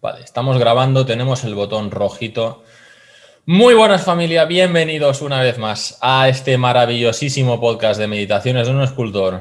Vale, 0.00 0.20
estamos 0.22 0.60
grabando, 0.60 1.04
tenemos 1.04 1.42
el 1.42 1.56
botón 1.56 1.90
rojito. 1.90 2.62
Muy 3.46 3.74
buenas 3.74 4.04
familia, 4.04 4.44
bienvenidos 4.44 5.22
una 5.22 5.42
vez 5.42 5.58
más 5.58 5.98
a 6.00 6.28
este 6.28 6.56
maravillosísimo 6.56 7.60
podcast 7.60 7.98
de 7.98 8.06
meditaciones 8.06 8.68
de 8.68 8.74
un 8.74 8.82
escultor. 8.82 9.40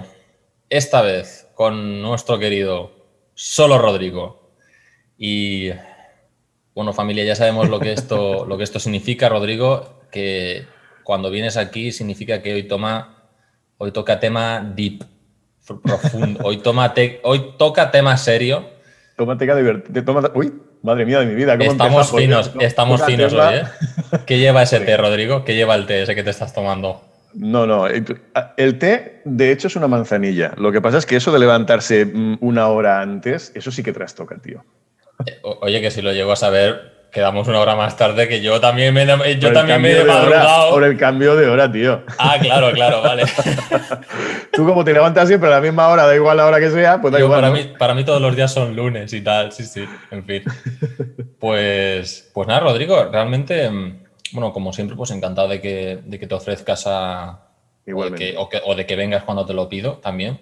Esta 0.67 1.03
vez 1.03 1.47
con 1.53 2.01
nuestro 2.01 2.39
querido 2.39 2.89
Solo 3.35 3.77
Rodrigo. 3.77 4.49
Y 5.15 5.69
bueno 6.73 6.91
familia, 6.91 7.23
ya 7.23 7.35
sabemos 7.35 7.69
lo 7.69 7.79
que 7.79 7.93
esto, 7.93 8.43
lo 8.43 8.57
que 8.57 8.63
esto 8.63 8.79
significa, 8.79 9.29
Rodrigo, 9.29 10.07
que 10.11 10.65
cuando 11.03 11.29
vienes 11.29 11.55
aquí 11.55 11.91
significa 11.91 12.41
que 12.41 12.55
hoy 12.55 12.63
toma, 12.63 13.29
hoy 13.77 13.91
toca 13.91 14.19
tema 14.19 14.73
deep, 14.75 15.03
profundo, 15.83 16.39
hoy, 16.43 16.57
toma 16.57 16.95
hoy 17.21 17.53
toca 17.59 17.91
tema 17.91 18.17
serio 18.17 18.75
Tómate 19.17 19.55
divertido. 19.55 20.31
Uy, 20.35 20.53
madre 20.83 21.03
mía 21.03 21.19
de 21.19 21.25
mi 21.25 21.33
vida. 21.33 21.57
¿cómo 21.57 21.71
estamos 21.71 22.11
finos, 22.11 22.51
estamos 22.59 23.03
finos 23.03 23.33
hoy, 23.33 23.55
¿eh? 23.55 23.63
¿Qué 24.27 24.37
lleva 24.37 24.61
ese 24.61 24.79
té, 24.79 24.95
Rodrigo? 24.95 25.43
¿Qué 25.43 25.55
lleva 25.55 25.73
el 25.73 25.87
té 25.87 26.03
ese 26.03 26.13
que 26.13 26.23
te 26.23 26.29
estás 26.29 26.53
tomando? 26.53 27.01
No, 27.33 27.65
no. 27.65 27.87
El 27.87 28.79
té, 28.79 29.21
de 29.25 29.51
hecho, 29.51 29.69
es 29.69 29.75
una 29.75 29.87
manzanilla. 29.87 30.53
Lo 30.57 30.71
que 30.71 30.81
pasa 30.81 30.99
es 30.99 31.07
que 31.07 31.15
eso 31.15 31.31
de 31.31 31.39
levantarse 31.39 32.05
mm, 32.05 32.37
una 32.41 32.67
hora 32.67 33.01
antes, 33.01 33.51
eso 33.55 33.71
sí 33.71 33.81
que 33.81 33.91
trastoca, 33.91 34.37
tío. 34.37 34.63
Eh, 35.25 35.39
oye, 35.41 35.81
que 35.81 35.89
si 35.89 36.03
lo 36.03 36.13
llego 36.13 36.31
a 36.31 36.35
saber, 36.35 36.96
quedamos 37.11 37.47
una 37.47 37.59
hora 37.59 37.75
más 37.75 37.95
tarde 37.97 38.27
que 38.27 38.41
yo 38.41 38.59
también 38.59 38.93
me, 38.93 39.05
yo 39.39 39.53
también 39.53 39.81
me 39.81 39.91
he 39.91 40.03
madrugado. 40.03 40.71
por 40.71 40.83
el 40.83 40.97
cambio 40.97 41.35
de 41.35 41.47
hora, 41.47 41.71
tío. 41.71 42.03
Ah, 42.17 42.37
claro, 42.39 42.71
claro, 42.71 43.01
vale. 43.01 43.23
Tú 44.51 44.65
como 44.65 44.83
te 44.83 44.93
levantas 44.93 45.27
siempre 45.27 45.49
a 45.49 45.53
la 45.53 45.61
misma 45.61 45.87
hora, 45.87 46.05
da 46.05 46.15
igual 46.15 46.37
la 46.37 46.45
hora 46.45 46.59
que 46.59 46.69
sea, 46.69 47.01
pues 47.01 47.11
da 47.11 47.19
igual. 47.19 47.41
Para, 47.41 47.53
mí, 47.53 47.73
para 47.77 47.93
mí 47.93 48.03
todos 48.03 48.21
los 48.21 48.35
días 48.35 48.53
son 48.53 48.75
lunes 48.75 49.13
y 49.13 49.21
tal, 49.21 49.51
sí, 49.51 49.63
sí, 49.65 49.85
en 50.11 50.25
fin. 50.25 50.43
Pues, 51.39 52.31
pues 52.33 52.47
nada, 52.47 52.61
Rodrigo, 52.61 53.09
realmente, 53.11 53.69
mm, 53.69 53.99
bueno, 54.31 54.51
como 54.51 54.73
siempre, 54.73 54.97
pues 54.97 55.11
encantado 55.11 55.47
de 55.47 55.61
que, 55.61 55.99
de 56.03 56.19
que 56.19 56.25
te 56.25 56.33
ofrezcas 56.33 56.85
a... 56.87 57.43
Igualmente. 57.85 58.35
O 58.37 58.49
o 58.65 58.75
de 58.75 58.85
que 58.87 58.95
vengas 58.95 59.23
cuando 59.23 59.45
te 59.45 59.53
lo 59.53 59.69
pido 59.69 59.97
también. 59.97 60.39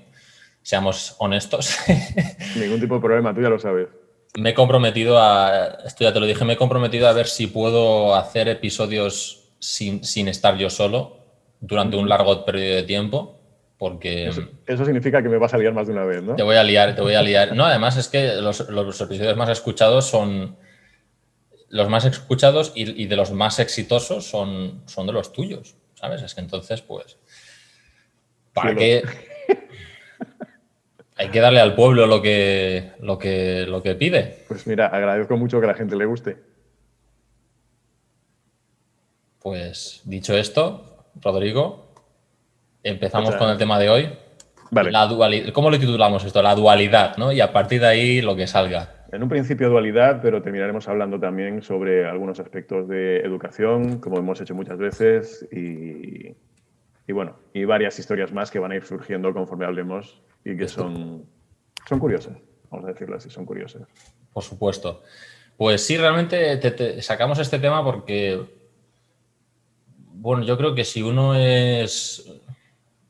Seamos 0.62 1.16
honestos. 1.20 1.78
Ningún 2.56 2.80
tipo 2.80 2.96
de 2.96 3.02
problema, 3.02 3.36
tú 3.36 3.42
ya 3.42 3.50
lo 3.50 3.60
sabes. 3.60 3.88
Me 4.38 4.50
he 4.50 4.54
comprometido 4.54 5.18
a, 5.20 5.80
esto 5.86 6.04
ya 6.04 6.14
te 6.14 6.20
lo 6.20 6.26
dije, 6.26 6.44
me 6.44 6.54
he 6.54 6.58
comprometido 6.58 7.08
a 7.08 7.14
ver 7.14 7.28
si 7.28 7.48
puedo 7.48 8.16
hacer 8.16 8.50
episodios 8.50 9.50
sin, 9.60 10.28
estar 10.28 10.58
yo 10.58 10.70
solo 10.70 11.18
durante 11.62 11.96
un 11.96 12.10
largo 12.10 12.44
periodo 12.44 12.76
de 12.76 12.84
tiempo, 12.84 13.40
porque... 13.78 14.28
Eso, 14.28 14.86
significa 14.86 15.24
que 15.24 15.30
me 15.30 15.38
vas 15.38 15.54
a 15.54 15.58
liar 15.58 15.74
más 15.74 15.88
de 15.88 15.94
una 15.94 16.04
vez, 16.04 16.22
¿no? 16.22 16.36
Te 16.36 16.44
voy 16.44 16.58
a 16.58 16.64
liar, 16.64 16.96
te 16.96 17.02
voy 17.02 17.16
a 17.16 17.22
liar. 17.22 17.56
No, 17.56 17.66
además 17.66 17.98
es 17.98 18.10
que 18.10 18.36
los, 18.36 18.60
episodios 18.60 19.38
más 19.38 19.50
escuchados 19.50 20.06
son... 20.06 20.58
Los 21.70 21.90
más 21.90 22.06
escuchados 22.06 22.72
y, 22.76 23.06
de 23.06 23.16
los 23.16 23.32
más 23.32 23.60
exitosos 23.60 24.26
son, 24.30 24.84
son 24.86 25.08
de 25.08 25.14
los 25.14 25.34
tuyos, 25.34 25.76
¿sabes? 25.96 26.22
Es 26.22 26.36
que 26.36 26.42
entonces, 26.42 26.82
pues... 26.82 27.18
¿Para 28.54 28.76
qué...? 28.76 29.04
Hay 31.18 31.30
que 31.30 31.40
darle 31.40 31.62
al 31.62 31.76
pueblo 31.76 32.08
lo 32.08 32.22
que, 32.22 32.92
lo 33.00 33.18
que, 33.18 33.66
lo 33.68 33.82
que 33.82 33.96
pide. 33.96 34.44
Pues 34.50 34.68
mira, 34.68 34.88
agradezco 34.88 35.38
mucho 35.38 35.60
que 35.60 35.66
a 35.66 35.70
la 35.70 35.76
gente 35.76 35.96
le 35.96 36.06
guste. 36.06 36.38
Pues 39.42 40.02
dicho 40.04 40.36
esto, 40.36 41.06
Rodrigo, 41.22 41.94
empezamos 42.84 43.36
con 43.38 43.50
el 43.50 43.58
tema 43.58 43.80
de 43.80 43.90
hoy. 43.90 44.10
Vale. 44.72 44.92
La 44.92 45.06
dualidad, 45.08 45.54
¿Cómo 45.54 45.70
lo 45.70 45.80
titulamos 45.80 46.26
esto? 46.26 46.42
La 46.42 46.54
dualidad, 46.54 47.16
¿no? 47.18 47.32
Y 47.32 47.40
a 47.40 47.54
partir 47.54 47.80
de 47.80 47.88
ahí 47.88 48.22
lo 48.22 48.36
que 48.36 48.48
salga. 48.48 49.06
En 49.12 49.24
un 49.24 49.30
principio 49.30 49.70
dualidad, 49.70 50.20
pero 50.22 50.42
terminaremos 50.42 50.90
hablando 50.90 51.18
también 51.18 51.62
sobre 51.62 52.06
algunos 52.06 52.42
aspectos 52.42 52.90
de 52.90 53.20
educación, 53.20 54.00
como 54.00 54.18
hemos 54.18 54.42
hecho 54.42 54.56
muchas 54.56 54.80
veces, 54.80 55.48
y, 55.50 56.36
y 57.08 57.14
bueno, 57.14 57.38
y 57.54 57.64
varias 57.64 57.98
historias 58.00 58.34
más 58.34 58.52
que 58.52 58.60
van 58.60 58.74
a 58.74 58.76
ir 58.76 58.84
surgiendo 58.84 59.34
conforme 59.34 59.66
hablemos 59.66 60.22
y 60.46 60.56
que 60.56 60.68
son, 60.68 61.26
son 61.90 62.00
curiosas, 62.00 62.38
vamos 62.70 62.86
a 62.86 62.94
decirlo 62.94 63.18
así, 63.18 63.30
son 63.30 63.46
curiosas. 63.46 63.82
Por 64.32 64.44
supuesto. 64.44 65.02
Pues 65.58 65.86
sí, 65.86 65.98
realmente 65.98 67.02
sacamos 67.02 67.40
este 67.40 67.60
tema 67.60 67.84
porque, 67.84 68.46
bueno, 69.98 70.44
yo 70.44 70.58
creo 70.58 70.76
que 70.76 70.86
si 70.86 71.02
uno 71.02 71.34
es 71.36 72.32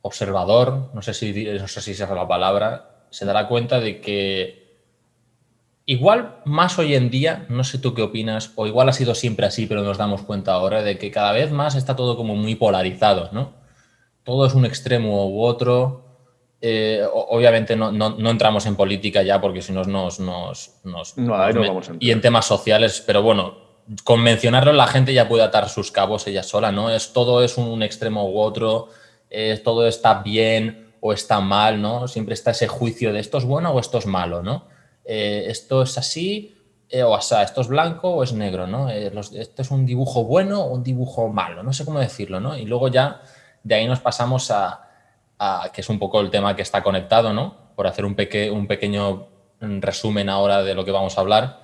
observador, 0.02 0.92
no 0.94 1.02
sé 1.02 1.14
si, 1.14 1.46
no 1.46 1.68
sé 1.68 1.82
si 1.82 1.92
esa 1.92 2.06
es 2.06 2.10
la 2.12 2.28
palabra, 2.28 3.08
se 3.10 3.26
dará 3.26 3.48
cuenta 3.48 3.80
de 3.80 4.00
que 4.00 4.66
igual 5.86 6.42
más 6.46 6.78
hoy 6.78 6.96
en 6.96 7.10
día, 7.10 7.46
no 7.50 7.64
sé 7.64 7.80
tú 7.80 7.96
qué 7.96 8.04
opinas, 8.04 8.52
o 8.56 8.68
igual 8.68 8.90
ha 8.90 8.94
sido 8.94 9.16
siempre 9.16 9.48
así, 9.48 9.66
pero 9.66 9.82
nos 9.82 9.98
damos 9.98 10.22
cuenta 10.22 10.54
ahora 10.54 10.84
de 10.84 10.98
que 10.98 11.12
cada 11.12 11.32
vez 11.32 11.52
más 11.52 11.76
está 11.76 11.96
todo 11.96 12.16
como 12.16 12.36
muy 12.36 12.56
polarizado, 12.56 13.30
¿no? 13.32 13.54
Todo 14.24 14.46
es 14.46 14.54
un 14.54 14.66
extremo 14.66 15.28
u 15.28 15.44
otro, 15.44 16.05
eh, 16.68 17.06
obviamente 17.14 17.76
no, 17.76 18.30
entramos 18.30 18.66
en 18.66 18.76
política 18.76 19.22
ya 19.22 19.40
porque 19.40 19.62
si 19.62 19.72
no 19.72 19.84
nos... 19.84 20.20
nos, 20.20 20.74
y 22.00 22.12
en 22.12 22.22
temas 22.22 22.46
sociales, 22.46 23.04
pero 23.06 23.22
bueno, 23.22 23.56
con 24.04 24.22
mencionarlo 24.22 24.74
la 24.74 24.88
gente 24.88 25.14
ya 25.14 25.28
puede 25.28 25.44
atar 25.44 25.70
sus 25.70 25.92
cabos 25.92 26.26
ella 26.26 26.42
sola, 26.42 26.72
¿no? 26.72 26.90
Es, 26.90 27.14
todo 27.14 27.44
es 27.44 27.60
un 27.60 27.84
extremo 27.84 28.28
u 28.28 28.40
otro, 28.40 28.90
todo 29.64 29.88
está 29.88 30.24
bien 30.24 30.96
o 31.02 31.14
está 31.14 31.40
mal, 31.40 31.80
¿no? 31.80 32.08
Siempre 32.08 32.34
está 32.34 32.50
ese 32.50 32.68
juicio 32.68 33.14
de 33.14 33.20
esto 33.20 33.38
es 33.38 33.46
bueno 33.46 33.70
o 33.70 33.80
esto 33.80 34.00
es 34.00 34.08
malo, 34.08 34.42
¿no? 34.42 34.66
Eh, 35.06 35.46
esto 35.50 35.84
es 35.84 36.00
así 36.00 36.58
eh, 36.90 37.04
o 37.04 37.14
así, 37.14 37.36
esto 37.44 37.62
es 37.62 37.68
blanco 37.68 38.10
o 38.10 38.24
es 38.24 38.34
negro, 38.34 38.66
¿no? 38.66 38.90
esto 38.90 39.62
es 39.62 39.70
un 39.70 39.86
dibujo 39.86 40.24
bueno 40.24 40.62
o 40.62 40.74
un 40.74 40.82
dibujo 40.82 41.30
malo, 41.30 41.62
no 41.62 41.74
sé 41.74 41.86
cómo 41.86 42.00
decirlo, 42.00 42.40
¿no? 42.40 42.58
Y 42.58 42.66
luego 42.66 42.88
ya 42.88 43.22
de 43.64 43.76
ahí 43.76 43.86
nos 43.86 44.00
pasamos 44.00 44.50
a 44.50 44.82
que 45.74 45.82
es 45.82 45.90
un 45.90 46.00
poco 46.00 46.22
el 46.22 46.30
tema 46.30 46.56
que 46.56 46.62
está 46.62 46.82
conectado, 46.84 47.34
¿no? 47.34 47.56
Por 47.76 47.88
hacer 47.88 48.06
un, 48.06 48.16
pequeño 48.16 49.28
resumen 49.60 50.30
ahora 50.30 50.64
de 50.64 50.74
lo 50.76 50.86
que 50.86 50.92
vamos 50.92 51.18
a 51.18 51.22
hablar, 51.22 51.62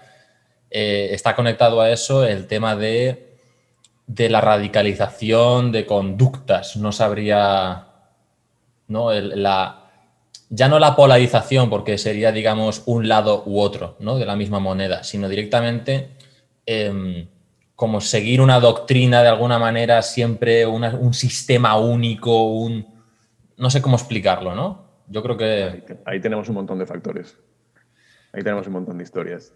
eh, 0.69 1.09
está 1.11 1.35
conectado 1.35 1.81
a 1.81 1.89
eso 1.89 2.25
el 2.25 2.47
tema 2.47 2.75
de, 2.75 3.37
de, 4.07 4.29
la 4.29 4.41
radicalización 4.41 5.71
de 5.71 5.85
conductas. 5.85 6.75
No 6.75 6.91
sabría, 6.91 7.87
¿no? 8.87 9.11
la, 9.13 9.89
ya 10.49 10.67
no 10.67 10.79
la 10.79 10.95
polarización, 10.95 11.69
porque 11.69 11.97
sería, 11.97 12.31
digamos, 12.31 12.83
un 12.85 13.07
lado 13.07 13.43
u 13.45 13.59
otro 13.59 13.95
¿no? 13.99 14.17
de 14.17 14.25
la 14.25 14.35
misma 14.35 14.59
moneda, 14.59 15.03
sino 15.03 15.29
directamente 15.29 16.09
em, 16.65 17.27
como 17.75 18.01
seguir 18.01 18.41
una 18.41 18.59
doctrina 18.59 19.23
de 19.23 19.29
alguna 19.29 19.59
manera, 19.59 20.01
siempre 20.01 20.65
un 20.65 21.13
sistema 21.13 21.77
único, 21.77 22.43
un, 22.43 22.90
no 23.61 23.69
sé 23.69 23.81
cómo 23.81 23.95
explicarlo, 23.95 24.55
¿no? 24.55 24.89
Yo 25.07 25.21
creo 25.21 25.37
que... 25.37 25.83
Ahí, 26.05 26.19
tenemos 26.19 26.49
un 26.49 26.55
montón 26.55 26.79
de 26.79 26.87
factores. 26.87 27.37
Ahí 28.33 28.41
tenemos 28.41 28.65
un 28.65 28.73
montón 28.73 28.97
de 28.97 29.03
historias. 29.03 29.53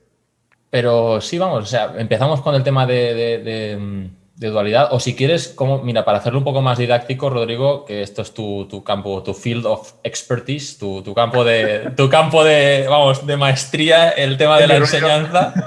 Pero 0.69 1.19
sí, 1.21 1.39
vamos, 1.39 1.63
o 1.63 1.65
sea, 1.65 1.95
empezamos 1.97 2.41
con 2.41 2.53
el 2.53 2.61
tema 2.61 2.85
de, 2.85 4.11
dualidad. 4.35 4.89
O 4.91 4.99
si 4.99 5.15
quieres, 5.15 5.47
como, 5.47 5.81
mira, 5.81 6.05
para 6.05 6.19
hacerlo 6.19 6.37
un 6.37 6.45
poco 6.45 6.61
más 6.61 6.77
didáctico, 6.77 7.31
Rodrigo, 7.31 7.83
que 7.83 8.03
esto 8.03 8.21
es 8.21 8.31
tu, 8.31 8.83
campo, 8.85 9.23
tu 9.23 9.33
field 9.33 9.65
of 9.65 9.93
expertise, 10.03 10.77
tu, 10.77 11.13
campo 11.15 11.43
de, 11.43 11.91
tu 11.97 12.07
campo 12.07 12.43
de, 12.43 12.85
vamos, 12.87 13.25
de 13.25 13.37
maestría, 13.37 14.09
el 14.09 14.37
tema 14.37 14.59
de 14.59 14.67
la 14.67 14.75
enseñanza. 14.75 15.51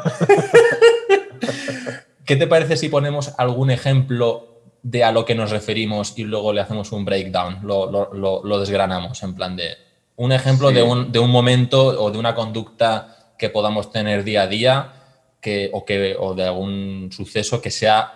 ¿Qué 2.24 2.36
te 2.36 2.46
parece 2.46 2.76
si 2.76 2.88
ponemos 2.88 3.34
algún 3.36 3.72
ejemplo 3.72 4.57
de 4.90 5.04
a 5.04 5.12
lo 5.12 5.24
que 5.24 5.34
nos 5.34 5.50
referimos 5.50 6.18
y 6.18 6.24
luego 6.24 6.52
le 6.52 6.62
hacemos 6.62 6.92
un 6.92 7.04
breakdown, 7.04 7.58
lo, 7.62 8.58
desgranamos 8.58 9.22
en 9.22 9.34
plan 9.34 9.54
de 9.54 9.76
un 10.16 10.32
ejemplo 10.32 10.70
de, 10.72 10.82
un, 10.82 11.12
de, 11.12 11.18
un, 11.18 11.30
momento 11.30 12.02
o 12.02 12.10
de 12.10 12.18
una 12.18 12.34
conducta 12.34 13.34
que 13.38 13.50
podamos 13.50 13.92
tener 13.92 14.24
día 14.24 14.42
a 14.42 14.46
día 14.46 14.92
que, 15.40 15.68
o, 15.72 15.84
que, 15.84 16.16
o 16.18 16.34
de 16.34 16.44
algún 16.44 17.10
suceso 17.12 17.60
que 17.60 17.70
sea 17.70 18.14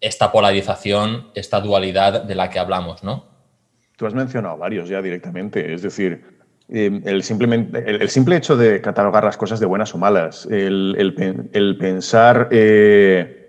esta 0.00 0.30
polarización, 0.30 1.30
esta 1.34 1.60
dualidad 1.60 2.22
de 2.22 2.34
la 2.36 2.48
que 2.48 2.60
hablamos, 2.60 3.02
¿no? 3.02 3.24
Tú 3.96 4.06
has 4.06 4.14
mencionado 4.14 4.56
varios 4.56 4.88
ya 4.88 5.02
directamente, 5.02 5.74
es 5.74 5.82
decir, 5.82 6.22
eh, 6.68 7.00
el, 7.04 7.22
simplemente, 7.24 7.82
el, 7.86 8.08
simple 8.08 8.36
hecho 8.36 8.56
de 8.56 8.80
catalogar 8.80 9.24
las 9.24 9.36
cosas 9.36 9.58
de 9.58 9.66
buenas 9.66 9.94
o 9.94 9.98
malas, 9.98 10.46
el, 10.48 11.76
pensar... 11.78 12.48
Eh, 12.52 13.42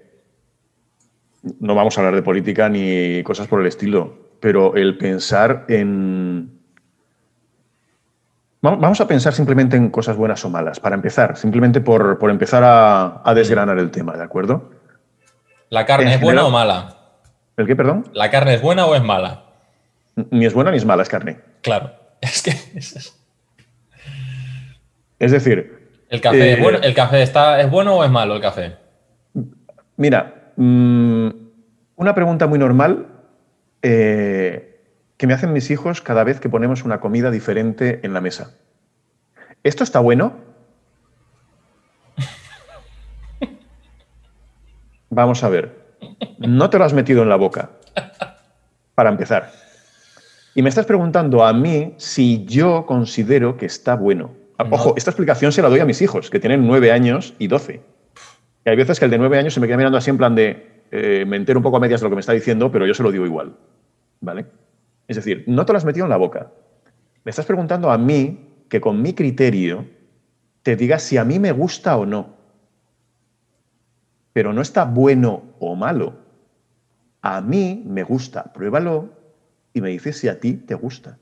no 1.59 1.75
vamos 1.75 1.97
a 1.97 2.01
hablar 2.01 2.15
de 2.15 2.21
política 2.21 2.69
ni 2.69 3.23
cosas 3.23 3.47
por 3.47 3.61
el 3.61 3.67
estilo, 3.67 4.17
pero 4.39 4.75
el 4.75 4.97
pensar 4.97 5.65
en... 5.67 6.57
Vamos 8.61 8.99
a 8.99 9.07
pensar 9.07 9.33
simplemente 9.33 9.77
en 9.77 9.89
cosas 9.89 10.17
buenas 10.17 10.43
o 10.43 10.49
malas, 10.49 10.79
para 10.79 10.95
empezar, 10.95 11.37
simplemente 11.37 11.79
por, 11.79 12.17
empezar 12.29 12.63
a, 12.65 13.33
desgranar 13.33 13.77
el 13.79 13.91
tema, 13.91 14.17
¿de 14.17 14.23
acuerdo? 14.23 14.71
¿La 15.69 15.85
carne 15.85 16.15
es 16.15 16.21
buena 16.21 16.45
o 16.45 16.49
mala? 16.49 16.97
¿El 17.55 17.65
qué, 17.65 17.75
perdón? 17.75 18.09
¿La 18.13 18.29
carne 18.29 18.55
es 18.55 18.61
buena 18.61 18.85
o 18.85 18.95
es 18.95 19.03
mala? 19.03 19.43
Ni 20.31 20.45
es 20.45 20.53
buena 20.53 20.71
ni 20.71 20.77
es 20.77 20.85
mala, 20.85 21.03
es 21.03 21.09
carne. 21.09 21.39
Claro, 21.61 21.91
es 22.21 22.41
que... 22.41 22.51
Es 25.19 25.31
decir, 25.31 25.77
¿El 26.09 26.21
café, 26.21 26.53
es, 26.53 26.59
Eh, 26.59 26.61
bueno, 26.61 26.79
¿el 26.81 26.93
café 26.93 27.21
está, 27.21 27.61
es 27.61 27.69
bueno 27.69 27.95
o 27.95 28.03
es 28.03 28.09
malo 28.09 28.35
el 28.35 28.41
café? 28.41 28.75
Mira, 29.97 30.36
mm, 30.57 31.29
una 31.95 32.13
pregunta 32.13 32.45
muy 32.47 32.59
normal 32.59 33.07
eh, 33.81 34.81
que 35.17 35.27
me 35.27 35.33
hacen 35.33 35.53
mis 35.53 35.71
hijos 35.71 36.01
cada 36.01 36.23
vez 36.23 36.39
que 36.39 36.49
ponemos 36.49 36.83
una 36.83 36.99
comida 36.99 37.31
diferente 37.31 38.01
en 38.03 38.13
la 38.13 38.21
mesa. 38.21 38.51
¿Esto 39.63 39.83
está 39.83 39.99
bueno? 39.99 40.33
Vamos 45.09 45.43
a 45.43 45.49
ver. 45.49 45.87
No 46.37 46.69
te 46.69 46.77
lo 46.77 46.85
has 46.85 46.93
metido 46.93 47.23
en 47.23 47.29
la 47.29 47.37
boca, 47.37 47.71
para 48.93 49.09
empezar. 49.09 49.51
Y 50.53 50.61
me 50.61 50.69
estás 50.69 50.85
preguntando 50.85 51.45
a 51.45 51.53
mí 51.53 51.95
si 51.97 52.45
yo 52.45 52.85
considero 52.85 53.57
que 53.57 53.65
está 53.65 53.95
bueno. 53.95 54.31
Ojo, 54.71 54.93
esta 54.97 55.11
explicación 55.11 55.51
se 55.51 55.61
la 55.61 55.69
doy 55.69 55.79
a 55.79 55.85
mis 55.85 56.01
hijos, 56.01 56.29
que 56.29 56.39
tienen 56.39 56.65
nueve 56.67 56.91
años 56.91 57.33
y 57.39 57.47
doce. 57.47 57.81
Y 58.67 58.69
hay 58.69 58.75
veces 58.75 58.99
que 58.99 59.05
el 59.05 59.11
de 59.11 59.17
nueve 59.17 59.39
años 59.39 59.53
se 59.53 59.61
me 59.61 59.67
queda 59.67 59.77
mirando 59.77 59.97
así 59.97 60.09
en 60.09 60.17
plan 60.17 60.35
de, 60.35 60.83
eh, 60.91 61.23
me 61.25 61.37
entero 61.37 61.57
un 61.57 61.63
poco 61.63 61.77
a 61.77 61.79
medias 61.79 62.01
de 62.01 62.03
lo 62.03 62.09
que 62.09 62.15
me 62.15 62.19
está 62.19 62.33
diciendo, 62.33 62.69
pero 62.69 62.85
yo 62.85 62.93
se 62.93 63.01
lo 63.01 63.13
digo 63.13 63.25
igual. 63.25 63.55
¿Vale? 64.19 64.45
Es 65.07 65.15
decir, 65.15 65.45
no 65.47 65.65
te 65.65 65.71
lo 65.71 65.77
has 65.77 65.85
metido 65.85 66.05
en 66.05 66.09
la 66.09 66.17
boca. 66.17 66.51
Me 67.23 67.29
estás 67.29 67.45
preguntando 67.45 67.89
a 67.89 67.97
mí 67.97 68.65
que 68.67 68.81
con 68.81 69.01
mi 69.01 69.13
criterio 69.13 69.85
te 70.63 70.75
diga 70.75 70.99
si 70.99 71.15
a 71.15 71.23
mí 71.23 71.39
me 71.39 71.53
gusta 71.53 71.95
o 71.95 72.05
no. 72.05 72.35
Pero 74.33 74.51
no 74.51 74.61
está 74.61 74.83
bueno 74.83 75.43
o 75.59 75.73
malo. 75.73 76.15
A 77.21 77.39
mí 77.39 77.85
me 77.87 78.03
gusta, 78.03 78.51
pruébalo 78.51 79.13
y 79.71 79.79
me 79.79 79.91
dices 79.91 80.17
si 80.17 80.27
a 80.27 80.41
ti 80.41 80.55
te 80.55 80.75
gusta. 80.75 81.17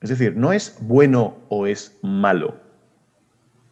Es 0.00 0.10
decir, 0.10 0.36
no 0.36 0.52
es 0.52 0.76
bueno 0.80 1.36
o 1.48 1.68
es 1.68 1.96
malo. 2.02 2.68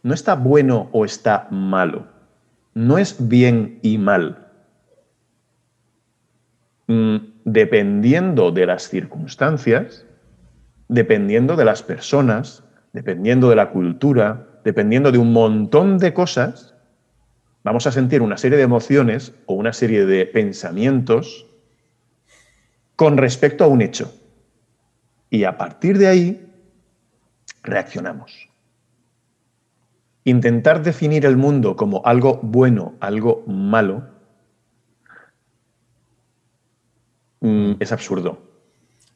No 0.09 0.15
está 0.15 0.37
bueno 0.37 0.89
o 0.93 1.05
está 1.05 1.49
malo. 1.51 2.07
No 2.73 2.97
es 2.97 3.29
bien 3.29 3.79
y 3.83 3.99
mal. 3.99 4.49
Mm, 6.87 7.17
dependiendo 7.45 8.51
de 8.51 8.65
las 8.65 8.89
circunstancias, 8.89 10.07
dependiendo 10.89 11.57
de 11.57 11.67
las 11.67 11.83
personas, 11.83 12.65
dependiendo 12.95 13.51
de 13.51 13.57
la 13.57 13.69
cultura, 13.69 14.49
dependiendo 14.65 15.13
de 15.13 15.19
un 15.19 15.35
montón 15.35 15.99
de 15.99 16.15
cosas, 16.15 16.75
vamos 17.63 17.87
a 17.87 17.93
sentir 17.93 18.23
una 18.23 18.39
serie 18.39 18.57
de 18.57 18.65
emociones 18.65 19.35
o 19.45 19.53
una 19.53 19.75
serie 19.75 20.07
de 20.07 20.25
pensamientos 20.25 21.45
con 22.97 23.19
respecto 23.19 23.63
a 23.63 23.67
un 23.69 23.83
hecho. 23.83 24.11
Y 25.29 25.45
a 25.45 25.59
partir 25.59 25.99
de 25.99 26.07
ahí, 26.07 26.51
reaccionamos. 27.63 28.48
Intentar 30.29 30.83
definir 30.83 31.25
el 31.25 31.37
mundo 31.37 31.75
como 31.75 32.03
algo 32.05 32.39
bueno, 32.43 32.95
algo 33.01 33.45
malo, 33.47 34.03
mm, 37.41 37.73
es 37.81 37.93
absurdo. 37.93 38.39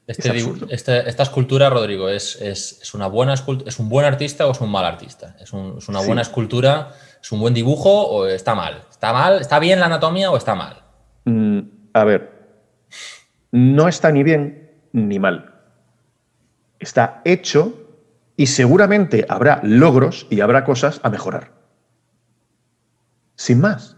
Este 0.07 0.29
Es 0.29 0.35
dibu- 0.35 0.49
absurdo. 0.53 0.67
este- 0.69 1.07
esta 1.09 1.23
escultura, 1.23 1.69
Rodrigo, 1.69 2.09
¿es, 2.09 2.41
es- 2.41 2.79
es 2.81 2.93
una 2.93 3.07
buena 3.07 3.35
¿es 3.35 3.79
un 3.79 3.89
buen 3.89 4.05
artista 4.05 4.47
o 4.47 4.51
es 4.51 4.59
un 4.61 4.71
mal 4.71 4.85
artista? 4.85 5.35
¿Es, 5.39 5.53
un- 5.53 5.75
es 5.77 5.87
una 5.87 5.99
Sí. 6.01 6.07
buena 6.07 6.21
escultura? 6.23 6.91
¿Es 7.21 7.31
un 7.31 7.39
buen 7.39 7.53
dibujo 7.53 7.89
o 8.07 8.25
está 8.27 8.53
mal? 8.55 8.81
¿Está 8.89 9.13
mal? 9.13 9.39
¿Está 9.39 9.59
bien 9.59 9.79
la 9.79 9.85
anatomía 9.85 10.29
o 10.31 10.35
está 10.37 10.55
mal? 10.55 10.81
Mm, 11.25 11.59
a 11.93 12.03
ver, 12.03 12.31
no 13.51 13.87
está 13.87 14.11
ni 14.11 14.23
bien 14.23 14.71
ni 14.91 15.19
mal. 15.19 15.53
Está 16.79 17.21
hecho 17.23 17.82
y 18.35 18.47
seguramente 18.47 19.25
habrá 19.29 19.59
logros 19.63 20.27
y 20.29 20.41
habrá 20.41 20.63
cosas 20.63 20.99
a 21.03 21.09
mejorar. 21.09 21.51
Sin 23.35 23.61
más. 23.61 23.97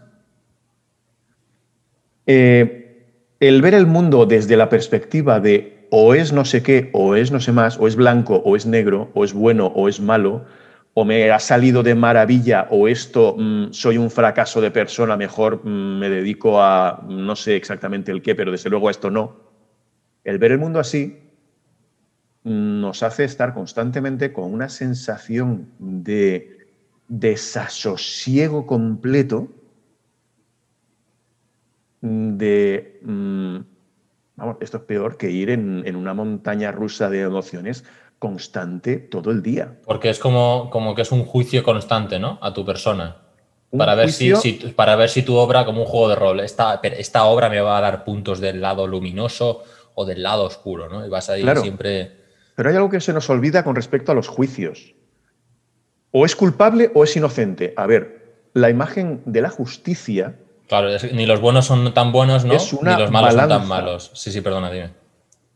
Eh, 2.26 3.06
el 3.40 3.62
ver 3.62 3.74
el 3.74 3.86
mundo 3.86 4.26
desde 4.26 4.56
la 4.56 4.68
perspectiva 4.68 5.40
de 5.40 5.86
o 5.90 6.14
es 6.14 6.32
no 6.32 6.44
sé 6.44 6.62
qué, 6.62 6.90
o 6.92 7.14
es 7.14 7.30
no 7.30 7.40
sé 7.40 7.52
más, 7.52 7.78
o 7.78 7.86
es 7.86 7.96
blanco, 7.96 8.42
o 8.44 8.56
es 8.56 8.66
negro, 8.66 9.10
o 9.14 9.24
es 9.24 9.32
bueno, 9.32 9.66
o 9.68 9.88
es 9.88 10.00
malo, 10.00 10.44
o 10.94 11.04
me 11.04 11.30
ha 11.30 11.38
salido 11.38 11.82
de 11.82 11.94
maravilla, 11.94 12.66
o 12.70 12.88
esto 12.88 13.36
mm, 13.38 13.72
soy 13.72 13.96
un 13.98 14.10
fracaso 14.10 14.60
de 14.60 14.70
persona, 14.70 15.16
mejor 15.16 15.64
mm, 15.64 15.98
me 15.98 16.10
dedico 16.10 16.60
a 16.60 17.04
no 17.08 17.36
sé 17.36 17.54
exactamente 17.54 18.10
el 18.10 18.22
qué, 18.22 18.34
pero 18.34 18.50
desde 18.50 18.70
luego 18.70 18.88
a 18.88 18.90
esto 18.90 19.10
no. 19.10 19.36
El 20.24 20.38
ver 20.38 20.52
el 20.52 20.58
mundo 20.58 20.80
así 20.80 21.25
nos 22.46 23.02
hace 23.02 23.24
estar 23.24 23.52
constantemente 23.52 24.32
con 24.32 24.52
una 24.52 24.68
sensación 24.68 25.66
de 25.80 26.56
desasosiego 27.08 28.66
completo, 28.66 29.48
de, 32.00 32.98
mm, 33.02 33.56
vamos, 34.36 34.56
esto 34.60 34.76
es 34.76 34.82
peor 34.84 35.16
que 35.16 35.30
ir 35.30 35.50
en, 35.50 35.82
en 35.86 35.96
una 35.96 36.14
montaña 36.14 36.70
rusa 36.70 37.10
de 37.10 37.22
emociones 37.22 37.84
constante 38.20 38.96
todo 38.98 39.32
el 39.32 39.42
día. 39.42 39.74
Porque 39.84 40.08
es 40.10 40.20
como, 40.20 40.70
como 40.70 40.94
que 40.94 41.02
es 41.02 41.10
un 41.10 41.24
juicio 41.24 41.64
constante, 41.64 42.20
¿no? 42.20 42.38
A 42.40 42.52
tu 42.54 42.64
persona. 42.64 43.16
Para 43.76 43.96
ver, 43.96 44.06
juicio- 44.06 44.36
si, 44.36 44.60
si- 44.60 44.68
para 44.68 44.94
ver 44.94 45.08
si 45.08 45.22
tu 45.22 45.34
obra, 45.34 45.64
como 45.64 45.80
un 45.82 45.86
juego 45.88 46.08
de 46.10 46.14
rol, 46.14 46.40
esta, 46.40 46.78
esta 46.82 47.24
obra 47.24 47.50
me 47.50 47.60
va 47.60 47.76
a 47.76 47.80
dar 47.80 48.04
puntos 48.04 48.38
del 48.40 48.60
lado 48.60 48.86
luminoso 48.86 49.64
o 49.96 50.04
del 50.06 50.22
lado 50.22 50.44
oscuro, 50.44 50.88
¿no? 50.88 51.04
Y 51.04 51.08
vas 51.08 51.28
a 51.28 51.36
ir 51.36 51.42
Claro. 51.44 51.60
siempre. 51.62 52.25
Pero 52.56 52.68
hay 52.70 52.74
algo 52.76 52.90
que 52.90 53.00
se 53.00 53.12
nos 53.12 53.30
olvida 53.30 53.62
con 53.62 53.76
respecto 53.76 54.10
a 54.10 54.14
los 54.16 54.26
juicios. 54.26 54.94
O 56.10 56.24
es 56.26 56.34
culpable 56.34 56.90
o 56.94 57.04
es 57.04 57.16
inocente. 57.16 57.72
A 57.76 57.86
ver, 57.86 58.48
la 58.54 58.70
imagen 58.70 59.22
de 59.26 59.42
la 59.42 59.50
justicia 59.50 60.34
Claro, 60.66 60.88
es- 60.88 61.12
ni 61.12 61.26
los 61.26 61.40
buenos 61.40 61.66
son 61.66 61.94
tan 61.94 62.10
buenos, 62.10 62.44
¿no? 62.44 62.54
Es 62.54 62.72
una 62.72 62.96
ni 62.96 63.02
los 63.02 63.10
malos 63.12 63.34
son 63.34 63.48
tan 63.48 63.68
malos. 63.68 64.10
Sí, 64.14 64.32
sí, 64.32 64.40
perdona, 64.40 64.70
dime. 64.72 64.90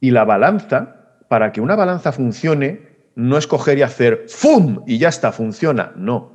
y 0.02 0.12
la 0.12 0.24
balanza, 0.24 1.18
para 1.28 1.50
que 1.52 1.60
una 1.60 1.74
balanza 1.76 2.12
funcione, 2.12 2.88
no 3.16 3.36
es 3.36 3.46
coger 3.46 3.76
y 3.78 3.82
hacer 3.82 4.24
¡fum! 4.28 4.82
y 4.86 4.96
ya 4.98 5.08
está, 5.10 5.30
funciona. 5.32 5.92
No. 5.96 6.32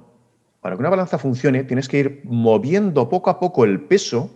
Para 0.61 0.75
que 0.75 0.81
una 0.81 0.89
balanza 0.89 1.17
funcione, 1.17 1.63
tienes 1.63 1.87
que 1.87 1.97
ir 1.99 2.21
moviendo 2.25 3.07
poco 3.09 3.29
a 3.31 3.39
poco 3.39 3.63
el 3.65 3.79
peso 3.81 4.29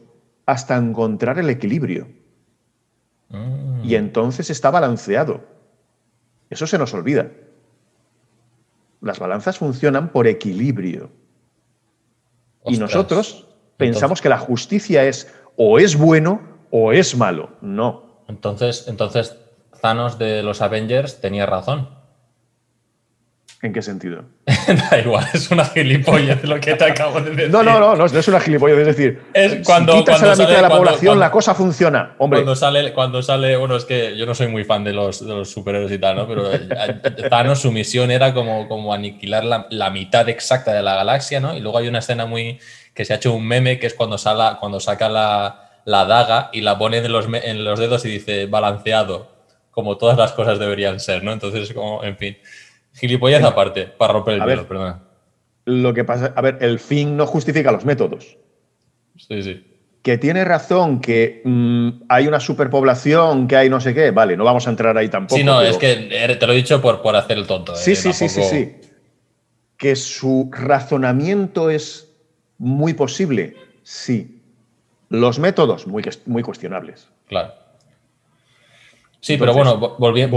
hasta 0.45 0.77
encontrar 0.77 1.37
el 1.37 1.49
equilibrio. 1.49 2.07
Mm. 3.29 3.83
Y 3.83 3.95
entonces 3.95 4.49
está 4.49 4.71
balanceado. 4.71 5.41
Eso 6.49 6.67
se 6.67 6.77
nos 6.77 6.93
olvida. 6.93 7.31
Las 9.01 9.19
balanzas 9.19 9.57
funcionan 9.57 10.11
por 10.11 10.27
equilibrio. 10.27 11.11
Y 12.65 12.77
nosotros 12.77 13.47
pensamos 13.77 14.21
que 14.21 14.29
la 14.29 14.37
justicia 14.37 15.05
es 15.05 15.33
o 15.55 15.79
es 15.79 15.97
bueno 15.97 16.41
o 16.71 16.91
es 16.91 17.15
malo. 17.15 17.51
No. 17.61 18.23
Entonces, 18.27 18.85
entonces, 18.87 19.37
Thanos 19.81 20.19
de 20.19 20.43
los 20.43 20.61
Avengers 20.61 21.21
tenía 21.21 21.45
razón. 21.45 21.98
¿En 23.61 23.73
qué 23.73 23.81
sentido? 23.81 24.23
da 24.89 24.99
igual, 24.99 25.25
es 25.33 25.51
una 25.51 25.65
gilipollez 25.65 26.43
lo 26.45 26.61
que 26.61 26.75
te 26.75 26.85
acabo 26.85 27.19
de 27.19 27.31
decir. 27.31 27.49
No, 27.51 27.61
no, 27.61 27.77
no, 27.77 27.93
no, 27.93 28.07
no 28.07 28.19
es 28.19 28.27
una 28.29 28.39
gilipollez. 28.39 28.77
Es 28.79 28.87
decir, 28.87 29.21
Es 29.33 29.65
cuando- 29.65 29.91
si 29.93 29.99
quitas 29.99 30.15
cuando 30.19 30.31
a 30.31 30.35
la 30.35 30.43
mitad 30.43 30.55
de 30.55 30.61
la 30.61 30.67
cuando- 30.69 30.77
población, 30.77 31.05
cuando- 31.09 31.19
la 31.25 31.31
cosa 31.31 31.53
funciona. 31.55 32.15
Hombre, 32.19 32.39
Cuando 32.39 32.55
sale, 32.55 32.93
cuando 32.93 33.21
sale, 33.21 33.57
bueno, 33.57 33.75
es 33.75 33.83
que 33.83 34.15
yo 34.15 34.25
no 34.25 34.33
soy 34.33 34.47
muy 34.47 34.63
fan 34.63 34.85
de 34.85 34.93
los, 34.93 35.19
de 35.27 35.33
los 35.33 35.49
superhéroes 35.51 35.91
y 35.91 35.97
tal, 35.99 36.15
¿no? 36.15 36.25
Pero 36.27 36.53
eh, 36.53 36.69
Thanos, 37.29 37.59
su 37.59 37.71
misión 37.73 38.11
era 38.11 38.33
como, 38.33 38.67
como 38.69 38.93
aniquilar 38.93 39.43
la, 39.43 39.67
la 39.69 39.89
mitad 39.89 40.29
exacta 40.29 40.71
de 40.73 40.81
la 40.81 40.95
galaxia, 40.95 41.41
¿no? 41.41 41.53
Y 41.53 41.59
luego 41.59 41.79
hay 41.79 41.89
una 41.89 41.99
escena 41.99 42.25
muy 42.25 42.59
que 42.93 43.03
se 43.03 43.11
ha 43.11 43.17
hecho 43.17 43.33
un 43.33 43.45
meme 43.45 43.77
que 43.77 43.87
es 43.87 43.93
cuando, 43.93 44.17
sala, 44.17 44.57
cuando 44.61 44.79
saca 44.79 45.09
la, 45.09 45.69
la 45.83 46.05
daga 46.05 46.49
y 46.53 46.61
la 46.61 46.77
pone 46.77 46.99
en 46.99 47.11
los, 47.11 47.25
en 47.33 47.63
los 47.65 47.77
dedos 47.77 48.05
y 48.05 48.09
dice 48.09 48.45
balanceado, 48.45 49.31
como 49.71 49.97
todas 49.97 50.17
las 50.17 50.31
cosas 50.31 50.59
deberían 50.59 51.01
ser, 51.01 51.23
¿no? 51.25 51.33
Entonces 51.33 51.63
es 51.69 51.73
como, 51.73 52.03
en 52.05 52.15
fin, 52.17 52.37
gilipollez 52.99 53.43
aparte, 53.43 53.85
para 53.85 54.13
romper 54.13 54.35
el 54.35 54.41
A 54.41 54.45
ver. 54.45 54.65
perdona. 54.67 55.03
lo 55.65 55.93
que 55.93 56.03
pasa, 56.03 56.33
a 56.35 56.41
ver, 56.41 56.57
el 56.61 56.79
fin 56.79 57.15
no 57.15 57.25
justifica 57.27 57.71
los 57.71 57.85
métodos. 57.85 58.37
Sí, 59.17 59.43
sí. 59.43 59.65
Que 60.01 60.17
tiene 60.17 60.45
razón 60.45 61.01
que 61.01 61.41
mm, 61.43 62.03
hay 62.07 62.25
una 62.27 62.39
superpoblación, 62.39 63.47
que 63.47 63.55
hay 63.57 63.69
no 63.69 63.79
sé 63.81 63.93
qué, 63.93 64.11
vale, 64.11 64.35
no 64.37 64.43
vamos 64.45 64.65
a 64.65 64.69
entrar 64.69 64.97
ahí 64.97 65.09
tampoco. 65.09 65.37
Sí, 65.37 65.43
no, 65.43 65.59
pero- 65.59 65.69
es 65.71 65.77
que 65.77 66.07
eh, 66.11 66.35
te 66.35 66.47
lo 66.47 66.53
he 66.53 66.55
dicho 66.55 66.81
por, 66.81 67.01
por 67.01 67.15
hacer 67.15 67.37
el 67.37 67.45
tonto. 67.45 67.75
Sí, 67.75 67.91
eh, 67.91 67.95
sí, 67.95 68.13
sí, 68.13 68.29
sí, 68.29 68.41
sí. 68.43 68.75
Que 69.77 69.95
su 69.95 70.49
razonamiento 70.51 71.69
es 71.69 72.11
muy 72.57 72.93
posible, 72.93 73.55
sí. 73.83 74.41
Los 75.09 75.39
métodos, 75.39 75.85
muy, 75.87 76.03
muy 76.25 76.43
cuestionables. 76.43 77.07
Claro. 77.27 77.53
Sí, 79.21 79.37
pero 79.37 79.53
bueno, 79.53 79.79
volvi- 79.97 80.23
al 80.23 80.29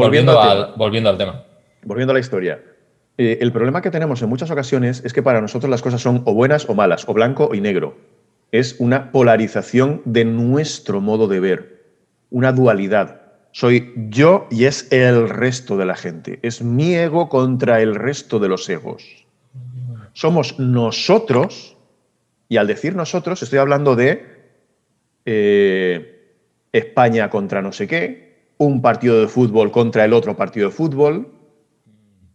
volviendo 0.77 1.09
al 1.11 1.17
tema. 1.19 1.45
Volviendo 1.85 2.13
a 2.13 2.15
la 2.15 2.21
historia. 2.21 2.63
eh, 3.19 3.39
el 3.41 3.53
problema 3.53 3.83
que 3.83 3.91
tenemos 3.91 4.23
en 4.23 4.29
muchas 4.29 4.51
ocasiones 4.51 5.03
es 5.05 5.13
que 5.13 5.23
para 5.23 5.41
nosotros 5.41 5.71
las 5.71 5.83
cosas 5.83 6.01
son 6.01 6.23
o 6.25 6.33
buenas 6.35 6.69
o 6.69 6.75
malas, 6.75 7.09
o 7.09 7.13
blanco 7.13 7.55
y 7.55 7.61
negro. 7.61 7.97
Es 8.53 8.77
una 8.79 9.13
polarización 9.13 10.03
de 10.05 10.25
nuestro 10.25 11.01
modo 11.01 11.29
de 11.29 11.41
ver, 11.41 11.83
una 12.31 12.53
dualidad. 12.53 13.23
Soy 13.51 13.93
yo 14.09 14.47
y 14.51 14.65
es 14.65 14.91
el 14.93 15.29
resto 15.29 15.77
de 15.77 15.85
la 15.85 15.95
gente. 15.95 16.39
Es 16.43 16.63
mi 16.63 16.95
ego 16.95 17.29
contra 17.29 17.83
el 17.83 17.95
resto 17.95 18.39
de 18.39 18.49
los 18.49 18.69
egos. 18.69 19.27
Somos 20.15 20.59
nosotros, 20.59 21.77
y 22.49 22.57
al 22.57 22.67
decir 22.67 22.95
nosotros 22.97 23.43
estoy 23.43 23.59
hablando 23.59 23.97
de 23.97 24.27
eh, 25.25 26.31
España 26.73 27.29
contra 27.31 27.63
no 27.63 27.73
sé 27.73 27.87
qué, 27.87 28.33
un 28.59 28.81
partido 28.81 29.21
de 29.21 29.29
fútbol 29.29 29.71
contra 29.71 30.05
el 30.05 30.13
otro 30.13 30.37
partido 30.37 30.69
de 30.69 30.75
fútbol, 30.75 31.31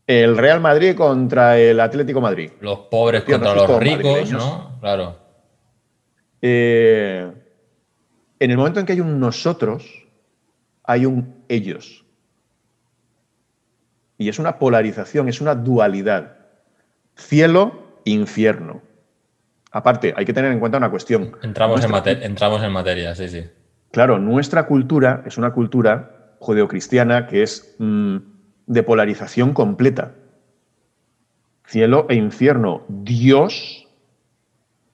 el 0.07 0.37
Real 0.37 0.61
Madrid 0.61 0.95
contra 0.95 1.59
el 1.59 1.79
Atlético 1.81 2.21
Madrid. 2.21 2.51
Los 2.61 2.79
pobres 2.89 3.23
contra 3.23 3.53
los 3.53 3.77
ricos, 3.77 4.31
¿no? 4.31 4.79
Claro. 4.79 5.19
Eh, 6.41 7.29
en 8.39 8.51
el 8.51 8.57
momento 8.57 8.79
en 8.79 8.85
que 8.85 8.93
hay 8.93 9.01
un 9.01 9.19
nosotros, 9.19 10.07
hay 10.83 11.05
un 11.05 11.43
ellos. 11.49 12.05
Y 14.17 14.29
es 14.29 14.39
una 14.39 14.57
polarización, 14.57 15.27
es 15.27 15.41
una 15.41 15.55
dualidad. 15.55 16.37
Cielo, 17.15 17.99
infierno. 18.05 18.81
Aparte, 19.71 20.13
hay 20.15 20.25
que 20.25 20.33
tener 20.33 20.51
en 20.53 20.59
cuenta 20.59 20.77
una 20.77 20.89
cuestión. 20.89 21.35
Entramos, 21.43 21.83
en, 21.83 22.23
entramos 22.23 22.63
en 22.63 22.71
materia, 22.71 23.13
sí, 23.13 23.27
sí. 23.27 23.43
Claro, 23.91 24.19
nuestra 24.19 24.65
cultura 24.65 25.23
es 25.25 25.37
una 25.37 25.51
cultura 25.51 26.35
judeocristiana 26.39 27.27
que 27.27 27.43
es 27.43 27.75
mm, 27.77 28.17
de 28.67 28.83
polarización 28.83 29.53
completa. 29.53 30.13
Cielo 31.65 32.05
e 32.09 32.15
infierno, 32.15 32.83
Dios 32.87 33.87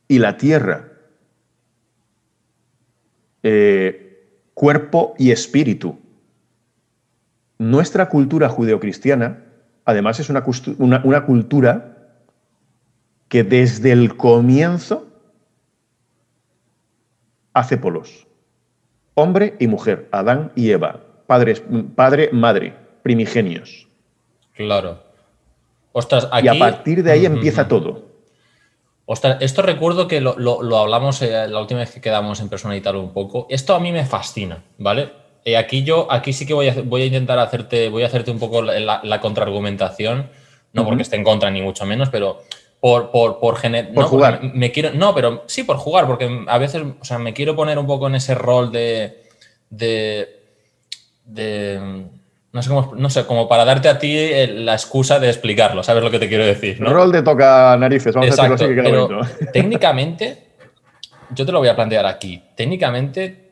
y 0.07 0.19
la 0.19 0.37
tierra. 0.37 0.91
Eh, 3.41 4.39
cuerpo 4.53 5.15
y 5.17 5.31
espíritu. 5.31 5.99
Nuestra 7.57 8.09
cultura 8.09 8.49
judeocristiana, 8.49 9.43
además, 9.85 10.19
es 10.19 10.29
una, 10.29 10.43
una 11.03 11.25
cultura 11.25 11.97
que 13.27 13.43
desde 13.43 13.91
el 13.91 14.15
comienzo 14.15 15.07
hace 17.53 17.77
polos. 17.77 18.27
Hombre 19.15 19.55
y 19.59 19.67
mujer, 19.67 20.07
Adán 20.11 20.51
y 20.55 20.71
Eva, 20.71 21.01
padres, 21.27 21.63
padre, 21.95 22.29
madre, 22.31 22.82
primigenios. 23.03 23.87
Claro. 24.55 25.03
Ostras, 25.91 26.27
Y 26.41 26.47
a 26.47 26.57
partir 26.57 27.03
de 27.03 27.11
ahí 27.11 27.25
empieza 27.25 27.67
todo. 27.67 28.13
Ostras, 29.05 29.37
esto 29.41 29.61
recuerdo 29.61 30.07
que 30.07 30.21
lo, 30.21 30.77
hablamos 30.77 31.21
eh, 31.21 31.47
la 31.47 31.59
última 31.59 31.81
vez 31.81 31.91
que 31.91 32.01
quedamos 32.01 32.39
en 32.39 32.49
persona 32.49 32.75
y 32.75 32.81
tal 32.81 32.95
un 32.95 33.13
poco. 33.13 33.45
Esto 33.49 33.75
a 33.75 33.79
mí 33.79 33.91
me 33.91 34.05
fascina, 34.05 34.63
¿vale? 34.77 35.11
Eh, 35.45 35.57
aquí 35.57 35.83
yo, 35.83 36.07
aquí 36.09 36.31
sí 36.31 36.45
que 36.45 36.53
voy 36.53 36.69
a, 36.69 36.81
voy 36.83 37.01
a 37.01 37.05
intentar 37.05 37.37
hacerte, 37.37 37.89
voy 37.89 38.03
a 38.03 38.07
hacerte 38.07 38.31
un 38.31 38.39
poco 38.39 38.61
la, 38.61 39.19
contraargumentación, 39.19 40.29
no 40.71 40.85
porque 40.85 41.03
esté 41.03 41.17
en 41.17 41.25
contra 41.25 41.51
ni 41.51 41.61
mucho 41.61 41.85
menos, 41.85 42.09
pero 42.09 42.41
por, 42.79 43.11
por, 43.11 43.39
por, 43.39 43.59
por 43.93 44.05
jugar. 44.05 44.41
Me, 44.41 44.71
quiero, 44.71 44.91
no, 44.93 45.13
pero 45.13 45.43
sí 45.47 45.63
por 45.63 45.77
jugar, 45.77 46.07
porque 46.07 46.45
a 46.47 46.57
veces, 46.57 46.81
o 46.99 47.03
sea, 47.03 47.19
me 47.19 47.33
quiero 47.33 47.57
poner 47.57 47.77
un 47.77 47.85
poco 47.85 48.07
en 48.07 48.15
ese 48.15 48.35
rol 48.35 48.71
de, 48.71 49.21
de, 49.69 50.39
de 51.25 52.07
no 52.53 52.61
sé, 52.61 52.69
cómo, 52.69 52.93
no 52.95 53.09
sé, 53.09 53.25
como 53.25 53.47
para 53.47 53.65
darte 53.65 53.89
a 53.89 53.97
ti 53.97 54.15
la 54.47 54.73
excusa 54.73 55.19
de 55.19 55.27
explicarlo, 55.27 55.81
¿sabes 55.81 56.03
lo 56.03 56.11
que 56.11 56.19
te 56.19 56.29
quiero 56.29 56.45
decir? 56.45 56.79
¿no? 56.79 56.93
Rol 56.93 57.11
de 57.11 57.23
toca 57.23 57.75
narices, 57.77 58.13
vamos 58.13 58.39
a 58.39 58.47
decirlo 58.47 58.55
así 58.55 59.37
que 59.39 59.45
técnicamente, 59.51 60.51
yo 61.31 61.47
te 61.47 61.51
lo 61.51 61.59
voy 61.59 61.67
a 61.67 61.75
plantear 61.75 62.05
aquí, 62.05 62.43
técnicamente 62.55 63.51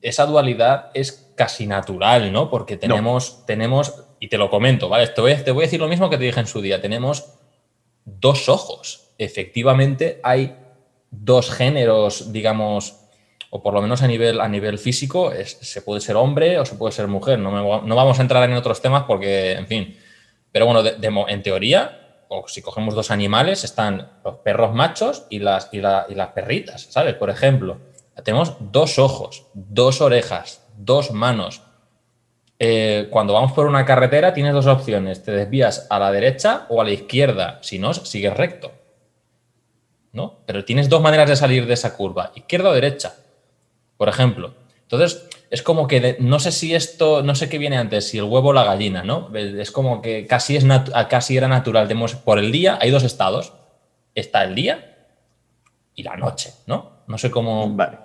esa 0.00 0.24
dualidad 0.24 0.90
es 0.94 1.32
casi 1.34 1.66
natural, 1.66 2.32
¿no? 2.32 2.48
Porque 2.48 2.76
tenemos, 2.76 3.44
tenemos 3.44 4.04
y 4.20 4.28
te 4.28 4.38
lo 4.38 4.50
comento, 4.50 4.88
¿vale? 4.88 5.08
Te 5.08 5.20
voy, 5.20 5.34
te 5.34 5.50
voy 5.50 5.64
a 5.64 5.66
decir 5.66 5.80
lo 5.80 5.88
mismo 5.88 6.08
que 6.08 6.16
te 6.16 6.24
dije 6.24 6.38
en 6.38 6.46
su 6.46 6.60
día, 6.60 6.80
tenemos 6.80 7.34
dos 8.04 8.48
ojos. 8.48 9.10
Efectivamente 9.18 10.20
hay 10.22 10.56
dos 11.10 11.50
géneros, 11.50 12.32
digamos, 12.32 13.07
o 13.50 13.62
por 13.62 13.72
lo 13.72 13.80
menos 13.80 14.02
a 14.02 14.06
nivel, 14.06 14.40
a 14.40 14.48
nivel 14.48 14.78
físico, 14.78 15.32
se 15.44 15.82
puede 15.82 16.00
ser 16.00 16.16
hombre 16.16 16.58
o 16.58 16.66
se 16.66 16.74
puede 16.74 16.92
ser 16.92 17.08
mujer. 17.08 17.38
No, 17.38 17.82
no, 17.82 17.96
vamos 17.96 18.18
a 18.18 18.22
entrar 18.22 18.48
en 18.48 18.56
otros 18.56 18.82
temas 18.82 19.04
porque, 19.04 19.52
en 19.52 19.66
fin. 19.66 19.96
Pero 20.52 20.66
bueno, 20.66 20.82
en 21.28 21.42
teoría, 21.42 22.24
o 22.28 22.46
si 22.46 22.60
cogemos 22.60 22.94
dos 22.94 23.10
animales, 23.10 23.64
están 23.64 24.10
los 24.24 24.36
perros 24.36 24.74
machos 24.74 25.26
y 25.30 25.38
las, 25.38 25.70
y, 25.72 25.80
las 25.80 26.28
perritas, 26.34 26.88
¿sabes? 26.90 27.14
Por 27.14 27.30
ejemplo, 27.30 27.78
tenemos 28.22 28.56
dos 28.60 28.98
ojos, 28.98 29.46
dos 29.54 30.02
orejas, 30.02 30.66
dos 30.76 31.12
manos. 31.12 31.62
Eh, 32.58 33.08
cuando 33.10 33.34
vamos 33.34 33.52
por 33.52 33.66
una 33.66 33.84
carretera 33.84 34.34
tienes 34.34 34.52
dos 34.52 34.66
opciones, 34.66 35.22
te 35.22 35.30
desvías 35.30 35.86
a 35.90 35.98
la 35.98 36.10
derecha 36.10 36.66
o 36.68 36.82
a 36.82 36.84
la 36.84 36.90
izquierda, 36.90 37.60
si 37.62 37.78
no, 37.78 37.94
sigues 37.94 38.36
recto. 38.36 38.72
¿No? 40.12 40.40
Pero 40.46 40.64
tienes 40.64 40.88
dos 40.88 41.00
maneras 41.00 41.28
de 41.28 41.36
salir 41.36 41.66
de 41.66 41.74
esa 41.74 41.96
curva, 41.96 42.32
izquierda 42.34 42.70
o 42.70 42.72
derecha 42.72 43.14
por 43.98 44.08
ejemplo. 44.08 44.54
Entonces, 44.82 45.28
es 45.50 45.62
como 45.62 45.86
que 45.86 46.16
no 46.20 46.40
sé 46.40 46.50
si 46.50 46.74
esto, 46.74 47.22
no 47.22 47.34
sé 47.34 47.50
qué 47.50 47.58
viene 47.58 47.76
antes, 47.76 48.08
si 48.08 48.16
el 48.16 48.24
huevo 48.24 48.48
o 48.48 48.52
la 48.54 48.64
gallina, 48.64 49.02
¿no? 49.02 49.30
Es 49.34 49.70
como 49.70 50.00
que 50.00 50.26
casi, 50.26 50.56
es 50.56 50.64
casi 51.10 51.36
era 51.36 51.48
natural. 51.48 51.88
Tenemos 51.88 52.14
por 52.14 52.38
el 52.38 52.50
día, 52.50 52.78
hay 52.80 52.90
dos 52.90 53.04
estados. 53.04 53.52
Está 54.14 54.44
el 54.44 54.54
día 54.54 54.96
y 55.94 56.02
la 56.02 56.16
noche, 56.16 56.54
¿no? 56.66 57.02
No 57.06 57.18
sé 57.18 57.30
cómo. 57.30 57.68
Vale. 57.74 57.98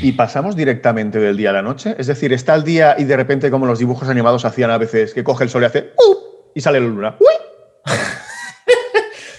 ¿Y 0.00 0.12
pasamos 0.12 0.54
directamente 0.54 1.18
del 1.18 1.36
día 1.36 1.50
a 1.50 1.54
la 1.54 1.62
noche? 1.62 1.96
Es 1.98 2.06
decir, 2.06 2.32
está 2.32 2.54
el 2.54 2.62
día 2.62 2.94
y 2.98 3.04
de 3.04 3.16
repente, 3.16 3.50
como 3.50 3.66
los 3.66 3.78
dibujos 3.78 4.08
animados 4.08 4.44
hacían 4.44 4.70
a 4.70 4.78
veces, 4.78 5.14
que 5.14 5.24
coge 5.24 5.44
el 5.44 5.50
sol 5.50 5.62
y 5.62 5.66
hace 5.66 5.92
¡Uh! 5.96 6.50
y 6.54 6.60
sale 6.60 6.80
la 6.80 6.86
luna. 6.86 7.16
¡Uy! 7.18 7.26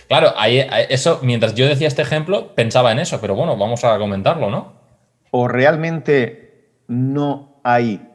claro, 0.08 0.34
ahí, 0.36 0.65
eso, 0.89 1.19
mientras 1.22 1.55
yo 1.55 1.67
decía 1.67 1.88
este 1.88 2.01
ejemplo, 2.01 2.53
pensaba 2.55 2.91
en 2.91 3.00
eso, 3.00 3.22
pero 3.22 3.36
bueno, 3.36 3.55
vamos 3.55 3.84
a 3.84 3.98
comentarlo, 3.98 4.50
¿no? 4.50 4.78
O 5.31 5.48
realmente 5.48 6.69
no 6.88 7.59
hay 7.63 8.05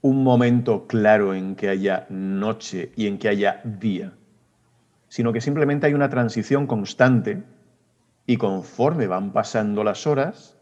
un 0.00 0.22
momento 0.22 0.86
claro 0.86 1.34
en 1.34 1.56
que 1.56 1.68
haya 1.68 2.06
noche 2.08 2.92
y 2.96 3.06
en 3.06 3.18
que 3.18 3.28
haya 3.28 3.60
día, 3.64 4.12
sino 5.08 5.32
que 5.32 5.40
simplemente 5.40 5.86
hay 5.86 5.94
una 5.94 6.08
transición 6.08 6.66
constante 6.66 7.42
y 8.26 8.36
conforme 8.36 9.06
van 9.06 9.32
pasando 9.32 9.82
las 9.82 10.06
horas, 10.06 10.58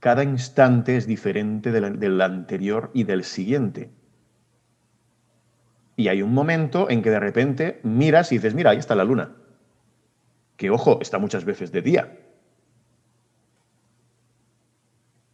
cada 0.00 0.22
instante 0.22 0.96
es 0.96 1.06
diferente 1.06 1.72
del, 1.72 2.20
anterior 2.20 2.90
y 2.94 3.04
del 3.04 3.24
siguiente. 3.24 3.90
Y 5.96 6.08
hay 6.08 6.22
un 6.22 6.32
momento 6.32 6.88
en 6.88 7.02
que 7.02 7.10
de 7.10 7.18
repente 7.18 7.80
miras 7.82 8.30
y 8.30 8.36
dices, 8.36 8.54
mira, 8.54 8.70
ahí 8.70 8.78
está 8.78 8.94
la 8.94 9.04
luna. 9.04 9.32
Que 10.56 10.70
ojo, 10.70 11.00
está 11.00 11.18
muchas 11.18 11.44
veces 11.44 11.72
de 11.72 11.82
día, 11.82 12.16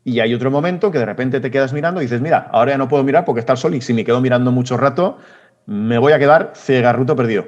Y 0.04 0.20
hay 0.20 0.34
otro 0.34 0.50
momento 0.50 0.90
que 0.90 0.98
de 0.98 1.06
repente 1.06 1.40
te 1.40 1.50
quedas 1.50 1.72
mirando 1.72 2.00
y 2.00 2.04
dices, 2.04 2.20
mira, 2.20 2.50
ahora 2.52 2.72
ya 2.72 2.78
no 2.78 2.88
puedo 2.88 3.02
mirar 3.02 3.24
porque 3.24 3.40
está 3.40 3.54
el 3.54 3.58
sol 3.58 3.74
y 3.74 3.80
si 3.80 3.94
me 3.94 4.04
quedo 4.04 4.20
mirando 4.20 4.52
mucho 4.52 4.76
rato, 4.76 5.16
me 5.64 5.96
voy 5.96 6.12
a 6.12 6.18
quedar 6.18 6.52
cegarruto 6.54 7.16
perdido. 7.16 7.46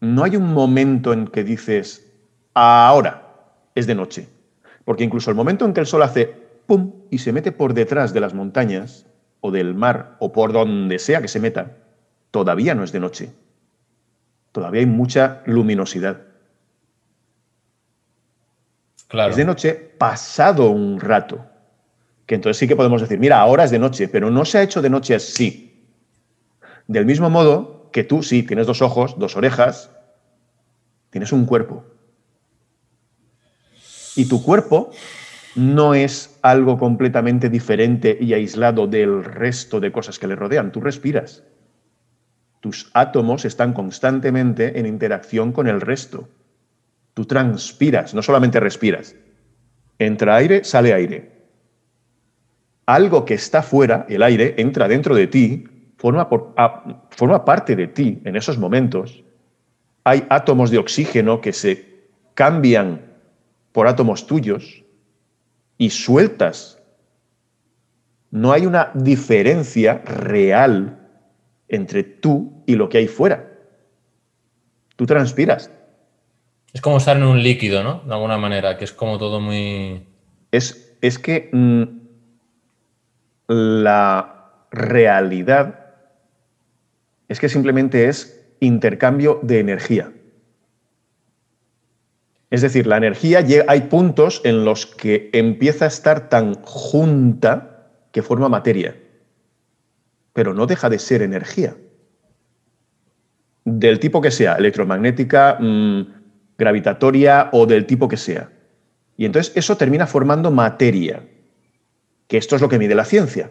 no 0.00 0.22
hay 0.22 0.36
un 0.36 0.52
momento 0.52 1.14
en 1.14 1.26
que 1.26 1.44
dices, 1.44 2.12
ahora 2.52 3.22
es 3.74 3.86
de 3.86 3.94
noche. 3.94 4.28
Porque 4.84 5.04
incluso 5.04 5.30
el 5.30 5.36
momento 5.36 5.64
en 5.64 5.72
que 5.72 5.80
el 5.80 5.86
sol 5.86 6.02
hace 6.02 6.26
pum 6.66 6.92
y 7.10 7.18
se 7.18 7.32
mete 7.32 7.50
por 7.50 7.72
detrás 7.72 8.12
de 8.12 8.20
las 8.20 8.34
montañas 8.34 9.06
o 9.40 9.50
del 9.50 9.74
mar 9.74 10.16
o 10.18 10.32
por 10.32 10.52
donde 10.52 10.98
sea 10.98 11.22
que 11.22 11.28
se 11.28 11.40
meta, 11.40 11.72
todavía 12.30 12.74
no 12.74 12.84
es 12.84 12.92
de 12.92 13.00
noche. 13.00 13.32
Todavía 14.52 14.80
hay 14.80 14.86
mucha 14.86 15.42
luminosidad. 15.46 16.25
Es 19.10 19.36
de 19.36 19.44
noche 19.44 19.74
pasado 19.74 20.70
un 20.70 21.00
rato. 21.00 21.44
Que 22.26 22.34
entonces 22.34 22.58
sí 22.58 22.66
que 22.66 22.76
podemos 22.76 23.00
decir, 23.00 23.18
mira, 23.18 23.40
ahora 23.40 23.64
es 23.64 23.70
de 23.70 23.78
noche, 23.78 24.08
pero 24.08 24.30
no 24.30 24.44
se 24.44 24.58
ha 24.58 24.62
hecho 24.62 24.82
de 24.82 24.90
noche 24.90 25.14
así. 25.14 25.86
Del 26.88 27.06
mismo 27.06 27.30
modo 27.30 27.90
que 27.92 28.04
tú 28.04 28.22
sí 28.22 28.42
tienes 28.42 28.66
dos 28.66 28.82
ojos, 28.82 29.18
dos 29.18 29.36
orejas, 29.36 29.90
tienes 31.10 31.32
un 31.32 31.46
cuerpo. 31.46 31.84
Y 34.16 34.26
tu 34.26 34.42
cuerpo 34.42 34.90
no 35.54 35.94
es 35.94 36.38
algo 36.42 36.78
completamente 36.78 37.48
diferente 37.48 38.16
y 38.20 38.34
aislado 38.34 38.86
del 38.86 39.24
resto 39.24 39.80
de 39.80 39.92
cosas 39.92 40.18
que 40.18 40.26
le 40.26 40.36
rodean. 40.36 40.72
Tú 40.72 40.80
respiras. 40.80 41.44
Tus 42.60 42.90
átomos 42.94 43.44
están 43.44 43.72
constantemente 43.72 44.78
en 44.78 44.86
interacción 44.86 45.52
con 45.52 45.68
el 45.68 45.80
resto. 45.80 46.28
Tú 47.16 47.24
transpiras, 47.24 48.12
no 48.12 48.20
solamente 48.20 48.60
respiras. 48.60 49.16
Entra 49.98 50.36
aire, 50.36 50.64
sale 50.64 50.92
aire. 50.92 51.32
Algo 52.84 53.24
que 53.24 53.32
está 53.32 53.62
fuera, 53.62 54.04
el 54.10 54.22
aire, 54.22 54.54
entra 54.58 54.86
dentro 54.86 55.14
de 55.14 55.26
ti, 55.26 55.64
forma, 55.96 56.28
forma 57.08 57.42
parte 57.42 57.74
de 57.74 57.86
ti 57.86 58.20
en 58.22 58.36
esos 58.36 58.58
momentos. 58.58 59.24
Hay 60.04 60.26
átomos 60.28 60.70
de 60.70 60.76
oxígeno 60.76 61.40
que 61.40 61.54
se 61.54 62.04
cambian 62.34 63.00
por 63.72 63.86
átomos 63.86 64.26
tuyos. 64.26 64.84
y 65.78 65.88
sueltas. 65.88 66.78
No 68.30 68.52
hay 68.52 68.66
una 68.66 68.90
diferencia 68.94 70.02
real 70.04 70.98
entre 71.68 72.02
tú 72.02 72.62
y 72.66 72.74
lo 72.74 72.90
que 72.90 72.98
hay 72.98 73.08
fuera. 73.08 73.52
Tú 74.96 75.06
transpiras. 75.06 75.70
Es 76.76 76.82
como 76.82 76.98
estar 76.98 77.16
en 77.16 77.22
un 77.22 77.42
líquido, 77.42 77.82
¿no? 77.82 78.02
De 78.04 78.12
alguna 78.12 78.36
manera, 78.36 78.76
que 78.76 78.84
es 78.84 78.92
como 78.92 79.16
todo 79.16 79.40
muy... 79.40 80.06
Es, 80.52 80.94
es 81.00 81.18
que 81.18 81.48
mm, 81.50 81.84
la 83.48 84.50
realidad 84.70 85.86
es 87.28 87.40
que 87.40 87.48
simplemente 87.48 88.10
es 88.10 88.46
intercambio 88.60 89.40
de 89.42 89.60
energía. 89.60 90.12
Es 92.50 92.60
decir, 92.60 92.86
la 92.86 92.98
energía, 92.98 93.42
hay 93.68 93.80
puntos 93.80 94.42
en 94.44 94.66
los 94.66 94.84
que 94.84 95.30
empieza 95.32 95.86
a 95.86 95.88
estar 95.88 96.28
tan 96.28 96.56
junta 96.56 97.88
que 98.12 98.20
forma 98.20 98.50
materia, 98.50 98.94
pero 100.34 100.52
no 100.52 100.66
deja 100.66 100.90
de 100.90 100.98
ser 100.98 101.22
energía. 101.22 101.74
Del 103.64 103.98
tipo 103.98 104.20
que 104.20 104.30
sea, 104.30 104.56
electromagnética, 104.56 105.56
mm, 105.58 106.15
gravitatoria 106.58 107.50
o 107.52 107.66
del 107.66 107.86
tipo 107.86 108.08
que 108.08 108.16
sea. 108.16 108.50
Y 109.16 109.24
entonces 109.24 109.52
eso 109.56 109.76
termina 109.76 110.06
formando 110.06 110.50
materia, 110.50 111.22
que 112.28 112.36
esto 112.36 112.56
es 112.56 112.62
lo 112.62 112.68
que 112.68 112.78
mide 112.78 112.94
la 112.94 113.04
ciencia. 113.04 113.50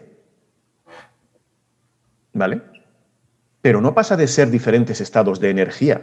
¿Vale? 2.32 2.60
Pero 3.62 3.80
no 3.80 3.94
pasa 3.94 4.16
de 4.16 4.28
ser 4.28 4.50
diferentes 4.50 5.00
estados 5.00 5.40
de 5.40 5.50
energía 5.50 6.02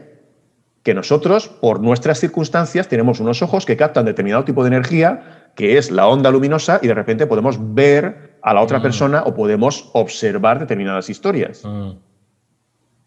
que 0.84 0.94
nosotros, 0.94 1.48
por 1.48 1.80
nuestras 1.80 2.20
circunstancias, 2.20 2.90
tenemos 2.90 3.22
unos 3.22 3.42
ojos 3.42 3.66
que 3.66 3.78
captan 3.78 4.06
determinado 4.06 4.44
tipo 4.44 4.64
de 4.64 4.68
energía, 4.68 5.50
que 5.56 5.78
es 5.78 5.92
la 5.92 6.08
onda 6.08 6.30
luminosa, 6.30 6.80
y 6.82 6.88
de 6.88 6.94
repente 6.94 7.26
podemos 7.26 7.58
ver 7.74 8.38
a 8.42 8.54
la 8.54 8.62
otra 8.62 8.80
mm. 8.80 8.82
persona 8.82 9.24
o 9.24 9.34
podemos 9.34 9.90
observar 9.94 10.60
determinadas 10.60 11.10
historias. 11.10 11.64
Mm. 11.64 11.92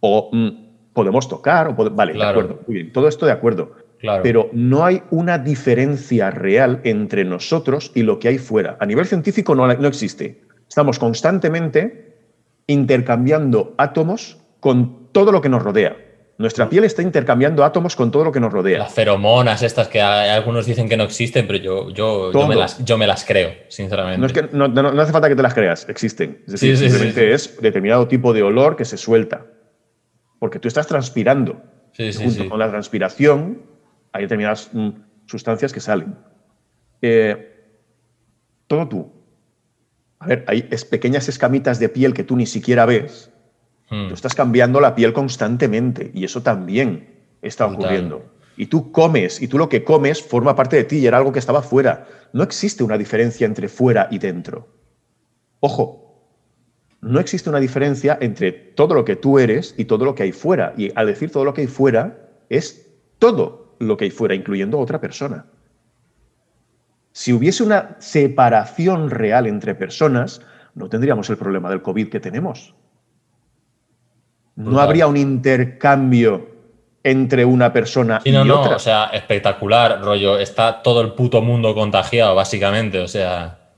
O 0.00 0.31
mm, 0.33 0.49
podemos 0.95 1.29
tocar, 1.29 1.69
o 1.69 1.91
vale, 1.91 2.15
de 2.15 2.25
acuerdo, 2.25 2.61
muy 2.67 2.76
bien, 2.76 2.93
todo 2.93 3.09
esto 3.09 3.26
de 3.26 3.33
acuerdo. 3.33 3.73
Pero 4.23 4.50
no 4.53 4.85
hay 4.85 5.03
una 5.11 5.38
diferencia 5.38 6.31
real 6.31 6.81
entre 6.85 7.25
nosotros 7.25 7.93
y 7.95 8.03
lo 8.03 8.19
que 8.19 8.29
hay 8.29 8.38
fuera. 8.38 8.76
A 8.81 8.87
nivel 8.87 9.07
científico 9.07 9.55
no, 9.55 9.67
no 9.67 9.88
existe. 9.88 10.43
Estamos 10.69 10.99
constantemente 10.99 12.17
intercambiando 12.67 13.75
átomos 13.79 14.38
con 14.61 15.09
todo 15.12 15.33
lo 15.33 15.41
que 15.41 15.49
nos 15.49 15.62
rodea. 15.62 15.97
Nuestra 16.38 16.69
piel 16.69 16.85
está 16.85 17.00
intercambiando 17.00 17.65
átomos 17.65 17.97
con 17.97 18.11
todo 18.11 18.25
lo 18.25 18.33
que 18.33 18.41
nos 18.41 18.53
rodea. 18.53 18.79
Las 18.79 18.93
feromonas, 18.93 19.62
estas 19.62 19.88
que 19.88 20.03
algunos 20.03 20.67
dicen 20.67 20.87
que 20.87 20.97
no 20.97 21.05
existen, 21.05 21.47
pero 21.47 21.59
yo, 21.59 21.91
yo, 21.91 22.31
yo, 22.31 22.47
me, 22.99 23.07
las, 23.07 23.25
creo, 23.25 23.55
sinceramente. 23.69 24.21
No, 24.21 24.26
es 24.26 24.33
que, 24.35 24.49
no, 24.53 25.00
hace 25.00 25.12
falta 25.12 25.29
que 25.31 25.37
te 25.37 25.43
las 25.43 25.55
creas, 25.55 25.88
existen. 25.88 26.43
Es 26.47 26.53
decir, 26.53 26.76
simplemente 26.76 27.33
es 27.33 27.59
determinado 27.62 28.07
tipo 28.07 28.35
de 28.35 28.43
olor 28.43 28.76
que 28.76 28.85
se 28.85 28.99
suelta. 28.99 29.47
Porque 30.38 30.59
tú 30.59 30.69
estás 30.69 30.87
transpirando. 30.87 31.62
Junto 31.97 32.50
con 32.50 32.59
la 32.59 32.69
transpiración 32.69 33.62
hay 34.16 34.23
determinadas 34.23 34.70
mm, 34.73 34.90
sustancias 35.26 35.73
que 35.73 35.80
salen. 35.80 36.16
Eh, 37.02 37.64
todo 38.66 38.88
tú. 38.88 39.12
A 40.18 40.26
ver, 40.26 40.44
hay 40.49 40.62
pequeñas 40.90 41.28
escamitas 41.28 41.78
de 41.78 41.88
piel 41.88 42.14
que 42.14 42.25
tú 42.25 42.37
ni 42.37 42.46
siquiera 42.46 42.87
ves 42.87 43.30
Hmm. 43.90 44.08
Tú 44.08 44.14
estás 44.14 44.35
cambiando 44.35 44.80
la 44.80 44.94
piel 44.94 45.12
constantemente 45.12 46.11
y 46.12 46.25
eso 46.25 46.42
también 46.42 47.08
está 47.42 47.66
ocurriendo. 47.66 48.25
Y 48.56 48.66
tú 48.66 48.90
comes, 48.90 49.40
y 49.42 49.49
tú 49.49 49.58
lo 49.58 49.68
que 49.68 49.85
comes 49.85 50.23
forma 50.23 50.56
parte 50.56 50.76
de 50.76 50.85
ti 50.85 50.99
y 50.99 51.06
era 51.06 51.18
algo 51.18 51.32
que 51.32 51.38
estaba 51.38 51.62
fuera. 51.62 52.08
No 52.32 52.42
existe 52.42 52.82
una 52.82 52.99
diferencia 52.99 53.46
entre 53.46 53.68
fuera 53.68 54.08
y 54.11 54.18
dentro. 54.18 54.68
Ojo, 55.61 56.30
no 57.00 57.20
existe 57.20 57.50
una 57.50 57.61
diferencia 57.61 58.16
entre 58.20 58.52
todo 58.52 58.94
lo 58.94 59.04
que 59.04 59.14
tú 59.14 59.38
eres 59.38 59.75
y 59.76 59.85
todo 59.85 60.04
lo 60.04 60.14
que 60.14 60.25
hay 60.25 60.32
fuera. 60.32 60.73
Y 60.76 60.90
al 60.94 61.06
decir 61.06 61.30
todo 61.30 61.44
lo 61.44 61.54
que 61.54 61.61
hay 61.62 61.66
fuera, 61.66 62.30
es 62.48 62.90
todo 63.18 63.65
lo 63.79 63.97
que 63.97 64.05
hay 64.07 64.11
fuera, 64.11 64.35
incluyendo 64.35 64.79
a 64.79 64.81
otra 64.81 65.01
persona. 65.01 65.47
Si 67.12 67.33
hubiese 67.33 67.62
una 67.62 67.97
separación 67.99 69.11
real 69.11 69.47
entre 69.47 69.75
personas, 69.75 70.43
no 70.75 70.89
tendríamos 70.89 71.31
el 71.31 71.37
problema 71.37 71.71
del 71.71 71.83
COVID 71.83 72.09
que 72.09 72.21
tenemos. 72.21 72.75
No 74.57 74.81
habría 74.81 75.07
un 75.07 75.17
intercambio 75.17 76.57
entre 77.03 77.45
una 77.45 77.73
persona 77.73 78.21
y 78.25 78.33
no, 78.33 78.43
otra. 78.43 78.77
o 78.77 78.79
sea, 78.79 79.07
espectacular, 79.12 80.01
rollo. 80.03 80.39
Está 80.39 80.83
todo 80.83 81.01
el 81.03 81.12
puto 81.12 81.41
mundo 81.41 81.75
contagiado, 81.75 82.35
básicamente, 82.35 82.99
o 82.99 83.09
sea. 83.09 83.71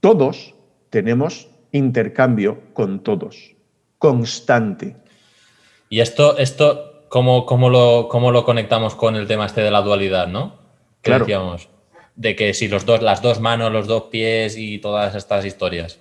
Todos 0.00 0.54
tenemos 0.90 1.48
intercambio 1.72 2.60
con 2.72 3.02
todos, 3.02 3.54
constante. 3.98 4.96
Y 5.88 6.00
esto, 6.00 6.36
esto 6.36 6.97
¿cómo, 7.08 7.46
cómo, 7.46 7.70
lo, 7.70 8.08
cómo 8.08 8.30
lo 8.32 8.44
conectamos 8.44 8.94
con 8.94 9.16
el 9.16 9.26
tema 9.26 9.46
este 9.46 9.60
de 9.60 9.70
la 9.70 9.82
dualidad, 9.82 10.28
no? 10.28 10.56
Que 11.02 11.10
claro. 11.10 11.24
decíamos. 11.24 11.68
De 12.16 12.34
que 12.34 12.54
si 12.54 12.68
los 12.68 12.84
dos, 12.84 13.02
las 13.02 13.22
dos 13.22 13.40
manos, 13.40 13.72
los 13.72 13.86
dos 13.86 14.04
pies 14.04 14.56
y 14.56 14.78
todas 14.78 15.14
estas 15.14 15.44
historias. 15.44 16.00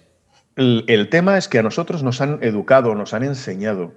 El, 0.57 1.09
tema 1.09 1.37
es 1.37 1.47
que 1.47 1.59
a 1.59 1.63
nosotros 1.63 2.01
nos 2.01 2.19
han 2.19 2.39
educado, 2.41 2.95
nos 2.95 3.13
han 3.13 3.23
enseñado 3.23 3.93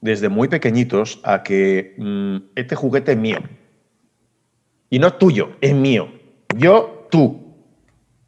desde 0.00 0.28
muy 0.28 0.48
pequeñitos 0.48 1.20
a 1.22 1.44
que 1.44 1.94
mm, 1.96 2.36
este 2.56 2.74
juguete 2.74 3.12
es 3.12 3.18
mío. 3.18 3.38
Y 4.90 4.98
no 4.98 5.14
tuyo, 5.14 5.50
es 5.60 5.74
mío. 5.74 6.08
Yo, 6.56 7.06
tú. 7.08 7.54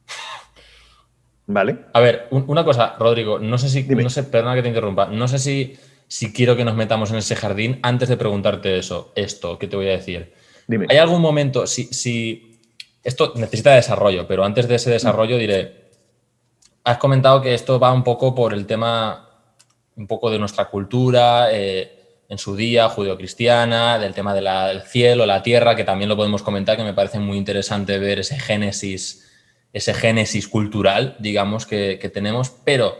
¿Vale? 1.46 1.86
A 1.92 1.98
ver, 1.98 2.28
una 2.30 2.64
cosa, 2.64 2.94
Rodrigo, 2.96 3.40
no 3.40 3.58
sé 3.58 3.68
si, 3.68 3.82
no 3.82 4.08
sé, 4.08 4.22
perdona 4.22 4.54
que 4.54 4.62
te 4.62 4.68
interrumpa, 4.68 5.06
no 5.06 5.26
sé 5.26 5.40
si, 5.40 5.76
si 6.08 6.32
quiero 6.32 6.56
que 6.56 6.64
nos 6.64 6.74
metamos 6.74 7.10
en 7.10 7.18
ese 7.18 7.36
jardín 7.36 7.78
antes 7.82 8.08
de 8.08 8.16
preguntarte 8.16 8.78
eso, 8.78 9.12
esto 9.14 9.58
que 9.58 9.68
te 9.68 9.76
voy 9.76 9.88
a 9.88 9.92
decir. 9.92 10.32
Dime. 10.66 10.86
¿Hay 10.88 10.96
algún 10.96 11.20
momento, 11.20 11.66
si, 11.66 11.84
si 11.84 12.60
esto 13.04 13.32
necesita 13.36 13.74
desarrollo, 13.74 14.26
pero 14.26 14.44
antes 14.44 14.66
de 14.68 14.74
ese 14.74 14.90
desarrollo 14.90 15.38
diré, 15.38 15.88
has 16.84 16.98
comentado 16.98 17.40
que 17.40 17.54
esto 17.54 17.78
va 17.78 17.92
un 17.92 18.02
poco 18.02 18.34
por 18.34 18.54
el 18.54 18.66
tema, 18.66 19.28
un 19.96 20.06
poco 20.06 20.30
de 20.30 20.38
nuestra 20.38 20.66
cultura, 20.66 21.48
eh, 21.52 21.98
en 22.28 22.36
su 22.36 22.54
día, 22.56 22.88
judeocristiana, 22.88 23.98
del 23.98 24.12
tema 24.12 24.34
del 24.34 24.82
cielo, 24.82 25.24
la 25.24 25.42
tierra, 25.42 25.74
que 25.74 25.84
también 25.84 26.10
lo 26.10 26.16
podemos 26.16 26.42
comentar, 26.42 26.76
que 26.76 26.84
me 26.84 26.92
parece 26.92 27.18
muy 27.18 27.38
interesante 27.38 27.98
ver 27.98 28.18
ese 28.18 28.38
génesis, 28.38 29.26
ese 29.72 29.94
génesis 29.94 30.46
cultural, 30.46 31.16
digamos, 31.18 31.64
que, 31.64 31.96
tenemos. 32.12 32.50
Pero, 32.64 32.98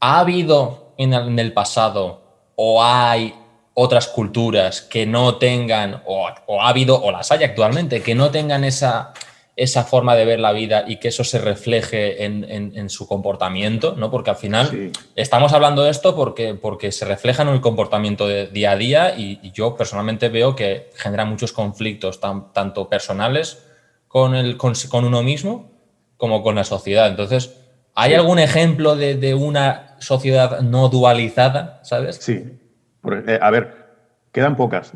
¿ha 0.00 0.18
habido 0.18 0.83
en 0.98 1.14
el, 1.14 1.38
en 1.38 1.54
pasado 1.54 2.22
o 2.56 2.82
hay 2.82 3.34
otras 3.74 4.06
culturas 4.06 4.82
que 4.82 5.06
no 5.06 5.36
tengan, 5.36 6.02
o, 6.06 6.28
o 6.46 6.62
ha 6.62 6.68
habido, 6.68 7.02
o 7.02 7.10
las 7.10 7.32
hay 7.32 7.42
actualmente, 7.42 8.02
que 8.02 8.14
no 8.14 8.30
tengan 8.30 8.64
esa 8.64 9.12
esa 9.56 9.84
forma 9.84 10.16
de 10.16 10.24
ver 10.24 10.40
la 10.40 10.52
vida 10.52 10.84
y 10.86 10.96
que 10.96 11.08
eso 11.08 11.22
se 11.22 11.38
refleje 11.38 12.24
en, 12.24 12.90
su 12.90 13.06
comportamiento, 13.06 13.94
¿no? 13.96 14.10
Porque 14.10 14.30
al 14.30 14.36
final 14.36 14.92
estamos 15.14 15.52
hablando 15.52 15.84
de 15.84 15.90
esto 15.90 16.16
porque, 16.16 16.54
porque 16.54 16.90
se 16.90 17.04
refleja 17.04 17.42
en 17.42 17.50
el 17.50 17.60
comportamiento 17.60 18.26
de 18.26 18.48
día 18.48 18.72
a 18.72 18.76
día 18.76 19.14
y, 19.16 19.52
yo 19.52 19.76
personalmente 19.76 20.28
veo 20.28 20.56
que 20.56 20.90
genera 20.96 21.24
muchos 21.24 21.52
conflictos, 21.52 22.20
tanto 22.20 22.88
personales 22.88 23.64
con, 24.08 24.34
el, 24.34 24.56
con, 24.56 24.74
uno 25.04 25.22
mismo 25.22 25.70
como 26.16 26.42
con 26.42 26.56
la 26.56 26.64
sociedad. 26.64 27.06
Entonces, 27.06 27.54
¿hay 27.94 28.14
algún 28.14 28.40
ejemplo 28.40 28.96
de, 28.96 29.34
una 29.34 29.83
sociedad 29.98 30.60
no 30.60 30.88
dualizada, 30.88 31.80
sabes? 31.82 32.16
Sí. 32.16 32.58
Eh, 33.26 33.38
a 33.40 33.50
ver, 33.50 33.84
Quedan 34.34 34.56
pocas, 34.56 34.90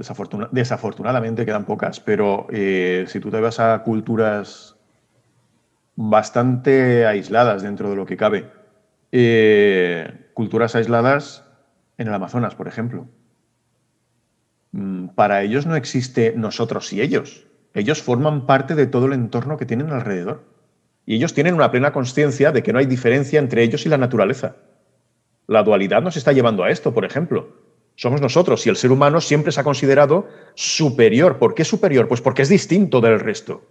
desafortunadamente 0.51 1.47
quedan 1.47 1.65
pocas, 1.65 2.01
pero 2.01 2.49
eh, 2.51 3.05
si 3.07 3.21
tú 3.21 3.31
te 3.31 3.41
vas 3.41 3.61
a 3.61 3.85
culturas 3.85 4.75
bastante 5.95 7.07
aisladas 7.07 7.63
dentro 7.63 7.89
de 7.89 7.95
lo 7.95 8.05
que 8.05 8.17
cabe, 8.17 8.51
eh, 9.13 10.27
culturas 10.35 10.75
aisladas 10.75 11.45
en 11.99 12.09
el 12.09 12.15
Amazonas, 12.15 12.57
por 12.57 12.67
ejemplo. 12.67 13.07
Mm, 14.73 15.11
para 15.11 15.45
ellos 15.45 15.67
no 15.67 15.77
existe 15.77 16.35
nosotros 16.37 16.93
y 16.93 17.01
ellos. 17.01 17.47
Ellos 17.75 18.03
forman 18.03 18.45
parte 18.45 18.75
de 18.75 18.89
todo 18.89 19.07
el 19.07 19.13
entorno 19.13 19.57
que 19.57 19.67
tienen 19.67 19.91
alrededor. 19.91 20.43
Y 21.07 21.15
ellos 21.15 21.33
tienen 21.33 21.55
una 21.55 21.71
plena 21.71 21.93
conciencia 21.93 22.51
de 22.51 22.65
que 22.65 22.73
no 22.73 22.81
hay 22.81 22.87
diferencia 22.87 23.39
entre 23.39 23.63
ellos 23.63 23.87
y 23.87 23.89
la 23.89 23.99
naturaleza. 23.99 24.57
La 25.49 25.65
dualidad 25.65 26.03
nos 26.03 26.17
está 26.17 26.33
llevando 26.33 26.63
a 26.63 26.71
esto, 26.71 26.95
por 26.95 27.05
ejemplo 27.05 27.69
somos 27.99 28.21
nosotros 28.21 28.65
y 28.65 28.69
el 28.69 28.77
ser 28.77 28.93
humano 28.93 29.21
siempre 29.21 29.51
se 29.51 29.61
ha 29.61 29.65
considerado 29.65 30.29
superior. 30.55 31.39
¿Por 31.39 31.53
qué 31.53 31.65
superior? 31.65 32.07
Pues 32.07 32.21
porque 32.21 32.43
es 32.43 32.49
distinto 32.49 33.01
del 33.01 33.19
resto. 33.19 33.65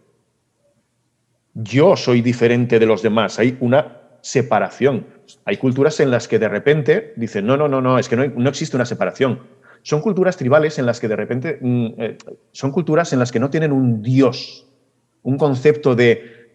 Yo 1.54 1.96
soy 1.96 2.22
diferente 2.22 2.78
de 2.78 2.86
los 2.86 3.02
demás. 3.02 3.40
Hay 3.40 3.58
una 3.62 4.02
separación. 4.20 5.08
Hay 5.46 5.56
culturas 5.56 6.02
en 6.02 6.12
las 6.12 6.28
que 6.28 6.40
de 6.40 6.50
repente 6.50 7.14
dicen, 7.16 7.46
no, 7.46 7.56
no, 7.56 7.70
no, 7.70 7.80
no, 7.80 7.98
es 7.98 8.10
que 8.10 8.18
no, 8.18 8.50
existe 8.50 8.76
una 8.76 8.86
separación. 8.86 9.44
Son 9.82 10.02
culturas 10.02 10.36
tribales 10.36 10.78
en 10.78 10.86
las 10.86 11.00
que 11.00 11.08
de 11.08 11.16
repente, 11.16 11.58
mm, 11.62 11.88
eh, 11.98 12.18
son 12.52 12.72
culturas 12.72 13.14
en 13.14 13.20
las 13.20 13.32
que 13.32 13.40
no 13.40 13.50
tienen 13.50 13.72
un 13.72 14.02
Dios, 14.02 14.68
un 15.24 15.38
concepto 15.38 15.96
de 15.96 16.50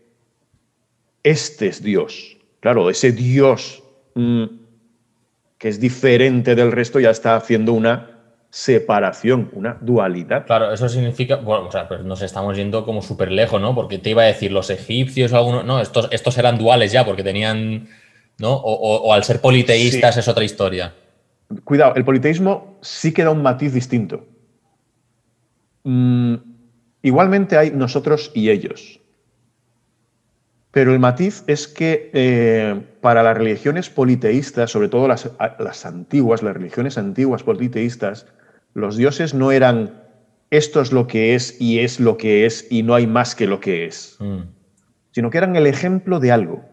este 1.22 1.68
es 1.68 1.82
Dios. 1.82 2.37
Claro, 2.61 2.90
ese 2.90 3.12
Dios 3.12 3.82
mm, 4.14 4.44
que 5.62 5.68
es 5.68 5.79
diferente 5.79 6.57
del 6.57 6.72
resto 6.72 6.98
ya 6.98 7.11
está 7.11 7.37
haciendo 7.37 7.72
una 7.72 8.11
separación, 8.51 9.48
una 9.53 9.79
dualidad. 9.81 10.44
Claro, 10.44 10.72
eso 10.72 10.88
significa, 10.88 11.37
bueno, 11.37 11.68
o 11.68 11.70
sea, 11.70 11.87
pues 11.87 12.03
nos 12.03 12.20
estamos 12.20 12.57
yendo 12.57 12.85
como 12.85 13.01
súper 13.01 13.31
lejos, 13.31 13.62
¿no? 13.62 13.72
Porque 13.72 13.98
te 13.98 14.11
iba 14.11 14.22
a 14.22 14.25
decir, 14.25 14.51
los 14.51 14.70
egipcios 14.70 15.33
o 15.33 15.37
algunos, 15.37 15.64
no, 15.64 15.81
estos, 15.81 16.09
estos 16.11 16.37
eran 16.37 16.59
duales 16.59 16.90
ya, 16.90 17.05
porque 17.05 17.22
tenían, 17.22 17.87
¿no? 18.40 18.55
O, 18.55 19.14
al 19.14 19.22
ser 19.22 19.40
politeístas 19.40 20.16
es 20.16 20.27
otra 20.27 20.42
historia. 20.42 20.94
Cuidado, 21.62 21.94
el 21.94 22.05
politeísmo 22.05 22.81
sí 22.83 23.14
queda 23.14 23.31
un 23.31 23.42
matiz 23.42 23.72
distinto. 23.72 24.27
Mm, 25.85 26.35
igualmente 27.03 27.57
hay 27.57 27.70
nosotros 27.70 28.33
y 28.35 28.51
ellos. 28.51 28.98
Pero 30.72 30.92
el 30.92 30.98
matiz 30.98 31.44
es 31.46 31.68
que 31.68 32.11
eh, 32.14 32.82
para 33.02 33.22
las 33.22 33.37
religiones 33.37 33.90
politeístas, 33.90 34.70
sobre 34.70 34.88
todo 34.88 35.06
las, 35.06 35.30
las, 35.58 35.87
antiguas, 35.87 36.42
las 36.42 36.54
religiones 36.54 36.96
antiguas 36.96 37.42
politeístas, 37.42 38.26
los 38.72 38.96
dioses 38.96 39.35
no 39.35 39.52
eran 39.52 40.02
esto 40.50 40.80
es 40.80 40.92
lo 40.92 41.06
que 41.06 41.35
es 41.35 41.61
y 41.61 41.80
es 41.80 42.00
lo 42.00 42.16
que 42.16 42.46
es 42.46 42.66
y 42.70 42.82
no 42.82 42.94
hay 42.94 43.06
más 43.06 43.35
que 43.35 43.46
lo 43.46 43.61
que 43.61 43.87
es, 43.87 44.16
mm. 44.18 44.40
sino 45.11 45.30
que 45.30 45.38
eran 45.38 45.56
el 45.56 45.66
ejemplo 45.66 46.20
de 46.20 46.32
algo. 46.32 46.64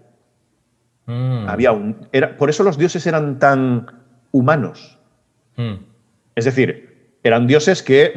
Mm. 1.05 1.47
Había 1.47 1.73
un, 1.73 2.07
era, 2.13 2.38
por 2.38 2.49
eso 2.49 2.63
los 2.63 2.77
dioses 2.77 3.05
eran 3.05 3.39
tan 3.39 3.85
humanos. 4.31 4.97
Mm. 5.57 5.75
Es 6.35 6.45
decir, 6.45 7.13
eran 7.23 7.47
dioses 7.47 7.83
que 7.83 8.13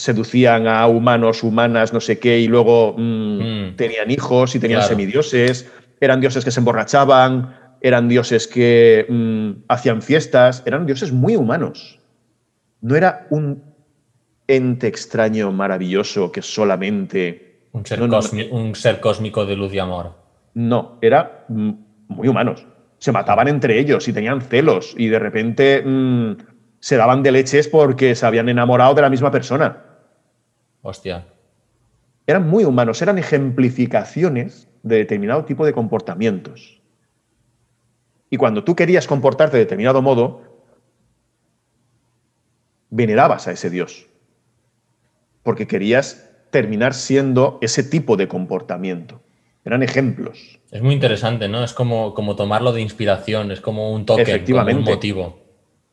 seducían 0.00 0.66
a 0.66 0.86
humanos, 0.86 1.42
humanas, 1.42 1.92
no 1.92 2.00
sé 2.00 2.18
qué, 2.18 2.40
y 2.40 2.48
luego 2.48 2.94
mm, 2.96 3.38
mm. 3.38 3.76
tenían 3.76 4.10
hijos 4.10 4.54
y 4.54 4.58
tenían 4.58 4.82
semidioses, 4.82 5.70
eran 6.00 6.20
dioses 6.20 6.44
que 6.44 6.50
se 6.50 6.60
emborrachaban, 6.60 7.54
eran 7.82 8.08
dioses 8.08 8.48
que 8.48 9.06
mm, 9.08 9.64
hacían 9.68 10.00
fiestas, 10.00 10.62
eran 10.64 10.86
dioses 10.86 11.12
muy 11.12 11.36
humanos. 11.36 11.98
No 12.80 12.96
era 12.96 13.26
un 13.30 13.62
ente 14.46 14.86
extraño, 14.86 15.52
maravilloso, 15.52 16.32
que 16.32 16.42
solamente... 16.42 17.68
Un 17.72 17.86
ser, 17.86 18.02
un 18.50 18.74
ser 18.74 19.00
cósmico 19.00 19.46
de 19.46 19.54
luz 19.54 19.72
y 19.72 19.78
amor. 19.78 20.14
No, 20.54 20.98
era 21.02 21.44
muy 21.48 22.26
humanos. 22.26 22.66
Se 22.98 23.12
mataban 23.12 23.48
entre 23.48 23.78
ellos 23.78 24.08
y 24.08 24.12
tenían 24.12 24.40
celos 24.40 24.94
y 24.96 25.06
de 25.06 25.18
repente 25.18 25.84
se 26.80 26.96
daban 26.96 27.22
de 27.22 27.30
leches 27.30 27.68
porque 27.68 28.14
se 28.14 28.26
habían 28.26 28.48
enamorado 28.48 28.94
de 28.94 29.02
la 29.02 29.10
misma 29.10 29.30
persona. 29.30 29.89
Hostia. 30.82 31.26
Eran 32.26 32.48
muy 32.48 32.64
humanos, 32.64 33.02
eran 33.02 33.18
ejemplificaciones 33.18 34.68
de 34.82 34.96
determinado 34.96 35.44
tipo 35.44 35.66
de 35.66 35.72
comportamientos. 35.72 36.80
Y 38.30 38.36
cuando 38.36 38.64
tú 38.64 38.76
querías 38.76 39.06
comportarte 39.06 39.56
de 39.56 39.64
determinado 39.64 40.00
modo, 40.00 40.42
venerabas 42.90 43.48
a 43.48 43.52
ese 43.52 43.70
Dios. 43.70 44.06
Porque 45.42 45.66
querías 45.66 46.30
terminar 46.50 46.94
siendo 46.94 47.58
ese 47.60 47.82
tipo 47.82 48.16
de 48.16 48.28
comportamiento. 48.28 49.20
Eran 49.64 49.82
ejemplos. 49.82 50.58
Es 50.70 50.82
muy 50.82 50.94
interesante, 50.94 51.48
¿no? 51.48 51.62
Es 51.62 51.72
como, 51.74 52.14
como 52.14 52.36
tomarlo 52.36 52.72
de 52.72 52.80
inspiración, 52.80 53.50
es 53.50 53.60
como 53.60 53.92
un 53.92 54.06
toque, 54.06 54.44
como 54.44 54.62
un 54.62 54.84
motivo. 54.84 55.38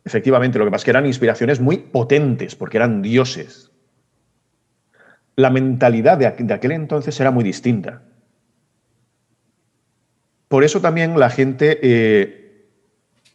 Efectivamente, 0.05 0.57
lo 0.57 0.65
que 0.65 0.71
pasa 0.71 0.81
es 0.81 0.85
que 0.85 0.91
eran 0.91 1.05
inspiraciones 1.05 1.59
muy 1.59 1.77
potentes, 1.77 2.55
porque 2.55 2.77
eran 2.77 3.01
dioses. 3.01 3.66
La 5.37 5.51
mentalidad 5.51 6.17
de, 6.17 6.25
aquel 6.25 6.71
entonces 6.71 7.17
era 7.19 7.29
muy 7.29 7.43
distinta. 7.43 8.01
Por 10.47 10.63
eso 10.63 10.81
también 10.81 11.19
la 11.19 11.29
gente 11.29 11.79
eh, 11.83 12.65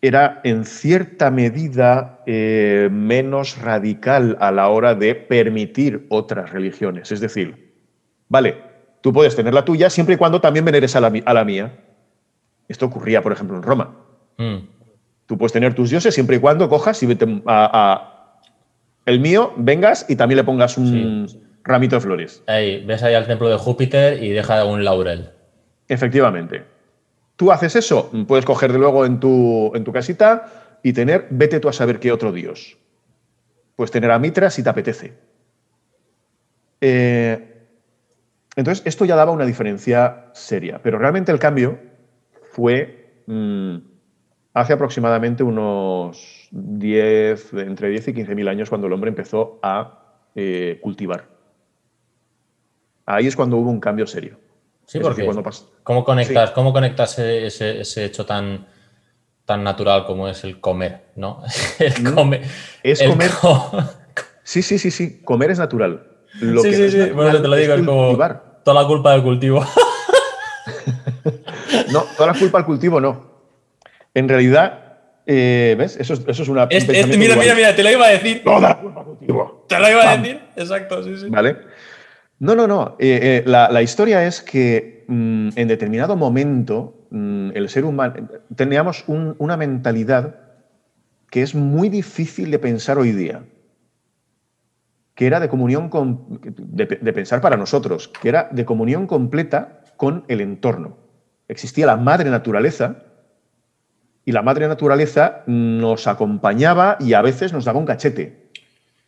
era 0.00 0.40
en 0.42 0.64
cierta 0.64 1.30
medida 1.30 2.20
eh, 2.26 2.88
menos 2.90 3.56
radical 3.56 4.36
a 4.40 4.50
la 4.50 4.68
hora 4.68 4.96
de 4.96 5.14
permitir 5.14 6.06
otras 6.08 6.50
religiones. 6.50 7.12
Es 7.12 7.20
decir, 7.20 7.72
vale, 8.28 8.56
tú 9.00 9.12
puedes 9.12 9.36
tener 9.36 9.54
la 9.54 9.64
tuya 9.64 9.88
siempre 9.88 10.16
y 10.16 10.18
cuando 10.18 10.40
también 10.40 10.64
veneres 10.64 10.96
a 10.96 11.00
la, 11.00 11.44
mía. 11.44 11.78
Esto 12.66 12.86
ocurría, 12.86 13.22
por 13.22 13.30
ejemplo, 13.30 13.56
en 13.56 13.62
Roma. 13.62 13.94
Mm. 14.38 14.56
Tú 15.26 15.38
puedes 15.38 15.52
tener 15.52 15.72
tus 15.74 15.90
dioses 15.90 16.12
siempre 16.12 16.34
y 16.34 16.40
cuando 16.40 16.68
cojas 16.68 17.00
y 17.04 17.06
vete 17.06 17.42
a, 17.46 18.40
el 19.06 19.20
mío, 19.20 19.52
vengas 19.56 20.04
y 20.08 20.16
también 20.16 20.38
le 20.38 20.44
pongas 20.44 20.76
un 20.76 21.51
ramito 21.64 21.96
de 21.96 22.00
flores. 22.00 22.42
Ahí, 22.46 22.84
ves 22.84 23.02
ahí 23.02 23.14
al 23.14 23.26
templo 23.26 23.48
de 23.48 23.56
Júpiter 23.56 24.22
y 24.22 24.30
deja 24.30 24.64
un 24.64 24.84
laurel. 24.84 25.30
Efectivamente. 25.88 26.64
Tú 27.36 27.50
haces 27.50 27.76
eso, 27.76 28.10
puedes 28.28 28.44
coger 28.44 28.72
de 28.72 28.78
luego 28.78 29.04
en 29.04 29.18
tu, 29.18 29.72
en 29.74 29.84
tu 29.84 29.92
casita 29.92 30.78
y 30.82 30.92
tener, 30.92 31.26
vete 31.30 31.60
tú 31.60 31.68
a 31.68 31.72
saber 31.72 31.98
qué 31.98 32.12
otro 32.12 32.32
dios. 32.32 32.78
Puedes 33.76 33.90
tener 33.90 34.10
a 34.10 34.18
Mitra 34.18 34.50
si 34.50 34.62
te 34.62 34.68
apetece. 34.68 35.14
Eh, 36.80 37.66
entonces, 38.54 38.86
esto 38.86 39.04
ya 39.04 39.16
daba 39.16 39.32
una 39.32 39.46
diferencia 39.46 40.26
seria, 40.34 40.80
pero 40.82 40.98
realmente 40.98 41.32
el 41.32 41.38
cambio 41.38 41.78
fue 42.50 43.22
mm, 43.26 43.76
hace 44.52 44.72
aproximadamente 44.74 45.42
unos 45.42 46.48
10, 46.50 47.54
entre 47.54 47.88
10 47.88 48.08
y 48.08 48.14
15 48.14 48.34
mil 48.34 48.48
años 48.48 48.68
cuando 48.68 48.88
el 48.88 48.92
hombre 48.92 49.08
empezó 49.08 49.58
a 49.62 50.28
eh, 50.34 50.78
cultivar. 50.82 51.31
Ahí 53.12 53.26
es 53.26 53.36
cuando 53.36 53.58
hubo 53.58 53.70
un 53.70 53.78
cambio 53.78 54.06
serio. 54.06 54.38
Sí, 54.86 54.98
porque 54.98 55.28
¿cómo 55.82 56.02
conectas, 56.02 56.50
¿cómo 56.52 56.72
conectas 56.72 57.18
ese, 57.18 58.04
hecho 58.04 58.24
tan, 58.24 58.66
tan 59.44 59.62
natural 59.62 60.06
como 60.06 60.28
es 60.28 60.44
el 60.44 60.60
comer? 60.60 61.08
¿no? 61.16 61.42
El 61.78 62.02
mm. 62.02 62.14
comer. 62.14 62.42
Es 62.82 63.02
comer. 63.02 63.30
sí, 64.42 64.62
sí, 64.62 64.78
sí, 64.78 64.90
sí. 64.90 65.20
Comer 65.22 65.50
es 65.50 65.58
natural. 65.58 66.06
sí, 66.40 66.74
sí, 66.74 66.90
sí. 66.90 67.10
Bueno, 67.10 67.40
te 67.42 67.48
lo 67.48 67.56
digo, 67.56 67.74
es 67.74 67.86
como 67.86 68.16
toda 68.64 68.82
la 68.82 68.86
culpa 68.86 69.12
del 69.12 69.22
cultivo. 69.22 69.62
no, 71.92 72.04
toda 72.16 72.32
la 72.32 72.38
culpa 72.38 72.58
del 72.58 72.64
cultivo 72.64 72.98
no. 72.98 73.30
En 74.14 74.28
realidad, 74.28 74.98
eh, 75.26 75.74
¿ves? 75.78 75.96
Eso, 75.96 76.14
eso, 76.14 76.42
es 76.42 76.48
una. 76.48 76.66
Este, 76.70 76.92
mira, 77.18 77.36
mira, 77.36 77.54
mira, 77.54 77.76
te 77.76 77.82
lo 77.82 77.90
iba 77.90 78.06
a 78.06 78.10
decir. 78.10 78.42
Toda 78.42 78.78
culpa 78.78 79.04
cultivo. 79.04 79.66
Te 79.68 79.78
lo 79.78 79.90
iba 79.90 80.10
a 80.10 80.16
decir. 80.16 80.40
Exacto, 80.56 81.02
sí, 81.02 81.16
sí. 81.18 81.26
Vale. 81.28 81.71
No, 82.42 82.56
no, 82.56 82.66
no. 82.66 82.96
Eh, 82.98 83.20
eh, 83.22 83.42
la, 83.46 83.82
historia 83.82 84.26
es 84.26 84.42
que 84.42 85.04
mm, 85.06 85.50
en 85.54 85.68
determinado 85.68 86.16
momento 86.16 87.06
mm, 87.10 87.50
el 87.54 87.68
ser 87.68 87.84
humano. 87.84 88.28
Teníamos 88.56 89.04
una 89.06 89.56
mentalidad 89.56 90.40
que 91.30 91.42
es 91.42 91.54
muy 91.54 91.88
difícil 91.88 92.50
de 92.50 92.58
pensar 92.58 92.98
hoy 92.98 93.12
día. 93.12 93.44
Que 95.14 95.28
era 95.28 95.38
de 95.38 95.48
comunión 95.48 95.88
con. 95.88 96.40
de 96.42 97.12
pensar 97.12 97.40
para 97.40 97.56
nosotros, 97.56 98.08
que 98.08 98.30
era 98.30 98.48
de 98.50 98.64
comunión 98.64 99.06
completa 99.06 99.84
con 99.96 100.24
el 100.26 100.40
entorno. 100.40 100.96
Existía 101.46 101.86
la 101.86 101.96
madre 101.96 102.28
naturaleza 102.28 103.04
y 104.24 104.32
la 104.32 104.42
madre 104.42 104.66
naturaleza 104.66 105.44
nos 105.46 106.08
acompañaba 106.08 106.96
y 106.98 107.12
a 107.12 107.22
veces 107.22 107.52
nos 107.52 107.66
daba 107.66 107.78
un 107.78 107.86
cachete. 107.86 108.41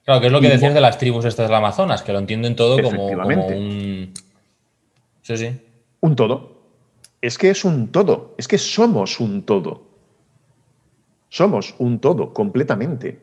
Claro, 0.04 0.20
que 0.20 0.26
es 0.26 0.32
lo 0.32 0.40
que 0.40 0.48
decías 0.48 0.74
de 0.74 0.80
las 0.80 0.98
tribus 0.98 1.24
estas 1.24 1.48
del 1.48 1.56
Amazonas, 1.56 2.02
que 2.02 2.12
lo 2.12 2.18
entienden 2.18 2.56
todo 2.56 2.82
como, 2.82 3.06
un... 3.06 4.12
Sí, 5.22 5.36
sí. 5.36 5.60
Un 6.00 6.14
todo. 6.14 6.52
Es 7.22 7.38
que 7.38 7.48
es 7.50 7.64
un 7.64 7.90
todo, 7.90 8.34
es 8.36 8.46
que 8.46 8.58
somos 8.58 9.18
un 9.18 9.44
todo. 9.44 9.82
Somos 11.30 11.74
un 11.78 12.00
todo, 12.00 12.34
completamente. 12.34 13.18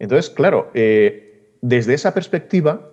Entonces, 0.00 0.30
claro, 0.30 0.70
eh, 0.74 1.56
desde 1.60 1.94
esa 1.94 2.12
perspectiva, 2.12 2.90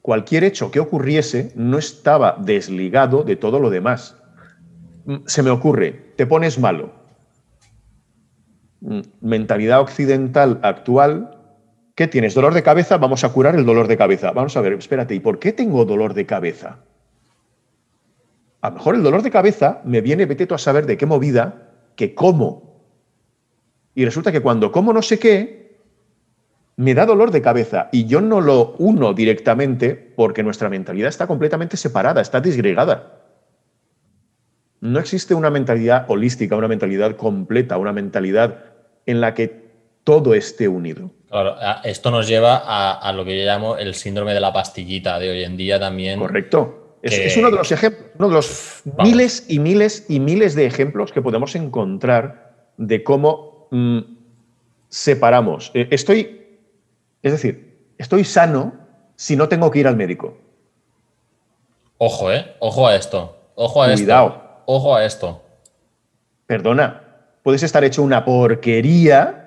cualquier 0.00 0.44
hecho 0.44 0.70
que 0.70 0.80
ocurriese 0.80 1.52
no 1.54 1.76
estaba 1.76 2.36
desligado 2.40 3.22
de 3.22 3.36
todo 3.36 3.60
lo 3.60 3.68
demás. 3.68 4.16
Mm, 5.04 5.16
se 5.26 5.42
me 5.42 5.50
ocurre, 5.50 6.12
te 6.16 6.26
pones 6.26 6.58
malo, 6.58 6.90
Mm, 8.80 9.00
mentalidad 9.20 9.80
occidental 9.80 10.60
actual, 10.62 11.35
¿qué 11.96 12.06
tienes? 12.06 12.34
¿Dolor 12.34 12.54
de 12.54 12.62
cabeza? 12.62 12.98
Vamos 12.98 13.24
a 13.24 13.30
curar 13.30 13.56
el 13.56 13.66
dolor 13.66 13.88
de 13.88 13.96
cabeza. 13.96 14.30
Vamos 14.30 14.56
a 14.56 14.60
ver, 14.60 14.74
espérate, 14.74 15.16
¿y 15.16 15.20
por 15.20 15.40
qué 15.40 15.52
tengo 15.52 15.84
dolor 15.84 16.14
de 16.14 16.26
cabeza? 16.26 16.78
A 18.60 18.68
lo 18.68 18.76
mejor 18.76 18.94
el 18.94 19.02
dolor 19.02 19.22
de 19.22 19.30
cabeza 19.30 19.80
me 19.84 20.00
viene, 20.00 20.26
vete 20.26 20.46
tú 20.46 20.54
a 20.54 20.58
saber 20.58 20.86
de 20.86 20.96
qué 20.96 21.06
movida, 21.06 21.72
que 21.96 22.14
como. 22.14 22.84
Y 23.94 24.04
resulta 24.04 24.30
que 24.30 24.42
cuando 24.42 24.70
como 24.70 24.92
no 24.92 25.02
sé 25.02 25.18
qué, 25.18 25.80
me 26.76 26.94
da 26.94 27.06
dolor 27.06 27.30
de 27.30 27.40
cabeza 27.40 27.88
y 27.90 28.04
yo 28.04 28.20
no 28.20 28.42
lo 28.42 28.74
uno 28.78 29.14
directamente 29.14 29.94
porque 29.94 30.42
nuestra 30.42 30.68
mentalidad 30.68 31.08
está 31.08 31.26
completamente 31.26 31.78
separada, 31.78 32.20
está 32.20 32.40
disgregada. 32.40 33.22
No 34.82 34.98
existe 34.98 35.34
una 35.34 35.48
mentalidad 35.48 36.04
holística, 36.08 36.54
una 36.56 36.68
mentalidad 36.68 37.16
completa, 37.16 37.78
una 37.78 37.92
mentalidad 37.92 38.64
en 39.06 39.22
la 39.22 39.32
que 39.32 39.64
todo 40.04 40.34
esté 40.34 40.68
unido. 40.68 41.10
Claro, 41.28 41.56
esto 41.82 42.10
nos 42.10 42.28
lleva 42.28 42.62
a, 42.98 43.12
lo 43.12 43.24
que 43.24 43.38
yo 43.38 43.44
llamo 43.44 43.76
el 43.76 43.94
síndrome 43.94 44.32
de 44.32 44.40
la 44.40 44.52
pastillita 44.52 45.18
de 45.18 45.30
hoy 45.30 45.42
en 45.42 45.56
día 45.56 45.80
también. 45.80 46.20
Correcto. 46.20 46.98
Es, 47.02 47.36
uno 47.36 47.50
de 47.50 47.56
los 47.56 47.70
ejemplos. 47.70 48.10
uno 48.18 48.28
de 48.28 48.34
los 48.34 48.82
miles 48.98 49.44
y 49.48 49.58
miles 49.58 50.06
y 50.08 50.18
miles 50.18 50.54
de 50.54 50.66
ejemplos 50.66 51.12
que 51.12 51.22
podemos 51.22 51.54
encontrar 51.54 52.54
de 52.76 53.04
cómo 53.04 53.68
mm, 53.70 54.00
separamos. 54.88 55.70
Eh, 55.74 55.88
estoy, 55.90 56.58
es 57.22 57.32
decir, 57.32 57.78
estoy 57.98 58.24
sano 58.24 58.74
si 59.14 59.36
no 59.36 59.48
tengo 59.48 59.70
que 59.70 59.80
ir 59.80 59.86
al 59.86 59.96
médico. 59.96 60.36
Ojo, 61.98 62.32
¿eh? 62.32 62.54
Ojo 62.60 62.86
a 62.86 62.96
esto. 62.96 63.36
Ojo 63.54 63.82
a 63.82 63.92
Cuidado. 63.92 64.26
esto. 64.28 64.62
Ojo 64.66 64.94
a 64.94 65.04
esto. 65.04 65.42
Perdona, 66.46 67.02
puedes 67.42 67.62
estar 67.62 67.82
hecho 67.84 68.02
una 68.02 68.24
porquería 68.24 69.45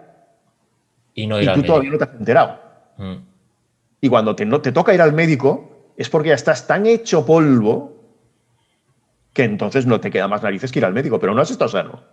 Y 1.22 1.28
no 1.28 1.42
y 1.42 1.48
al 1.48 1.54
tú 1.54 1.60
médico. 1.60 1.74
todavía 1.74 1.92
no 1.92 1.98
te 1.98 2.04
has 2.06 2.14
enterado. 2.14 2.60
Mm. 2.98 3.16
Y 4.02 4.10
cuando 4.10 4.36
te, 4.36 4.46
no, 4.46 4.62
te 4.62 4.72
toca 4.72 4.94
ir 4.94 5.02
al 5.02 5.14
médico 5.14 5.92
es 5.98 6.10
porque 6.10 6.30
ya 6.30 6.36
estás 6.36 6.66
tan 6.68 6.86
hecho 6.86 7.26
polvo 7.26 7.96
que 9.34 9.44
entonces 9.44 9.86
no 9.86 10.00
te 10.00 10.10
queda 10.10 10.28
más 10.28 10.42
narices 10.44 10.72
que 10.72 10.80
ir 10.80 10.86
al 10.86 10.94
médico, 10.94 11.20
pero 11.20 11.34
no 11.34 11.42
has 11.42 11.52
estado 11.52 11.70
sano. 11.70 12.04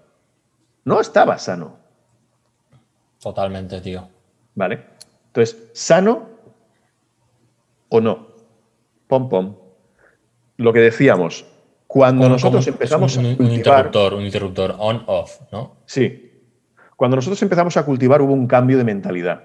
No 0.84 1.00
estabas 1.00 1.42
sano, 1.42 1.76
Totalmente, 3.20 3.80
tío. 3.80 4.08
¿vale? 4.54 4.84
Entonces, 5.28 5.68
¿sano 5.72 6.28
o 7.88 8.00
no? 8.00 8.28
Pom, 9.08 9.28
pom. 9.28 9.56
Lo 10.58 10.72
que 10.72 10.80
decíamos, 10.80 11.44
cuando 11.86 12.22
Como- 12.24 12.34
nosotros 12.34 12.64
como 12.64 12.74
empezamos 12.74 13.16
un, 13.16 13.26
a 13.26 13.28
un 13.38 13.50
interruptor, 13.52 14.14
un 14.14 14.22
interruptor 14.22 14.74
on-off, 14.78 15.40
¿no? 15.52 15.76
Sí. 15.86 16.25
Cuando 16.96 17.16
nosotros 17.16 17.42
empezamos 17.42 17.76
a 17.76 17.84
cultivar 17.84 18.22
hubo 18.22 18.32
un 18.32 18.46
cambio 18.46 18.78
de 18.78 18.84
mentalidad. 18.84 19.44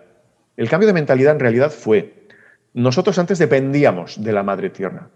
El 0.58 0.70
cambio 0.70 0.88
de 0.88 0.94
mentalidad 0.94 1.34
en 1.34 1.40
realidad 1.40 1.70
fue, 1.70 2.28
nosotros 2.74 3.20
antes 3.20 3.40
dependíamos 3.40 4.24
de 4.24 4.32
la 4.32 4.44
madre 4.44 4.70
tierra. 4.70 5.10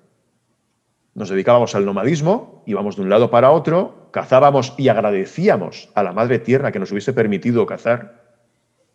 Nos 1.14 1.30
dedicábamos 1.30 1.76
al 1.76 1.86
nomadismo, 1.86 2.64
íbamos 2.66 2.98
de 2.98 3.04
un 3.04 3.10
lado 3.10 3.32
para 3.32 3.52
otro, 3.52 4.10
cazábamos 4.12 4.74
y 4.78 4.90
agradecíamos 4.90 5.90
a 5.96 6.04
la 6.04 6.12
madre 6.12 6.40
tierra 6.40 6.74
que 6.74 6.80
nos 6.80 6.92
hubiese 6.92 7.14
permitido 7.14 7.66
cazar, 7.66 8.22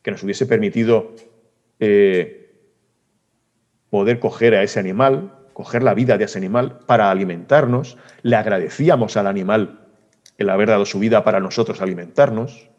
que 0.03 0.11
nos 0.11 0.23
hubiese 0.23 0.45
permitido 0.45 1.15
eh, 1.79 2.53
poder 3.89 4.21
coger 4.21 4.55
a 4.55 4.63
ese 4.63 4.81
animal, 4.81 5.33
coger 5.55 5.83
la 5.83 5.95
vida 5.95 6.19
de 6.19 6.25
ese 6.25 6.39
animal 6.39 6.81
para 6.87 7.11
alimentarnos. 7.11 7.97
Le 8.23 8.37
agradecíamos 8.37 9.17
al 9.17 9.27
animal 9.27 9.81
el 10.37 10.51
haber 10.51 10.69
dado 10.69 10.85
su 10.85 10.99
vida 10.99 11.25
para 11.25 11.41
nosotros 11.41 11.81
alimentarnos. 11.81 12.70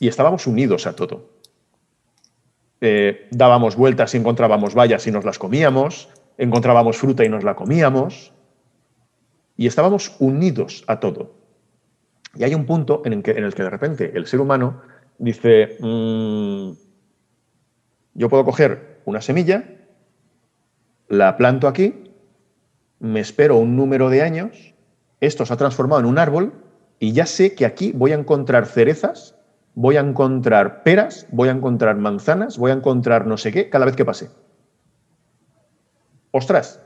Y 0.00 0.08
estábamos 0.08 0.46
unidos 0.46 0.86
a 0.86 0.94
todo. 0.94 1.30
Eh, 2.80 3.28
dábamos 3.30 3.76
vueltas 3.76 4.14
y 4.14 4.18
encontrábamos 4.18 4.74
vallas 4.74 5.06
y 5.06 5.10
nos 5.10 5.24
las 5.24 5.38
comíamos, 5.38 6.10
encontrábamos 6.36 6.98
fruta 6.98 7.24
y 7.24 7.28
nos 7.28 7.42
la 7.42 7.56
comíamos, 7.56 8.32
y 9.56 9.66
estábamos 9.66 10.14
unidos 10.18 10.84
a 10.86 11.00
todo. 11.00 11.34
Y 12.34 12.44
hay 12.44 12.54
un 12.54 12.66
punto 12.66 13.02
en 13.06 13.14
el 13.14 13.22
que, 13.22 13.32
de 13.32 13.70
repente 13.70 14.12
el 14.14 14.26
ser 14.26 14.40
humano 14.40 14.82
dice, 15.18 15.78
"Mm, 15.80 16.72
yo 18.14 18.28
puedo 18.28 18.44
coger 18.44 19.00
una 19.06 19.22
semilla, 19.22 19.64
la 21.08 21.36
planto 21.38 21.68
aquí, 21.68 22.04
me 22.98 23.20
espero 23.20 23.56
un 23.56 23.76
número 23.76 24.10
de 24.10 24.20
años, 24.20 24.74
esto 25.20 25.46
se 25.46 25.52
ha 25.54 25.56
transformado 25.56 26.00
en 26.00 26.06
un 26.06 26.18
árbol 26.18 26.52
y 26.98 27.12
ya 27.12 27.24
sé 27.24 27.54
que 27.54 27.64
aquí 27.64 27.92
voy 27.92 28.12
a 28.12 28.16
encontrar 28.16 28.66
cerezas, 28.66 29.35
voy 29.76 29.98
a 29.98 30.00
encontrar 30.00 30.82
peras, 30.82 31.26
voy 31.30 31.50
a 31.50 31.52
encontrar 31.52 31.96
manzanas, 31.96 32.56
voy 32.56 32.70
a 32.70 32.74
encontrar 32.74 33.26
no 33.26 33.36
sé 33.36 33.52
qué 33.52 33.68
cada 33.68 33.84
vez 33.84 33.94
que 33.94 34.06
pase. 34.06 34.30
Ostras, 36.30 36.82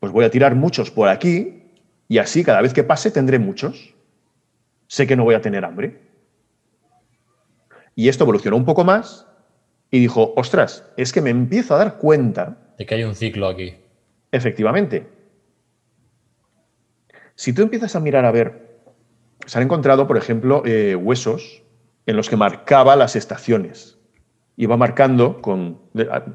pues 0.00 0.10
voy 0.10 0.24
a 0.24 0.30
tirar 0.30 0.54
muchos 0.54 0.90
por 0.90 1.08
aquí 1.08 1.70
y 2.08 2.18
así 2.18 2.42
cada 2.42 2.62
vez 2.62 2.72
que 2.72 2.82
pase 2.82 3.10
tendré 3.10 3.38
muchos. 3.38 3.94
Sé 4.86 5.06
que 5.06 5.16
no 5.16 5.24
voy 5.24 5.34
a 5.34 5.42
tener 5.42 5.66
hambre. 5.66 6.00
Y 7.94 8.08
esto 8.08 8.24
evolucionó 8.24 8.56
un 8.56 8.64
poco 8.64 8.84
más 8.84 9.26
y 9.90 10.00
dijo, 10.00 10.32
ostras, 10.34 10.90
es 10.96 11.12
que 11.12 11.20
me 11.20 11.30
empiezo 11.30 11.74
a 11.74 11.78
dar 11.78 11.98
cuenta 11.98 12.56
De 12.78 12.86
que 12.86 12.94
hay 12.94 13.04
un 13.04 13.14
ciclo 13.14 13.48
aquí. 13.48 13.74
Efectivamente. 14.32 15.06
Si 17.34 17.52
tú 17.52 17.62
empiezas 17.62 17.94
a 17.96 18.00
mirar 18.00 18.24
a 18.24 18.32
ver, 18.32 18.80
se 19.44 19.58
han 19.58 19.64
encontrado, 19.64 20.06
por 20.06 20.16
ejemplo, 20.16 20.62
eh, 20.64 20.96
huesos 20.96 21.63
en 22.06 22.16
los 22.16 22.28
que 22.28 22.36
marcaba 22.36 22.96
las 22.96 23.16
estaciones. 23.16 23.98
Iba 24.56 24.76
marcando 24.76 25.40
con. 25.42 25.78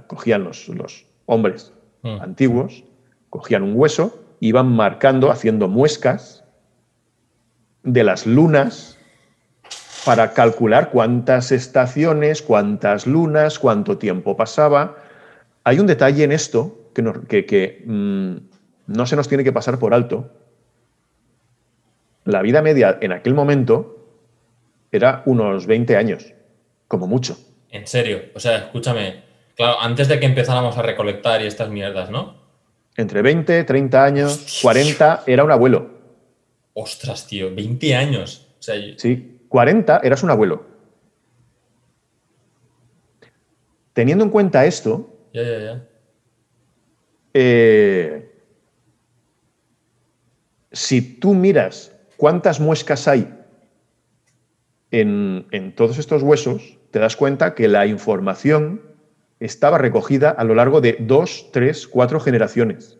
cogían 0.07 0.43
los, 0.43 0.67
los 0.69 1.05
hombres 1.25 1.73
Mm. 2.01 2.21
antiguos, 2.21 2.83
cogían 3.29 3.61
un 3.63 3.73
hueso, 3.75 4.23
iban 4.39 4.67
marcando, 4.71 5.31
haciendo 5.31 5.67
muescas 5.67 6.45
de 7.83 8.03
las 8.05 8.25
lunas 8.25 8.97
para 10.05 10.33
calcular 10.33 10.91
cuántas 10.91 11.51
estaciones, 11.51 12.41
cuántas 12.41 13.05
lunas, 13.05 13.59
cuánto 13.59 13.97
tiempo 13.97 14.37
pasaba. 14.37 14.95
Hay 15.65 15.79
un 15.79 15.87
detalle 15.87 16.23
en 16.23 16.31
esto 16.31 16.89
que, 16.95 17.01
nos- 17.01 17.19
que- 17.27 17.45
que, 17.45 17.83
mm, 17.85 18.35
no 18.87 19.05
se 19.05 19.15
nos 19.17 19.27
tiene 19.27 19.43
que 19.43 19.51
pasar 19.51 19.77
por 19.77 19.93
alto. 19.93 20.31
La 22.23 22.41
vida 22.41 22.61
media 22.61 22.97
en 23.01 23.11
aquel 23.11 23.33
momento 23.33 23.98
era 24.91 25.23
unos 25.25 25.65
20 25.67 25.95
años, 25.95 26.33
como 26.87 27.07
mucho. 27.07 27.37
En 27.69 27.85
serio. 27.87 28.21
O 28.35 28.39
sea, 28.39 28.57
escúchame. 28.57 29.23
Claro, 29.55 29.79
antes 29.81 30.07
de 30.07 30.19
que 30.19 30.25
empezáramos 30.25 30.77
a 30.77 30.81
recolectar 30.81 31.41
y 31.41 31.45
estas 31.47 31.69
mierdas, 31.69 32.09
¿no? 32.09 32.35
Entre 32.97 33.21
20, 33.21 33.63
30 33.63 34.03
años, 34.03 34.59
40 34.61 35.23
era 35.27 35.43
un 35.43 35.51
abuelo. 35.51 35.99
Ostras, 36.73 37.27
tío. 37.27 37.53
20 37.53 37.95
años. 37.95 38.47
O 38.59 38.61
sea, 38.61 38.75
yo- 38.75 38.93
Sí, 38.97 39.41
40 39.47 39.99
eras 40.03 40.23
un 40.23 40.31
abuelo. 40.31 40.65
Teniendo 43.93 44.23
en 44.23 44.29
cuenta 44.29 44.65
esto, 44.65 45.13
ya, 45.33 45.43
ya, 45.43 45.59
ya. 45.59 45.83
eh, 47.33 48.31
si 50.71 51.01
tú 51.19 51.33
miras 51.33 51.91
cuántas 52.15 52.59
muescas 52.59 53.07
hay 53.07 53.27
en, 54.91 55.73
todos 55.75 55.97
estos 55.97 56.23
huesos, 56.23 56.77
te 56.91 56.99
das 56.99 57.15
cuenta 57.15 57.55
que 57.55 57.67
la 57.67 57.85
información 57.85 58.81
estaba 59.39 59.77
recogida 59.77 60.29
a 60.29 60.43
lo 60.43 60.55
largo 60.55 60.81
de 60.81 60.97
dos, 60.99 61.49
tres, 61.51 61.87
cuatro 61.87 62.19
generaciones. 62.19 62.97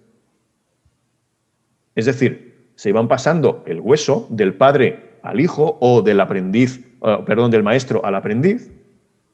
Es 1.95 2.06
decir, 2.06 2.71
se 2.75 2.89
iban 2.89 3.08
pasando 3.08 3.63
el 3.67 3.82
hueso 3.82 4.28
del 4.30 4.54
padre 4.54 5.17
al 5.21 5.39
hijo 5.39 5.78
o 5.82 6.02
del 6.02 6.19
aprendiz, 6.21 6.80
eh, 7.04 7.17
perdón, 7.25 7.52
del 7.52 7.63
maestro 7.63 8.06
al 8.06 8.15
aprendiz 8.15 8.71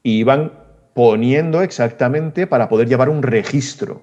y 0.02 0.18
iban 0.20 0.52
poniendo 0.94 1.62
exactamente 1.62 2.48
para 2.48 2.70
poder 2.70 2.88
llevar 2.88 3.10
un 3.10 3.22
registro. 3.22 4.02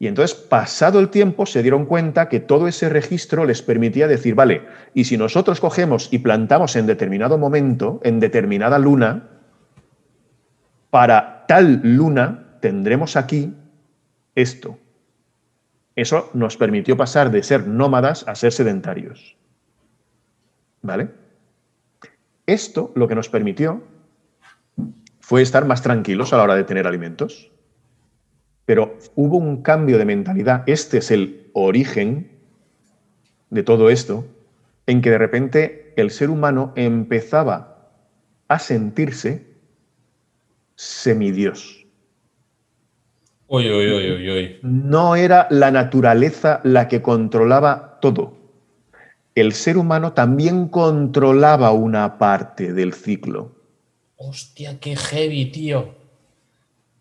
Y 0.00 0.06
entonces, 0.06 0.36
pasado 0.36 1.00
el 1.00 1.08
tiempo, 1.08 1.44
se 1.44 1.62
dieron 1.62 1.84
cuenta 1.84 2.28
que 2.28 2.38
todo 2.38 2.68
ese 2.68 2.88
registro 2.88 3.44
les 3.44 3.62
permitía 3.62 4.06
decir, 4.06 4.36
vale, 4.36 4.62
y 4.94 5.04
si 5.04 5.16
nosotros 5.16 5.60
cogemos 5.60 6.08
y 6.12 6.20
plantamos 6.20 6.76
en 6.76 6.86
determinado 6.86 7.36
momento, 7.36 8.00
en 8.04 8.20
determinada 8.20 8.78
luna, 8.78 9.28
para 10.90 11.46
tal 11.48 11.80
luna 11.82 12.58
tendremos 12.60 13.16
aquí 13.16 13.54
esto. 14.36 14.78
Eso 15.96 16.30
nos 16.32 16.56
permitió 16.56 16.96
pasar 16.96 17.32
de 17.32 17.42
ser 17.42 17.66
nómadas 17.66 18.26
a 18.28 18.36
ser 18.36 18.52
sedentarios. 18.52 19.36
¿Vale? 20.80 21.10
Esto 22.46 22.92
lo 22.94 23.08
que 23.08 23.16
nos 23.16 23.28
permitió 23.28 23.82
fue 25.18 25.42
estar 25.42 25.66
más 25.66 25.82
tranquilos 25.82 26.32
a 26.32 26.36
la 26.36 26.44
hora 26.44 26.54
de 26.54 26.62
tener 26.62 26.86
alimentos. 26.86 27.50
Pero 28.68 28.98
hubo 29.14 29.38
un 29.38 29.62
cambio 29.62 29.96
de 29.96 30.04
mentalidad. 30.04 30.62
Este 30.66 30.98
es 30.98 31.10
el 31.10 31.48
origen 31.54 32.30
de 33.48 33.62
todo 33.62 33.88
esto, 33.88 34.26
en 34.86 35.00
que 35.00 35.08
de 35.08 35.16
repente 35.16 35.94
el 35.96 36.10
ser 36.10 36.28
humano 36.28 36.74
empezaba 36.76 37.88
a 38.46 38.58
sentirse 38.58 39.46
semidios. 40.74 41.86
No 44.60 45.16
era 45.16 45.46
la 45.48 45.70
naturaleza 45.70 46.60
la 46.62 46.88
que 46.88 47.00
controlaba 47.00 47.98
todo. 48.02 48.36
El 49.34 49.54
ser 49.54 49.78
humano 49.78 50.12
también 50.12 50.68
controlaba 50.68 51.72
una 51.72 52.18
parte 52.18 52.74
del 52.74 52.92
ciclo. 52.92 53.50
Hostia, 54.16 54.78
qué 54.78 54.94
heavy, 54.94 55.46
tío. 55.46 55.97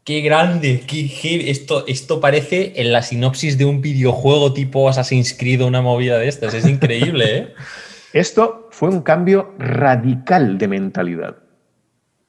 Qué 0.07 0.21
grande, 0.21 0.85
qué 0.87 1.05
heavy. 1.05 1.49
Esto, 1.49 1.85
esto 1.85 2.21
parece 2.21 2.71
en 2.77 2.93
la 2.93 3.01
sinopsis 3.01 3.57
de 3.57 3.65
un 3.65 3.81
videojuego 3.81 4.53
tipo 4.53 4.87
Assassin's 4.87 5.35
Creed 5.37 5.61
o 5.61 5.67
una 5.67 5.81
movida 5.81 6.17
de 6.17 6.29
estas. 6.29 6.53
Es 6.53 6.65
increíble, 6.65 7.37
¿eh? 7.37 7.53
Esto 8.13 8.69
fue 8.71 8.87
un 8.87 9.01
cambio 9.01 9.53
radical 9.59 10.57
de 10.57 10.69
mentalidad. 10.69 11.39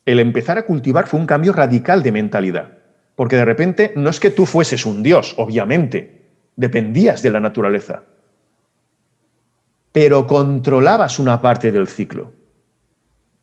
El 0.05 0.19
empezar 0.19 0.59
a 0.59 0.67
cultivar 0.67 1.07
fue 1.07 1.21
un 1.21 1.27
cambio 1.27 1.53
radical 1.53 2.03
de 2.03 2.11
mentalidad. 2.11 2.79
Porque 3.14 3.37
de 3.37 3.45
repente 3.45 3.93
no 3.95 4.11
es 4.11 4.19
que 4.19 4.31
tú 4.31 4.45
fueses 4.45 4.85
un 4.85 5.05
dios, 5.05 5.37
obviamente, 5.38 6.33
dependías 6.57 7.23
de 7.23 7.31
la 7.31 7.38
naturaleza, 7.38 8.03
pero 9.93 10.27
controlabas 10.27 11.21
una 11.21 11.41
parte 11.41 11.71
del 11.71 11.87
ciclo. 11.87 12.33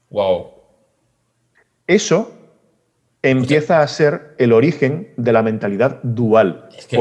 Wow. 0.09 0.51
Eso 1.87 2.34
empieza 3.25 3.81
a 3.81 3.87
ser 3.87 4.35
el 4.37 4.53
origen 4.53 5.11
de 5.17 5.33
la 5.33 5.41
mentalidad 5.41 5.99
dual. 6.03 6.69
Es 6.77 6.85
que, 6.85 6.97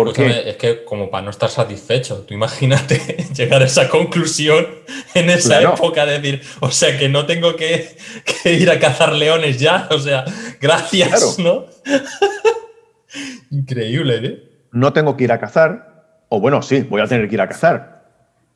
es 0.46 0.56
que 0.56 0.84
como 0.84 1.10
para 1.10 1.24
no 1.24 1.30
estar 1.30 1.50
satisfecho, 1.50 2.24
tú 2.26 2.32
imagínate 2.32 2.96
llegar 3.37 3.62
a 3.62 3.66
esa 3.66 3.88
conclusión 3.88 4.66
en 5.14 5.28
esa 5.28 5.60
época, 5.60 6.06
de 6.06 6.18
decir, 6.18 6.42
o 6.60 6.70
sea, 6.70 6.98
que 6.98 7.08
no 7.08 7.26
tengo 7.26 7.56
que, 7.56 7.96
ir 8.44 8.70
a 8.70 8.78
cazar 8.78 9.12
leones 9.12 9.60
ya, 9.60 9.87
o 9.90 9.98
sea, 9.98 10.24
gracias, 10.60 11.38
¿no? 11.38 11.66
Increíble, 13.50 14.20
¿eh? 14.22 14.50
No 14.72 14.92
tengo 14.92 15.16
que 15.16 15.24
ir 15.24 15.32
a 15.32 15.38
cazar, 15.38 16.22
o 16.30 16.40
bueno, 16.40 16.62
sí, 16.62 16.80
voy 16.88 17.02
a 17.02 17.06
tener 17.06 17.28
que 17.28 17.34
ir 17.34 17.40
a 17.40 17.48
cazar. 17.48 18.02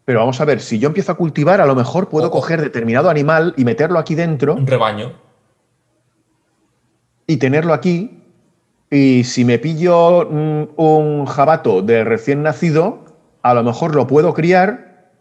Pero 0.06 0.20
vamos 0.20 0.40
a 0.40 0.46
ver, 0.46 0.60
si 0.60 0.78
yo 0.78 0.88
empiezo 0.88 1.12
a 1.12 1.16
cultivar, 1.16 1.60
a 1.60 1.66
lo 1.66 1.74
mejor 1.74 2.08
puedo 2.08 2.30
coger 2.30 2.62
determinado 2.62 3.10
animal 3.10 3.52
y 3.58 3.64
meterlo 3.64 3.98
aquí 3.98 4.14
dentro. 4.14 4.54
Un 4.54 4.66
rebaño 4.66 5.27
y 7.28 7.36
tenerlo 7.36 7.72
aquí. 7.72 8.24
Y 8.90 9.22
si 9.22 9.44
me 9.44 9.60
pillo 9.60 10.28
mm, 10.28 10.62
un 10.76 11.26
jabato 11.26 11.82
de 11.82 12.02
recién 12.02 12.42
nacido, 12.42 13.04
a 13.42 13.54
lo 13.54 13.62
mejor 13.62 13.94
lo 13.94 14.08
puedo 14.08 14.34
criar 14.34 15.12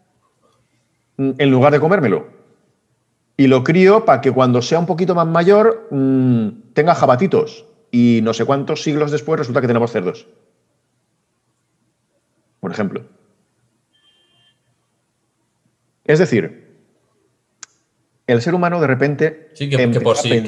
mm, 1.17 1.31
en 1.37 1.51
lugar 1.51 1.73
de 1.73 1.79
comérmelo. 1.79 2.29
Y 3.35 3.45
lo 3.47 3.63
crío 3.63 4.05
para 4.05 4.21
que 4.21 4.31
cuando 4.31 4.63
sea 4.63 4.79
un 4.79 4.87
poquito 4.87 5.13
más 5.13 5.27
mayor 5.27 5.87
mm, 5.91 6.73
tenga 6.73 6.95
jabatitos. 6.95 7.65
Y 7.91 8.21
no 8.23 8.33
sé 8.33 8.45
cuántos 8.45 8.81
siglos 8.81 9.11
después 9.11 9.37
resulta 9.37 9.61
que 9.61 9.67
tenemos 9.67 9.91
cerdos. 9.91 10.27
Por 12.61 12.71
ejemplo. 12.71 13.03
Es 16.05 16.19
decir, 16.19 16.73
el 18.27 18.41
ser 18.41 18.55
humano 18.55 18.79
de 18.79 18.87
repente 18.87 19.51
sí, 19.53 19.69
que, 19.69 19.87
por 19.99 20.15
sí, 20.15 20.41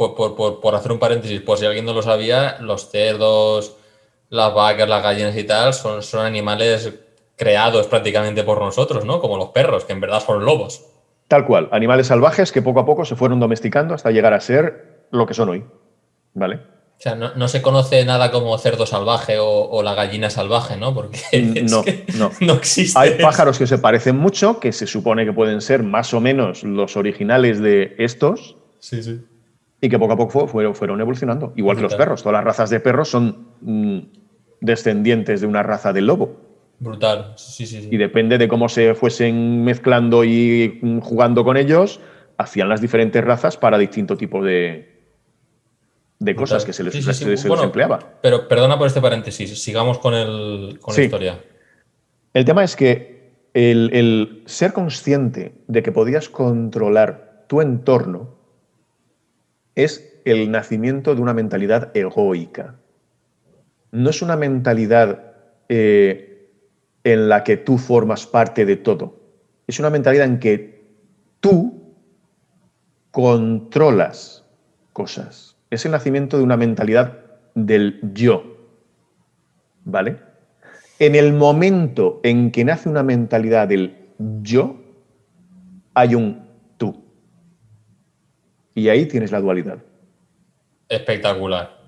por, 0.00 0.74
hacer 0.74 0.92
un 0.92 0.98
paréntesis, 0.98 1.40
por 1.42 1.58
si 1.58 1.66
alguien 1.66 1.84
no 1.84 1.92
lo 1.92 2.02
sabía, 2.02 2.56
los 2.60 2.90
cerdos, 2.90 3.76
las 4.30 4.54
vacas, 4.54 4.88
las 4.88 5.02
gallinas 5.02 5.36
y 5.36 5.44
tal 5.44 5.74
son, 5.74 6.02
son 6.02 6.24
animales 6.24 6.92
creados 7.36 7.86
prácticamente 7.86 8.42
por 8.42 8.60
nosotros, 8.60 9.04
¿no? 9.04 9.20
Como 9.20 9.36
los 9.36 9.50
perros, 9.50 9.84
que 9.84 9.92
en 9.92 10.00
verdad 10.00 10.22
son 10.24 10.44
lobos. 10.44 10.86
Tal 11.28 11.46
cual, 11.46 11.68
animales 11.72 12.06
salvajes 12.08 12.50
que 12.52 12.62
poco 12.62 12.80
a 12.80 12.86
poco 12.86 13.04
se 13.04 13.16
fueron 13.16 13.40
domesticando 13.40 13.94
hasta 13.94 14.10
llegar 14.10 14.32
a 14.32 14.40
ser 14.40 15.06
lo 15.10 15.26
que 15.26 15.34
son 15.34 15.48
hoy. 15.50 15.64
¿Vale? 16.34 16.56
O 16.56 17.02
sea, 17.02 17.14
no, 17.14 17.48
se 17.48 17.62
conoce 17.62 18.04
nada 18.04 18.30
como 18.30 18.56
cerdo 18.58 18.84
salvaje 18.84 19.36
o, 19.40 19.82
la 19.82 19.94
gallina 19.94 20.28
salvaje, 20.28 20.76
¿no? 20.76 20.94
Porque 20.94 21.18
no, 21.70 21.82
no. 22.18 22.30
no 22.40 22.52
existe. 22.54 22.98
Hay 22.98 23.12
pájaros 23.18 23.58
que 23.58 23.66
se 23.66 23.78
parecen 23.78 24.16
mucho, 24.16 24.60
que 24.60 24.72
se 24.72 24.86
supone 24.86 25.24
que 25.24 25.32
pueden 25.32 25.62
ser 25.62 25.82
más 25.82 26.12
o 26.12 26.20
menos 26.20 26.62
los 26.62 26.96
originales 26.96 27.60
de 27.60 27.94
estos. 27.98 28.56
Sí, 28.80 29.02
sí 29.02 29.20
y 29.80 29.88
que 29.88 29.98
poco 29.98 30.12
a 30.12 30.16
poco 30.16 30.46
fueron, 30.46 30.74
fueron 30.74 31.00
evolucionando. 31.00 31.52
Igual 31.56 31.76
que 31.76 31.82
los 31.82 31.94
perros. 31.94 32.22
Todas 32.22 32.34
las 32.34 32.44
razas 32.44 32.70
de 32.70 32.80
perros 32.80 33.08
son 33.08 33.48
mm, 33.62 33.98
descendientes 34.60 35.40
de 35.40 35.46
una 35.46 35.62
raza 35.62 35.92
del 35.92 36.06
lobo. 36.06 36.36
Brutal, 36.78 37.34
sí, 37.36 37.66
sí, 37.66 37.82
sí. 37.82 37.88
Y 37.90 37.96
depende 37.96 38.38
de 38.38 38.48
cómo 38.48 38.68
se 38.68 38.94
fuesen 38.94 39.64
mezclando 39.64 40.24
y 40.24 40.78
mm, 40.80 41.00
jugando 41.00 41.44
con 41.44 41.56
ellos, 41.56 42.00
hacían 42.38 42.68
las 42.68 42.80
diferentes 42.80 43.22
razas 43.22 43.56
para 43.56 43.78
distinto 43.78 44.16
tipo 44.16 44.42
de, 44.42 45.00
de 46.18 46.34
cosas 46.34 46.64
que 46.64 46.72
se 46.72 46.84
les, 46.84 47.44
empleaba. 47.62 48.18
Pero 48.22 48.48
perdona 48.48 48.78
por 48.78 48.86
este 48.86 49.00
paréntesis, 49.00 49.62
sigamos 49.62 49.98
con, 49.98 50.14
el, 50.14 50.78
con 50.80 50.94
la 50.94 51.02
historia. 51.02 51.40
El 52.32 52.44
tema 52.44 52.64
es 52.64 52.76
que 52.76 53.48
el, 53.52 53.90
el 53.92 54.42
ser 54.46 54.72
consciente 54.72 55.54
de 55.66 55.82
que 55.82 55.92
podías 55.92 56.28
controlar 56.28 57.44
tu 57.48 57.60
entorno 57.60 58.39
es 59.74 60.20
el 60.24 60.50
nacimiento 60.50 61.14
de 61.14 61.22
una 61.22 61.34
mentalidad 61.34 61.96
egoica. 61.96 62.76
No 63.92 64.10
es 64.10 64.22
una 64.22 64.36
mentalidad 64.36 65.32
eh, 65.68 66.48
en 67.04 67.28
la 67.28 67.44
que 67.44 67.56
tú 67.56 67.78
formas 67.78 68.26
parte 68.26 68.64
de 68.64 68.76
todo. 68.76 69.20
Es 69.66 69.78
una 69.78 69.90
mentalidad 69.90 70.26
en 70.26 70.38
que 70.38 70.84
tú 71.40 71.94
controlas 73.10 74.44
cosas. 74.92 75.56
Es 75.70 75.84
el 75.84 75.92
nacimiento 75.92 76.36
de 76.38 76.44
una 76.44 76.56
mentalidad 76.56 77.18
del 77.54 78.00
yo. 78.12 78.56
¿Vale? 79.84 80.18
En 80.98 81.14
el 81.14 81.32
momento 81.32 82.20
en 82.22 82.50
que 82.50 82.64
nace 82.64 82.88
una 82.88 83.02
mentalidad 83.02 83.68
del 83.68 83.96
yo, 84.42 84.76
hay 85.94 86.14
un 86.14 86.49
y 88.80 88.88
ahí 88.88 89.04
tienes 89.04 89.30
la 89.30 89.40
dualidad. 89.40 89.78
Espectacular. 90.88 91.78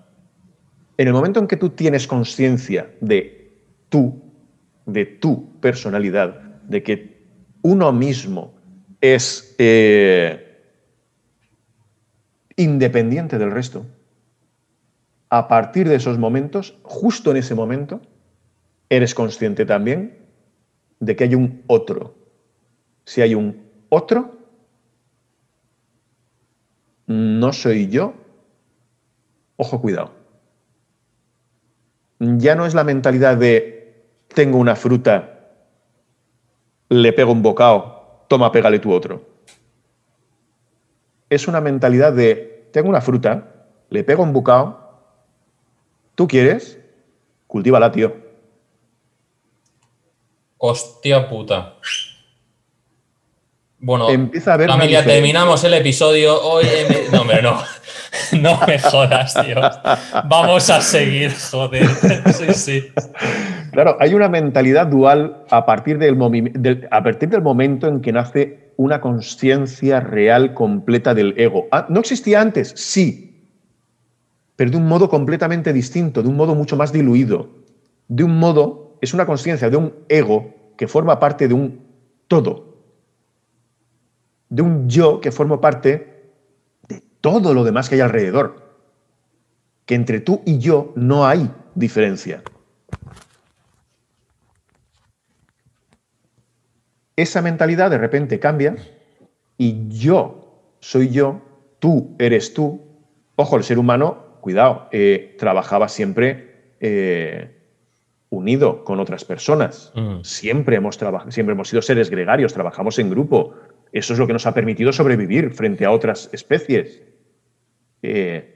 En 0.99 1.09
el 1.09 1.15
momento 1.15 1.41
en 1.41 1.47
que 1.47 1.57
tú 1.57 1.71
tienes 1.71 2.07
conciencia 2.07 2.91
de 3.01 3.51
tú, 3.89 4.23
de 4.85 5.07
tu 5.07 5.59
personalidad, 5.59 6.39
de 6.69 6.83
que 6.83 7.23
uno 7.63 7.93
mismo 7.93 8.55
es 9.01 9.55
eh, 9.59 10.61
independiente 12.57 13.39
del 13.39 13.51
resto, 13.51 13.87
a 15.31 15.49
partir 15.49 15.89
de 15.89 15.95
esos 15.97 16.19
momentos, 16.19 16.79
justo 16.83 17.31
en 17.31 17.39
ese 17.39 17.55
momento, 17.55 18.03
eres 18.91 19.15
consciente 19.15 19.65
también 19.65 20.19
de 21.01 21.17
que 21.17 21.25
hay 21.25 21.35
un 21.35 21.63
otro. 21.69 22.15
Si 23.07 23.23
hay 23.23 23.35
un 23.35 23.63
otro, 23.89 24.42
no 27.07 27.53
soy 27.53 27.89
yo, 27.89 28.15
ojo 29.57 29.81
cuidado. 29.81 30.13
Ya 32.19 32.55
no 32.55 32.67
es 32.67 32.75
la 32.75 32.85
mentalidad 32.85 33.37
de 33.37 34.07
tengo 34.29 34.59
una 34.59 34.77
fruta, 34.77 35.51
le 36.89 37.13
pego 37.13 37.33
un 37.33 37.43
bocado, 37.43 38.25
toma, 38.29 38.53
pégale 38.53 38.79
tú 38.79 38.93
otro. 38.93 39.29
Es 41.29 41.49
una 41.49 41.61
mentalidad 41.61 42.13
de 42.13 42.69
tengo 42.73 42.89
una 42.89 43.01
fruta, 43.01 43.67
le 43.91 44.05
pego 44.05 44.23
un 44.23 44.33
bocado, 44.33 44.79
tú 46.15 46.27
quieres, 46.27 46.79
cultívala, 47.47 47.93
tío. 47.93 48.15
Hostia 50.59 51.29
puta. 51.29 51.77
Bueno, 53.83 54.09
Empieza 54.11 54.55
a 54.55 54.57
ver 54.57 54.69
familia, 54.69 55.05
terminamos 55.05 55.65
el 55.65 55.75
episodio 55.75 56.41
hoy. 56.41 56.65
No, 57.13 57.23
hombre, 57.23 57.43
no. 57.43 57.59
No 58.41 58.61
me 58.67 58.79
jodas, 58.79 59.35
tío. 59.35 59.57
Vamos 60.29 60.71
a 60.71 60.81
seguir, 60.81 61.33
joder. 61.51 61.89
Sí, 62.33 62.55
sí. 62.55 62.93
Claro, 63.73 63.97
hay 63.99 64.15
una 64.15 64.29
mentalidad 64.29 64.87
dual 64.87 65.45
a 65.51 65.67
partir 65.67 65.99
del, 65.99 66.17
a 66.91 67.03
partir 67.03 67.29
del 67.29 67.43
momento 67.43 67.89
en 67.89 68.01
que 68.01 68.13
nace 68.13 68.73
una 68.77 69.01
conciencia 69.01 69.99
real 69.99 70.55
completa 70.55 71.13
del 71.13 71.35
ego. 71.37 71.67
Ah, 71.73 71.87
¿No 71.89 72.01
existía 72.01 72.41
antes? 72.41 72.73
Sí. 72.77 73.49
Pero 74.55 74.71
de 74.71 74.77
un 74.77 74.87
modo 74.87 75.09
completamente 75.09 75.73
distinto, 75.73 76.23
de 76.23 76.29
un 76.29 76.37
modo 76.37 76.55
mucho 76.55 76.77
más 76.77 76.93
diluido. 76.93 77.49
De 78.07 78.23
un 78.23 78.39
modo, 78.39 78.97
es 79.01 79.13
una 79.13 79.27
conciencia 79.27 79.71
de 79.71 79.77
un 79.77 79.93
ego 80.09 80.55
que 80.77 80.87
forma 80.87 81.19
parte 81.19 81.49
de 81.49 81.55
un 81.55 81.81
todo 82.29 82.72
de 84.53 84.61
un 84.61 84.87
yo 84.87 85.19
que 85.23 85.33
formo 85.33 85.63
parte 85.63 86.35
de 86.87 87.03
todo 87.23 87.55
lo 87.55 87.65
demás 87.65 87.89
que 87.89 87.95
hay 87.95 88.03
alrededor. 88.03 88.77
Que 89.87 89.95
entre 89.95 90.21
tú 90.21 90.43
y 90.45 90.59
yo 90.59 90.93
no 90.95 91.27
hay 91.27 91.51
diferencia. 91.75 92.43
Esa 97.17 97.41
mentalidad 97.41 97.91
de 97.91 97.97
repente 97.97 98.39
cambia 98.39 98.77
y 99.57 99.89
yo 99.89 100.61
soy 100.81 101.09
yo, 101.09 101.41
tú 101.79 102.15
eres 102.19 102.53
tú. 102.53 102.83
Ojo, 103.37 103.57
el 103.57 103.65
ser 103.65 103.79
humano, 103.79 104.37
cuidado, 104.43 104.89
eh, 104.93 105.35
trabajaba 105.39 105.89
siempre 105.89 106.75
eh, 106.79 107.57
unido 108.29 108.85
con 108.85 109.01
otras 109.01 109.25
personas. 109.25 109.93
Mm. 109.95 110.21
Siempre, 110.25 110.77
hemos 110.77 110.99
siempre 111.31 111.55
hemos 111.55 111.69
sido 111.71 111.81
seres 111.81 112.11
gregarios, 112.11 112.53
trabajamos 112.53 112.99
en 112.99 113.09
grupo, 113.09 113.55
eso 113.93 114.13
es 114.15 114.19
lo 114.19 114.27
que 114.27 114.33
nos 114.33 114.47
ha 114.47 114.55
permitido 114.55 114.93
sobrevivir 114.93 115.53
frente 115.53 115.85
a 115.85 115.91
otras 115.91 116.31
especies. 116.33 117.03
Eh, 118.03 118.53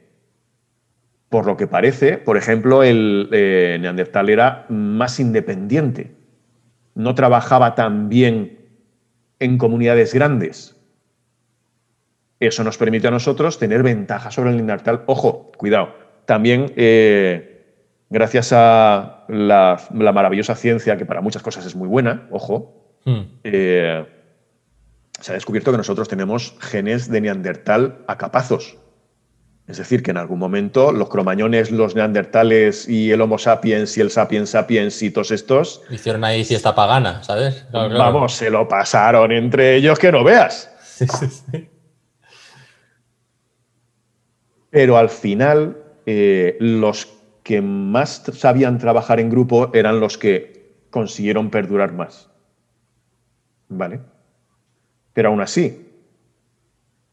por 1.28 1.46
lo 1.46 1.56
que 1.56 1.66
parece, 1.66 2.18
por 2.18 2.36
ejemplo, 2.36 2.82
el 2.82 3.28
eh, 3.32 3.78
neandertal 3.80 4.30
era 4.30 4.66
más 4.68 5.20
independiente. 5.20 6.12
No 6.94 7.14
trabajaba 7.14 7.74
tan 7.74 8.08
bien 8.08 8.58
en 9.38 9.58
comunidades 9.58 10.14
grandes. 10.14 10.76
Eso 12.40 12.64
nos 12.64 12.78
permite 12.78 13.08
a 13.08 13.10
nosotros 13.10 13.58
tener 13.58 13.82
ventaja 13.82 14.30
sobre 14.30 14.50
el 14.50 14.56
neandertal. 14.56 15.02
Ojo, 15.06 15.52
cuidado, 15.56 15.94
también 16.26 16.72
eh, 16.76 17.64
gracias 18.08 18.52
a 18.52 19.24
la, 19.28 19.80
maravillosa 19.92 20.54
ciencia, 20.54 20.96
que 20.96 21.06
para 21.06 21.20
muchas 21.20 21.42
cosas 21.42 21.66
es 21.66 21.74
muy 21.74 21.88
buena, 21.88 22.28
ojo, 22.30 22.98
hmm. 23.04 23.20
eh, 23.44 24.06
se 25.20 25.32
ha 25.32 25.34
descubierto 25.34 25.70
que 25.70 25.78
nosotros 25.78 26.08
tenemos 26.08 26.54
genes 26.60 27.10
de 27.10 27.20
neandertal 27.20 28.04
a 28.06 28.18
capazos. 28.18 28.76
Es 29.66 29.78
decir, 29.78 30.02
que 30.02 30.12
en 30.12 30.16
algún 30.16 30.38
momento 30.38 30.92
los 30.92 31.08
cromañones, 31.08 31.72
los 31.72 31.96
neandertales 31.96 32.88
y 32.88 33.10
el 33.10 33.20
Homo 33.20 33.36
sapiens 33.36 33.96
y 33.98 34.00
el 34.00 34.10
sapiens 34.10 34.50
sapiens 34.50 35.02
y 35.02 35.10
todos 35.10 35.32
estos. 35.32 35.82
Hicieron 35.90 36.22
ahí 36.22 36.44
fiesta 36.44 36.74
pagana, 36.74 37.22
¿sabes? 37.24 37.66
Vamos, 37.72 38.34
se 38.34 38.48
lo 38.48 38.68
pasaron 38.68 39.32
entre 39.32 39.74
ellos 39.74 39.98
que 39.98 40.12
no 40.12 40.22
veas. 40.22 40.70
Sí, 40.84 41.06
sí, 41.08 41.26
sí. 41.26 41.68
Pero 44.70 44.98
al 44.98 45.08
final, 45.08 45.76
eh, 46.04 46.56
los 46.60 47.08
que 47.42 47.60
más 47.60 48.22
sabían 48.34 48.78
trabajar 48.78 49.18
en 49.18 49.30
grupo 49.30 49.70
eran 49.74 49.98
los 49.98 50.16
que 50.16 50.86
consiguieron 50.90 51.50
perdurar 51.50 51.92
más. 51.92 52.28
¿Vale? 53.68 54.00
Pero 55.16 55.30
aún 55.30 55.40
así, 55.40 55.94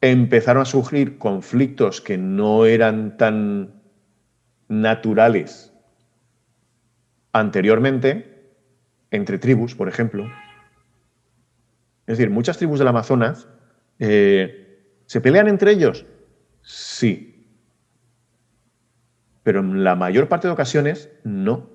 empezaron 0.02 0.64
a 0.64 0.66
surgir 0.66 1.18
conflictos 1.18 2.02
que 2.02 2.18
no 2.18 2.66
eran 2.66 3.16
tan 3.16 3.82
naturales 4.68 5.72
anteriormente, 7.32 8.52
entre 9.10 9.38
tribus, 9.38 9.74
por 9.74 9.88
ejemplo. 9.88 10.26
Es 12.06 12.18
decir, 12.18 12.30
muchas 12.30 12.58
tribus 12.58 12.80
del 12.80 12.90
Amazonas 12.90 13.48
eh, 14.00 15.00
se 15.06 15.22
pelean 15.22 15.48
entre 15.48 15.72
ellos. 15.72 16.06
Sí. 16.62 17.48
Pero 19.44 19.62
en 19.62 19.86
la 19.86 19.96
mayor 19.96 20.28
parte 20.28 20.50
de 20.50 20.54
ocasiones, 20.54 21.10
no. 21.24 21.70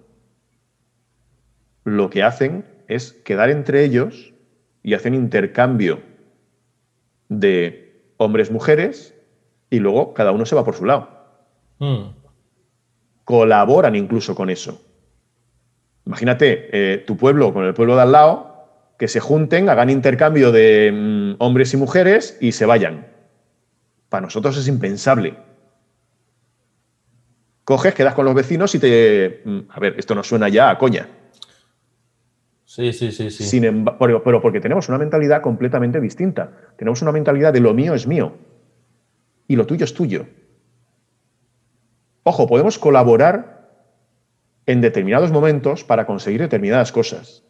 Lo 1.84 2.10
que 2.10 2.22
hacen 2.22 2.66
es 2.86 3.14
quedar 3.14 3.48
entre 3.48 3.82
ellos 3.82 4.34
y 4.82 4.92
hacen 4.92 5.14
intercambio 5.14 6.06
de 7.28 8.12
hombres, 8.16 8.50
mujeres, 8.50 9.14
y 9.70 9.78
luego 9.78 10.14
cada 10.14 10.32
uno 10.32 10.46
se 10.46 10.56
va 10.56 10.64
por 10.64 10.74
su 10.74 10.84
lado. 10.84 11.08
Hmm. 11.78 12.10
Colaboran 13.24 13.94
incluso 13.94 14.34
con 14.34 14.50
eso. 14.50 14.80
Imagínate 16.06 16.70
eh, 16.72 16.98
tu 17.06 17.16
pueblo 17.16 17.52
con 17.52 17.64
el 17.64 17.74
pueblo 17.74 17.94
de 17.96 18.02
al 18.02 18.12
lado, 18.12 18.48
que 18.98 19.08
se 19.08 19.20
junten, 19.20 19.68
hagan 19.68 19.90
intercambio 19.90 20.50
de 20.50 20.90
mm, 20.92 21.42
hombres 21.42 21.72
y 21.74 21.76
mujeres 21.76 22.38
y 22.40 22.52
se 22.52 22.66
vayan. 22.66 23.06
Para 24.08 24.22
nosotros 24.22 24.56
es 24.56 24.66
impensable. 24.68 25.36
Coges, 27.64 27.94
quedas 27.94 28.14
con 28.14 28.24
los 28.24 28.34
vecinos 28.34 28.74
y 28.74 28.78
te... 28.78 29.42
Mm, 29.44 29.58
a 29.68 29.78
ver, 29.78 29.94
esto 29.98 30.14
nos 30.14 30.26
suena 30.26 30.48
ya 30.48 30.70
a 30.70 30.78
coña. 30.78 31.06
Sí, 32.68 32.92
sí, 32.92 33.12
sí, 33.12 33.30
sí. 33.30 33.44
Sin 33.44 33.86
pero, 33.98 34.42
porque 34.42 34.60
tenemos 34.60 34.90
una 34.90 34.98
mentalidad 34.98 35.40
completamente 35.40 36.02
distinta. 36.02 36.52
Tenemos 36.76 37.00
una 37.00 37.12
mentalidad 37.12 37.50
de 37.50 37.60
lo 37.60 37.72
mío 37.72 37.94
es 37.94 38.06
mío 38.06 38.34
y 39.46 39.56
lo 39.56 39.66
tuyo 39.66 39.86
es 39.86 39.94
tuyo. 39.94 40.26
Ojo, 42.24 42.46
podemos 42.46 42.78
colaborar 42.78 43.70
en 44.66 44.82
determinados 44.82 45.32
momentos 45.32 45.82
para 45.82 46.04
conseguir 46.04 46.42
determinadas 46.42 46.92
cosas. 46.92 47.42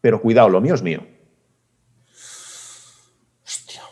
Pero 0.00 0.22
cuidado, 0.22 0.48
lo 0.48 0.60
mío 0.60 0.74
es 0.74 0.82
mío. 0.82 1.04
Hostia. 3.44 3.82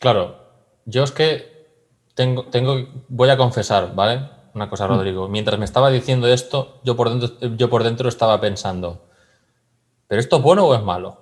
Claro, 0.00 0.36
yo 0.84 1.02
es 1.02 1.12
que 1.12 1.66
tengo, 2.14 2.44
tengo, 2.50 2.76
voy 3.08 3.30
a 3.30 3.38
confesar, 3.38 3.94
¿vale? 3.94 4.20
Una 4.52 4.68
cosa, 4.68 4.86
mm. 4.86 4.90
Rodrigo. 4.90 5.28
Mientras 5.28 5.58
me 5.58 5.64
estaba 5.64 5.88
diciendo 5.88 6.28
esto, 6.28 6.82
yo 6.84 6.94
por 6.94 7.08
dentro, 7.08 7.56
yo 7.56 7.70
por 7.70 7.84
dentro 7.84 8.10
estaba 8.10 8.38
pensando, 8.38 9.06
¿Pero 10.10 10.20
esto 10.20 10.36
es 10.38 10.42
bueno 10.42 10.66
o 10.66 10.74
es 10.74 10.82
malo? 10.82 11.18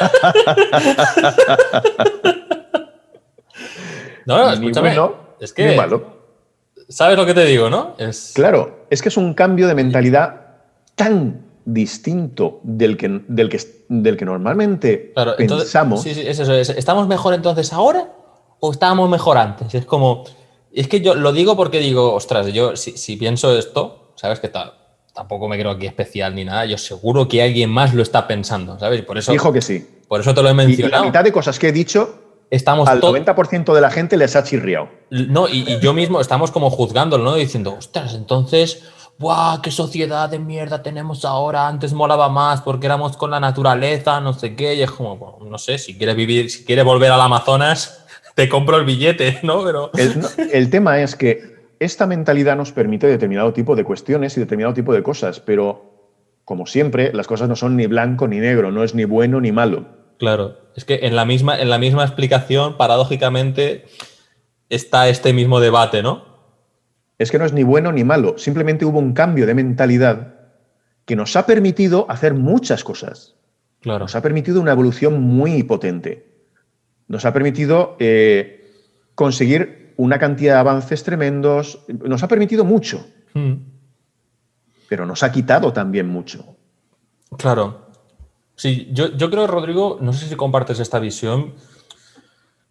no, 4.24 4.38
no, 4.38 4.50
escúchame. 4.50 4.96
es 5.38 5.52
que. 5.52 5.76
malo. 5.76 6.16
¿Sabes 6.88 7.18
lo 7.18 7.26
que 7.26 7.34
te 7.34 7.44
digo, 7.44 7.68
no? 7.68 7.94
Es... 7.98 8.32
Claro, 8.34 8.86
es 8.88 9.02
que 9.02 9.10
es 9.10 9.18
un 9.18 9.34
cambio 9.34 9.68
de 9.68 9.74
mentalidad 9.74 10.40
tan 10.94 11.44
distinto 11.66 12.60
del 12.62 12.96
que, 12.96 13.20
del 13.28 13.50
que, 13.50 13.60
del 13.90 14.16
que 14.16 14.24
normalmente 14.24 15.12
pensamos. 15.36 16.02
sí, 16.02 16.14
sí, 16.14 16.22
es 16.26 16.38
eso. 16.38 16.54
¿Estamos 16.54 17.06
mejor 17.06 17.34
entonces 17.34 17.74
ahora 17.74 18.10
o 18.58 18.72
estábamos 18.72 19.10
mejor 19.10 19.36
antes? 19.36 19.74
Es 19.74 19.84
como. 19.84 20.24
Es 20.72 20.88
que 20.88 21.02
yo 21.02 21.14
lo 21.14 21.30
digo 21.30 21.58
porque 21.58 21.80
digo, 21.80 22.14
ostras, 22.14 22.46
yo 22.54 22.74
si, 22.74 22.96
si 22.96 23.18
pienso 23.18 23.54
esto, 23.58 24.14
¿sabes 24.16 24.40
qué 24.40 24.48
tal? 24.48 24.85
Tampoco 25.16 25.48
me 25.48 25.58
creo 25.58 25.70
aquí 25.70 25.86
especial 25.86 26.34
ni 26.34 26.44
nada. 26.44 26.66
Yo 26.66 26.76
seguro 26.76 27.26
que 27.26 27.42
alguien 27.42 27.70
más 27.70 27.94
lo 27.94 28.02
está 28.02 28.28
pensando, 28.28 28.78
¿sabes? 28.78 29.02
Por 29.02 29.16
eso, 29.16 29.32
Dijo 29.32 29.50
que 29.50 29.62
sí. 29.62 29.84
Por 30.06 30.20
eso 30.20 30.34
te 30.34 30.42
lo 30.42 30.48
he 30.50 30.54
mencionado. 30.54 30.88
Y 30.88 30.90
la 30.98 31.02
mitad 31.02 31.24
de 31.24 31.32
cosas 31.32 31.58
que 31.58 31.68
he 31.68 31.72
dicho, 31.72 32.22
estamos 32.50 32.86
al 32.86 33.00
90% 33.00 33.74
de 33.74 33.80
la 33.80 33.90
gente 33.90 34.18
les 34.18 34.36
ha 34.36 34.44
chirriado. 34.44 34.90
No, 35.10 35.48
y, 35.48 35.80
yo 35.80 35.94
mismo 35.94 36.20
estamos 36.20 36.50
como 36.50 36.68
juzgándolo, 36.68 37.24
¿no? 37.24 37.34
Diciendo, 37.34 37.76
ostras, 37.78 38.14
entonces, 38.14 38.82
¡buah! 39.18 39.62
¡Qué 39.62 39.70
sociedad 39.70 40.28
de 40.28 40.38
mierda 40.38 40.82
tenemos 40.82 41.24
ahora! 41.24 41.66
Antes 41.66 41.94
molaba 41.94 42.28
más 42.28 42.60
porque 42.60 42.86
éramos 42.86 43.16
con 43.16 43.30
la 43.30 43.40
naturaleza, 43.40 44.20
no 44.20 44.34
sé 44.34 44.54
qué. 44.54 44.74
Y 44.74 44.82
es 44.82 44.90
como, 44.90 45.38
no 45.48 45.56
sé, 45.56 45.78
si 45.78 45.96
quieres 45.96 46.14
vivir, 46.14 46.50
si 46.50 46.62
quieres 46.66 46.84
volver 46.84 47.10
al 47.10 47.22
Amazonas, 47.22 48.04
te 48.34 48.50
compro 48.50 48.76
el 48.76 48.84
billete, 48.84 49.40
¿no? 49.42 49.64
Pero... 49.64 49.90
el 50.52 50.68
tema 50.68 51.00
es 51.00 51.16
que 51.16 51.55
esta 51.78 52.06
mentalidad 52.06 52.56
nos 52.56 52.72
permite 52.72 53.06
determinado 53.06 53.52
tipo 53.52 53.76
de 53.76 53.84
cuestiones 53.84 54.36
y 54.36 54.40
determinado 54.40 54.74
tipo 54.74 54.92
de 54.92 55.02
cosas, 55.02 55.40
pero 55.40 55.96
como 56.44 56.66
siempre, 56.66 57.12
las 57.12 57.26
cosas 57.26 57.48
no 57.48 57.56
son 57.56 57.76
ni 57.76 57.86
blanco 57.86 58.28
ni 58.28 58.38
negro, 58.38 58.70
no 58.70 58.84
es 58.84 58.94
ni 58.94 59.04
bueno 59.04 59.40
ni 59.40 59.52
malo. 59.52 59.86
Claro, 60.18 60.56
es 60.76 60.84
que 60.84 61.00
en 61.02 61.16
la 61.16 61.24
misma, 61.24 61.58
en 61.60 61.68
la 61.68 61.78
misma 61.78 62.04
explicación, 62.04 62.76
paradójicamente, 62.76 63.84
está 64.70 65.08
este 65.08 65.32
mismo 65.32 65.60
debate, 65.60 66.02
¿no? 66.02 66.24
Es 67.18 67.30
que 67.30 67.38
no 67.38 67.44
es 67.44 67.52
ni 67.52 67.64
bueno 67.64 67.92
ni 67.92 68.04
malo, 68.04 68.38
simplemente 68.38 68.84
hubo 68.84 68.98
un 68.98 69.12
cambio 69.12 69.46
de 69.46 69.54
mentalidad 69.54 70.34
que 71.04 71.16
nos 71.16 71.36
ha 71.36 71.46
permitido 71.46 72.06
hacer 72.08 72.34
muchas 72.34 72.84
cosas. 72.84 73.36
Claro. 73.80 74.00
Nos 74.00 74.16
ha 74.16 74.22
permitido 74.22 74.60
una 74.60 74.72
evolución 74.72 75.20
muy 75.20 75.62
potente. 75.62 76.26
Nos 77.08 77.24
ha 77.24 77.32
permitido 77.32 77.96
eh, 78.00 78.72
conseguir 79.14 79.85
una 79.96 80.18
cantidad 80.18 80.54
de 80.54 80.60
avances 80.60 81.02
tremendos, 81.02 81.84
nos 81.88 82.22
ha 82.22 82.28
permitido 82.28 82.64
mucho, 82.64 83.06
hmm. 83.34 83.54
pero 84.88 85.06
nos 85.06 85.22
ha 85.22 85.32
quitado 85.32 85.72
también 85.72 86.08
mucho. 86.08 86.56
Claro. 87.36 87.86
Sí, 88.54 88.88
yo, 88.92 89.30
creo, 89.30 89.46
Rodrigo, 89.46 89.98
no 90.00 90.12
sé 90.14 90.26
si 90.28 90.34
compartes 90.34 90.80
esta 90.80 90.98
visión. 90.98 91.54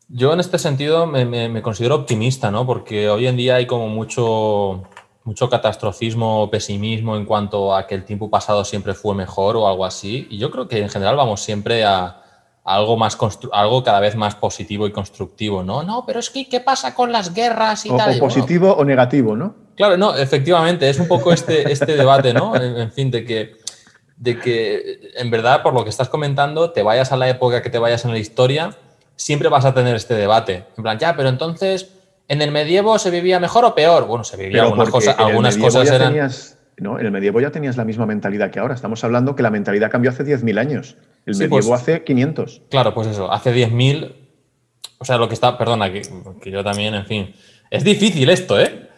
Yo 0.08 0.34
en 0.34 0.40
este 0.40 0.58
sentido 0.58 1.06
me, 1.06 1.62
considero 1.62 1.96
optimista, 1.96 2.50
¿no? 2.50 2.66
Porque 2.66 3.10
hoy 3.10 3.28
en 3.28 3.38
día 3.38 3.56
hay 3.56 3.68
como 3.68 3.88
mucho, 3.88 4.84
mucho 5.24 5.50
catastrofismo, 5.50 6.50
pesimismo 6.50 7.16
en 7.18 7.26
cuanto 7.26 7.76
a 7.76 7.86
que 7.86 7.94
el 7.94 8.04
tiempo 8.04 8.32
pasado 8.32 8.66
siempre 8.66 8.96
fue 8.96 9.14
mejor 9.14 9.58
o 9.58 9.68
algo 9.68 9.86
así. 9.86 10.28
Y 10.32 10.40
yo 10.40 10.50
creo 10.50 10.68
que 10.68 10.80
en 10.80 10.90
general 10.90 11.18
vamos 11.18 11.42
siempre 11.42 11.86
a, 11.86 12.25
algo, 12.66 12.98
más 12.98 13.16
algo 13.54 13.84
cada 13.84 14.00
vez 14.00 14.16
más 14.16 14.36
positivo 14.36 14.88
y 14.88 14.92
constructivo, 14.92 15.64
¿no? 15.64 15.84
No, 15.84 16.04
pero 16.06 16.20
es 16.20 16.32
que, 16.32 16.50
¿qué 16.50 16.60
pasa 16.60 16.96
con 16.96 17.12
las 17.12 17.34
guerras 17.34 17.86
y 17.86 17.90
tal? 17.96 18.18
O 18.18 18.20
positivo 18.20 18.74
o 18.74 18.84
negativo, 18.84 19.38
¿no? 19.38 19.56
Claro, 19.76 19.98
no, 19.98 20.16
efectivamente, 20.16 20.90
es 20.90 21.00
un 21.00 21.08
poco 21.08 21.32
este, 21.32 21.72
este 21.72 21.96
debate, 21.96 22.34
¿no? 22.34 22.56
En, 22.56 22.92
fin, 22.92 23.12
de 23.12 23.24
que, 23.24 23.58
de 24.18 24.40
que, 24.40 25.12
en 25.16 25.30
verdad, 25.30 25.62
por 25.62 25.76
lo 25.76 25.84
que 25.84 25.92
estás 25.92 26.10
comentando, 26.10 26.72
te 26.72 26.82
vayas 26.82 27.12
a 27.12 27.18
la 27.18 27.30
época 27.30 27.62
que 27.62 27.70
te 27.70 27.78
vayas 27.78 28.04
en 28.04 28.12
la 28.12 28.18
historia, 28.18 28.76
siempre 29.16 29.48
vas 29.48 29.66
a 29.66 29.76
tener 29.76 29.96
este 29.96 30.16
debate. 30.16 30.66
En 30.76 30.84
plan, 30.84 30.98
ya, 30.98 31.16
pero 31.16 31.30
entonces, 31.30 31.92
¿en 32.28 32.42
el 32.42 32.52
medievo 32.52 32.98
se 32.98 33.12
vivía 33.12 33.40
mejor 33.40 33.64
o 33.64 33.76
peor? 33.76 34.08
Bueno, 34.08 34.24
se 34.24 34.38
vivía 34.38 34.64
algunas 34.64 34.90
cosas, 34.90 35.16
algunas 35.20 35.56
cosas 35.58 35.92
eran... 35.92 36.32
¿no? 36.78 37.00
En 37.00 37.06
el 37.06 37.12
medievo 37.12 37.40
ya 37.40 37.52
tenías 37.52 37.78
la 37.78 37.86
misma 37.86 38.06
mentalidad 38.06 38.50
que 38.50 38.60
ahora. 38.60 38.74
Estamos 38.74 39.04
hablando 39.04 39.36
que 39.36 39.44
la 39.44 39.52
mentalidad 39.52 39.92
cambió 39.92 40.12
hace 40.12 40.26
10.000 40.26 40.60
años. 40.60 40.98
El 41.26 41.34
medievo 41.34 41.56
pues, 41.56 41.72
hace 41.72 42.04
500. 42.04 42.62
Claro, 42.70 42.94
pues 42.94 43.08
eso, 43.08 43.32
hace 43.32 43.54
10.000. 43.54 44.14
O 45.00 45.06
sea, 45.06 45.18
lo 45.18 45.28
que 45.28 45.34
está. 45.34 45.58
Perdona, 45.58 45.92
que, 45.92 46.04
yo 46.46 46.64
también, 46.64 46.94
en 46.94 47.06
fin. 47.06 47.34
Es 47.72 47.84
difícil 47.84 48.30
esto, 48.30 48.60
¿eh? 48.60 48.90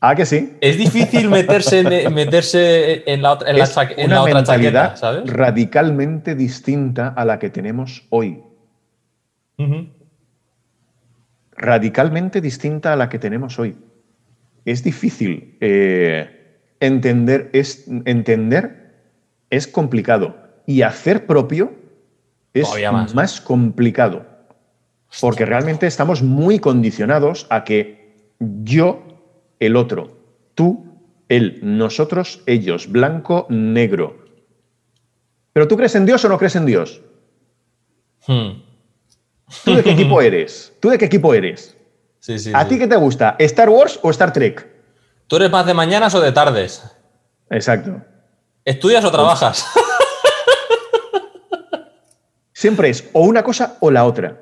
Ah, 0.00 0.14
que 0.14 0.26
sí. 0.26 0.56
Es 0.60 0.78
difícil 0.78 1.28
meterse 1.28 1.80
en, 1.80 2.14
meterse 2.14 3.04
en 3.06 3.22
la, 3.22 3.38
en 3.46 4.10
la, 4.10 4.22
otra 4.22 4.34
mentalidad 4.34 4.96
¿sabes? 4.96 5.30
radicalmente 5.30 6.34
distinta 6.34 7.08
a 7.08 7.24
la 7.24 7.38
que 7.38 7.50
tenemos 7.50 8.04
hoy. 8.10 8.42
Radicalmente 11.56 12.40
distinta 12.40 12.92
a 12.92 12.96
la 12.96 13.08
que 13.08 13.20
tenemos 13.20 13.60
hoy. 13.60 13.76
Es 14.64 14.82
difícil 14.82 15.56
eh, 15.60 16.58
entender, 16.80 17.50
es, 17.52 17.84
entender 18.04 18.82
es 19.50 19.68
complicado 19.68 20.41
y 20.72 20.80
hacer 20.80 21.26
propio 21.26 21.74
es 22.54 22.68
más. 23.14 23.40
complicado. 23.42 24.24
Porque 25.20 25.44
realmente 25.44 25.86
estamos 25.86 26.22
muy 26.22 26.58
condicionados 26.58 27.46
a 27.50 27.64
que 27.64 28.16
yo 28.38 29.02
el 29.60 29.76
otro. 29.76 30.16
Tú, 30.54 30.86
él, 31.28 31.60
nosotros, 31.62 32.42
ellos. 32.46 32.90
Blanco, 32.90 33.46
negro. 33.50 34.24
¿Pero 35.52 35.68
tú 35.68 35.76
crees 35.76 35.94
en 35.94 36.06
Dios 36.06 36.24
o 36.24 36.30
no 36.30 36.38
crees 36.38 36.56
en 36.56 36.64
Dios? 36.64 37.02
Hmm. 38.26 38.62
¿Tú 39.64 39.74
de 39.74 39.82
qué 39.82 39.90
equipo 39.98 40.22
eres? 40.22 40.72
¿Tú 40.80 40.88
de 40.88 40.96
qué 40.96 41.04
equipo 41.04 41.34
eres? 41.34 41.76
Sí, 42.18 42.38
sí, 42.38 42.50
¿A 42.54 42.62
sí. 42.62 42.70
ti 42.70 42.78
qué 42.78 42.86
te 42.86 42.96
gusta? 42.96 43.36
¿Star 43.38 43.68
Wars 43.68 44.00
o 44.02 44.10
Star 44.10 44.32
Trek? 44.32 44.66
¿Tú 45.26 45.36
eres 45.36 45.50
más 45.50 45.66
de 45.66 45.74
mañanas 45.74 46.14
o 46.14 46.20
de 46.20 46.32
tardes? 46.32 46.82
Exacto. 47.50 48.00
¿Estudias 48.64 49.04
o 49.04 49.10
trabajas? 49.10 49.66
Siempre 52.62 52.90
es 52.90 53.10
o 53.12 53.22
una 53.22 53.42
cosa 53.42 53.76
o 53.80 53.90
la 53.90 54.04
otra. 54.04 54.40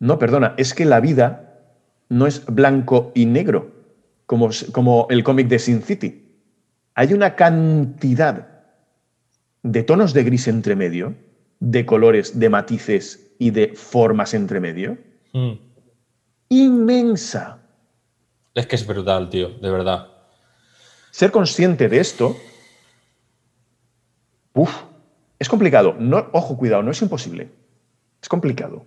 No, 0.00 0.18
perdona, 0.18 0.54
es 0.56 0.74
que 0.74 0.84
la 0.84 0.98
vida 0.98 1.60
no 2.08 2.26
es 2.26 2.44
blanco 2.46 3.12
y 3.14 3.26
negro, 3.26 3.70
como, 4.26 4.50
como 4.72 5.06
el 5.08 5.22
cómic 5.22 5.46
de 5.46 5.60
Sin 5.60 5.82
City. 5.82 6.34
Hay 6.96 7.12
una 7.12 7.36
cantidad 7.36 8.64
de 9.62 9.82
tonos 9.84 10.14
de 10.14 10.24
gris 10.24 10.48
entre 10.48 10.74
medio, 10.74 11.14
de 11.60 11.86
colores, 11.86 12.40
de 12.40 12.48
matices 12.48 13.30
y 13.38 13.52
de 13.52 13.68
formas 13.76 14.34
entre 14.34 14.58
medio, 14.58 14.98
Hmm. 15.32 15.52
inmensa. 16.48 17.60
Es 18.52 18.66
que 18.66 18.74
es 18.74 18.84
brutal, 18.84 19.30
tío, 19.30 19.48
de 19.60 19.70
verdad. 19.70 20.08
Ser 21.12 21.30
consciente 21.30 21.88
de 21.88 22.00
esto, 22.00 22.36
uf, 24.54 24.91
es 25.42 25.48
complicado. 25.48 25.94
No, 25.98 26.26
ojo, 26.32 26.56
cuidado, 26.56 26.82
no 26.82 26.90
es 26.90 27.02
imposible. 27.02 27.48
Es 28.22 28.28
complicado. 28.28 28.84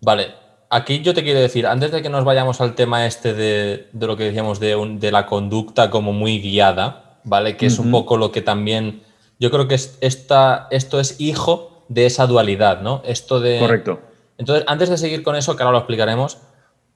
Vale, 0.00 0.28
aquí 0.70 1.00
yo 1.02 1.14
te 1.14 1.22
quiero 1.22 1.40
decir, 1.40 1.66
antes 1.66 1.92
de 1.92 2.02
que 2.02 2.08
nos 2.08 2.24
vayamos 2.24 2.60
al 2.60 2.74
tema 2.74 3.06
este 3.06 3.34
de, 3.34 3.88
de 3.92 4.06
lo 4.06 4.16
que 4.16 4.24
decíamos 4.24 4.58
de, 4.58 4.74
un- 4.74 4.98
de 4.98 5.12
la 5.12 5.26
conducta 5.26 5.90
como 5.90 6.12
muy 6.12 6.40
guiada, 6.40 7.20
¿vale? 7.24 7.56
Que 7.56 7.66
es 7.66 7.78
un 7.78 7.90
poco 7.92 8.16
lo 8.16 8.32
que 8.32 8.42
también, 8.42 9.02
yo 9.38 9.50
creo 9.50 9.68
que 9.68 9.74
es- 9.76 9.98
esta, 10.00 10.66
esto 10.70 10.98
es 10.98 11.20
hijo 11.20 11.84
de 11.88 12.06
esa 12.06 12.26
dualidad, 12.26 12.80
¿no? 12.80 13.02
Esto 13.04 13.38
de... 13.38 13.58
Correcto. 13.60 14.00
Entonces, 14.38 14.64
antes 14.66 14.88
de 14.88 14.96
seguir 14.96 15.22
con 15.22 15.36
eso, 15.36 15.54
que 15.56 15.62
ahora 15.62 15.72
lo 15.72 15.78
explicaremos, 15.78 16.38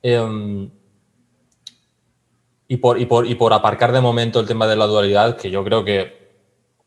em, 0.02 0.70
y, 2.68 2.78
por, 2.78 2.98
y, 3.00 3.06
por, 3.06 3.26
y 3.26 3.34
por 3.36 3.52
aparcar 3.52 3.92
de 3.92 4.00
momento 4.00 4.40
el 4.40 4.46
tema 4.46 4.66
de 4.66 4.76
la 4.76 4.86
dualidad, 4.86 5.36
que 5.36 5.50
yo 5.50 5.62
creo 5.62 5.84
que 5.84 6.26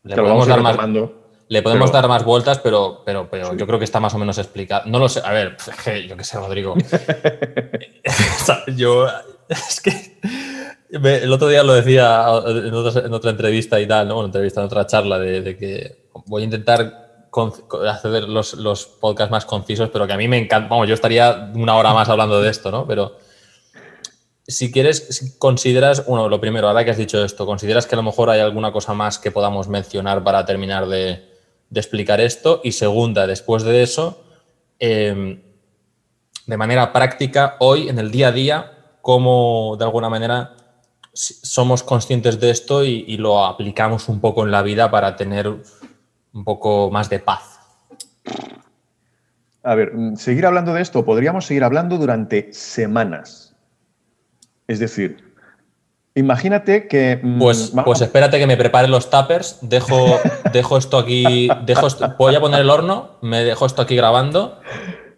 le 0.02 0.16
podemos 0.22 0.46
vamos 0.46 0.48
a 0.48 0.50
ir 0.50 0.56
dar 0.56 0.62
más. 0.62 0.76
Le 1.50 1.62
podemos 1.62 1.90
pero- 1.90 2.00
dar 2.02 2.08
más 2.08 2.24
vueltas, 2.24 2.58
pero, 2.60 3.02
pero, 3.04 3.28
pero 3.30 3.50
Sí. 3.50 3.56
yo 3.58 3.66
creo 3.66 3.78
que 3.78 3.84
está 3.84 3.98
más 4.00 4.14
o 4.14 4.18
menos 4.18 4.38
explicado. 4.38 4.84
No 4.86 4.98
lo 4.98 5.08
sé, 5.08 5.20
a 5.24 5.32
ver, 5.32 5.56
yo 6.08 6.16
qué 6.16 6.24
sé, 6.24 6.38
Rodrigo. 6.38 6.74
Yo, 8.76 9.06
es 9.48 9.80
que 9.80 10.18
me- 10.98 11.16
el 11.18 11.32
otro 11.32 11.48
día 11.48 11.62
lo 11.62 11.74
decía 11.74 12.24
en 12.46 12.72
otra, 12.74 13.02
en 13.06 13.12
otra 13.12 13.30
entrevista 13.30 13.80
y 13.80 13.86
tal, 13.86 14.08
¿no? 14.08 14.14
Bueno, 14.14 14.26
entrevista, 14.26 14.60
en 14.60 14.66
otra 14.66 14.86
charla, 14.86 15.18
de, 15.18 15.40
de 15.42 15.56
que 15.56 16.08
voy 16.26 16.42
a 16.42 16.44
intentar 16.44 17.08
hacer 17.88 18.24
los, 18.28 18.54
los 18.54 18.86
podcasts 18.86 19.30
más 19.30 19.44
concisos, 19.44 19.90
pero 19.92 20.06
que 20.06 20.12
a 20.12 20.16
mí 20.16 20.28
me 20.28 20.38
encanta. 20.38 20.68
Vamos, 20.68 20.88
yo 20.88 20.94
estaría 20.94 21.50
una 21.54 21.76
hora 21.76 21.92
más 21.94 22.08
hablando 22.08 22.40
de 22.40 22.50
esto, 22.50 22.70
¿no? 22.70 22.86
Pero 22.86 23.16
si 24.46 24.72
quieres, 24.72 25.06
si 25.10 25.38
consideras, 25.38 26.04
bueno, 26.06 26.28
lo 26.28 26.40
primero, 26.40 26.66
ahora 26.68 26.84
que 26.84 26.90
has 26.90 26.96
dicho 26.96 27.24
esto, 27.24 27.46
¿consideras 27.46 27.86
que 27.86 27.94
a 27.94 27.98
lo 27.98 28.02
mejor 28.02 28.30
hay 28.30 28.40
alguna 28.40 28.72
cosa 28.72 28.94
más 28.94 29.18
que 29.18 29.30
podamos 29.30 29.68
mencionar 29.68 30.24
para 30.24 30.44
terminar 30.44 30.88
de, 30.88 31.29
de 31.70 31.80
explicar 31.80 32.20
esto? 32.20 32.60
Y 32.62 32.72
segunda, 32.72 33.26
después 33.26 33.62
de 33.62 33.82
eso, 33.82 34.22
eh, 34.78 35.42
de 36.46 36.56
manera 36.56 36.92
práctica, 36.92 37.56
hoy, 37.60 37.88
en 37.88 37.98
el 37.98 38.10
día 38.10 38.28
a 38.28 38.32
día, 38.32 38.72
cómo 39.00 39.76
de 39.78 39.84
alguna 39.84 40.08
manera 40.08 40.56
somos 41.12 41.82
conscientes 41.82 42.38
de 42.38 42.50
esto 42.50 42.84
y, 42.84 43.04
y 43.08 43.16
lo 43.16 43.44
aplicamos 43.44 44.08
un 44.08 44.20
poco 44.20 44.44
en 44.44 44.50
la 44.50 44.62
vida 44.62 44.90
para 44.90 45.16
tener 45.16 45.48
un 46.32 46.44
poco 46.44 46.90
más 46.90 47.08
de 47.08 47.18
paz. 47.18 47.60
A 49.62 49.74
ver, 49.74 49.94
mm, 49.94 50.16
seguir 50.16 50.46
hablando 50.46 50.72
de 50.72 50.82
esto, 50.82 51.04
podríamos 51.04 51.46
seguir 51.46 51.64
hablando 51.64 51.98
durante 51.98 52.52
semanas. 52.52 53.54
Es 54.66 54.78
decir, 54.78 55.29
imagínate 56.14 56.88
que... 56.88 57.18
mm, 57.22 57.38
Pues, 57.38 57.72
pues 57.84 58.00
espérate 58.00 58.38
que 58.38 58.46
me 58.46 58.56
prepare 58.56 58.88
los 58.88 59.10
tuppers, 59.10 59.58
dejo, 59.62 60.18
dejo 60.52 60.76
esto 60.78 60.98
aquí, 60.98 61.48
dejo 61.64 61.86
esto- 61.86 62.14
voy 62.18 62.34
a 62.34 62.40
poner 62.40 62.60
el 62.60 62.70
horno, 62.70 63.18
me 63.22 63.44
dejo 63.44 63.66
esto 63.66 63.82
aquí 63.82 63.96
grabando 63.96 64.60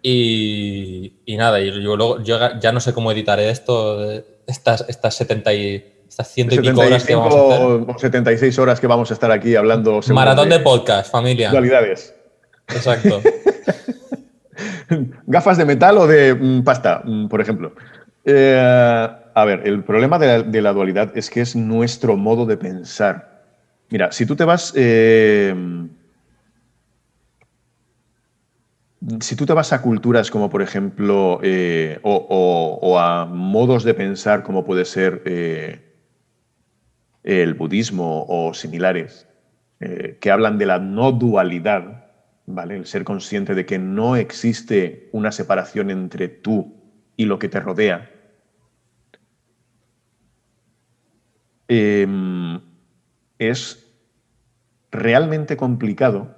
y, 0.02 1.14
y 1.24 1.36
nada, 1.36 1.60
y 1.60 1.66
yo 1.82 1.96
luego 1.96 2.22
yo 2.22 2.38
ya- 2.60 2.72
no 2.72 2.80
sé 2.80 2.92
cómo 2.92 3.12
editaré 3.12 3.50
esto, 3.50 4.10
eh, 4.10 4.24
estas, 4.46 4.84
estas 4.88 5.14
70 5.14 5.52
y 5.54 5.88
estas 6.08 6.28
ciento 6.28 6.54
y 6.54 6.58
pico 6.58 6.80
horas 6.80 7.04
que 7.04 7.12
75 7.14 7.20
vamos 7.22 7.52
a 7.52 7.54
hacer. 7.54 7.94
o 7.96 7.98
76 7.98 8.58
horas 8.58 8.80
que 8.80 8.86
vamos 8.86 9.10
a 9.10 9.14
estar 9.14 9.30
aquí 9.30 9.56
hablando. 9.56 10.00
Maratón 10.10 10.48
de 10.50 10.58
podcast, 10.58 11.10
familia. 11.10 11.50
dualidades. 11.50 12.14
Exacto. 12.68 13.20
¿Gafas 15.26 15.56
de 15.56 15.64
metal 15.64 15.96
o 15.98 16.06
de 16.06 16.34
mm, 16.34 16.62
pasta, 16.64 17.02
mm, 17.04 17.28
por 17.28 17.40
ejemplo? 17.40 17.72
Eh, 18.24 19.08
a 19.34 19.44
ver, 19.44 19.66
el 19.66 19.84
problema 19.84 20.18
de 20.18 20.62
la, 20.62 20.72
dualidad 20.72 21.16
es 21.16 21.30
que 21.30 21.40
es 21.40 21.56
nuestro 21.56 22.16
modo 22.16 22.46
de 22.46 22.56
pensar. 22.56 23.44
Mira, 23.90 24.12
si 24.12 24.26
tú 24.26 24.36
te 24.36 24.44
vas... 24.44 24.72
eh, 24.76 25.54
si 29.20 29.34
tú 29.34 29.46
te 29.46 29.52
vas 29.52 29.72
a 29.72 29.82
culturas 29.82 30.30
como, 30.30 30.48
por 30.48 30.62
ejemplo, 30.62 31.40
eh, 31.42 31.98
o, 32.02 32.98
a 32.98 33.26
modos 33.26 33.82
de 33.82 33.94
pensar 33.94 34.44
como 34.44 34.64
puede 34.64 34.84
ser 34.84 35.22
eh, 35.24 35.80
el 37.24 37.54
budismo 37.54 38.24
o 38.28 38.54
similares, 38.54 39.26
que 40.20 40.30
hablan 40.30 40.58
de 40.58 40.66
la 40.66 40.78
no 40.78 41.10
dualidad, 41.10 42.06
¿vale? 42.46 42.76
El 42.76 42.86
ser 42.86 43.02
consciente 43.02 43.56
de 43.56 43.66
que 43.66 43.80
no 43.80 44.14
existe 44.14 45.08
una 45.10 45.32
separación 45.32 45.90
entre 45.90 46.28
tú 46.28 46.76
y 47.16 47.24
lo 47.24 47.40
que 47.40 47.48
te 47.48 47.58
rodea. 47.58 48.11
Em, 51.74 52.60
es 53.38 53.90
realmente 54.90 55.56
complicado 55.56 56.36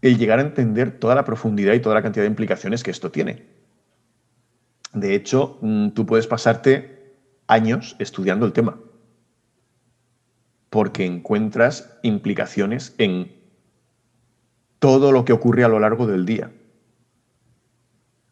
el 0.00 0.16
llegar 0.16 0.38
a 0.38 0.42
entender 0.42 0.98
toda 0.98 1.14
la 1.14 1.26
profundidad 1.26 1.74
y 1.74 1.80
toda 1.80 1.96
la 1.96 2.02
cantidad 2.02 2.22
de 2.24 2.30
implicaciones 2.30 2.82
que 2.82 2.92
esto 2.92 3.10
tiene. 3.10 3.44
De 4.94 5.14
hecho, 5.14 5.58
mm, 5.60 5.90
tú 5.90 6.06
puedes 6.06 6.26
pasarte 6.26 7.12
años 7.46 7.94
estudiando 7.98 8.46
el 8.46 8.54
tema 8.54 8.78
porque 10.70 11.04
encuentras 11.04 11.98
implicaciones 12.02 12.94
en 12.96 13.30
todo 14.78 15.12
lo 15.12 15.26
que 15.26 15.34
ocurre 15.34 15.62
a 15.62 15.68
lo 15.68 15.78
largo 15.78 16.06
del 16.06 16.24
día. 16.24 16.50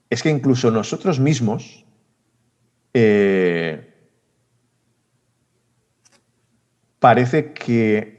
Es 0.09 0.23
que 0.23 0.31
incluso 0.31 0.71
nosotros 0.71 1.21
mismos 1.21 1.85
eh, 2.95 3.88
parece 6.99 7.53
que, 7.53 8.19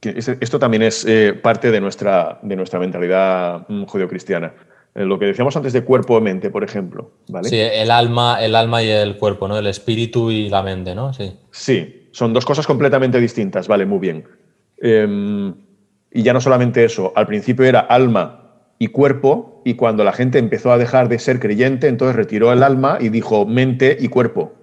que 0.00 0.14
esto 0.16 0.58
también 0.58 0.82
es 0.82 1.04
eh, 1.04 1.32
parte 1.34 1.70
de 1.70 1.80
nuestra, 1.80 2.38
de 2.42 2.56
nuestra 2.56 2.78
mentalidad 2.78 3.66
mm, 3.68 3.84
judeocristiana. 3.84 4.54
Eh, 4.94 5.04
lo 5.04 5.18
que 5.18 5.26
decíamos 5.26 5.56
antes 5.56 5.72
de 5.72 5.84
cuerpo-mente, 5.84 6.50
por 6.50 6.64
ejemplo. 6.64 7.12
¿vale? 7.28 7.48
Sí, 7.48 7.58
el 7.58 7.90
alma, 7.90 8.42
el 8.42 8.56
alma 8.56 8.82
y 8.82 8.90
el 8.90 9.16
cuerpo, 9.16 9.46
¿no? 9.46 9.56
El 9.56 9.66
espíritu 9.66 10.30
y 10.30 10.48
la 10.48 10.62
mente, 10.62 10.94
¿no? 10.94 11.12
Sí. 11.12 11.32
Sí, 11.50 12.08
son 12.12 12.32
dos 12.32 12.44
cosas 12.44 12.66
completamente 12.66 13.20
distintas, 13.20 13.68
vale, 13.68 13.86
muy 13.86 13.98
bien. 13.98 14.24
Em, 14.78 15.54
y 16.10 16.22
ya 16.22 16.32
no 16.32 16.40
solamente 16.40 16.84
eso, 16.84 17.12
al 17.14 17.26
principio 17.26 17.64
era 17.64 17.80
alma 17.80 18.36
y 18.78 18.88
cuerpo, 18.88 19.62
y 19.64 19.74
cuando 19.74 20.02
la 20.02 20.12
gente 20.12 20.38
empezó 20.38 20.72
a 20.72 20.78
dejar 20.78 21.08
de 21.08 21.18
ser 21.18 21.38
creyente, 21.38 21.86
entonces 21.86 22.16
retiró 22.16 22.52
el 22.52 22.62
alma 22.62 22.98
y 23.00 23.10
dijo 23.10 23.46
mente 23.46 23.96
y 24.00 24.08
cuerpo. 24.08 24.54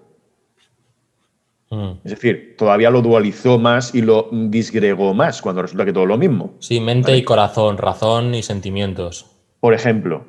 Mm. 1.70 2.00
Es 2.06 2.12
decir, 2.12 2.56
todavía 2.58 2.90
lo 2.90 3.02
dualizó 3.02 3.60
más 3.60 3.94
y 3.94 4.02
lo 4.02 4.30
disgregó 4.32 5.14
más, 5.14 5.42
cuando 5.42 5.62
resulta 5.62 5.84
que 5.86 5.92
todo 5.94 6.04
es 6.04 6.10
lo 6.10 6.18
mismo. 6.18 6.54
Sí, 6.60 6.80
mente 6.80 7.16
y 7.16 7.24
corazón, 7.24 7.78
razón 7.78 8.34
y 8.36 8.42
sentimientos. 8.44 9.26
Por 9.60 9.74
ejemplo, 9.74 10.26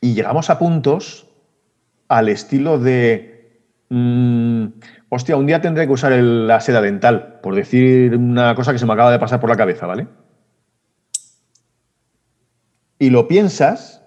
y 0.00 0.14
llegamos 0.14 0.50
a 0.50 0.58
puntos 0.58 1.26
al 2.08 2.28
estilo 2.28 2.78
de, 2.78 3.60
mm, 3.90 4.64
hostia, 5.08 5.36
un 5.36 5.46
día 5.46 5.60
tendré 5.60 5.86
que 5.86 5.92
usar 5.92 6.12
el- 6.12 6.46
la 6.48 6.60
seda 6.60 6.80
dental, 6.80 7.38
por 7.42 7.54
decir 7.54 8.16
una 8.16 8.54
cosa 8.54 8.72
que 8.72 8.78
se 8.78 8.86
me 8.86 8.92
acaba 8.92 9.12
de 9.12 9.18
pasar 9.20 9.40
por 9.40 9.50
la 9.50 9.56
cabeza, 9.56 9.86
¿vale? 9.86 10.08
Y 12.98 13.10
lo 13.10 13.28
piensas 13.28 14.02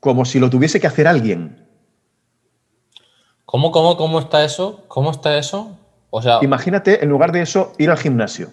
como 0.00 0.24
si 0.24 0.38
lo 0.40 0.50
tuviese 0.50 0.80
que 0.80 0.86
hacer 0.86 1.06
alguien. 1.06 1.61
¿Cómo, 3.52 3.70
cómo, 3.70 3.98
cómo 3.98 4.18
está 4.18 4.46
eso? 4.46 4.82
¿Cómo 4.88 5.10
está 5.10 5.36
eso? 5.36 5.76
O 6.08 6.22
sea, 6.22 6.38
Imagínate, 6.40 7.04
en 7.04 7.10
lugar 7.10 7.32
de 7.32 7.42
eso, 7.42 7.74
ir 7.76 7.90
al 7.90 7.98
gimnasio. 7.98 8.48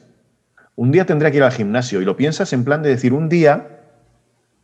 Un 0.76 0.92
día 0.92 1.06
tendré 1.06 1.32
que 1.32 1.38
ir 1.38 1.44
al 1.44 1.54
gimnasio 1.54 2.02
y 2.02 2.06
lo 2.06 2.18
piensas 2.18 2.52
en 2.52 2.66
plan 2.66 2.84
de 2.84 2.90
decir 2.90 3.14
un 3.14 3.30
día, 3.30 3.80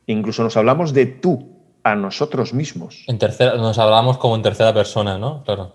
incluso 0.08 0.44
nos 0.44 0.58
hablamos 0.58 0.94
de 0.94 1.06
tú, 1.06 1.54
a 1.86 1.96
nosotros 1.96 2.54
mismos. 2.54 3.06
En 3.08 3.18
tercera, 3.18 3.56
nos 3.56 3.80
hablamos 3.80 4.18
como 4.18 4.36
en 4.36 4.42
tercera 4.42 4.74
persona, 4.74 5.18
¿no? 5.18 5.42
Claro. 5.46 5.74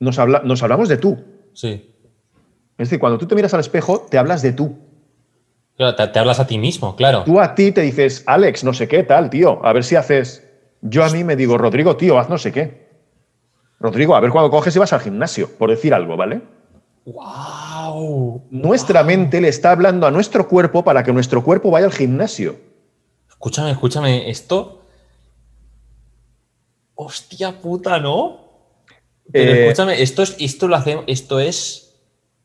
Nos, 0.00 0.18
habla, 0.18 0.42
nos 0.42 0.60
hablamos 0.64 0.88
de 0.88 0.96
tú. 0.96 1.16
Sí. 1.52 1.94
Es 2.78 2.88
decir, 2.88 2.98
cuando 2.98 3.16
tú 3.16 3.26
te 3.26 3.36
miras 3.36 3.54
al 3.54 3.60
espejo, 3.60 4.06
te 4.10 4.18
hablas 4.18 4.42
de 4.42 4.54
tú. 4.54 4.76
Claro, 5.76 5.94
te, 5.94 6.04
te 6.08 6.18
hablas 6.18 6.40
a 6.40 6.48
ti 6.48 6.58
mismo, 6.58 6.96
claro. 6.96 7.22
Tú 7.22 7.38
a 7.38 7.54
ti 7.54 7.70
te 7.70 7.82
dices, 7.82 8.24
Alex, 8.26 8.64
no 8.64 8.74
sé 8.74 8.88
qué, 8.88 9.04
tal, 9.04 9.30
tío, 9.30 9.64
a 9.64 9.72
ver 9.72 9.84
si 9.84 9.94
haces. 9.94 10.44
Yo 10.80 11.04
a 11.04 11.10
mí 11.10 11.22
me 11.22 11.36
digo, 11.36 11.56
Rodrigo, 11.56 11.96
tío, 11.96 12.18
haz 12.18 12.28
no 12.28 12.38
sé 12.38 12.50
qué. 12.50 12.87
Rodrigo, 13.80 14.14
a 14.16 14.20
ver 14.20 14.30
cuando 14.30 14.50
coges 14.50 14.74
y 14.74 14.78
vas 14.78 14.92
al 14.92 15.00
gimnasio, 15.00 15.50
por 15.56 15.70
decir 15.70 15.94
algo, 15.94 16.16
¿vale? 16.16 16.40
¡Wow! 17.04 18.42
Nuestra 18.50 19.02
mente 19.04 19.40
le 19.40 19.48
está 19.48 19.70
hablando 19.70 20.06
a 20.06 20.10
nuestro 20.10 20.48
cuerpo 20.48 20.84
para 20.84 21.02
que 21.04 21.12
nuestro 21.12 21.42
cuerpo 21.44 21.70
vaya 21.70 21.86
al 21.86 21.92
gimnasio. 21.92 22.56
Escúchame, 23.28 23.70
escúchame, 23.70 24.28
esto. 24.30 24.82
Hostia 26.94 27.60
puta, 27.60 28.00
¿no? 28.00 28.40
Pero 29.30 29.52
Eh, 29.52 29.64
escúchame, 29.68 30.02
esto 30.02 30.22
es, 30.22 30.36
esto 30.40 30.68
lo 30.68 30.76
hacemos, 30.76 31.04
esto 31.06 31.38
es. 31.38 31.84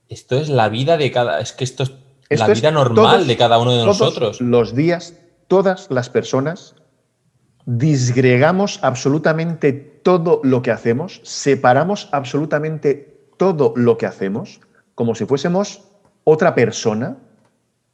Esto 0.10 0.36
es 0.38 0.50
la 0.50 0.70
vida 0.70 0.98
de 0.98 1.12
cada. 1.12 1.40
Es 1.40 1.54
que 1.54 1.64
esto 1.64 1.84
es 1.84 1.92
Esto 2.30 2.48
la 2.48 2.54
vida 2.54 2.72
normal 2.72 3.16
todos- 3.16 3.28
de 3.28 3.38
cada 3.38 3.58
uno 3.58 3.72
de 3.72 3.78
todos 3.84 4.00
nosotros. 4.00 4.42
Los 4.42 4.76
días, 4.76 5.16
todas 5.48 5.88
las 5.90 6.10
personas 6.10 6.76
disgregamos 7.66 8.80
absolutamente 8.82 9.74
todo 9.74 10.42
lo 10.44 10.62
que 10.62 10.72
hacemos, 10.72 11.22
separamos 11.24 12.10
absolutamente 12.12 13.18
todo 13.38 13.74
lo 13.76 13.98
que 13.98 14.06
hacemos, 14.06 14.60
como 14.96 15.16
si 15.16 15.26
fuésemos 15.26 15.84
otra 16.24 16.56
persona. 16.56 17.18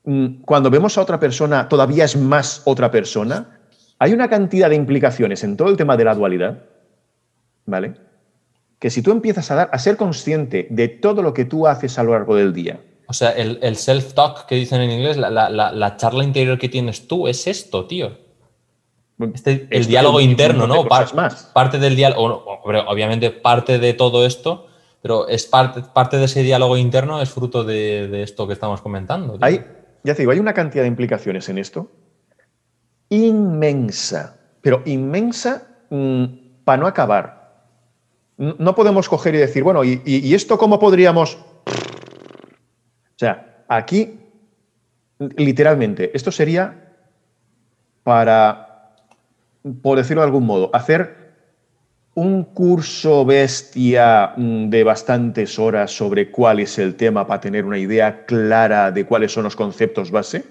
Mm, 0.04 0.42
Cuando 0.44 0.70
vemos 0.70 0.98
a 0.98 1.02
otra 1.02 1.20
persona, 1.20 1.70
todavía 1.70 2.06
es 2.06 2.18
más 2.18 2.62
otra 2.66 2.90
persona. 2.90 3.60
Hay 4.00 4.14
una 4.14 4.30
cantidad 4.30 4.70
de 4.70 4.76
implicaciones 4.76 5.44
en 5.44 5.56
todo 5.56 5.70
el 5.70 5.78
tema 5.78 5.98
de 5.98 6.06
la 6.06 6.16
dualidad, 6.16 6.64
¿vale? 7.66 7.96
Que 8.80 8.90
si 8.90 9.02
tú 9.02 9.12
empiezas 9.12 9.52
a, 9.52 9.56
dar, 9.56 9.70
a 9.72 9.78
ser 9.78 9.98
consciente 9.98 10.68
de 10.70 10.88
todo 10.88 11.22
lo 11.22 11.34
que 11.34 11.46
tú 11.46 11.68
haces 11.68 12.00
a 12.00 12.04
lo 12.04 12.14
largo 12.14 12.36
del 12.36 12.54
día, 12.54 12.80
O 13.08 13.14
sea, 13.14 13.32
el, 13.32 13.60
el 13.62 13.76
self-talk 13.76 14.46
que 14.46 14.56
dicen 14.56 14.82
en 14.82 14.92
inglés, 14.92 15.18
la 15.18 15.96
charla 15.98 16.24
interior 16.24 16.58
que 16.58 16.70
tienes 16.70 17.08
tú, 17.08 17.28
es 17.28 17.48
esto, 17.48 17.86
tío. 17.88 18.29
Este- 19.34 19.68
el 19.70 19.82
Esto 19.82 19.90
diálogo 19.90 20.22
interno, 20.22 20.66
¿no? 20.66 20.84
cosas 20.88 21.12
Par- 21.12 21.16
más. 21.16 21.44
Parte 21.54 21.78
del 21.78 21.96
diálogo, 21.96 22.44
obviamente 22.88 23.32
parte 23.32 23.78
de 23.78 23.94
todo 23.94 24.26
esto, 24.26 24.68
pero 25.02 25.28
es 25.28 25.46
parte, 25.46 25.82
parte 25.94 26.18
de 26.18 26.26
ese 26.26 26.42
diálogo 26.42 26.78
interno 26.78 27.22
es 27.22 27.30
fruto 27.30 27.64
de, 27.64 28.08
de 28.08 28.24
esto 28.24 28.48
que 28.48 28.54
estamos 28.54 28.82
comentando. 28.82 29.34
tío. 29.34 29.46
Hay, 29.46 29.66
ya 30.04 30.16
te 30.16 30.22
digo, 30.22 30.32
hay 30.32 30.40
una 30.40 30.54
cantidad 30.54 30.84
de 30.84 30.88
implicaciones 30.88 31.50
en 31.50 31.58
esto 31.58 31.92
inmensa, 33.10 34.38
pero 34.62 34.84
inmensa 34.86 35.68
para 36.64 36.78
no 36.78 36.88
acabar. 36.88 37.64
No 38.38 38.76
podemos 38.76 39.10
coger 39.10 39.36
y 39.36 39.40
decir, 39.40 39.64
bueno, 39.64 39.84
¿y, 39.84 40.02
y- 40.06 40.28
y 40.28 40.34
esto 40.34 40.58
cómo 40.58 40.80
podríamos...? 40.80 41.36
O 41.66 43.18
sea, 43.20 43.64
aquí, 43.68 44.20
literalmente, 45.36 46.12
esto 46.14 46.32
sería 46.32 46.94
para, 48.04 48.69
por 49.82 49.98
decirlo 49.98 50.22
de 50.22 50.28
algún 50.28 50.46
modo, 50.46 50.70
hacer 50.74 51.30
un 52.16 52.44
curso 52.44 53.24
bestia 53.26 54.34
mm, 54.36 54.70
de 54.70 54.84
bastantes 54.84 55.58
horas 55.60 55.92
sobre 55.92 56.32
cuál 56.32 56.60
es 56.60 56.78
el 56.80 56.96
tema 56.96 57.26
para 57.28 57.40
tener 57.40 57.66
una 57.66 57.78
idea 57.78 58.26
clara 58.26 58.92
de 58.92 59.06
cuáles 59.06 59.32
son 59.32 59.44
los 59.44 59.56
conceptos 59.56 60.12
base 60.12 60.44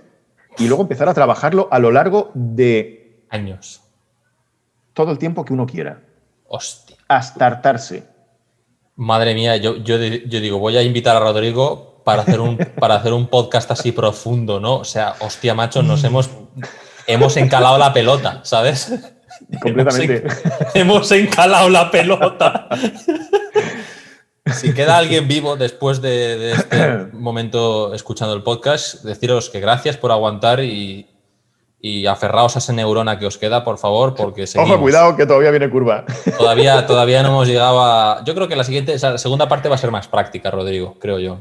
y 0.57 0.67
luego 0.67 0.83
empezar 0.83 1.09
a 1.09 1.15
trabajarlo 1.15 1.69
a 1.71 1.79
lo 1.79 1.91
largo 1.91 2.31
de 2.35 3.23
Años. 3.31 3.83
todo 4.95 5.11
el 5.13 5.19
tiempo 5.19 5.45
que 5.45 5.53
uno 5.53 5.67
quiera, 5.67 6.01
Hostia. 6.47 6.97
hasta 7.09 7.47
hartarse. 7.47 8.05
Madre 8.97 9.35
mía, 9.35 9.57
yo, 9.59 9.77
yo, 9.77 9.99
di- 9.99 10.25
yo 10.27 10.41
digo, 10.41 10.59
voy 10.59 10.77
a 10.77 10.83
invitar 10.83 11.15
a 11.17 11.21
Rodrigo 11.21 12.03
para 12.05 12.23
hacer 12.23 12.41
un, 12.41 12.57
para 12.81 12.95
hacer 12.97 13.13
un 13.13 13.27
podcast 13.29 13.71
así 13.71 13.93
profundo, 13.93 14.59
¿no? 14.59 14.77
O 14.77 14.85
sea, 14.85 15.15
hostia, 15.21 15.55
macho, 15.55 15.83
nos 15.83 16.03
hemos, 16.05 16.31
hemos 17.09 17.37
encalado 17.37 17.77
la 17.79 17.93
pelota, 17.93 18.41
¿sabes? 18.45 18.93
Completamente. 19.63 20.19
Hemos, 20.25 20.33
en- 20.45 20.81
hemos 20.81 21.13
encalado 21.13 21.69
la 21.69 21.91
pelota. 21.91 22.69
Si 24.55 24.73
queda 24.73 24.97
alguien 24.97 25.29
vivo 25.29 25.57
después 25.57 26.01
de, 26.01 26.39
de 26.39 26.53
este 26.53 26.97
momento 27.13 27.93
escuchando 27.95 28.35
el 28.35 28.43
podcast, 28.43 29.05
deciros 29.05 29.51
que 29.51 29.61
gracias 29.61 29.97
por 29.99 30.11
aguantar 30.11 30.61
y, 30.61 31.07
y 31.81 32.07
aferraos 32.07 32.57
a 32.57 32.61
esa 32.61 32.73
neurona 32.73 33.19
que 33.19 33.27
os 33.27 33.37
queda, 33.37 33.63
por 33.63 33.77
favor, 33.79 34.15
porque 34.15 34.47
seguimos. 34.47 34.73
Ojo, 34.77 34.83
cuidado, 34.83 35.17
que 35.17 35.27
todavía 35.27 35.51
viene 35.51 35.69
curva. 35.69 36.07
Todavía, 36.39 36.87
todavía 36.87 37.23
no 37.23 37.29
hemos 37.29 37.47
llegado 37.49 37.83
a. 37.83 38.25
Yo 38.25 38.35
creo 38.35 38.49
que 38.49 38.57
la 38.57 38.65
siguiente, 38.65 38.95
esa 38.95 39.19
segunda 39.19 39.49
parte 39.49 39.69
va 39.69 39.75
a 39.75 39.79
ser 39.79 39.91
más 39.91 40.09
práctica, 40.09 40.51
Rodrigo, 40.51 40.97
creo 40.99 41.19
yo. 41.19 41.41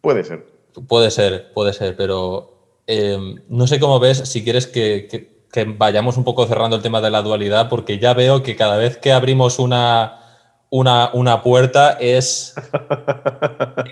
Puede 0.00 0.24
ser. 0.24 0.46
Puede 0.88 1.10
ser, 1.10 1.52
puede 1.52 1.72
ser, 1.74 1.94
pero 1.96 2.57
eh, 2.88 3.16
no 3.48 3.66
sé 3.68 3.78
cómo 3.78 4.00
ves, 4.00 4.18
si 4.18 4.42
quieres 4.42 4.66
que, 4.66 5.06
que- 5.08 5.38
que 5.52 5.64
vayamos 5.64 6.16
un 6.16 6.24
poco 6.24 6.44
cerrando 6.46 6.76
el 6.76 6.82
tema 6.82 7.00
de 7.00 7.10
la 7.10 7.22
dualidad, 7.22 7.68
porque 7.70 7.98
ya 7.98 8.12
veo 8.14 8.42
que 8.42 8.54
cada 8.56 8.76
vez 8.76 8.98
que 8.98 9.12
abrimos 9.12 9.58
una, 9.58 10.20
una, 10.68 11.10
una 11.14 11.42
puerta 11.42 11.92
es. 12.00 12.52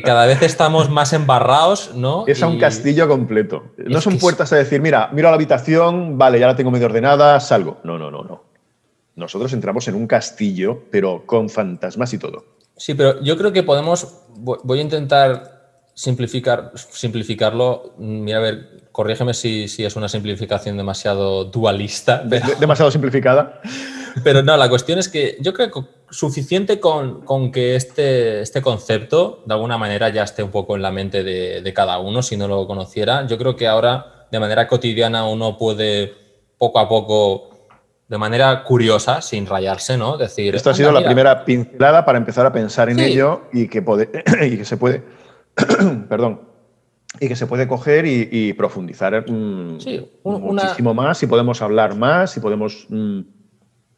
cada 0.04 0.26
vez 0.26 0.42
estamos 0.42 0.90
más 0.90 1.12
embarrados, 1.14 1.94
¿no? 1.94 2.24
Es 2.26 2.42
a 2.42 2.48
un 2.48 2.56
Y- 2.56 2.58
castillo 2.58 3.08
completo. 3.08 3.64
No 3.78 4.00
son 4.00 4.18
puertas 4.18 4.52
a 4.52 4.56
decir, 4.56 4.80
mira, 4.82 5.08
miro 5.12 5.28
a 5.28 5.30
la 5.30 5.36
habitación, 5.36 6.18
vale, 6.18 6.38
ya 6.38 6.46
la 6.46 6.56
tengo 6.56 6.70
medio 6.70 6.86
ordenada, 6.86 7.40
salgo. 7.40 7.78
No, 7.84 7.98
no, 7.98 8.10
no, 8.10 8.22
no. 8.22 8.44
Nosotros 9.14 9.52
entramos 9.54 9.88
en 9.88 9.94
un 9.94 10.06
castillo, 10.06 10.82
pero 10.90 11.24
con 11.24 11.48
fantasmas 11.48 12.12
y 12.12 12.18
todo. 12.18 12.44
Sí, 12.76 12.92
pero 12.94 13.22
yo 13.22 13.36
creo 13.38 13.52
que 13.52 13.62
podemos. 13.62 14.18
vo- 14.36 14.60
Voy 14.62 14.80
a 14.80 14.82
intentar 14.82 15.80
simplificar, 15.94 16.72
simplificarlo. 16.74 17.94
Mira, 17.96 18.36
a 18.38 18.40
ver, 18.42 18.75
corrígeme 18.96 19.34
si, 19.34 19.68
si 19.68 19.84
es 19.84 19.94
una 19.94 20.08
simplificación 20.08 20.74
demasiado 20.78 21.44
dualista. 21.44 22.24
Pero, 22.30 22.46
De- 22.48 22.54
demasiado 22.54 22.90
simplificada. 22.90 23.60
pero 24.24 24.42
no, 24.42 24.56
la 24.56 24.70
cuestión 24.70 24.98
es 24.98 25.10
que 25.10 25.36
yo 25.40 25.52
creo 25.52 25.70
que 25.70 25.80
suficiente 26.08 26.80
con, 26.80 27.20
con 27.20 27.52
que 27.52 27.76
este, 27.76 28.40
este 28.40 28.62
concepto 28.62 29.42
de 29.44 29.52
alguna 29.52 29.76
manera 29.76 30.08
ya 30.08 30.22
esté 30.22 30.42
un 30.42 30.50
poco 30.50 30.76
en 30.76 30.80
la 30.82 30.90
mente 30.92 31.22
de, 31.22 31.60
de 31.60 31.74
cada 31.74 31.98
uno, 31.98 32.22
si 32.22 32.38
no 32.38 32.48
lo 32.48 32.66
conociera. 32.66 33.26
Yo 33.26 33.36
creo 33.36 33.54
que 33.54 33.66
ahora 33.66 34.26
de 34.32 34.40
manera 34.40 34.66
cotidiana 34.66 35.28
uno 35.28 35.58
puede 35.58 36.14
poco 36.56 36.78
a 36.78 36.88
poco, 36.88 37.50
de 38.08 38.16
manera 38.16 38.64
curiosa, 38.64 39.20
sin 39.20 39.44
rayarse, 39.44 39.98
¿no? 39.98 40.16
Decir. 40.16 40.54
Esto 40.56 40.70
ha 40.70 40.72
"Anda, 40.72 40.76
sido 40.78 40.92
la 40.92 41.00
mira, 41.00 41.08
primera 41.10 41.44
pincelada 41.44 42.02
para 42.06 42.16
empezar 42.16 42.46
a 42.46 42.52
pensar 42.52 42.88
en 42.88 42.98
Sí. 42.98 43.04
ello 43.04 43.42
y 43.52 43.68
que, 43.68 43.82
puede, 43.82 44.08
y 44.50 44.56
que 44.56 44.64
se 44.64 44.78
puede, 44.78 45.02
perdón, 46.08 46.40
y 47.20 47.28
que 47.28 47.36
se 47.36 47.46
puede 47.46 47.66
coger 47.68 48.04
y, 48.06 48.28
y 48.30 48.52
profundizar 48.52 49.24
mm, 49.30 49.80
Sí, 49.80 50.06
un- 50.22 50.34
una- 50.42 50.62
muchísimo 50.64 50.92
más 50.94 51.22
y 51.22 51.26
podemos 51.26 51.62
hablar 51.62 51.94
más 51.96 52.36
y 52.36 52.40
podemos 52.40 52.86
mm, 52.88 53.20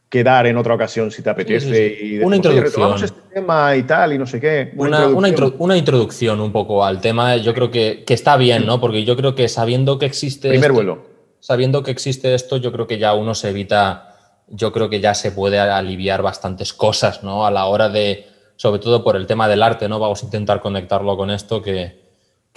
quedar 0.09 0.47
en 0.47 0.57
otra 0.57 0.75
ocasión 0.75 1.11
si 1.11 1.23
te 1.23 1.31
apetece. 1.31 1.67
sí, 1.67 1.97
sí. 1.99 2.05
Y 2.07 2.19
Una 2.21 2.37
decimos, 2.37 2.47
"Oye, 2.47 2.57
introducción. 2.67 3.05
este 3.05 3.21
tema 3.35 3.77
y 3.77 3.83
tal 3.83 4.13
y 4.15 4.19
no 4.19 4.27
sé 4.27 4.41
qué. 4.41 4.73
Una, 4.77 5.07
una, 5.09 5.29
introducción. 5.29 5.53
intro- 5.53 5.65
una 5.65 5.77
introducción 5.77 6.41
un 6.41 6.53
poco 6.53 6.85
al 6.85 7.01
tema, 7.01 7.37
yo 7.37 7.53
creo 7.55 7.71
que, 7.71 8.05
que 8.07 8.15
está 8.15 8.37
bien, 8.37 8.65
¿no? 8.67 8.81
Porque 8.81 9.05
yo 9.05 9.17
creo 9.17 9.35
que 9.35 9.49
sabiendo 9.49 9.99
que 9.99 10.07
existe. 10.07 10.49
Primer 10.49 10.71
esto- 10.71 10.75
vuelo. 10.75 11.03
Sabiendo 11.41 11.83
que 11.85 11.91
existe 11.93 12.35
esto, 12.35 12.57
yo 12.57 12.73
creo 12.73 12.87
que 12.87 12.99
ya 12.99 13.15
uno 13.15 13.35
se 13.35 13.51
evita. 13.51 14.05
Yo 14.49 14.73
creo 14.73 14.89
que 14.89 14.99
ya 15.01 15.15
se 15.15 15.31
puede 15.31 15.59
aliviar 15.61 16.23
bastantes 16.23 16.73
cosas, 16.73 17.23
¿no? 17.23 17.47
A 17.47 17.51
la 17.51 17.67
hora 17.67 17.89
de. 17.89 18.27
Sobre 18.57 18.81
todo 18.81 19.05
por 19.05 19.15
el 19.15 19.27
tema 19.27 19.47
del 19.47 19.63
arte, 19.63 19.89
¿no? 19.89 20.01
Vamos 20.01 20.23
a 20.23 20.27
intentar 20.27 20.61
conectarlo 20.61 21.17
con 21.17 21.31
esto, 21.31 21.63
que, 21.63 22.08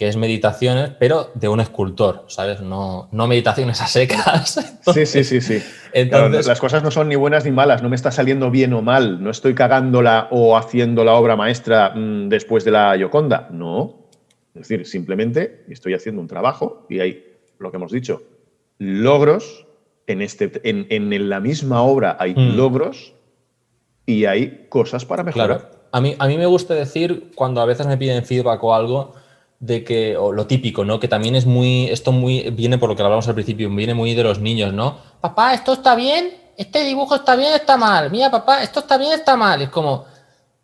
que 0.01 0.07
es 0.07 0.17
meditaciones, 0.17 0.93
pero 0.97 1.29
de 1.35 1.47
un 1.47 1.59
escultor, 1.59 2.25
¿sabes? 2.25 2.59
No, 2.59 3.07
no 3.11 3.27
meditaciones 3.27 3.79
a 3.81 3.85
secas. 3.85 4.59
Sí, 4.95 5.05
sí, 5.05 5.23
sí, 5.23 5.41
sí. 5.41 5.61
Entonces- 5.93 6.29
Claro, 6.31 6.47
las 6.47 6.59
cosas 6.59 6.81
no 6.81 6.89
son 6.89 7.07
ni 7.07 7.15
buenas 7.15 7.45
ni 7.45 7.51
malas, 7.51 7.83
no 7.83 7.89
me 7.89 7.95
está 7.95 8.09
saliendo 8.09 8.49
bien 8.49 8.73
o 8.73 8.81
mal, 8.81 9.21
no 9.21 9.29
estoy 9.29 9.53
cagándola 9.53 10.27
o 10.31 10.57
haciendo 10.57 11.03
la 11.03 11.13
obra 11.13 11.35
maestra 11.35 11.91
mm, 11.95 12.29
después 12.29 12.65
de 12.65 12.71
la 12.71 12.95
Yoconda. 12.95 13.47
No. 13.51 14.07
Es 14.55 14.67
decir, 14.67 14.87
simplemente 14.87 15.65
estoy 15.69 15.93
haciendo 15.93 16.19
un 16.19 16.27
trabajo 16.27 16.87
y 16.89 16.99
hay 16.99 17.23
lo 17.59 17.69
que 17.69 17.77
hemos 17.77 17.91
dicho, 17.91 18.23
logros. 18.79 19.67
En, 20.07 20.23
este, 20.23 20.51
en, 20.67 20.87
en 20.89 21.29
la 21.29 21.39
misma 21.39 21.83
obra 21.83 22.17
hay 22.19 22.33
Mm. 22.33 22.57
logros 22.57 23.13
y 24.07 24.25
hay 24.25 24.65
cosas 24.67 25.05
para 25.05 25.23
mejorar. 25.23 25.47
Claro. 25.59 25.75
A 25.91 26.01
mí, 26.01 26.15
a 26.17 26.27
mí 26.27 26.37
me 26.39 26.47
gusta 26.47 26.73
decir, 26.73 27.31
cuando 27.35 27.61
a 27.61 27.65
veces 27.65 27.85
me 27.85 27.97
piden 27.97 28.25
feedback 28.25 28.63
o 28.63 28.73
algo, 28.73 29.13
de 29.61 29.83
que, 29.83 30.17
o 30.17 30.31
lo 30.31 30.47
típico, 30.47 30.83
¿no? 30.83 30.99
Que 30.99 31.07
también 31.07 31.35
es 31.35 31.45
muy, 31.45 31.87
esto 31.87 32.11
muy, 32.11 32.49
viene 32.49 32.79
por 32.79 32.89
lo 32.89 32.95
que 32.95 33.03
hablamos 33.03 33.27
al 33.27 33.35
principio, 33.35 33.69
viene 33.69 33.93
muy 33.93 34.15
de 34.15 34.23
los 34.23 34.39
niños, 34.39 34.73
¿no? 34.73 34.97
Papá, 35.21 35.53
esto 35.53 35.73
está 35.73 35.93
bien, 35.93 36.33
este 36.57 36.83
dibujo 36.83 37.13
está 37.13 37.35
bien, 37.35 37.53
está 37.53 37.77
mal. 37.77 38.09
Mira, 38.09 38.31
papá, 38.31 38.63
esto 38.63 38.79
está 38.79 38.97
bien, 38.97 39.11
está 39.13 39.37
mal. 39.37 39.61
Es 39.61 39.69
como, 39.69 40.05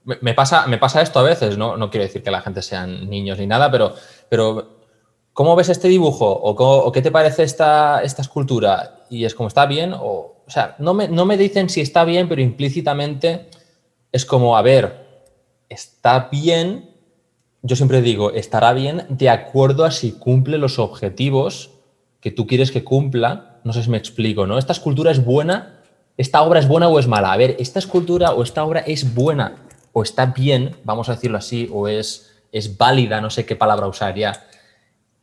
me, 0.03 0.33
pasa, 0.33 0.65
me 0.65 0.79
pasa 0.79 1.03
esto 1.03 1.19
a 1.19 1.23
veces, 1.23 1.59
¿no? 1.59 1.77
No 1.77 1.91
quiero 1.91 2.05
decir 2.05 2.23
que 2.23 2.31
la 2.31 2.41
gente 2.41 2.63
sean 2.63 3.07
niños 3.07 3.37
ni 3.37 3.45
nada, 3.45 3.69
pero, 3.69 3.93
pero 4.29 4.79
¿cómo 5.31 5.55
ves 5.55 5.69
este 5.69 5.87
dibujo? 5.89 6.25
¿O, 6.25 6.51
o 6.51 6.91
qué 6.91 7.03
te 7.03 7.11
parece 7.11 7.43
esta, 7.43 8.01
esta 8.01 8.23
escultura? 8.23 9.05
Y 9.11 9.25
es 9.25 9.35
como, 9.35 9.47
¿está 9.47 9.67
bien? 9.67 9.93
O, 9.93 10.43
o 10.47 10.49
sea, 10.49 10.75
no 10.79 10.95
me, 10.95 11.07
no 11.07 11.25
me 11.25 11.37
dicen 11.37 11.69
si 11.69 11.81
está 11.81 12.03
bien, 12.03 12.27
pero 12.27 12.41
implícitamente 12.41 13.51
es 14.11 14.25
como, 14.25 14.57
a 14.57 14.63
ver, 14.63 15.29
está 15.69 16.29
bien, 16.31 16.96
yo 17.61 17.75
siempre 17.75 18.01
digo, 18.01 18.31
estará 18.31 18.73
bien 18.73 19.05
de 19.09 19.29
acuerdo 19.29 19.85
a 19.85 19.91
si 19.91 20.13
cumple 20.13 20.57
los 20.57 20.79
objetivos 20.79 21.71
que 22.21 22.31
tú 22.31 22.47
quieres 22.47 22.71
que 22.71 22.83
cumpla. 22.83 23.59
No 23.63 23.73
sé 23.73 23.83
si 23.83 23.89
me 23.89 23.97
explico, 23.97 24.47
¿no? 24.47 24.57
Esta 24.57 24.73
escultura 24.73 25.11
es 25.11 25.23
buena, 25.23 25.81
esta 26.17 26.41
obra 26.41 26.59
es 26.59 26.67
buena 26.67 26.87
o 26.87 26.99
es 26.99 27.07
mala. 27.07 27.33
A 27.33 27.37
ver, 27.37 27.55
esta 27.59 27.79
escultura 27.79 28.31
o 28.31 28.43
esta 28.43 28.63
obra 28.63 28.81
es 28.81 29.13
buena 29.13 29.55
o 29.93 30.03
está 30.03 30.27
bien, 30.27 30.75
vamos 30.83 31.09
a 31.09 31.15
decirlo 31.15 31.37
así, 31.37 31.69
o 31.73 31.87
es, 31.87 32.43
es 32.51 32.77
válida, 32.77 33.19
no 33.19 33.29
sé 33.29 33.45
qué 33.45 33.55
palabra 33.55 33.87
usar 33.87 34.15
ya. 34.15 34.45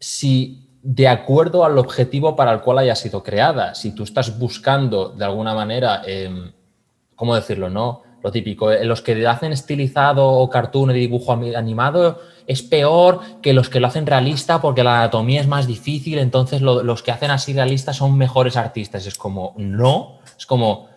Si 0.01 0.65
de 0.85 1.09
acuerdo 1.09 1.65
al 1.65 1.79
objetivo 1.79 2.37
para 2.37 2.53
el 2.53 2.61
cual 2.61 2.77
haya 2.77 2.95
sido 2.95 3.23
creada. 3.23 3.75
Si 3.75 3.93
tú 3.93 4.03
estás 4.03 4.39
buscando 4.39 5.09
de 5.09 5.25
alguna 5.25 5.55
manera, 5.55 6.03
em, 6.05 6.53
¿cómo 7.17 7.35
decirlo? 7.35 7.71
No, 7.71 8.03
lo 8.25 8.33
típico, 8.33 8.73
eh, 8.73 8.85
los 8.87 9.03
que 9.03 9.27
hacen 9.27 9.53
estilizado 9.53 10.27
o 10.27 10.49
cartoon 10.49 10.89
de 10.89 10.95
dibujo 10.95 11.33
animado 11.33 12.23
es 12.47 12.63
peor 12.63 13.21
que 13.43 13.53
los 13.53 13.69
que 13.69 13.81
lo 13.81 13.87
hacen 13.87 14.07
realista 14.07 14.63
porque 14.63 14.83
la 14.83 14.97
anatomía 14.97 15.43
es 15.43 15.47
más 15.47 15.67
difícil, 15.67 16.19
entonces 16.19 16.63
los 16.63 17.03
que 17.03 17.11
hacen 17.11 17.31
así 17.31 17.53
realista 17.53 17.93
son 17.93 18.17
mejores 18.17 18.57
artistas. 18.57 19.07
Es 19.07 19.19
como, 19.19 19.53
no, 19.59 20.21
es 20.39 20.47
como, 20.47 20.89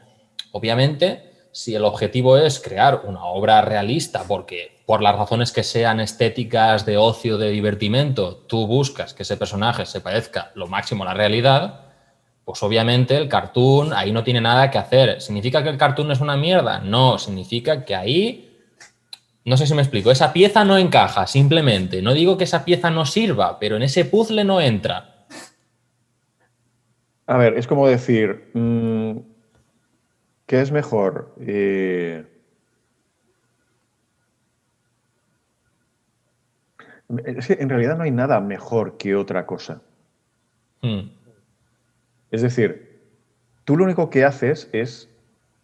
obviamente, 0.54 1.50
si 1.52 1.76
el 1.76 1.84
objetivo 1.84 2.38
es 2.38 2.62
crear 2.62 3.02
una 3.04 3.26
obra 3.26 3.62
realista, 3.62 4.24
porque 4.26 4.78
por 4.86 5.02
las 5.02 5.18
razones 5.18 5.52
que 5.52 5.64
sean 5.64 6.00
estéticas, 6.00 6.86
de 6.86 6.96
ocio, 6.96 7.38
de 7.38 7.50
divertimento, 7.50 8.38
tú 8.48 8.68
buscas 8.68 9.14
que 9.14 9.24
ese 9.24 9.36
personaje 9.36 9.86
se 9.86 10.00
parezca 10.00 10.52
lo 10.56 10.68
máximo 10.68 11.04
a 11.04 11.08
la 11.08 11.14
realidad, 11.14 11.87
pues 12.48 12.64
obviamente 12.64 13.18
el 13.18 13.28
cartoon 13.28 13.92
ahí 13.92 14.14
no 14.14 14.24
tiene 14.24 14.40
nada 14.40 14.72
que 14.72 14.78
hacer. 14.78 15.20
¿Significa 15.20 15.62
que 15.62 15.68
el 15.68 15.78
cartoon 15.78 16.12
es 16.12 16.22
una 16.22 16.38
mierda? 16.38 16.80
No, 16.80 17.20
significa 17.20 17.84
que 17.84 17.94
ahí, 17.94 18.58
no 19.44 19.58
sé 19.58 19.68
si 19.68 19.74
me 19.74 19.82
explico, 19.82 20.12
esa 20.12 20.32
pieza 20.32 20.64
no 20.64 20.78
encaja, 20.78 21.28
simplemente. 21.28 22.02
No 22.02 22.14
digo 22.14 22.38
que 22.38 22.46
esa 22.46 22.64
pieza 22.64 22.90
no 22.90 23.06
sirva, 23.06 23.60
pero 23.60 23.76
en 23.76 23.84
ese 23.84 24.06
puzzle 24.06 24.46
no 24.46 24.62
entra. 24.62 25.26
A 27.26 27.36
ver, 27.36 27.58
es 27.58 27.68
como 27.68 27.86
decir, 27.86 28.50
mm, 28.54 29.18
¿Qué 30.48 30.62
es 30.62 30.72
mejor? 30.72 31.36
Eh, 31.42 32.26
en 37.10 37.70
realidad 37.70 37.98
no 37.98 38.04
hay 38.06 38.12
nada 38.12 38.40
mejor 38.40 38.98
que 38.98 39.14
otra 39.14 39.46
cosa. 39.46 39.82
Hmm. 40.82 41.17
Es 42.32 42.42
decir, 42.42 43.02
tú 43.64 43.78
lo 43.78 43.84
único 43.84 44.10
que 44.10 44.26
haces 44.26 44.70
es 44.74 45.10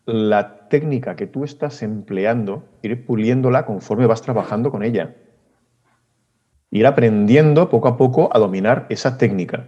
la 0.05 0.67
técnica 0.69 1.15
que 1.15 1.27
tú 1.27 1.43
estás 1.43 1.81
empleando, 1.81 2.63
ir 2.81 3.05
puliéndola 3.05 3.65
conforme 3.65 4.05
vas 4.05 4.21
trabajando 4.21 4.71
con 4.71 4.83
ella. 4.83 5.15
Ir 6.71 6.87
aprendiendo 6.87 7.69
poco 7.69 7.87
a 7.87 7.97
poco 7.97 8.29
a 8.33 8.39
dominar 8.39 8.85
esa 8.89 9.17
técnica. 9.17 9.67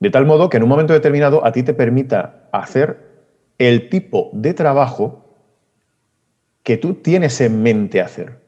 De 0.00 0.10
tal 0.10 0.26
modo 0.26 0.48
que 0.48 0.56
en 0.56 0.64
un 0.64 0.68
momento 0.68 0.92
determinado 0.92 1.46
a 1.46 1.52
ti 1.52 1.62
te 1.62 1.74
permita 1.74 2.48
hacer 2.52 2.98
el 3.58 3.88
tipo 3.88 4.30
de 4.32 4.52
trabajo 4.52 5.24
que 6.62 6.76
tú 6.76 6.94
tienes 6.94 7.40
en 7.40 7.62
mente 7.62 8.00
hacer. 8.00 8.40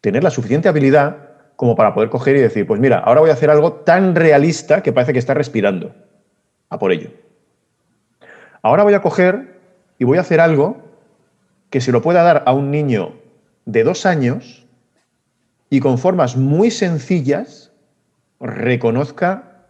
Tener 0.00 0.24
la 0.24 0.30
suficiente 0.30 0.68
habilidad 0.68 1.30
como 1.56 1.76
para 1.76 1.92
poder 1.94 2.08
coger 2.08 2.36
y 2.36 2.40
decir, 2.40 2.66
pues 2.66 2.80
mira, 2.80 2.98
ahora 2.98 3.20
voy 3.20 3.30
a 3.30 3.34
hacer 3.34 3.50
algo 3.50 3.72
tan 3.72 4.14
realista 4.14 4.82
que 4.82 4.92
parece 4.92 5.12
que 5.12 5.18
está 5.18 5.34
respirando. 5.34 5.94
A 6.72 6.78
por 6.78 6.90
ello. 6.90 7.10
Ahora 8.62 8.82
voy 8.82 8.94
a 8.94 9.02
coger 9.02 9.60
y 9.98 10.04
voy 10.04 10.16
a 10.16 10.22
hacer 10.22 10.40
algo 10.40 10.78
que 11.68 11.82
se 11.82 11.92
lo 11.92 12.00
pueda 12.00 12.22
dar 12.22 12.44
a 12.46 12.54
un 12.54 12.70
niño 12.70 13.12
de 13.66 13.84
dos 13.84 14.06
años 14.06 14.66
y 15.68 15.80
con 15.80 15.98
formas 15.98 16.34
muy 16.34 16.70
sencillas 16.70 17.72
reconozca 18.40 19.66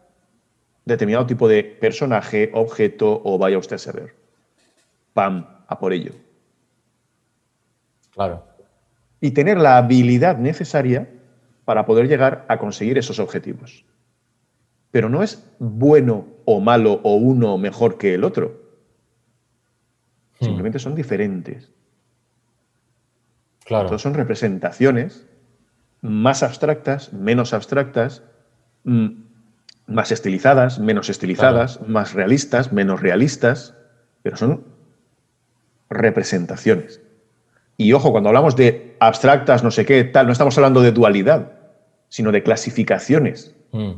determinado 0.84 1.26
tipo 1.26 1.48
de 1.48 1.64
personaje, 1.64 2.52
objeto 2.54 3.20
o 3.24 3.36
vaya 3.36 3.58
usted 3.58 3.76
a 3.76 3.78
saber 3.80 4.14
pam, 5.12 5.44
a 5.66 5.78
por 5.80 5.92
ello. 5.92 6.12
Claro. 8.14 8.46
Y 9.20 9.32
tener 9.32 9.58
la 9.58 9.76
habilidad 9.76 10.38
necesaria 10.38 11.08
para 11.64 11.84
poder 11.84 12.06
llegar 12.06 12.44
a 12.46 12.58
conseguir 12.58 12.96
esos 12.96 13.18
objetivos. 13.18 13.84
Pero 14.92 15.08
no 15.08 15.24
es 15.24 15.42
bueno 15.58 16.28
o 16.44 16.60
malo 16.60 17.00
o 17.02 17.16
uno 17.16 17.58
mejor 17.58 17.98
que 17.98 18.14
el 18.14 18.22
otro. 18.22 18.62
Hmm. 20.38 20.44
Simplemente 20.44 20.78
son 20.78 20.94
diferentes. 20.94 21.72
Claro. 23.64 23.98
Son 23.98 24.14
representaciones 24.14 25.26
más 26.02 26.42
abstractas, 26.42 27.12
menos 27.12 27.54
abstractas, 27.54 28.22
mm, 28.84 29.08
más 29.86 30.12
estilizadas, 30.12 30.78
menos 30.78 31.08
estilizadas, 31.08 31.80
más 31.86 32.12
realistas, 32.12 32.72
menos 32.72 33.00
realistas, 33.00 33.74
pero 34.22 34.36
son 34.36 34.64
representaciones. 35.88 37.00
Y 37.76 37.92
ojo, 37.92 38.10
cuando 38.12 38.28
hablamos 38.28 38.56
de 38.56 38.96
abstractas, 39.00 39.64
no 39.64 39.70
sé 39.70 39.84
qué, 39.84 40.04
tal, 40.04 40.26
no 40.26 40.32
estamos 40.32 40.56
hablando 40.58 40.82
de 40.82 40.92
dualidad, 40.92 41.52
sino 42.08 42.32
de 42.32 42.42
clasificaciones. 42.42 43.54
Mm. 43.72 43.92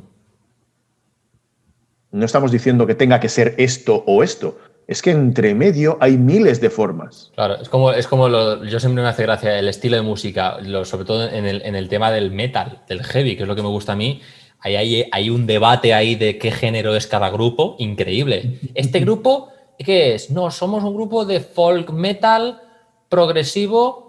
No 2.14 2.24
estamos 2.24 2.52
diciendo 2.52 2.86
que 2.86 2.94
tenga 2.94 3.18
que 3.18 3.28
ser 3.28 3.54
esto 3.58 4.04
o 4.06 4.22
esto. 4.22 4.56
Es 4.86 5.02
que 5.02 5.10
entre 5.10 5.54
medio 5.54 5.98
hay 6.00 6.16
miles 6.16 6.60
de 6.60 6.70
formas. 6.70 7.32
Claro, 7.34 7.56
es 7.60 7.68
como, 7.68 7.90
es 7.90 8.06
como 8.06 8.28
yo 8.28 8.78
siempre 8.78 9.02
me 9.02 9.08
hace 9.08 9.24
gracia 9.24 9.58
el 9.58 9.66
estilo 9.66 9.96
de 9.96 10.02
música, 10.02 10.58
sobre 10.84 11.04
todo 11.04 11.28
en 11.28 11.44
el, 11.44 11.62
en 11.62 11.74
el, 11.74 11.88
tema 11.88 12.12
del 12.12 12.30
metal, 12.30 12.82
del 12.86 13.02
heavy, 13.02 13.34
que 13.34 13.42
es 13.42 13.48
lo 13.48 13.56
que 13.56 13.62
me 13.62 13.68
gusta 13.68 13.94
a 13.94 13.96
mí. 13.96 14.20
Hay, 14.60 14.76
hay, 14.76 15.08
hay 15.10 15.28
un 15.28 15.46
debate 15.46 15.92
ahí 15.92 16.14
de 16.14 16.38
qué 16.38 16.52
género 16.52 16.94
es 16.94 17.06
cada 17.08 17.30
grupo, 17.30 17.74
increíble. 17.78 18.60
Este 18.74 19.00
grupo 19.04 19.50
¿qué 19.78 20.14
es? 20.14 20.30
No, 20.30 20.50
somos 20.52 20.84
un 20.84 20.94
grupo 20.94 21.24
de 21.24 21.40
folk 21.40 21.90
metal 21.90 22.60
progresivo 23.08 24.03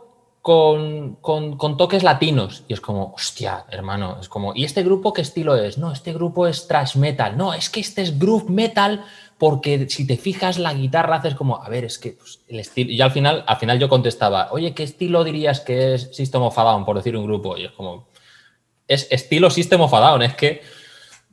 con, 0.46 1.18
toques 1.76 2.04
latinos. 2.04 2.66
Y 2.68 2.74
es 2.74 2.80
como, 2.80 3.14
hostia, 3.16 3.66
hermano, 3.72 4.18
es 4.22 4.30
como, 4.30 4.54
¿y 4.54 4.64
este 4.64 4.84
grupo 4.84 5.12
qué 5.12 5.24
estilo 5.24 5.56
es? 5.56 5.80
No, 5.80 5.92
este 5.92 6.14
grupo 6.14 6.46
es 6.46 6.68
thrash 6.68 6.98
metal. 6.98 7.36
No, 7.36 7.56
es 7.56 7.72
que 7.72 7.80
este 7.80 8.04
es 8.04 8.20
groove 8.20 8.48
metal 8.48 9.04
porque 9.40 9.90
si 9.90 10.06
te 10.06 10.18
fijas 10.18 10.60
la 10.60 10.76
guitarra 10.76 11.16
haces 11.16 11.34
como, 11.34 11.64
a 11.64 11.68
ver, 11.68 11.84
es 11.84 11.98
que 11.98 12.12
pues, 12.12 12.42
el 12.48 12.60
estilo... 12.60 12.92
Y 12.92 13.02
al 13.02 13.10
final, 13.10 13.44
al 13.48 13.58
final 13.58 13.80
yo 13.80 13.90
contestaba, 13.90 14.50
oye, 14.52 14.76
¿qué 14.76 14.84
estilo 14.84 15.24
dirías 15.24 15.62
que 15.62 15.96
es 15.96 16.16
System 16.16 16.44
of 16.44 16.60
a 16.60 16.62
Down, 16.64 16.86
por 16.86 16.96
decir 16.96 17.18
un 17.18 17.26
grupo? 17.26 17.58
Y 17.58 17.66
es 17.66 17.72
como, 17.72 18.08
es 18.88 19.08
estilo 19.10 19.50
System 19.50 19.82
of 19.82 19.96
a 19.96 20.00
Down, 20.00 20.22
es 20.22 20.36
que 20.36 20.62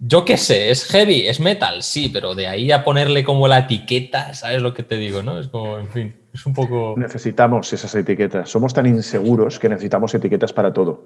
yo 0.05 0.25
qué 0.25 0.37
sé, 0.37 0.71
es 0.71 0.85
heavy, 0.87 1.29
es 1.29 1.39
metal, 1.39 1.81
sí, 1.85 2.09
pero 2.09 2.35
de 2.35 2.49
ahí 2.49 2.73
a 2.73 2.83
ponerle 2.83 3.23
como 3.23 3.47
la 3.47 3.59
etiqueta, 3.61 4.35
¿sabes 4.35 4.61
lo 4.61 4.75
que 4.75 4.83
te 4.83 4.97
digo? 4.97 5.23
¿no? 5.23 5.39
Es 5.39 5.47
como, 5.47 5.79
en 5.79 5.89
fin, 5.89 6.17
es 6.35 6.45
un 6.45 6.53
poco... 6.53 6.95
Necesitamos 6.97 7.73
esas 7.73 7.95
etiquetas. 7.95 8.51
Somos 8.51 8.75
tan 8.75 8.87
inseguros 8.87 9.61
que 9.61 9.69
necesitamos 9.69 10.13
etiquetas 10.13 10.53
para 10.53 10.73
todo. 10.73 11.05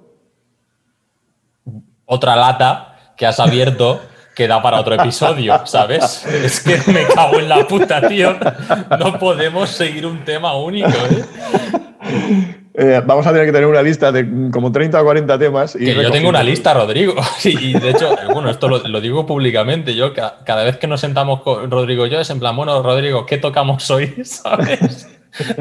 Otra 2.07 2.37
lata 2.37 3.13
que 3.19 3.27
has 3.27 3.39
abierto 3.39 4.01
que 4.35 4.49
da 4.49 4.63
para 4.63 4.81
otro 4.81 4.95
episodio, 4.95 5.61
¿sabes? 5.67 6.25
Es 6.27 6.61
que 6.61 6.81
me 6.91 7.07
cago 7.07 7.39
en 7.39 7.51
la 7.51 7.67
puta, 7.67 8.09
tío. 8.09 8.35
No 8.99 9.19
podemos 9.19 9.71
seguir 9.71 10.07
un 10.07 10.25
tema 10.25 10.57
único, 10.57 10.89
¿eh? 10.89 12.56
Eh, 12.79 13.01
vamos 13.07 13.27
a 13.27 13.31
tener 13.33 13.47
que 13.47 13.53
tener 13.53 13.67
una 13.67 13.83
lista 13.83 14.13
de 14.13 14.51
como 14.51 14.71
30 14.71 15.01
o 15.01 15.05
40 15.05 15.39
temas. 15.39 15.77
Y 15.81 15.95
yo 15.95 16.11
tengo 16.11 16.29
una 16.29 16.43
lista, 16.43 16.75
Rodrigo. 16.75 17.15
y 17.45 17.73
de 17.73 17.91
hecho, 17.91 18.15
bueno, 18.35 18.51
esto 18.51 18.69
lo, 18.69 19.01
digo 19.01 19.25
públicamente. 19.25 19.95
Yo 19.95 20.13
cada 20.13 20.63
vez 20.63 20.77
que 20.77 20.87
nos 20.87 21.01
sentamos 21.01 21.41
con 21.41 21.71
Rodrigo 21.71 22.07
y 22.07 22.11
yo 22.11 22.21
es 22.21 22.29
en 22.29 22.39
plan, 22.39 22.55
bueno, 22.55 22.83
Rodrigo, 22.83 23.25
¿qué 23.25 23.39
tocamos 23.39 23.91
hoy? 23.91 24.15
¿Sabes? 24.25 25.09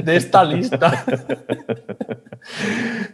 De 0.03 0.15
esta 0.15 0.43
lista. 0.43 1.05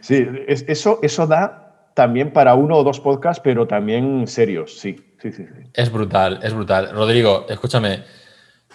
Sí, 0.02 0.26
eso, 0.46 0.98
eso 1.00 1.26
da 1.26 1.88
también 1.94 2.34
para 2.34 2.54
uno 2.54 2.76
o 2.76 2.84
dos 2.84 3.00
podcasts, 3.00 3.40
pero 3.42 3.66
también 3.66 4.26
serios, 4.26 4.78
sí. 4.78 4.96
Sí, 5.22 5.32
sí, 5.32 5.46
sí. 5.46 5.70
Es 5.72 5.90
brutal, 5.90 6.40
es 6.42 6.52
brutal. 6.52 6.90
Rodrigo, 6.92 7.46
escúchame. 7.48 8.02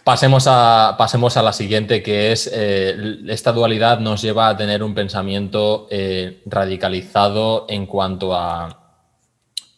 Pasemos 0.08 0.46
a, 0.48 0.96
pasemos 0.98 1.36
a 1.36 1.44
la 1.44 1.52
siguiente, 1.52 2.02
que 2.02 2.32
es 2.32 2.50
eh, 2.54 2.96
esta 3.28 3.52
dualidad 3.52 4.00
nos 4.00 4.22
lleva 4.22 4.48
a 4.48 4.56
tener 4.56 4.82
un 4.82 4.96
pensamiento 4.96 5.86
eh, 5.92 6.44
radicalizado 6.46 7.66
en 7.68 7.86
cuanto 7.88 8.34
a 8.34 9.02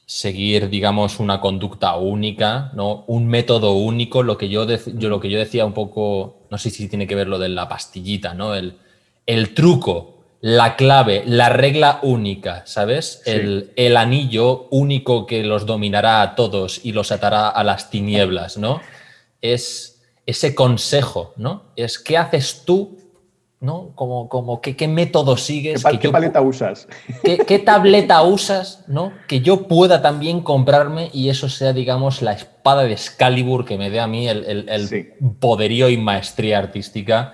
seguir, 0.06 0.70
digamos, 0.70 1.20
una 1.20 1.42
conducta 1.42 1.96
única, 1.96 2.70
¿no? 2.76 3.06
un 3.08 3.26
método 3.26 3.72
único, 3.72 4.22
lo 4.22 4.38
que 4.38 4.50
yo, 4.50 4.68
yo, 4.68 5.10
lo 5.10 5.20
que 5.20 5.32
yo 5.32 5.40
decía 5.40 5.66
un 5.66 5.74
poco, 5.74 6.46
no 6.52 6.60
sé 6.60 6.70
si 6.70 6.88
tiene 6.88 7.08
que 7.08 7.16
ver 7.16 7.28
lo 7.28 7.40
de 7.40 7.50
la 7.50 7.68
pastillita, 7.68 8.36
¿no? 8.36 8.54
el, 8.54 8.78
el 9.26 9.56
truco, 9.56 10.26
la 10.42 10.76
clave, 10.76 11.24
la 11.26 11.50
regla 11.50 12.02
única, 12.04 12.62
¿sabes? 12.68 13.24
El, 13.26 13.74
el, 13.76 13.98
anillo 13.98 14.68
único 14.70 15.26
que 15.26 15.44
los 15.44 15.66
dominará 15.66 16.22
a 16.22 16.36
todos 16.36 16.82
y 16.86 16.92
los 16.92 17.12
atará 17.12 17.50
a 17.50 17.64
las 17.64 17.90
tinieblas, 17.90 18.60
¿no? 18.60 18.80
Es 19.42 19.99
ese 20.30 20.54
consejo, 20.54 21.34
¿no? 21.38 21.64
Es 21.76 21.98
qué 21.98 22.16
haces 22.16 22.64
tú, 22.64 23.00
¿no? 23.60 23.94
Como, 23.96 24.30
como 24.30 24.62
qué, 24.62 24.88
método 24.88 25.38
sigues. 25.38 25.84
¿Qué, 26.00 26.10
paleta 26.10 26.42
usas? 26.42 26.88
Qué, 27.24 27.60
tableta 27.60 28.22
usas, 28.22 28.84
¿no? 28.88 29.12
Que 29.28 29.42
yo 29.42 29.68
pueda 29.68 30.04
también 30.04 30.42
comprarme 30.42 31.10
y 31.14 31.30
eso 31.30 31.50
sea, 31.50 31.74
digamos, 31.74 32.22
la 32.22 32.34
espada 32.34 32.84
de 32.84 32.94
Excalibur 32.94 33.66
que 33.66 33.78
me 33.80 33.90
dé 33.90 34.00
a 34.00 34.06
mí 34.06 34.28
el, 34.28 35.16
poderío 35.40 35.90
y 35.90 35.98
maestría 35.98 36.60
artística 36.60 37.34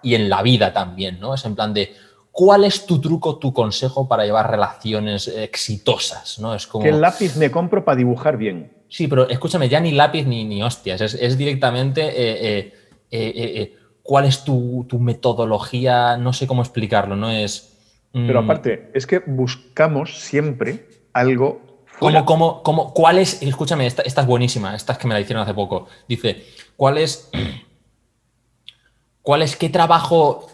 y 0.00 0.14
en 0.14 0.28
la 0.28 0.42
vida 0.42 0.72
también, 0.72 1.18
¿no? 1.18 1.34
Es 1.34 1.44
en 1.44 1.56
plan 1.56 1.74
de, 1.74 1.92
¿cuál 2.30 2.62
es 2.62 2.86
tu 2.86 3.00
truco, 3.00 3.38
tu 3.38 3.52
consejo 3.52 4.06
para 4.06 4.24
llevar 4.24 4.48
relaciones 4.48 5.26
exitosas? 5.26 6.38
¿no? 6.38 6.54
Es 6.54 6.68
como... 6.68 6.84
¿Qué 6.84 6.92
lápiz 6.92 7.34
me 7.34 7.50
compro 7.50 7.84
para 7.84 7.96
dibujar 7.96 8.36
bien? 8.36 8.77
Sí, 8.88 9.06
pero 9.06 9.28
escúchame, 9.28 9.68
ya 9.68 9.80
ni 9.80 9.92
lápiz 9.92 10.24
ni, 10.24 10.44
ni 10.44 10.62
hostias, 10.62 11.00
es, 11.00 11.38
directamente 11.38 12.02
eh, 12.02 12.58
eh, 12.58 12.72
eh, 13.10 13.76
cuál 14.02 14.24
es 14.24 14.44
tu, 14.44 14.86
metodología, 14.98 16.16
no 16.16 16.32
sé 16.32 16.46
cómo 16.46 16.62
explicarlo, 16.62 17.14
no 17.14 17.30
es... 17.30 17.76
Mm, 18.14 18.26
pero 18.26 18.38
aparte, 18.40 18.90
es 18.94 19.06
que 19.06 19.18
buscamos 19.18 20.18
siempre 20.20 20.86
algo... 21.12 21.66
Fuera. 21.84 22.24
¿Cómo, 22.24 22.62
cómo, 22.62 22.94
cuál 22.94 23.18
es, 23.18 23.42
escúchame, 23.42 23.84
esta, 23.86 24.02
esta, 24.02 24.20
es 24.20 24.26
buenísima, 24.26 24.74
esta 24.74 24.92
es 24.92 24.98
que 24.98 25.08
me 25.08 25.14
la 25.14 25.20
hicieron 25.20 25.42
hace 25.42 25.52
poco. 25.52 25.88
Dice, 26.08 26.44
¿cuál 26.76 26.98
es... 26.98 27.30
¿Cuál 29.20 29.42
es 29.42 29.56
qué 29.56 29.68
trabajo 29.68 30.46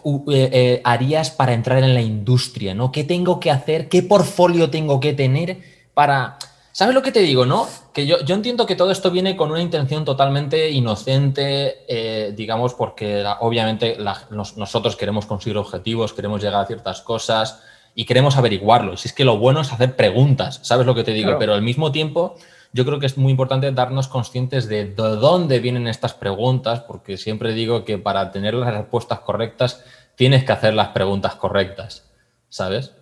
harías 0.83 1.31
para 1.31 1.53
entrar 1.53 1.81
en 1.81 1.93
la 1.93 2.01
industria? 2.01 2.73
¿no? 2.73 2.91
¿Qué 2.91 3.05
tengo 3.05 3.39
que 3.39 3.49
hacer? 3.49 3.87
¿Qué 3.87 4.03
portfolio 4.03 4.69
tengo 4.69 4.99
que 4.99 5.13
tener 5.13 5.59
para 5.93 6.37
¿Sabes 6.75 6.93
lo 6.93 7.01
que 7.01 7.13
te 7.13 7.21
digo, 7.21 7.45
no? 7.45 7.69
Que 7.93 8.05
yo, 8.05 8.19
yo 8.25 8.35
entiendo 8.35 8.65
que 8.65 8.75
todo 8.75 8.91
esto 8.91 9.09
viene 9.09 9.37
con 9.37 9.49
una 9.49 9.61
intención 9.61 10.03
totalmente 10.03 10.71
inocente, 10.71 11.85
eh, 11.87 12.33
digamos, 12.35 12.73
porque 12.73 13.23
obviamente 13.39 13.95
nosotros 14.29 14.97
queremos 14.97 15.25
conseguir 15.25 15.57
objetivos, 15.57 16.11
queremos 16.11 16.43
llegar 16.43 16.61
a 16.61 16.65
ciertas 16.65 16.99
cosas 16.99 17.63
y 17.93 18.03
queremos 18.03 18.35
averiguarlo. 18.35 18.91
Y 18.91 18.97
si 18.97 19.07
es 19.07 19.13
que 19.13 19.23
lo 19.23 19.37
bueno 19.37 19.61
es 19.61 19.71
hacer 19.71 19.95
preguntas, 19.95 20.59
¿sabes 20.63 20.85
lo 20.85 20.93
que 20.93 21.05
te 21.05 21.13
digo? 21.13 21.37
Pero 21.39 21.53
al 21.53 21.61
mismo 21.61 21.93
tiempo, 21.93 22.35
yo 22.73 22.83
creo 22.83 22.99
que 22.99 23.05
es 23.05 23.17
muy 23.17 23.31
importante 23.31 23.71
darnos 23.71 24.09
conscientes 24.09 24.67
de, 24.67 24.83
de 24.83 24.93
dónde 24.95 25.59
vienen 25.59 25.87
estas 25.87 26.13
preguntas, 26.13 26.81
porque 26.81 27.15
siempre 27.15 27.53
digo 27.53 27.85
que 27.85 27.99
para 27.99 28.33
tener 28.33 28.53
las 28.53 28.73
respuestas 28.73 29.21
correctas 29.21 29.81
tienes 30.15 30.43
que 30.43 30.51
hacer 30.51 30.73
las 30.73 30.89
preguntas 30.89 31.35
correctas, 31.35 32.11
¿sabes? 32.49 32.93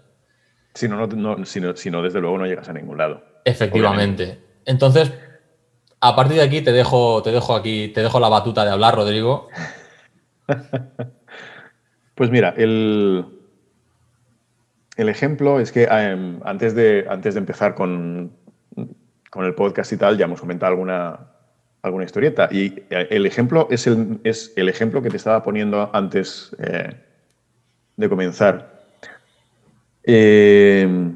Si 0.76 0.88
no, 0.88 1.08
no, 1.08 1.46
si 1.46 1.90
no, 1.90 2.04
desde 2.04 2.22
luego 2.22 2.38
no 2.38 2.46
llegas 2.46 2.70
a 2.70 2.74
ningún 2.74 3.00
lado. 3.00 3.33
Efectivamente. 3.46 4.40
Entonces, 4.66 5.12
a 6.00 6.16
partir 6.16 6.36
de 6.38 6.44
aquí 6.44 6.62
te 6.62 6.72
dejo, 6.72 7.24
te 7.24 7.32
dejo 7.32 7.56
aquí, 7.56 7.88
te 7.88 8.02
dejo 8.02 8.20
la 8.20 8.30
batuta 8.30 8.66
de 8.66 8.72
hablar, 8.72 8.96
Rodrigo. 8.96 9.48
pues 12.16 12.30
mira, 12.30 12.54
el, 12.58 13.26
el 14.98 15.10
ejemplo 15.10 15.62
es 15.62 15.72
que 15.72 15.84
em, 15.84 16.40
antes, 16.44 16.76
de, 16.76 17.06
antes 17.10 17.36
de 17.36 17.40
empezar 17.40 17.74
con, 17.74 18.34
con, 19.30 19.46
el 19.46 19.56
podcast 19.56 19.94
y 19.94 19.98
tal, 19.98 20.18
ya 20.18 20.26
hemos 20.26 20.42
comentado 20.42 20.72
alguna, 20.72 21.20
alguna 21.82 22.04
historieta. 22.04 22.50
Y 22.52 22.84
eh, 22.90 23.08
el 23.10 23.26
ejemplo 23.26 23.68
es 23.72 23.88
el, 23.88 24.20
es 24.26 24.52
el 24.56 24.70
ejemplo 24.70 25.02
que 25.02 25.10
te 25.10 25.18
estaba 25.18 25.42
poniendo 25.42 25.90
antes 25.94 26.54
eh, 26.60 26.96
de 27.96 28.10
comenzar. 28.10 28.84
Eh, 30.04 31.16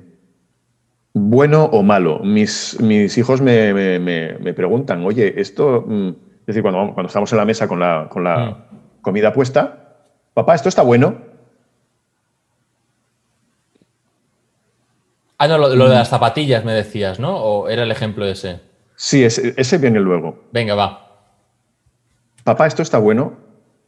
bueno 1.17 1.65
o 1.65 1.83
malo. 1.83 2.19
Mis, 2.19 2.79
mis 2.81 3.17
hijos 3.17 3.41
me, 3.41 4.53
preguntan, 4.55 5.05
oye, 5.05 5.39
esto, 5.39 5.83
mm", 5.85 6.09
es 6.09 6.45
decir, 6.45 6.61
cuando, 6.61 6.93
cuando 6.93 7.07
estamos 7.07 7.31
en 7.31 7.37
la 7.37 7.45
mesa 7.45 7.67
con 7.67 7.79
la, 7.79 8.07
con 8.09 8.23
la 8.23 8.37
mm. 8.37 9.01
comida 9.01 9.33
puesta, 9.33 9.95
papá, 10.33 10.55
¿esto 10.55 10.69
está 10.69 10.81
bueno? 10.81 11.17
Ah, 15.37 15.47
no, 15.47 15.57
lo, 15.57 15.69
de 15.69 15.75
mm. 15.75 15.89
las 15.89 16.09
zapatillas 16.09 16.65
me 16.65 16.73
decías, 16.73 17.19
¿no? 17.19 17.35
¿O 17.37 17.69
era 17.69 17.83
el 17.83 17.91
ejemplo 17.91 18.25
ese? 18.25 18.61
Sí, 18.95 19.23
ese, 19.23 19.53
ese 19.57 19.77
viene 19.77 19.99
luego. 19.99 20.43
Venga, 20.51 20.73
va. 20.73 21.19
Papá, 22.43 22.65
¿esto 22.65 22.81
está 22.81 22.97
bueno? 22.97 23.33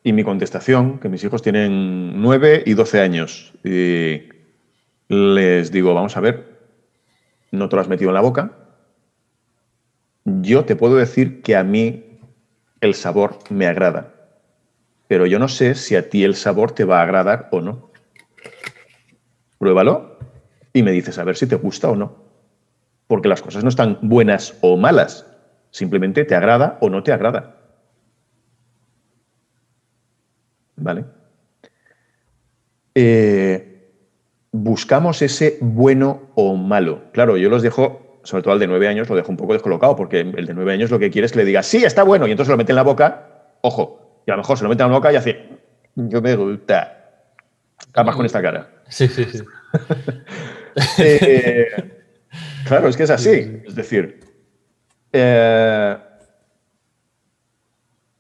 Y 0.04 0.14
mi 0.14 0.24
contestación, 0.24 1.00
que 1.00 1.10
mis 1.10 1.24
hijos 1.24 1.42
tienen 1.42 2.22
9 2.22 2.64
y 2.66 2.74
12 2.74 3.02
años, 3.02 3.54
y 3.64 4.30
les 5.08 5.72
digo, 5.72 5.94
vamos 5.94 6.16
a 6.16 6.20
ver, 6.20 6.49
no 7.52 7.70
te 7.70 7.76
lo 7.76 7.82
has 7.82 7.88
metido 7.88 8.10
en 8.10 8.16
la 8.16 8.22
boca, 8.22 8.52
yo 10.26 10.66
te 10.66 10.76
puedo 10.76 10.96
decir 10.96 11.42
que 11.42 11.56
a 11.56 11.64
mí 11.64 12.20
el 12.82 12.94
sabor 12.94 13.40
me 13.50 13.68
agrada, 13.68 14.14
pero 15.08 15.26
yo 15.26 15.40
no 15.40 15.48
sé 15.48 15.76
si 15.76 15.96
a 15.96 16.10
ti 16.10 16.24
el 16.24 16.36
sabor 16.36 16.72
te 16.72 16.86
va 16.86 17.00
a 17.00 17.04
agradar 17.04 17.48
o 17.52 17.62
no. 17.62 17.90
Pruébalo 19.58 20.18
y 20.72 20.84
me 20.84 20.92
dices 20.92 21.18
a 21.18 21.24
ver 21.24 21.36
si 21.36 21.48
te 21.48 21.56
gusta 21.56 21.90
o 21.90 21.96
no. 21.96 22.16
Porque 23.08 23.28
las 23.28 23.42
cosas 23.42 23.64
no 23.64 23.70
están 23.70 23.98
buenas 24.02 24.56
o 24.62 24.78
malas, 24.78 25.26
simplemente 25.72 26.26
te 26.26 26.36
agrada 26.36 26.78
o 26.80 26.90
no 26.90 27.04
te 27.04 27.12
agrada. 27.12 27.56
¿Vale? 30.76 31.06
Eh, 32.96 33.69
buscamos 34.64 35.22
ese 35.22 35.58
bueno 35.62 36.22
o 36.36 36.56
malo. 36.56 37.04
Claro, 37.14 37.38
yo 37.38 37.50
los 37.50 37.62
dejo, 37.62 38.20
sobre 38.24 38.44
todo 38.44 38.54
al 38.54 38.60
de 38.60 38.68
nueve 38.68 38.88
años, 38.88 39.10
lo 39.10 39.16
dejo 39.16 39.32
un 39.32 39.38
poco 39.38 39.54
descolocado, 39.54 39.96
porque 39.96 40.20
el 40.22 40.46
de 40.46 40.54
nueve 40.54 40.74
años 40.74 40.92
lo 40.92 41.00
que 41.00 41.10
quiere 41.10 41.26
es 41.26 41.32
que 41.32 41.40
le 41.40 41.46
diga, 41.46 41.64
sí, 41.64 41.84
está 41.84 42.04
bueno, 42.04 42.28
y 42.28 42.32
entonces 42.32 42.52
lo 42.52 42.58
mete 42.58 42.72
en 42.72 42.78
la 42.78 42.84
boca, 42.84 43.56
ojo, 43.62 44.22
y 44.26 44.32
a 44.32 44.36
lo 44.36 44.42
mejor 44.42 44.58
se 44.58 44.64
lo 44.64 44.70
mete 44.70 44.84
en 44.84 44.90
la 44.90 44.96
boca 44.96 45.14
y 45.14 45.16
hace, 45.16 45.50
yo 45.96 46.22
me 46.22 46.36
gusta. 46.36 46.96
Además 47.94 48.16
con 48.16 48.26
esta 48.26 48.42
cara. 48.42 48.70
Sí, 48.90 49.08
sí, 49.08 49.26
sí. 49.26 49.44
Eh, 50.98 51.68
claro, 52.66 52.88
es 52.88 52.96
que 52.96 53.04
es 53.04 53.10
así. 53.10 53.62
Es 53.66 53.76
decir, 53.76 54.20
eh, 55.12 55.98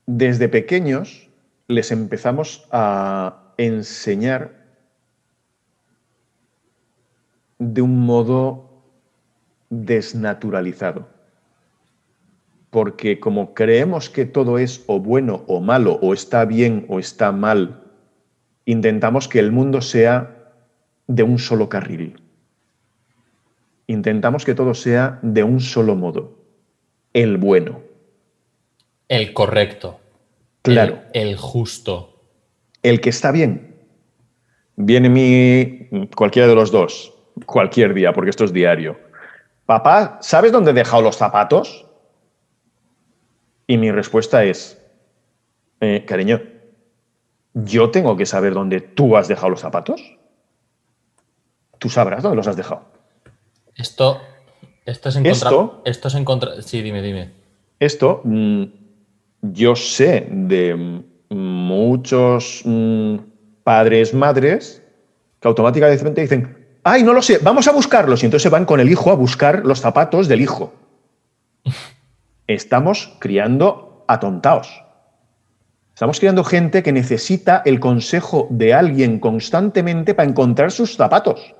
desde 0.08 0.50
pequeños 0.50 1.30
les 1.68 1.92
empezamos 1.92 2.68
a 2.72 3.54
enseñar 3.58 4.59
de 7.60 7.82
un 7.82 7.99
modo 7.99 8.70
desnaturalizado. 9.70 11.07
Porque 12.70 13.20
como 13.20 13.53
creemos 13.53 14.10
que 14.10 14.26
todo 14.26 14.57
es 14.57 14.84
o 14.88 14.99
bueno 14.99 15.43
o 15.47 15.60
malo, 15.60 15.99
o 16.01 16.14
está 16.14 16.45
bien 16.45 16.86
o 16.88 16.99
está 16.99 17.32
mal, 17.32 17.84
intentamos 18.66 19.28
que 19.28 19.39
el 19.39 19.51
mundo 19.51 19.82
sea 19.82 20.53
de 21.07 21.24
un 21.24 21.38
solo 21.38 21.70
carril. 21.70 22.22
Intentamos 23.88 24.45
que 24.45 24.53
todo 24.53 24.74
sea 24.74 25.20
de 25.22 25.43
un 25.43 25.60
solo 25.60 25.95
modo. 25.95 26.38
El 27.12 27.38
bueno. 27.38 27.82
El 29.07 29.34
correcto. 29.34 29.99
Claro. 30.62 31.01
El, 31.14 31.36
justo. 31.36 32.22
El 32.84 33.01
que 33.01 33.10
está 33.10 33.32
bien. 33.32 33.76
Viene 34.76 35.10
mi 35.10 36.07
cualquiera 36.16 36.47
de 36.47 36.53
los 36.53 36.72
dos 36.72 37.18
cualquier 37.46 37.94
día, 37.94 38.14
porque 38.14 38.30
esto 38.30 38.46
es 38.46 38.54
diario. 38.54 39.00
Papá, 39.66 40.18
¿sabes 40.22 40.52
dónde 40.52 40.72
he 40.72 40.74
dejado 40.74 41.04
los 41.04 41.16
zapatos? 41.16 41.86
Y 43.68 43.78
mi 43.78 43.92
respuesta 43.92 44.44
es, 44.44 44.82
eh, 45.80 46.06
cariño, 46.06 46.42
¿yo 47.54 47.92
tengo 47.92 48.18
que 48.18 48.26
saber 48.26 48.54
dónde 48.54 48.82
tú 48.82 49.16
has 49.16 49.28
dejado 49.28 49.50
los 49.50 49.60
zapatos? 49.60 50.18
Tú 51.78 51.90
sabrás 51.90 52.24
dónde 52.24 52.38
los 52.38 52.48
has 52.48 52.58
dejado. 52.58 52.82
Esto, 53.76 54.22
esto 54.86 55.10
es 55.10 55.16
en 55.16 55.24
contra. 55.24 55.50
Esto, 55.86 56.08
es 56.08 56.16
en 56.16 56.26
contra. 56.26 56.62
Sí, 56.62 56.82
dime, 56.82 57.02
dime. 57.02 57.32
Esto, 57.80 58.22
mm, 58.24 58.64
yo 59.42 59.76
sé 59.76 60.28
de 60.30 61.04
muchos 61.30 62.64
mm, 62.66 63.18
padres, 63.64 64.14
madres, 64.14 64.84
que 65.40 65.48
automáticamente 65.48 66.22
dicen, 66.22 66.59
ay, 66.84 67.04
no 67.04 67.14
lo 67.14 67.22
sé, 67.22 67.40
vamos 67.42 67.68
a 67.68 67.72
buscarlos. 67.72 68.24
Y 68.24 68.26
entonces 68.26 68.44
se 68.44 68.50
van 68.50 68.66
con 68.66 68.80
el 68.80 68.90
hijo 68.90 69.12
a 69.12 69.16
buscar 69.16 69.66
los 69.66 69.80
zapatos 69.80 70.28
del 70.28 70.42
hijo. 70.42 70.74
Estamos 72.48 73.16
criando 73.20 74.06
atontaos. 74.08 74.84
Estamos 75.94 76.20
criando 76.20 76.44
gente 76.44 76.82
que 76.82 76.94
necesita 76.94 77.62
el 77.66 77.80
consejo 77.80 78.48
de 78.50 78.74
alguien 78.74 79.20
constantemente 79.20 80.14
para 80.14 80.30
encontrar 80.30 80.72
sus 80.72 80.96
zapatos. 80.96 81.54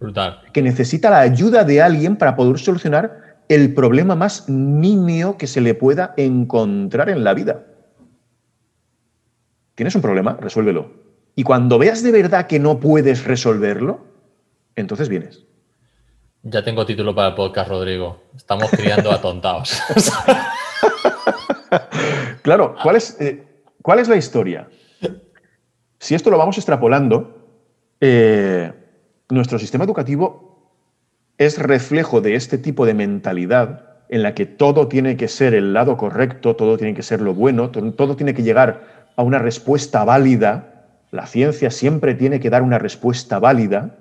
Brutal. 0.00 0.42
Que 0.52 0.62
necesita 0.62 1.10
la 1.10 1.20
ayuda 1.20 1.64
de 1.64 1.82
alguien 1.82 2.16
para 2.16 2.34
poder 2.34 2.58
solucionar 2.58 3.42
el 3.48 3.74
problema 3.74 4.14
más 4.14 4.48
nimio 4.48 5.36
que 5.36 5.46
se 5.46 5.60
le 5.60 5.74
pueda 5.74 6.14
encontrar 6.16 7.10
en 7.10 7.24
la 7.24 7.34
vida. 7.34 7.66
¿Tienes 9.74 9.94
un 9.94 10.02
problema? 10.02 10.36
Resuélvelo. 10.40 11.07
Y 11.38 11.44
cuando 11.44 11.78
veas 11.78 12.02
de 12.02 12.10
verdad 12.10 12.48
que 12.48 12.58
no 12.58 12.80
puedes 12.80 13.24
resolverlo, 13.24 14.00
entonces 14.74 15.08
vienes. 15.08 15.44
Ya 16.42 16.64
tengo 16.64 16.84
título 16.84 17.14
para 17.14 17.28
el 17.28 17.34
podcast, 17.36 17.70
Rodrigo. 17.70 18.20
Estamos 18.34 18.68
criando 18.72 19.12
atontados. 19.12 19.80
claro, 22.42 22.74
¿cuál 22.82 22.96
es, 22.96 23.20
eh, 23.20 23.46
¿cuál 23.82 24.00
es 24.00 24.08
la 24.08 24.16
historia? 24.16 24.68
Si 26.00 26.16
esto 26.16 26.28
lo 26.28 26.38
vamos 26.38 26.58
extrapolando, 26.58 27.38
eh, 28.00 28.72
nuestro 29.28 29.60
sistema 29.60 29.84
educativo 29.84 30.72
es 31.38 31.58
reflejo 31.58 32.20
de 32.20 32.34
este 32.34 32.58
tipo 32.58 32.84
de 32.84 32.94
mentalidad 32.94 34.00
en 34.08 34.24
la 34.24 34.34
que 34.34 34.44
todo 34.44 34.88
tiene 34.88 35.16
que 35.16 35.28
ser 35.28 35.54
el 35.54 35.72
lado 35.72 35.96
correcto, 35.96 36.56
todo 36.56 36.76
tiene 36.76 36.94
que 36.94 37.04
ser 37.04 37.20
lo 37.20 37.32
bueno, 37.32 37.70
todo, 37.70 38.16
tiene 38.16 38.34
que 38.34 38.42
llegar 38.42 39.06
a 39.14 39.22
una 39.22 39.38
respuesta 39.38 40.02
válida. 40.02 40.74
La 41.10 41.26
ciencia 41.26 41.70
siempre 41.70 42.14
tiene 42.14 42.40
que 42.40 42.50
dar 42.50 42.62
una 42.62 42.78
respuesta 42.78 43.38
válida 43.38 43.96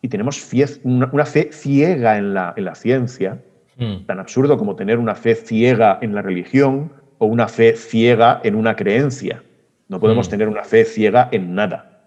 y 0.00 0.08
tenemos 0.08 0.44
una 0.82 1.26
fe 1.26 1.50
ciega 1.52 2.16
en 2.16 2.34
la, 2.34 2.54
en 2.56 2.64
la 2.64 2.74
ciencia, 2.74 3.40
hmm. 3.76 4.06
tan 4.06 4.18
absurdo 4.18 4.58
como 4.58 4.74
tener 4.74 4.98
una 4.98 5.14
fe 5.14 5.34
ciega 5.34 5.98
en 6.02 6.14
la 6.14 6.22
religión 6.22 6.92
o 7.18 7.26
una 7.26 7.48
fe 7.48 7.76
ciega 7.76 8.40
en 8.42 8.56
una 8.56 8.74
creencia. 8.74 9.42
No 9.88 10.00
podemos 10.00 10.28
hmm. 10.28 10.30
tener 10.30 10.48
una 10.48 10.64
fe 10.64 10.84
ciega 10.84 11.28
en 11.30 11.54
nada. 11.54 12.06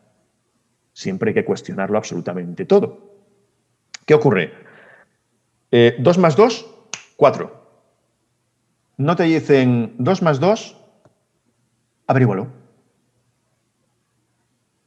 Siempre 0.93 1.29
hay 1.29 1.33
que 1.33 1.45
cuestionarlo 1.45 1.97
absolutamente 1.97 2.65
todo. 2.65 3.15
¿Qué 4.05 4.13
ocurre? 4.13 4.53
Eh, 5.71 5.95
dos 5.99 6.17
más 6.17 6.35
dos 6.35 6.71
4. 7.15 7.65
No 8.97 9.15
te 9.15 9.23
dicen 9.23 9.95
2 9.97 10.21
más 10.21 10.39
2, 10.39 10.77
averígualo. 12.07 12.47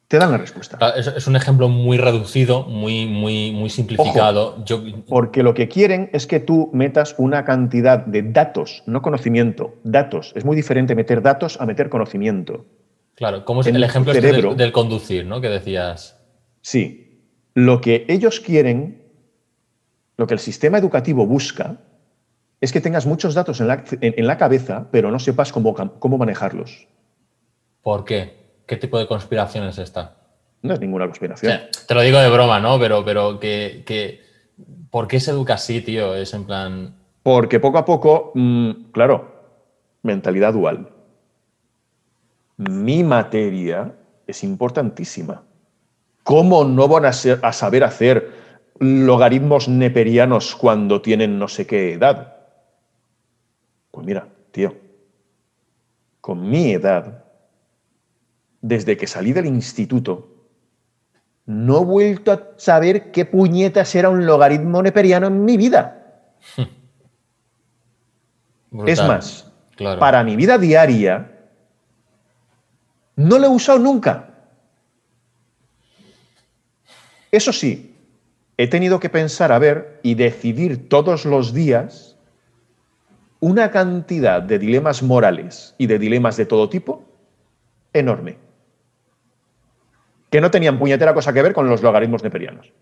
Te 0.08 0.18
dan 0.18 0.30
la 0.30 0.38
respuesta. 0.38 0.78
Es, 0.96 1.26
un 1.26 1.36
ejemplo 1.36 1.68
muy 1.68 1.98
reducido, 1.98 2.64
muy, 2.64 3.06
muy, 3.06 3.52
muy 3.52 3.68
simplificado. 3.68 4.64
Porque 5.06 5.42
lo 5.42 5.52
que 5.52 5.68
quieren 5.68 6.08
es 6.14 6.26
que 6.26 6.40
tú 6.40 6.70
metas 6.72 7.14
una 7.18 7.44
cantidad 7.44 7.98
de 7.98 8.22
datos, 8.22 8.82
no 8.86 9.02
conocimiento, 9.02 9.74
datos. 9.84 10.32
Es 10.34 10.46
muy 10.46 10.56
diferente 10.56 10.94
meter 10.94 11.20
datos 11.20 11.60
a 11.60 11.66
meter 11.66 11.90
conocimiento. 11.90 12.64
Claro, 13.16 13.44
como 13.44 13.60
es 13.60 13.66
el 13.66 13.84
ejemplo 13.84 14.12
este 14.12 14.32
del, 14.32 14.56
del 14.56 14.72
conducir, 14.72 15.26
¿no? 15.26 15.42
Que 15.42 15.50
decías. 15.50 16.18
Sí. 16.62 17.22
Lo 17.52 17.82
que 17.82 18.06
ellos 18.08 18.40
quieren, 18.40 19.02
lo 20.16 20.26
que 20.26 20.34
el 20.34 20.40
sistema 20.40 20.78
educativo 20.78 21.26
busca, 21.26 21.80
es 22.60 22.72
que 22.72 22.80
tengas 22.80 23.06
muchos 23.06 23.34
datos 23.34 23.60
en 23.60 24.26
la, 24.26 24.38
cabeza, 24.38 24.88
pero 24.90 25.10
no 25.10 25.18
sepas 25.18 25.52
cómo, 25.52 25.74
cómo, 25.98 26.18
manejarlos. 26.18 26.88
¿Por 27.82 28.04
qué? 28.04 28.47
¿Qué 28.68 28.76
tipo 28.76 28.98
de 28.98 29.06
conspiración 29.06 29.66
es 29.66 29.78
esta? 29.78 30.14
No 30.60 30.74
es 30.74 30.80
ninguna 30.80 31.06
conspiración. 31.06 31.58
te 31.86 31.94
lo 31.94 32.02
digo 32.02 32.18
de 32.18 32.28
broma, 32.28 32.60
¿no? 32.60 32.78
Pero, 32.78 33.02
pero 33.02 33.40
que, 33.40 34.20
¿por 34.90 35.08
qué 35.08 35.20
se 35.20 35.30
educa 35.30 35.54
así, 35.54 35.80
tío? 35.80 36.14
Es 36.14 36.34
en 36.34 36.44
plan... 36.44 36.94
Porque 37.22 37.60
poco 37.60 37.78
a 37.78 37.86
poco, 37.86 38.32
mm, 38.34 38.90
claro, 38.92 39.32
mentalidad 40.02 40.52
dual. 40.52 40.90
Mi 42.58 43.02
materia 43.02 43.94
es 44.26 44.44
importantísima. 44.44 45.42
¿Cómo 46.22 46.64
no 46.64 46.88
van 46.88 47.06
a, 47.06 47.08
a 47.08 47.52
saber 47.52 47.84
hacer 47.84 48.30
logaritmos 48.80 49.68
neperianos 49.68 50.54
cuando 50.54 51.00
tienen 51.00 51.38
no 51.38 51.48
sé 51.48 51.66
qué 51.66 51.94
edad? 51.94 52.36
Pues 53.90 54.06
mira, 54.06 54.28
tío, 54.50 54.76
con 56.20 56.48
mi 56.50 56.72
edad, 56.72 57.24
desde 58.60 58.96
que 58.96 59.06
salí 59.06 59.32
del 59.32 59.46
instituto, 59.46 60.34
no 61.46 61.80
he 61.80 61.84
vuelto 61.84 62.32
a 62.32 62.48
saber 62.56 63.10
qué 63.10 63.24
puñetas 63.24 63.94
era 63.94 64.10
un 64.10 64.26
logaritmo 64.26 64.82
neperiano 64.82 65.28
en 65.28 65.44
mi 65.44 65.56
vida. 65.56 66.26
es 68.86 69.02
más, 69.02 69.50
para 69.98 70.22
mi 70.24 70.36
vida 70.36 70.58
diaria, 70.58 71.32
no 73.16 73.38
lo 73.38 73.46
he 73.46 73.50
usado 73.50 73.78
nunca. 73.78 74.30
Eso 77.30 77.52
sí, 77.52 77.94
he 78.56 78.68
tenido 78.68 79.00
que 79.00 79.08
pensar 79.08 79.52
a 79.52 79.58
ver 79.58 80.00
y 80.02 80.14
decidir 80.14 80.88
todos 80.88 81.24
los 81.24 81.52
días 81.52 82.16
una 83.40 83.70
cantidad 83.70 84.42
de 84.42 84.58
dilemas 84.58 85.02
morales 85.02 85.74
y 85.78 85.86
de 85.86 85.98
dilemas 85.98 86.36
de 86.36 86.46
todo 86.46 86.68
tipo 86.68 87.04
enorme, 87.92 88.36
que 90.30 90.40
no 90.40 90.50
tenían 90.50 90.78
puñetera 90.78 91.14
cosa 91.14 91.32
que 91.32 91.42
ver 91.42 91.52
con 91.52 91.68
los 91.68 91.82
logaritmos 91.82 92.22
neperianos. 92.22 92.72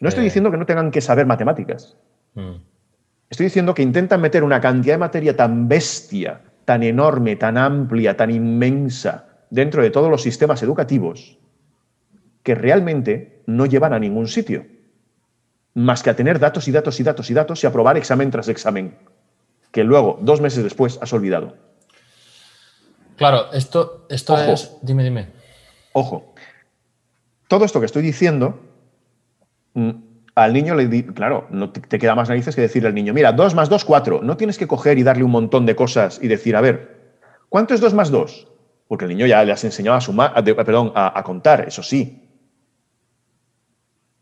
No 0.00 0.08
estoy 0.08 0.24
diciendo 0.24 0.50
que 0.50 0.56
no 0.56 0.66
tengan 0.66 0.90
que 0.90 1.00
saber 1.00 1.26
matemáticas. 1.26 1.96
Mm. 2.34 2.56
Estoy 3.28 3.44
diciendo 3.44 3.74
que 3.74 3.82
intentan 3.82 4.20
meter 4.20 4.42
una 4.42 4.60
cantidad 4.60 4.94
de 4.94 4.98
materia 4.98 5.36
tan 5.36 5.68
bestia, 5.68 6.40
tan 6.64 6.82
enorme, 6.82 7.36
tan 7.36 7.58
amplia, 7.58 8.16
tan 8.16 8.30
inmensa 8.30 9.28
dentro 9.50 9.82
de 9.82 9.90
todos 9.90 10.10
los 10.10 10.22
sistemas 10.22 10.62
educativos 10.62 11.38
que 12.42 12.54
realmente 12.54 13.42
no 13.46 13.66
llevan 13.66 13.92
a 13.92 13.98
ningún 13.98 14.26
sitio, 14.26 14.66
más 15.74 16.02
que 16.02 16.10
a 16.10 16.16
tener 16.16 16.38
datos 16.38 16.66
y 16.68 16.72
datos 16.72 16.98
y 16.98 17.02
datos 17.02 17.30
y 17.30 17.34
datos 17.34 17.62
y 17.62 17.66
aprobar 17.66 17.96
examen 17.96 18.30
tras 18.30 18.48
examen 18.48 18.96
que 19.70 19.84
luego, 19.84 20.18
dos 20.20 20.40
meses 20.40 20.64
después, 20.64 20.98
has 21.00 21.12
olvidado. 21.12 21.56
Claro, 23.16 23.52
esto, 23.52 24.06
esto 24.08 24.36
es. 24.38 24.76
Dime, 24.82 25.04
dime. 25.04 25.28
Ojo. 25.92 26.29
Todo 27.50 27.64
esto 27.64 27.80
que 27.80 27.86
estoy 27.86 28.02
diciendo, 28.02 28.60
mm, 29.74 29.90
al 30.36 30.52
niño 30.52 30.76
le 30.76 30.86
di, 30.86 31.02
claro, 31.02 31.48
no 31.50 31.70
te, 31.70 31.98
queda 31.98 32.14
más 32.14 32.28
narices 32.28 32.54
que 32.54 32.60
decirle 32.60 32.88
al 32.88 32.94
niño, 32.94 33.12
mira, 33.12 33.32
dos 33.32 33.56
más 33.56 33.68
dos, 33.68 33.84
cuatro. 33.84 34.20
No 34.22 34.36
tienes 34.36 34.56
que 34.56 34.68
coger 34.68 34.98
y 34.98 35.02
darle 35.02 35.24
un 35.24 35.32
montón 35.32 35.66
de 35.66 35.74
cosas 35.74 36.20
y 36.22 36.28
decir, 36.28 36.54
a 36.54 36.60
ver, 36.60 37.16
¿cuánto 37.48 37.74
es 37.74 37.80
dos 37.80 37.92
más 37.92 38.12
dos? 38.12 38.46
Porque 38.86 39.06
el 39.06 39.08
niño 39.08 39.26
ya 39.26 39.42
le 39.42 39.50
has 39.50 39.64
enseñado 39.64 39.96
a 39.96 40.00
sumar, 40.00 40.32
perdón, 40.44 40.92
a 40.94 41.20
contar, 41.24 41.66
eso 41.66 41.82
sí. 41.82 42.28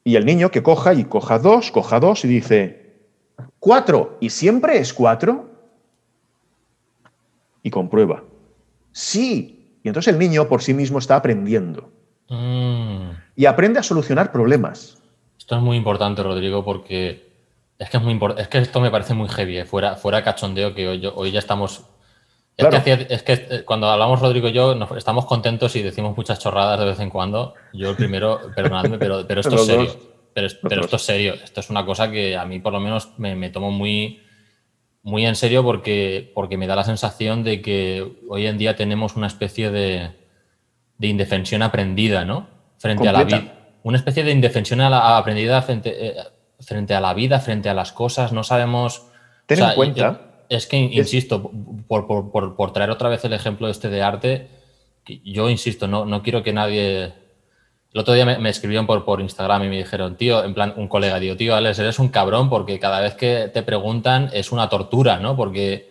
Y 0.04 0.16
el 0.16 0.24
niño 0.24 0.50
que 0.50 0.62
coja 0.62 0.94
y 0.94 1.04
coja 1.04 1.38
dos, 1.38 1.70
coja 1.70 2.00
dos 2.00 2.24
y 2.24 2.28
dice, 2.28 2.88
¿Cuatro? 3.58 4.16
¿Y 4.20 4.30
siempre 4.30 4.78
es 4.78 4.94
cuatro? 4.94 5.50
Y 7.62 7.70
comprueba. 7.70 8.24
Sí. 8.92 9.78
Y 9.82 9.88
entonces 9.88 10.12
el 10.12 10.18
niño 10.18 10.48
por 10.48 10.62
sí 10.62 10.74
mismo 10.74 10.98
está 10.98 11.16
aprendiendo. 11.16 11.97
Mm. 12.28 13.10
Y 13.36 13.46
aprende 13.46 13.80
a 13.80 13.82
solucionar 13.82 14.32
problemas. 14.32 14.98
Esto 15.38 15.56
es 15.56 15.62
muy 15.62 15.76
importante, 15.76 16.22
Rodrigo, 16.22 16.64
porque 16.64 17.28
es 17.78 17.88
que, 17.88 17.96
es, 17.96 18.02
muy 18.02 18.18
es 18.36 18.48
que 18.48 18.58
esto 18.58 18.80
me 18.80 18.90
parece 18.90 19.14
muy 19.14 19.28
heavy, 19.28 19.58
¿eh? 19.58 19.64
fuera, 19.64 19.96
fuera 19.96 20.22
cachondeo, 20.22 20.74
que 20.74 20.88
hoy, 20.88 21.10
hoy 21.14 21.30
ya 21.30 21.38
estamos 21.38 21.84
Es, 22.56 23.22
que, 23.22 23.32
eh, 23.32 23.62
cuando 23.64 23.88
hablamos 23.88 24.20
Rodrigo 24.20 24.48
y 24.48 24.52
yo 24.52 24.72
estamos 24.96 25.26
contentos 25.26 25.76
y 25.76 25.82
decimos 25.82 26.16
muchas 26.16 26.40
chorradas 26.40 26.80
de 26.80 26.86
vez 26.86 27.00
en 27.00 27.08
cuando. 27.08 27.54
Yo 27.72 27.90
el 27.90 27.96
primero, 27.96 28.40
perdonadme, 28.56 28.98
pero, 28.98 29.26
pero 29.26 29.40
esto 29.40 29.54
es 29.54 29.66
serio. 29.66 29.96
Pero, 30.34 30.46
esto 30.82 30.96
es 30.96 31.02
serio, 31.02 31.34
esto 31.34 31.60
es 31.60 31.70
una 31.70 31.84
cosa 31.84 32.10
que 32.10 32.36
a 32.36 32.44
mí 32.44 32.60
por 32.60 32.72
lo 32.72 32.78
menos 32.78 33.10
me, 33.16 33.50
tomo 33.50 33.72
muy, 33.72 34.22
muy 35.02 35.26
en 35.26 35.34
serio 35.34 35.64
porque, 35.64 36.30
porque 36.32 36.56
me 36.56 36.68
da 36.68 36.76
la 36.76 36.84
sensación 36.84 37.42
de 37.42 37.60
que 37.60 38.06
hoy 38.28 38.46
en 38.46 38.56
día 38.56 38.76
tenemos 38.76 39.16
una 39.16 39.26
especie 39.26 39.70
de, 39.72 40.17
indefensión 41.06 41.62
aprendida, 41.62 42.24
¿no? 42.24 42.48
Frente 42.78 43.08
a 43.08 43.12
la 43.12 43.24
vida. 43.24 43.54
Una 43.84 43.96
especie 43.96 44.24
de 44.24 44.32
indefensión 44.32 44.80
aprendida 44.80 45.62
frente, 45.62 46.08
eh, 46.08 46.14
frente 46.60 46.94
a 46.94 47.00
la 47.00 47.14
vida, 47.14 47.38
frente 47.40 47.68
a 47.68 47.74
las 47.74 47.92
cosas. 47.92 48.32
No 48.32 48.42
sabemos. 48.42 49.06
Ten 49.46 49.62
en 49.62 49.74
cuenta. 49.74 50.20
Es 50.48 50.66
que, 50.66 50.76
insisto, 50.76 51.50
por, 51.86 52.72
traer 52.72 52.90
otra 52.90 53.08
vez 53.08 53.24
el 53.24 53.34
ejemplo 53.34 53.68
este 53.68 53.88
de 53.88 54.02
arte, 54.02 54.48
yo 55.24 55.48
insisto, 55.48 55.86
no, 55.86 56.04
no 56.04 56.22
quiero 56.22 56.42
que 56.42 56.52
nadie 56.52 57.12
el 57.92 58.00
otro 58.00 58.12
día 58.12 58.26
me, 58.26 58.48
escribieron 58.50 58.86
por, 58.86 59.04
por 59.04 59.20
Instagram 59.20 59.64
y 59.64 59.68
me 59.68 59.78
dijeron, 59.78 60.16
tío, 60.16 60.44
en 60.44 60.52
plan, 60.52 60.74
un 60.76 60.88
colega, 60.88 61.18
digo, 61.18 61.36
tío, 61.36 61.54
Alex, 61.54 61.78
eres 61.78 61.98
un 61.98 62.08
cabrón 62.08 62.50
porque 62.50 62.78
cada 62.78 63.00
vez 63.00 63.14
que 63.14 63.50
te 63.52 63.62
preguntan 63.62 64.30
es 64.32 64.52
una 64.52 64.68
tortura, 64.68 65.18
¿no? 65.18 65.36
Porque 65.36 65.90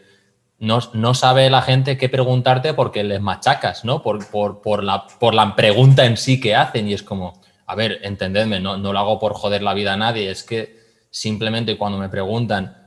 no, 0.60 0.80
no 0.94 1.14
sabe 1.14 1.50
la 1.50 1.62
gente 1.62 1.98
qué 1.98 2.10
preguntarte 2.10 2.74
porque 2.74 3.04
les 3.04 3.22
machacas, 3.22 3.86
¿no? 3.86 4.02
Por, 4.02 4.28
por, 4.30 4.62
por, 4.62 4.84
la, 4.84 5.06
por 5.20 5.34
la 5.34 5.56
pregunta 5.56 6.06
en 6.06 6.18
sí 6.18 6.40
que 6.40 6.56
hacen 6.56 6.88
y 6.88 6.94
es 6.94 7.04
como, 7.04 7.42
a 7.66 7.76
ver, 7.76 8.00
entendedme, 8.04 8.60
no, 8.60 8.78
no 8.78 8.94
lo 8.94 9.00
hago 9.00 9.20
por 9.20 9.34
joder 9.34 9.62
la 9.62 9.74
vida 9.74 9.94
a 9.94 9.98
nadie, 9.98 10.32
es 10.32 10.44
que 10.44 10.78
simplemente 11.12 11.78
cuando 11.78 11.98
me 12.00 12.10
preguntan 12.10 12.78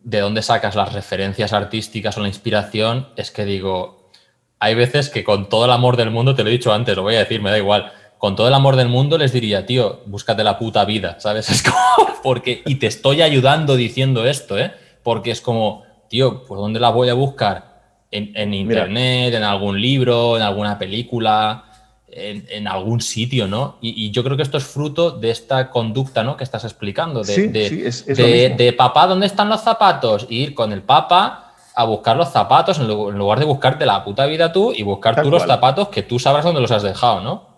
de 0.00 0.20
dónde 0.20 0.42
sacas 0.42 0.74
las 0.74 0.92
referencias 0.92 1.52
artísticas 1.52 2.16
o 2.16 2.20
la 2.20 2.28
inspiración, 2.28 3.08
es 3.16 3.30
que 3.30 3.44
digo, 3.44 4.10
hay 4.58 4.74
veces 4.74 5.08
que 5.08 5.24
con 5.24 5.48
todo 5.48 5.64
el 5.64 5.72
amor 5.72 5.96
del 5.96 6.10
mundo, 6.10 6.34
te 6.34 6.42
lo 6.42 6.48
he 6.48 6.52
dicho 6.52 6.72
antes, 6.72 6.96
lo 6.96 7.02
voy 7.02 7.16
a 7.16 7.20
decir, 7.20 7.40
me 7.40 7.50
da 7.50 7.58
igual, 7.58 7.92
con 8.18 8.34
todo 8.34 8.48
el 8.48 8.54
amor 8.54 8.76
del 8.76 8.88
mundo 8.88 9.18
les 9.18 9.32
diría, 9.32 9.66
tío, 9.66 10.02
búscate 10.06 10.42
la 10.42 10.58
puta 10.58 10.84
vida, 10.84 11.20
¿sabes? 11.20 11.50
Es 11.50 11.62
como, 11.62 11.76
porque, 12.22 12.62
y 12.66 12.76
te 12.76 12.86
estoy 12.86 13.22
ayudando 13.22 13.76
diciendo 13.76 14.26
esto, 14.26 14.58
¿eh? 14.58 14.72
Porque 15.02 15.30
es 15.30 15.40
como, 15.40 15.85
tío, 16.08 16.44
¿por 16.44 16.58
dónde 16.58 16.80
la 16.80 16.90
voy 16.90 17.08
a 17.08 17.14
buscar? 17.14 17.76
En, 18.10 18.54
internet, 18.54 19.34
en 19.34 19.42
algún 19.42 19.78
libro, 19.78 20.36
en 20.36 20.42
alguna 20.42 20.78
película, 20.78 21.64
en, 22.08 22.66
algún 22.66 23.02
sitio, 23.02 23.46
¿no? 23.46 23.76
Y, 23.82 24.10
yo 24.10 24.24
creo 24.24 24.38
que 24.38 24.42
esto 24.42 24.56
es 24.56 24.64
fruto 24.64 25.10
de 25.10 25.30
esta 25.30 25.70
conducta, 25.70 26.24
¿no? 26.24 26.36
Que 26.36 26.44
estás 26.44 26.64
explicando, 26.64 27.22
de, 27.22 28.54
de, 28.56 28.72
papá, 28.72 29.06
¿dónde 29.06 29.26
están 29.26 29.50
los 29.50 29.60
zapatos? 29.60 30.26
Ir 30.30 30.54
con 30.54 30.72
el 30.72 30.82
papá 30.82 31.46
a 31.74 31.84
buscar 31.84 32.16
los 32.16 32.30
zapatos 32.30 32.78
en 32.78 32.88
lugar 32.88 33.38
de 33.38 33.44
buscarte 33.44 33.84
la 33.84 34.02
puta 34.02 34.24
vida 34.24 34.50
tú 34.50 34.72
y 34.74 34.82
buscar 34.82 35.22
tú 35.22 35.30
los 35.30 35.42
zapatos 35.42 35.88
que 35.88 36.02
tú 36.02 36.18
sabrás 36.18 36.44
dónde 36.44 36.62
los 36.62 36.70
has 36.70 36.82
dejado, 36.82 37.20
¿no? 37.20 37.48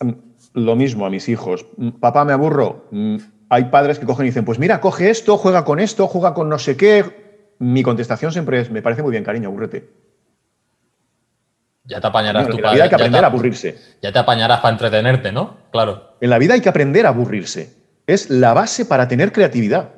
Mm, 0.00 0.12
lo 0.52 0.76
mismo 0.76 1.06
a 1.06 1.10
mis 1.10 1.28
hijos. 1.30 1.64
Mm, 1.78 1.88
papá, 1.92 2.26
me 2.26 2.34
aburro. 2.34 2.84
Mm, 2.90 3.16
hay 3.48 3.64
padres 3.64 3.98
que 3.98 4.04
cogen 4.04 4.26
y 4.26 4.28
dicen, 4.28 4.44
pues 4.44 4.58
mira, 4.58 4.80
coge 4.80 5.08
esto, 5.08 5.38
juega 5.38 5.64
con 5.64 5.80
esto, 5.80 6.06
juega 6.06 6.34
con 6.34 6.50
no 6.50 6.58
sé 6.58 6.76
qué. 6.76 7.21
Mi 7.62 7.84
contestación 7.84 8.32
siempre 8.32 8.58
es, 8.58 8.72
me 8.72 8.82
parece 8.82 9.02
muy 9.02 9.12
bien, 9.12 9.22
cariño, 9.22 9.48
aburrete. 9.48 9.88
Ya 11.84 12.00
te 12.00 12.08
apañarás 12.08 12.48
tu 12.48 12.56
En 12.56 12.62
la 12.62 12.72
vida 12.72 12.82
hay 12.82 12.88
que 12.88 12.94
aprender 12.96 13.22
a 13.22 13.28
aburrirse. 13.28 13.78
Ya 14.02 14.10
te 14.10 14.18
apañarás 14.18 14.58
para 14.58 14.72
entretenerte, 14.72 15.30
¿no? 15.30 15.58
Claro. 15.70 16.16
En 16.20 16.30
la 16.30 16.38
vida 16.38 16.54
hay 16.54 16.60
que 16.60 16.68
aprender 16.68 17.06
a 17.06 17.10
aburrirse. 17.10 17.72
Es 18.08 18.30
la 18.30 18.52
base 18.52 18.84
para 18.84 19.06
tener 19.06 19.30
creatividad. 19.30 19.90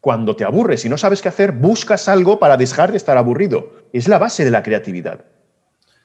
Cuando 0.00 0.34
te 0.34 0.42
aburres 0.42 0.84
y 0.84 0.88
no 0.88 0.98
sabes 0.98 1.22
qué 1.22 1.28
hacer, 1.28 1.52
buscas 1.52 2.08
algo 2.08 2.40
para 2.40 2.56
dejar 2.56 2.90
de 2.90 2.96
estar 2.96 3.16
aburrido. 3.16 3.74
Es 3.92 4.08
la 4.08 4.18
base 4.18 4.44
de 4.44 4.50
la 4.50 4.64
creatividad. 4.64 5.20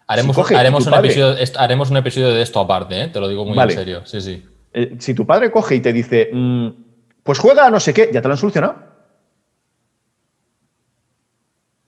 Haremos, 0.05 0.37
haremos, 0.51 0.85
un, 0.85 0.93
episodio, 0.93 1.35
haremos 1.57 1.89
un, 1.89 1.97
episodio, 1.97 2.33
de 2.33 2.41
esto 2.43 2.59
aparte, 2.59 3.01
¿eh? 3.01 3.07
te 3.07 3.19
lo 3.19 3.27
digo 3.27 3.45
muy 3.45 3.57
en 3.57 3.71
serio. 3.71 4.05
Sí, 4.05 4.21
sí. 4.21 4.45
Eh, 4.73 4.95
si 4.99 5.15
tu 5.15 5.25
padre 5.25 5.49
coge 5.49 5.73
y 5.73 5.79
te 5.79 5.91
dice, 5.91 6.29
mm, 6.31 6.69
pues 7.23 7.39
juega 7.39 7.65
a 7.65 7.71
no 7.71 7.79
sé 7.79 7.95
qué, 7.95 8.11
ya 8.13 8.21
te 8.21 8.27
lo 8.27 8.35
han 8.35 8.37
solucionado. 8.37 8.92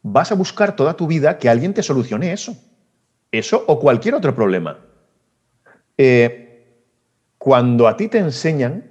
Vas 0.07 0.31
a 0.31 0.35
buscar 0.35 0.75
toda 0.75 0.95
tu 0.95 1.07
vida 1.07 1.39
que 1.39 1.49
alguien 1.49 1.73
te 1.73 1.81
solucione 1.81 2.31
eso. 2.31 2.55
Eso 3.31 3.63
o 3.65 3.79
cualquier 3.79 4.13
otro 4.13 4.35
problema. 4.35 4.77
Eh, 5.97 6.75
cuando 7.39 7.87
a 7.87 7.97
ti 7.97 8.07
te 8.07 8.19
enseñan, 8.19 8.83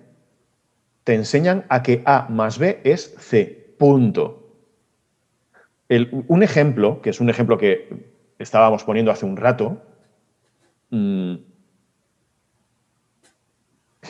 te 1.05 1.15
enseñan 1.15 1.67
a 1.69 1.85
que 1.85 2.03
A 2.05 2.27
más 2.29 2.59
B 2.59 2.81
es 2.83 3.15
C. 3.17 3.77
Punto. 3.79 4.41
un 5.89 6.43
ejemplo, 6.43 7.01
que 7.01 7.11
es 7.11 7.21
un 7.21 7.31
ejemplo 7.31 7.59
que 7.59 8.11
estábamos 8.41 8.83
poniendo 8.83 9.13
hace 9.13 9.25
un 9.25 9.37
rato, 9.37 9.81
mm, 10.91 11.35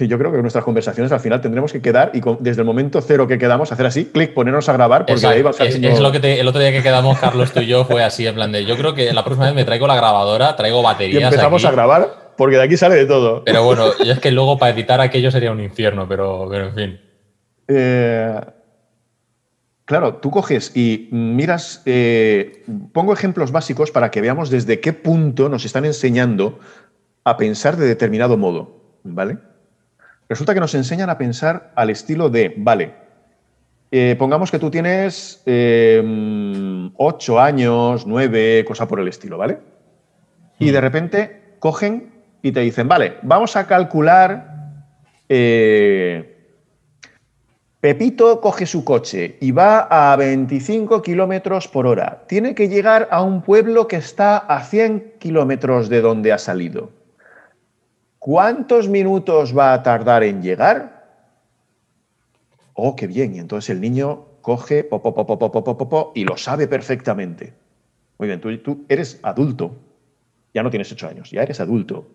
yo 0.00 0.18
creo 0.18 0.30
que 0.30 0.36
en 0.36 0.42
nuestras 0.42 0.64
conversaciones 0.64 1.12
al 1.12 1.20
final 1.20 1.40
tendremos 1.40 1.72
que 1.72 1.80
quedar 1.80 2.10
y 2.14 2.20
desde 2.40 2.62
el 2.62 2.66
momento 2.66 3.00
cero 3.00 3.26
que 3.26 3.38
quedamos 3.38 3.70
hacer 3.72 3.86
así, 3.86 4.06
clic, 4.06 4.34
ponernos 4.34 4.68
a 4.68 4.72
grabar 4.72 5.06
porque 5.06 5.26
ahí 5.26 5.42
va 5.42 5.50
a 5.50 5.64
es, 5.64 5.76
es, 5.76 6.00
lo 6.00 6.12
que 6.12 6.40
el 6.40 6.48
otro 6.48 6.60
día 6.60 6.72
que 6.72 6.82
quedamos 6.82 7.18
Carlos 7.18 7.52
tú 7.52 7.60
y 7.60 7.66
yo 7.66 7.84
fue 7.84 8.02
así 8.02 8.26
en 8.26 8.34
plan 8.34 8.50
de 8.52 8.64
yo 8.64 8.76
creo 8.76 8.94
que 8.94 9.12
la 9.12 9.24
próxima 9.24 9.46
vez 9.46 9.54
me 9.54 9.64
traigo 9.64 9.86
la 9.86 9.96
grabadora, 9.96 10.56
traigo 10.56 10.82
baterías 10.82 11.20
y 11.20 11.24
empezamos 11.24 11.64
a 11.64 11.70
grabar 11.70 12.24
porque 12.36 12.56
de 12.56 12.62
aquí 12.62 12.76
sale 12.76 12.96
de 12.96 13.06
todo. 13.06 13.44
Pero 13.44 13.64
bueno, 13.64 13.86
y 14.02 14.10
es 14.10 14.18
que 14.18 14.30
luego 14.30 14.58
para 14.58 14.74
editar 14.74 15.00
aquello 15.00 15.30
sería 15.30 15.52
un 15.52 15.60
infierno, 15.60 16.08
pero, 16.08 16.46
pero 16.50 16.66
en 16.66 16.74
fin. 16.74 17.00
Eh, 17.68 18.40
claro, 19.84 20.16
tú 20.16 20.30
coges 20.30 20.72
y 20.76 21.08
miras, 21.12 21.82
eh, 21.86 22.64
pongo 22.92 23.12
ejemplos 23.12 23.52
básicos 23.52 23.90
para 23.90 24.10
que 24.10 24.20
veamos 24.20 24.50
desde 24.50 24.80
qué 24.80 24.92
punto 24.92 25.48
nos 25.48 25.64
están 25.64 25.84
enseñando 25.84 26.58
a 27.24 27.36
pensar 27.36 27.76
de 27.76 27.86
determinado 27.86 28.36
modo, 28.36 28.98
¿vale? 29.02 29.38
Resulta 30.28 30.54
que 30.54 30.60
nos 30.60 30.74
enseñan 30.74 31.10
a 31.10 31.18
pensar 31.18 31.72
al 31.74 31.90
estilo 31.90 32.30
de, 32.30 32.54
vale, 32.56 32.94
eh, 33.90 34.16
pongamos 34.18 34.50
que 34.50 34.58
tú 34.58 34.70
tienes 34.70 35.42
em, 35.46 36.90
ocho 36.96 37.38
años, 37.38 38.06
nueve, 38.06 38.64
cosa 38.66 38.88
por 38.88 39.00
el 39.00 39.08
estilo, 39.08 39.38
¿vale? 39.38 39.58
Y 40.58 40.70
de 40.70 40.80
repente 40.80 41.56
cogen 41.58 42.12
y 42.42 42.52
te 42.52 42.60
dicen, 42.60 42.88
vale, 42.88 43.18
vamos 43.22 43.54
a 43.56 43.66
calcular, 43.66 44.82
eh, 45.28 46.34
Pepito 47.80 48.40
coge 48.40 48.64
su 48.64 48.82
coche 48.82 49.36
y 49.42 49.50
va 49.50 49.80
a 49.90 50.16
25 50.16 51.02
kilómetros 51.02 51.68
por 51.68 51.86
hora. 51.86 52.24
Tiene 52.26 52.54
que 52.54 52.68
llegar 52.68 53.08
a 53.10 53.22
un 53.22 53.42
pueblo 53.42 53.88
que 53.88 53.96
está 53.96 54.38
a 54.38 54.64
100 54.64 55.16
kilómetros 55.18 55.90
de 55.90 56.00
donde 56.00 56.32
ha 56.32 56.38
salido. 56.38 56.90
¿Cuántos 58.24 58.88
minutos 58.88 59.54
va 59.54 59.74
a 59.74 59.82
tardar 59.82 60.22
en 60.22 60.40
llegar? 60.40 61.04
Oh, 62.72 62.96
qué 62.96 63.06
bien. 63.06 63.34
Y 63.34 63.38
entonces 63.38 63.68
el 63.68 63.82
niño 63.82 64.24
coge 64.40 64.82
po, 64.82 65.02
po, 65.02 66.12
y 66.14 66.24
lo 66.24 66.38
sabe 66.38 66.66
perfectamente. 66.66 67.52
Muy 68.16 68.28
bien, 68.28 68.40
tú, 68.40 68.86
eres 68.88 69.20
adulto. 69.22 69.76
Ya 70.54 70.62
no 70.62 70.70
tienes 70.70 70.90
ocho 70.90 71.06
años, 71.06 71.30
ya 71.32 71.42
eres 71.42 71.60
adulto. 71.60 72.08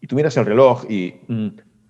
Y 0.00 0.06
tú 0.06 0.14
miras 0.14 0.36
el 0.36 0.46
reloj 0.46 0.84
y... 0.88 1.16
Mm, 1.26 1.48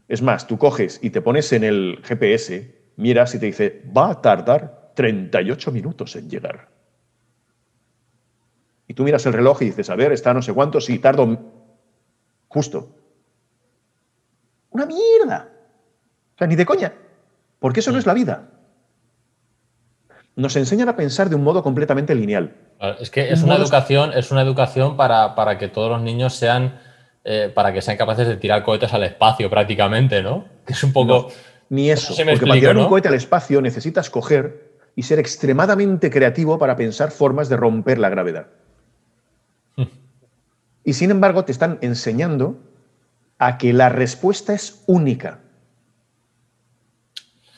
es 0.09 0.23
más, 0.23 0.47
tú 0.47 0.57
coges 0.57 0.99
y 1.03 1.11
te 1.11 1.21
pones 1.21 1.53
en 1.53 1.63
el 1.63 2.01
GPS, 2.03 2.75
miras 2.97 3.35
y 3.35 3.41
te 3.41 3.45
dice, 3.45 3.83
va 3.95 4.13
a 4.13 4.23
tardar 4.23 4.93
38 4.95 5.71
minutos 5.71 6.17
en 6.17 6.31
llegar. 6.31 6.71
Y 8.89 8.95
tú 8.95 9.05
miras 9.05 9.27
el 9.27 9.35
reloj 9.35 9.61
y 9.61 9.67
dices, 9.67 9.91
a 9.91 9.97
ver, 9.97 10.13
está 10.13 10.33
no 10.33 10.41
sé 10.41 10.55
cuánto, 10.55 10.81
sí, 10.81 10.99
tardo 10.99 11.39
justo. 12.49 12.97
Una 14.71 14.87
mierda. 14.87 15.49
O 16.35 16.39
sea, 16.39 16.47
ni 16.47 16.57
de 16.57 16.65
coña. 16.65 16.93
Porque 17.59 17.81
eso 17.81 17.93
no 17.93 17.99
es 17.99 18.07
la 18.07 18.15
vida. 18.15 18.49
Nos 20.37 20.57
enseñan 20.57 20.89
a 20.89 20.97
pensar 20.97 21.29
de 21.29 21.37
un 21.37 21.45
modo 21.45 21.63
completamente 21.63 22.15
lineal. 22.15 22.57
Es 22.99 23.11
que 23.11 23.31
es 23.31 23.43
una 23.43 23.57
educación, 23.57 24.13
es 24.15 24.31
una 24.31 24.41
educación 24.41 24.97
para, 24.97 25.59
que 25.59 25.69
todos 25.69 25.91
los 25.91 26.01
niños 26.01 26.35
sean, 26.35 26.81
eh, 27.25 27.53
para 27.55 27.75
que 27.75 27.83
sean 27.83 27.99
capaces 27.99 28.27
de 28.27 28.37
tirar 28.37 28.63
cohetes 28.65 28.93
al 28.95 29.03
espacio 29.03 29.51
prácticamente, 29.51 30.23
¿no? 30.23 30.47
Que 30.67 30.73
es 30.73 30.83
un 30.83 30.93
poco... 30.93 31.29
ni 31.69 31.91
eso, 31.91 32.15
porque 32.17 32.47
para 32.47 32.61
tirar 32.61 32.77
un 32.79 32.89
cohete 32.89 33.09
al 33.09 33.15
espacio 33.15 33.61
necesitas 33.61 34.09
coger 34.09 34.71
y 34.97 35.03
ser 35.03 35.19
extremadamente 35.19 36.11
creativo 36.11 36.59
para 36.59 36.75
pensar 36.77 37.11
formas 37.11 37.49
de 37.49 37.57
romper 37.57 37.99
la 37.99 38.09
gravedad. 38.09 38.47
Hmm. 39.77 39.85
y 40.85 40.95
sin 40.95 41.11
embargo 41.11 41.45
te 41.45 41.53
están 41.53 41.79
enseñando 41.81 42.59
a 43.41 43.57
que 43.57 43.73
la 43.73 43.89
respuesta 43.89 44.53
es 44.53 44.85
única. 44.87 45.41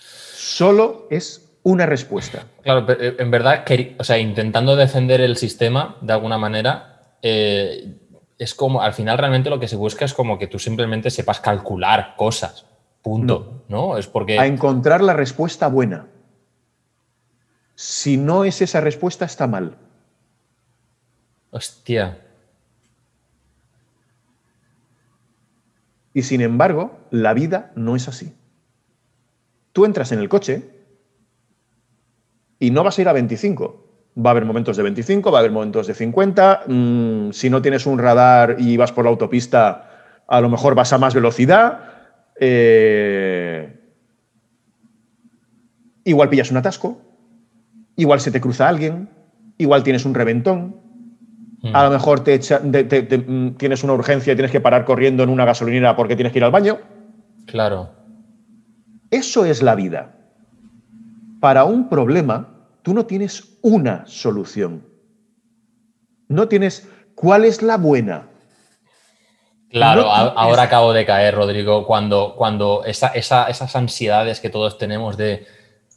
Solo 0.07 1.09
es 1.11 1.51
una 1.64 1.87
respuesta. 1.87 2.45
Claro, 2.62 2.87
pero 2.87 3.03
eh, 3.03 3.16
en 3.18 3.30
verdad, 3.33 3.64
o 3.99 4.05
sea, 4.05 4.16
intentando 4.16 4.76
defender 4.76 5.20
el 5.20 5.37
sistema 5.37 5.97
de 6.01 6.12
alguna 6.12 6.39
manera, 6.39 7.16
eh, 7.20 7.97
es 8.39 8.55
como, 8.55 8.80
al 8.80 8.95
final 8.95 9.18
realmente 9.18 9.51
lo 9.51 9.59
que 9.59 9.66
se 9.66 9.74
busca 9.74 10.05
es 10.05 10.14
como 10.14 10.39
que 10.39 10.47
tú 10.47 10.61
simplemente 10.61 11.11
sepas 11.11 11.41
calcular 11.41 12.14
cosas. 12.16 12.64
Punto. 13.03 13.64
¿no? 13.66 13.99
Es 13.99 14.07
porque. 14.07 14.39
A 14.39 14.47
encontrar 14.47 15.03
la 15.03 15.14
respuesta 15.14 15.66
buena. 15.66 16.07
Si 17.74 18.16
no 18.16 18.45
es 18.45 18.62
esa 18.62 18.80
respuesta, 18.80 19.24
está 19.24 19.49
mal. 19.49 19.76
Hostia. 21.51 22.18
Y 26.14 26.22
sin 26.22 26.40
embargo, 26.40 26.98
la 27.10 27.34
vida 27.34 27.72
no 27.74 27.97
es 27.97 28.09
así. 28.09 28.34
Tú 29.72 29.84
entras 29.84 30.12
en 30.12 30.18
el 30.18 30.28
coche 30.28 30.68
y 32.59 32.70
no 32.70 32.84
vas 32.84 32.98
a 32.98 33.02
ir 33.02 33.09
a 33.09 33.12
25. 33.12 34.12
Va 34.24 34.30
a 34.30 34.32
haber 34.32 34.44
momentos 34.44 34.76
de 34.76 34.82
25, 34.82 35.32
va 35.32 35.39
a 35.39 35.40
haber 35.40 35.52
momentos 35.52 35.86
de 35.86 35.94
50. 35.94 36.64
Mm, 36.66 37.30
si 37.32 37.48
no 37.48 37.62
tienes 37.62 37.86
un 37.86 37.98
radar 37.98 38.56
y 38.59 38.76
vas 38.76 38.93
por 38.93 39.05
la 39.05 39.10
autopista, 39.10 40.22
a 40.26 40.40
lo 40.40 40.51
mejor 40.51 40.74
vas 40.74 40.93
a 40.93 40.98
más 40.98 41.14
velocidad. 41.14 41.80
Eh, 42.39 43.80
igual 46.05 46.28
pillas 46.28 46.51
un 46.51 46.59
atasco. 46.59 47.01
Igual 47.97 48.20
se 48.20 48.30
te 48.30 48.40
cruza 48.40 48.68
alguien. 48.68 49.09
Igual 49.56 49.82
tienes 49.82 50.05
un 50.05 50.14
reventón. 50.14 50.81
A 51.72 51.84
lo 51.84 51.90
mejor 51.90 52.24
te, 52.24 52.39
mm, 52.39 53.55
tienes 53.56 53.84
una 53.84 53.93
urgencia 53.93 54.32
y 54.32 54.36
tienes 54.36 54.51
que 54.51 54.60
parar 54.60 54.84
corriendo 54.84 55.22
en 55.22 55.28
una 55.28 55.44
gasolinera 55.44 55.94
porque 55.94 56.16
tienes 56.16 56.32
que 56.32 56.40
ir 56.40 56.44
al 56.44 56.51
baño. 56.51 56.78
Claro. 57.47 57.90
Eso 59.10 59.44
es 59.44 59.62
la 59.62 59.74
vida. 59.74 60.16
Para 61.40 61.64
un 61.64 61.89
problema, 61.89 62.48
tú 62.82 62.94
no 62.94 63.06
tienes 63.06 63.59
una 63.62 64.05
solución. 64.06 64.84
No 66.28 66.48
tienes 66.48 66.89
cuál 67.14 67.44
es 67.44 67.62
la 67.62 67.76
buena. 67.76 68.28
Claro, 69.70 70.10
ahora 70.10 70.64
acabo 70.64 70.93
de 70.93 71.06
caer, 71.06 71.34
Rodrigo, 71.34 71.86
cuando, 71.86 72.34
cuando 72.36 72.84
esas 72.84 73.76
ansiedades 73.76 74.40
que 74.40 74.51
todos 74.51 74.76
tenemos 74.78 75.16
de 75.16 75.47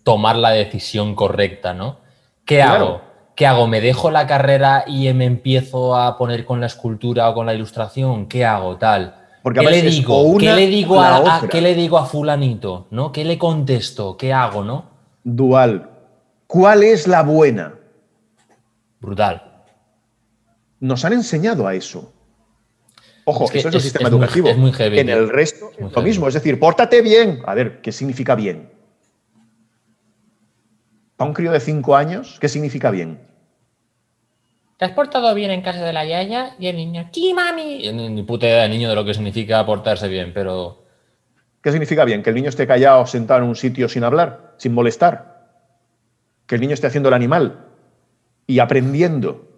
tomar 0.03 0.37
la 0.37 0.51
decisión 0.51 1.15
correcta, 1.15 1.73
¿no? 1.73 1.99
¿Qué 2.45 2.61
hago? 2.61 3.01
¿Qué 3.35 3.45
hago? 3.45 3.67
¿Me 3.67 3.81
dejo 3.81 4.11
la 4.11 4.27
carrera 4.27 4.85
y 4.87 5.11
me 5.13 5.25
empiezo 5.25 5.95
a 5.95 6.17
poner 6.17 6.45
con 6.45 6.61
la 6.61 6.67
escultura 6.67 7.29
o 7.29 7.33
con 7.33 7.45
la 7.45 7.53
ilustración? 7.53 8.27
¿Qué 8.27 8.45
hago? 8.45 8.77
Tal. 8.77 9.15
Porque 9.43 9.59
¿Qué, 9.59 9.69
le 9.69 9.81
digo? 9.81 10.37
¿Qué 10.37 10.53
le 10.53 10.67
digo? 10.67 11.01
a, 11.01 11.47
¿Qué 11.49 11.61
le 11.61 11.75
digo 11.75 11.97
a 11.97 12.05
fulanito? 12.05 12.87
¿no? 12.91 13.11
¿Qué 13.11 13.25
le 13.25 13.37
contesto? 13.37 14.15
¿Qué 14.15 14.31
hago? 14.31 14.63
¿no? 14.63 14.89
Dual. 15.23 15.89
¿Cuál 16.47 16.83
es 16.83 17.07
la 17.07 17.23
buena? 17.23 17.75
Brutal. 19.01 19.63
Nos 20.79 21.03
han 21.03 21.13
enseñado 21.13 21.67
a 21.67 21.75
eso. 21.75 22.13
Ojo, 23.25 23.45
eso 23.51 23.69
es 23.69 23.75
el 23.75 23.81
sistema 23.81 24.07
educativo. 24.07 24.47
es 24.47 24.57
muy 24.57 24.71
heavy, 24.71 24.99
en 24.99 25.09
el 25.09 25.29
resto, 25.29 25.71
lo 25.79 26.01
mismo. 26.01 26.27
Es 26.27 26.35
decir, 26.35 26.59
pórtate 26.59 27.01
bien. 27.01 27.41
A 27.45 27.55
ver, 27.55 27.81
¿qué 27.81 27.91
significa 27.91 28.35
bien? 28.35 28.69
Para 31.17 31.29
un 31.29 31.33
crío 31.33 31.51
de 31.51 31.59
cinco 31.59 31.95
años, 31.95 32.37
¿qué 32.39 32.49
significa 32.49 32.91
bien? 32.91 33.19
¿te 34.77 34.85
has 34.85 34.91
portado 34.91 35.33
bien 35.33 35.51
en 35.51 35.61
casa 35.61 35.83
de 35.83 35.93
la 35.93 36.05
yaya? 36.05 36.55
Y 36.59 36.67
el 36.67 36.75
niño, 36.75 37.09
¡sí, 37.11 37.33
mami! 37.33 37.91
Ni 37.91 38.23
puta 38.23 38.45
idea 38.45 38.63
de 38.63 38.69
niño 38.69 38.89
de 38.89 38.95
lo 38.95 39.05
que 39.05 39.13
significa 39.13 39.65
portarse 39.65 40.07
bien, 40.07 40.31
pero... 40.33 40.83
¿Qué 41.61 41.71
significa 41.71 42.05
bien? 42.05 42.21
Que 42.21 42.29
el 42.29 42.35
niño 42.35 42.49
esté 42.49 42.67
callado, 42.67 43.07
sentado 43.07 43.41
en 43.41 43.49
un 43.49 43.55
sitio 43.55 43.89
sin 43.89 44.03
hablar, 44.03 44.53
sin 44.57 44.73
molestar. 44.73 45.47
Que 46.45 46.55
el 46.55 46.61
niño 46.61 46.73
esté 46.73 46.87
haciendo 46.87 47.09
el 47.09 47.15
animal 47.15 47.65
y 48.45 48.59
aprendiendo. 48.59 49.49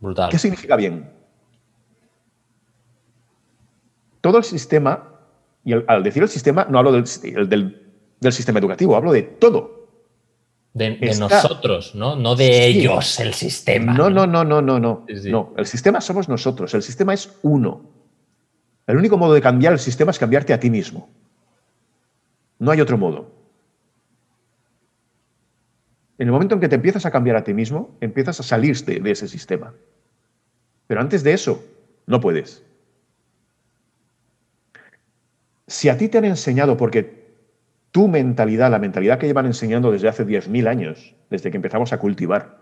Brutal. 0.00 0.30
¿Qué 0.30 0.38
significa 0.38 0.76
bien? 0.76 1.10
Todo 4.20 4.36
el 4.36 4.44
sistema, 4.44 5.14
y 5.64 5.72
al 5.72 6.02
decir 6.02 6.22
el 6.22 6.28
sistema, 6.28 6.66
no 6.68 6.78
hablo 6.78 6.92
del, 6.92 7.04
del 7.48 7.79
sistema 8.32 8.58
educativo, 8.58 8.96
hablo 8.96 9.12
de 9.12 9.22
todo. 9.22 9.80
De, 10.72 10.96
nosotros, 11.18 11.94
¿no? 11.96 12.14
No 12.14 12.36
de 12.36 12.66
ellos, 12.66 13.18
el 13.18 13.34
sistema. 13.34 13.92
No, 13.92 14.08
no, 14.08 14.26
no, 14.26 14.44
no, 14.44 14.62
no, 14.62 14.78
no. 14.78 15.06
No, 15.24 15.54
el 15.56 15.66
sistema 15.66 16.00
somos 16.00 16.28
nosotros. 16.28 16.72
El 16.74 16.82
sistema 16.82 17.12
es 17.12 17.32
uno. 17.42 17.82
El 18.86 18.96
único 18.96 19.18
modo 19.18 19.34
de 19.34 19.40
cambiar 19.40 19.72
el 19.72 19.78
sistema 19.78 20.12
es 20.12 20.18
cambiarte 20.18 20.52
a 20.52 20.60
ti 20.60 20.70
mismo. 20.70 21.08
No 22.58 22.70
hay 22.70 22.80
otro 22.80 22.98
modo. 22.98 23.32
En 26.18 26.28
el 26.28 26.32
momento 26.32 26.54
en 26.54 26.60
que 26.60 26.68
te 26.68 26.76
empiezas 26.76 27.06
a 27.06 27.10
cambiar 27.10 27.36
a 27.36 27.44
ti 27.44 27.54
mismo, 27.54 27.96
empiezas 28.00 28.38
a 28.40 28.42
salirte 28.42 29.00
de 29.00 29.10
ese 29.10 29.26
sistema. 29.26 29.74
Pero 30.86 31.00
antes 31.00 31.22
de 31.22 31.32
eso, 31.32 31.64
no 32.06 32.20
puedes. 32.20 32.62
Si 35.66 35.88
a 35.88 35.96
ti 35.96 36.08
te 36.08 36.18
han 36.18 36.26
enseñado, 36.26 36.76
porque 36.76 37.19
tu 37.90 38.08
mentalidad, 38.08 38.70
la 38.70 38.78
mentalidad 38.78 39.18
que 39.18 39.26
llevan 39.26 39.46
enseñando 39.46 39.90
desde 39.90 40.08
hace 40.08 40.26
10.000 40.26 40.68
años, 40.68 41.14
desde 41.28 41.50
que 41.50 41.56
empezamos 41.56 41.92
a 41.92 41.98
cultivar, 41.98 42.58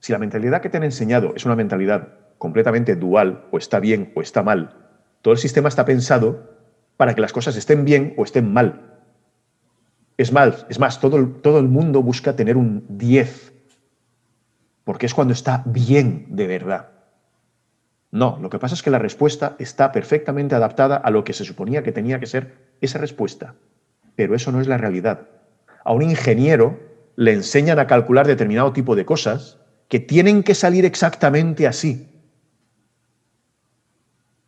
si 0.00 0.12
la 0.12 0.18
mentalidad 0.18 0.60
que 0.60 0.68
te 0.68 0.76
han 0.76 0.84
enseñado 0.84 1.34
es 1.34 1.44
una 1.44 1.56
mentalidad 1.56 2.08
completamente 2.38 2.96
dual, 2.96 3.46
o 3.50 3.58
está 3.58 3.80
bien 3.80 4.12
o 4.14 4.20
está 4.20 4.42
mal, 4.42 4.76
todo 5.22 5.32
el 5.32 5.38
sistema 5.38 5.68
está 5.68 5.84
pensado 5.84 6.56
para 6.96 7.14
que 7.14 7.20
las 7.20 7.32
cosas 7.32 7.56
estén 7.56 7.84
bien 7.84 8.14
o 8.16 8.24
estén 8.24 8.52
mal. 8.52 9.00
Es 10.16 10.32
más, 10.32 10.66
es 10.68 10.78
más 10.78 11.00
todo, 11.00 11.26
todo 11.28 11.58
el 11.58 11.68
mundo 11.68 12.02
busca 12.02 12.36
tener 12.36 12.56
un 12.56 12.84
10, 12.88 13.52
porque 14.84 15.06
es 15.06 15.14
cuando 15.14 15.32
está 15.32 15.62
bien 15.66 16.26
de 16.30 16.46
verdad. 16.46 16.97
No, 18.10 18.38
lo 18.40 18.48
que 18.48 18.58
pasa 18.58 18.74
es 18.74 18.82
que 18.82 18.90
la 18.90 18.98
respuesta 18.98 19.54
está 19.58 19.92
perfectamente 19.92 20.54
adaptada 20.54 20.96
a 20.96 21.10
lo 21.10 21.24
que 21.24 21.34
se 21.34 21.44
suponía 21.44 21.82
que 21.82 21.92
tenía 21.92 22.18
que 22.18 22.26
ser 22.26 22.54
esa 22.80 22.98
respuesta. 22.98 23.54
Pero 24.16 24.34
eso 24.34 24.50
no 24.50 24.60
es 24.60 24.66
la 24.66 24.78
realidad. 24.78 25.28
A 25.84 25.92
un 25.92 26.02
ingeniero 26.02 26.78
le 27.16 27.32
enseñan 27.32 27.78
a 27.78 27.86
calcular 27.86 28.26
determinado 28.26 28.72
tipo 28.72 28.96
de 28.96 29.04
cosas 29.04 29.58
que 29.88 30.00
tienen 30.00 30.42
que 30.42 30.54
salir 30.54 30.84
exactamente 30.84 31.66
así. 31.66 32.08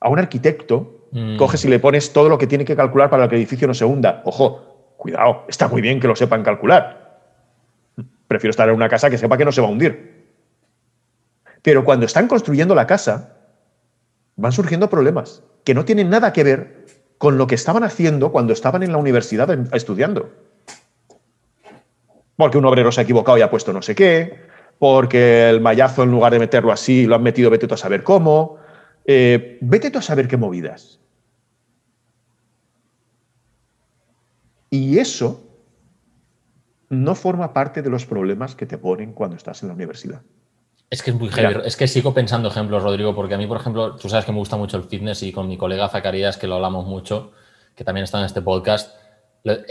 A 0.00 0.08
un 0.08 0.18
arquitecto, 0.18 1.08
mm. 1.12 1.36
coges 1.36 1.64
y 1.64 1.68
le 1.68 1.78
pones 1.78 2.12
todo 2.12 2.28
lo 2.28 2.38
que 2.38 2.46
tiene 2.46 2.64
que 2.64 2.76
calcular 2.76 3.10
para 3.10 3.28
que 3.28 3.34
el 3.34 3.42
edificio 3.42 3.68
no 3.68 3.74
se 3.74 3.84
hunda. 3.84 4.22
Ojo, 4.24 4.94
cuidado, 4.96 5.44
está 5.48 5.68
muy 5.68 5.82
bien 5.82 6.00
que 6.00 6.08
lo 6.08 6.16
sepan 6.16 6.42
calcular. 6.42 7.20
Prefiero 8.26 8.50
estar 8.50 8.68
en 8.68 8.74
una 8.74 8.88
casa 8.88 9.10
que 9.10 9.18
sepa 9.18 9.36
que 9.36 9.44
no 9.44 9.52
se 9.52 9.60
va 9.60 9.66
a 9.66 9.70
hundir. 9.70 10.28
Pero 11.62 11.84
cuando 11.84 12.06
están 12.06 12.28
construyendo 12.28 12.74
la 12.74 12.86
casa, 12.86 13.39
van 14.40 14.52
surgiendo 14.52 14.88
problemas 14.88 15.42
que 15.64 15.74
no 15.74 15.84
tienen 15.84 16.10
nada 16.10 16.32
que 16.32 16.44
ver 16.44 16.86
con 17.18 17.36
lo 17.36 17.46
que 17.46 17.54
estaban 17.54 17.84
haciendo 17.84 18.32
cuando 18.32 18.52
estaban 18.52 18.82
en 18.82 18.92
la 18.92 18.98
universidad 18.98 19.50
estudiando. 19.74 20.30
Porque 22.36 22.56
un 22.56 22.64
obrero 22.64 22.90
se 22.90 23.00
ha 23.00 23.04
equivocado 23.04 23.36
y 23.36 23.42
ha 23.42 23.50
puesto 23.50 23.72
no 23.72 23.82
sé 23.82 23.94
qué, 23.94 24.40
porque 24.78 25.50
el 25.50 25.60
mallazo 25.60 26.02
en 26.02 26.10
lugar 26.10 26.32
de 26.32 26.38
meterlo 26.38 26.72
así 26.72 27.04
lo 27.04 27.14
han 27.14 27.22
metido 27.22 27.50
vete 27.50 27.66
tú 27.66 27.74
a 27.74 27.76
saber 27.76 28.02
cómo, 28.02 28.56
eh, 29.04 29.58
vete 29.60 29.90
tú 29.90 29.98
a 29.98 30.02
saber 30.02 30.26
qué 30.26 30.38
movidas. 30.38 30.98
Y 34.70 34.98
eso 34.98 35.46
no 36.88 37.14
forma 37.14 37.52
parte 37.52 37.82
de 37.82 37.90
los 37.90 38.06
problemas 38.06 38.54
que 38.54 38.66
te 38.66 38.78
ponen 38.78 39.12
cuando 39.12 39.36
estás 39.36 39.62
en 39.62 39.68
la 39.68 39.74
universidad. 39.74 40.22
Es 40.90 41.04
que 41.04 41.12
es 41.12 41.16
muy 41.16 41.28
heavy. 41.28 41.60
Es 41.64 41.76
que 41.76 41.86
sigo 41.86 42.12
pensando 42.12 42.48
ejemplos, 42.48 42.82
Rodrigo, 42.82 43.14
porque 43.14 43.34
a 43.34 43.38
mí, 43.38 43.46
por 43.46 43.58
ejemplo, 43.58 43.94
tú 43.94 44.08
sabes 44.08 44.24
que 44.24 44.32
me 44.32 44.38
gusta 44.38 44.56
mucho 44.56 44.76
el 44.76 44.82
fitness 44.82 45.22
y 45.22 45.30
con 45.30 45.46
mi 45.46 45.56
colega 45.56 45.88
Zacarías, 45.88 46.36
que 46.36 46.48
lo 46.48 46.56
hablamos 46.56 46.84
mucho, 46.84 47.30
que 47.76 47.84
también 47.84 48.04
está 48.04 48.18
en 48.18 48.24
este 48.24 48.42
podcast, 48.42 48.96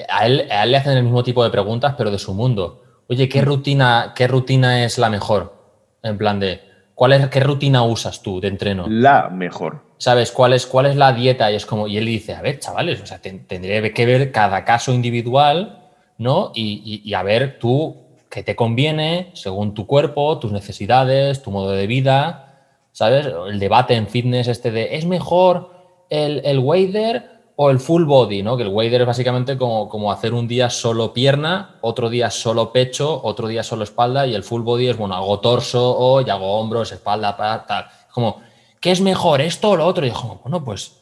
a 0.09 0.25
él, 0.25 0.47
le 0.47 0.77
hacen 0.77 0.97
el 0.97 1.03
mismo 1.03 1.21
tipo 1.21 1.43
de 1.43 1.49
preguntas, 1.49 1.95
pero 1.97 2.09
de 2.09 2.19
su 2.19 2.33
mundo. 2.33 2.83
Oye, 3.09 3.27
¿qué 3.27 3.41
rutina, 3.41 4.13
qué 4.15 4.27
rutina 4.27 4.85
es 4.85 4.97
la 4.97 5.09
mejor? 5.09 5.53
En 6.01 6.17
plan 6.17 6.39
de, 6.39 6.61
¿cuál 6.95 7.11
es, 7.11 7.27
¿qué 7.27 7.41
rutina 7.41 7.83
usas 7.83 8.21
tú 8.21 8.39
de 8.39 8.47
entreno? 8.47 8.85
La 8.87 9.29
mejor. 9.29 9.83
¿Sabes? 9.97 10.31
¿Cuál 10.31 10.53
es, 10.53 10.65
cuál 10.65 10.85
es 10.85 10.95
la 10.95 11.11
dieta? 11.11 11.51
Y 11.51 11.55
es 11.55 11.65
como, 11.65 11.87
y 11.87 11.97
él 11.97 12.05
dice, 12.05 12.33
a 12.33 12.41
ver, 12.41 12.59
chavales, 12.59 13.01
o 13.01 13.05
sea, 13.05 13.19
tendría 13.19 13.93
que 13.93 14.05
ver 14.05 14.31
cada 14.31 14.63
caso 14.63 14.93
individual, 14.93 15.89
¿no? 16.17 16.53
Y, 16.55 17.01
y 17.03 17.13
a 17.13 17.23
ver 17.23 17.59
tú 17.59 18.08
que 18.29 18.43
te 18.43 18.55
conviene 18.55 19.31
según 19.33 19.73
tu 19.73 19.87
cuerpo, 19.87 20.37
tus 20.39 20.51
necesidades, 20.51 21.41
tu 21.41 21.51
modo 21.51 21.71
de 21.71 21.87
vida, 21.87 22.77
¿sabes? 22.91 23.25
El 23.25 23.59
debate 23.59 23.95
en 23.95 24.07
fitness 24.07 24.47
este 24.47 24.71
de, 24.71 24.95
¿es 24.95 25.05
mejor 25.05 25.71
el, 26.09 26.41
el 26.45 26.59
wader 26.59 27.39
o 27.55 27.71
el 27.71 27.79
full 27.79 28.05
body, 28.05 28.43
¿no? 28.43 28.55
Que 28.55 28.63
el 28.63 28.69
wader 28.69 29.01
es 29.01 29.07
básicamente 29.07 29.57
como, 29.57 29.89
como 29.89 30.11
hacer 30.11 30.33
un 30.33 30.47
día 30.47 30.69
solo 30.69 31.11
pierna, 31.11 31.77
otro 31.81 32.09
día 32.09 32.29
solo 32.29 32.71
pecho, 32.71 33.19
otro 33.23 33.47
día 33.47 33.63
solo 33.63 33.83
espalda 33.83 34.27
y 34.27 34.35
el 34.35 34.43
full 34.43 34.61
body 34.61 34.89
es, 34.89 34.97
bueno, 34.97 35.15
hago 35.15 35.39
torso 35.39 35.97
hoy, 35.97 36.29
hago 36.29 36.57
hombros, 36.59 36.91
espalda, 36.91 37.35
tal. 37.67 37.87
Como, 38.13 38.41
¿qué 38.79 38.91
es 38.91 39.01
mejor, 39.01 39.41
esto 39.41 39.71
o 39.71 39.75
lo 39.75 39.85
otro? 39.85 40.05
Y 40.05 40.09
digo, 40.09 40.39
bueno, 40.43 40.63
pues 40.63 41.01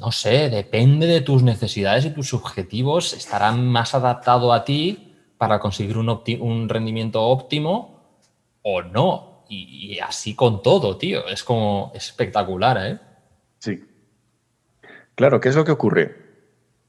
no 0.00 0.10
sé, 0.10 0.50
depende 0.50 1.06
de 1.06 1.20
tus 1.20 1.42
necesidades 1.42 2.04
y 2.04 2.10
tus 2.10 2.34
objetivos, 2.34 3.12
estarán 3.12 3.66
más 3.66 3.94
adaptado 3.94 4.52
a 4.52 4.64
ti 4.64 5.05
para 5.38 5.58
conseguir 5.58 5.96
un, 5.98 6.68
rendimiento 6.68 7.22
óptimo 7.22 8.20
o 8.62 8.82
no. 8.82 9.44
Y, 9.48 9.98
así 10.00 10.34
con 10.34 10.62
todo, 10.62 10.96
tío. 10.96 11.26
Es 11.28 11.44
como 11.44 11.92
espectacular, 11.94 12.78
¿eh? 12.80 12.98
Sí. 13.58 13.84
Claro, 15.14 15.40
¿qué 15.40 15.48
es 15.48 15.56
lo 15.56 15.64
que 15.64 15.72
ocurre? 15.72 16.16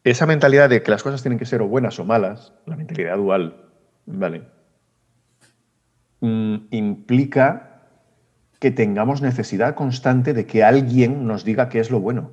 Esa 0.04 0.26
mentalidad 0.26 0.70
de 0.70 0.82
que 0.82 0.92
las 0.92 1.04
cosas 1.04 1.22
tienen 1.22 1.38
que 1.38 1.46
ser 1.46 1.62
o 1.62 1.68
buenas 1.68 2.00
o 2.00 2.06
malas, 2.06 2.54
la 2.66 2.76
mentalidad 2.76 3.18
dual, 3.18 3.70
¿vale? 4.06 4.44
Mm, 6.22 6.56
implica 6.72 7.68
que 8.60 8.72
tengamos 8.72 9.22
necesidad 9.22 9.76
constante 9.76 10.34
de 10.34 10.48
que 10.48 10.64
alguien 10.64 11.28
nos 11.28 11.44
diga 11.44 11.70
qué 11.70 11.80
es 11.80 11.92
lo 11.92 12.00
bueno. 12.00 12.32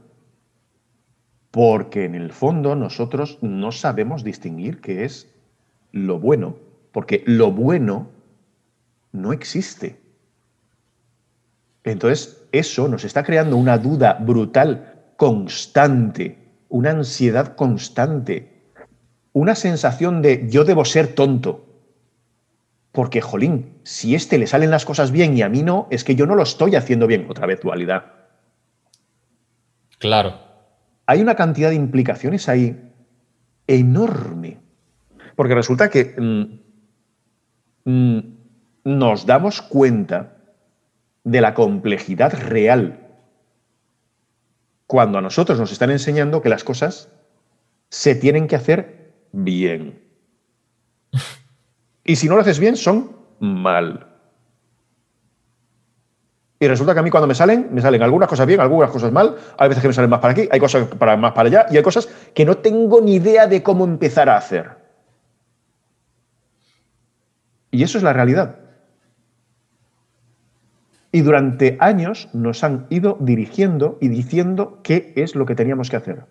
Porque 1.51 2.05
en 2.05 2.15
el 2.15 2.33
fondo 2.33 2.75
nosotros 2.77 3.39
no 3.43 3.73
sabemos 3.73 4.25
distinguir 4.25 4.81
qué 4.81 5.05
es 5.05 5.34
lo 5.95 6.19
bueno, 6.19 6.57
porque 6.93 7.23
lo 7.25 7.53
bueno 7.53 8.11
no 9.13 9.33
existe. 9.33 10.01
Entonces, 11.85 12.43
eso 12.51 12.89
nos 12.89 13.05
está 13.05 13.23
creando 13.23 13.57
una 13.57 13.79
duda 13.79 14.15
brutal, 14.21 15.13
constante, 15.17 16.39
una 16.69 16.91
ansiedad 16.91 17.55
constante, 17.55 18.65
una 19.33 19.55
sensación 19.55 20.21
de 20.21 20.49
yo 20.51 20.65
debo 20.65 20.85
ser 20.85 21.15
tonto. 21.15 21.65
Porque, 22.91 23.21
jolín, 23.21 23.79
si 23.85 24.17
este 24.17 24.39
le 24.39 24.49
salen 24.49 24.71
las 24.71 24.85
cosas 24.85 25.13
bien 25.13 25.37
y 25.37 25.43
a 25.43 25.49
mí 25.49 25.63
no, 25.63 25.87
es 25.91 26.03
que 26.03 26.17
yo 26.17 26.27
no 26.27 26.35
lo 26.35 26.43
estoy 26.43 26.75
haciendo 26.75 27.07
bien. 27.07 27.27
Otra 27.29 27.47
vez 27.47 27.61
dualidad. 27.61 28.13
Claro. 29.99 30.41
Hay 31.07 31.21
una 31.21 31.37
cantidad 31.37 31.71
de 31.71 31.77
implicaciones 31.77 32.49
ahí 32.49 32.91
enorme 33.67 34.64
porque 35.37 35.55
resulta 35.55 35.91
que 35.91 36.15
mm, 36.19 37.91
mm, 37.91 38.21
nos 38.85 39.27
damos 39.27 39.63
cuenta 39.63 40.37
de 41.25 41.41
la 41.41 41.55
complejidad 41.55 42.33
real 42.49 43.01
cuando 44.87 45.19
a 45.19 45.23
nosotros 45.23 45.59
nos 45.59 45.73
están 45.73 45.91
enseñando 45.91 46.43
que 46.43 46.49
las 46.49 46.65
cosas 46.65 47.09
se 47.89 48.15
tienen 48.15 48.47
que 48.47 48.57
hacer 48.57 49.15
bien. 49.33 50.03
Y 52.07 52.17
si 52.17 52.29
no 52.29 52.35
lo 52.35 52.43
haces 52.43 52.59
bien, 52.59 52.77
son 52.77 53.17
mal. 53.41 54.07
Y 56.61 56.69
resulta 56.69 56.93
que 56.93 57.01
a 57.01 57.03
mí 57.03 57.11
cuando 57.11 57.27
me 57.27 57.35
salen, 57.35 57.69
me 57.73 57.81
salen 57.81 58.03
algunas 58.03 58.29
cosas 58.29 58.47
bien, 58.47 58.61
algunas 58.61 58.91
cosas 58.91 59.11
mal, 59.11 59.37
hay 59.57 59.69
veces 59.69 59.81
que 59.81 59.89
me 59.89 59.95
salen 59.95 60.11
más 60.11 60.21
para 60.21 60.33
aquí, 60.33 60.47
hay 60.51 60.61
cosas 60.61 60.87
para, 60.87 61.17
más 61.17 61.33
para 61.33 61.49
allá 61.49 61.67
y 61.71 61.79
hay 61.79 61.83
cosas 61.83 62.07
que 62.35 62.45
no 62.45 62.59
tengo 62.59 63.01
ni 63.01 63.15
idea 63.15 63.47
de 63.47 63.63
cómo 63.63 63.85
empezar 63.85 64.29
a 64.29 64.37
hacer. 64.37 64.84
Y 67.75 67.83
eso 67.83 67.99
es 67.99 68.05
la 68.05 68.13
realidad. 68.13 68.55
Y 71.11 71.23
durante 71.23 71.77
años 71.81 72.29
nos 72.33 72.63
han 72.63 72.87
ido 72.89 73.17
dirigiendo 73.19 73.99
y 74.01 74.07
diciendo 74.07 74.79
qué 74.85 75.13
es 75.17 75.35
lo 75.35 75.45
que 75.45 75.57
teníamos 75.57 75.91
que 75.91 75.97
hacer. 75.97 76.25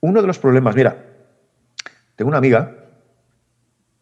Uno 0.00 0.22
de 0.22 0.26
los 0.26 0.38
problemas, 0.38 0.74
mira, 0.74 1.04
tengo 2.16 2.30
una 2.30 2.38
amiga 2.38 2.76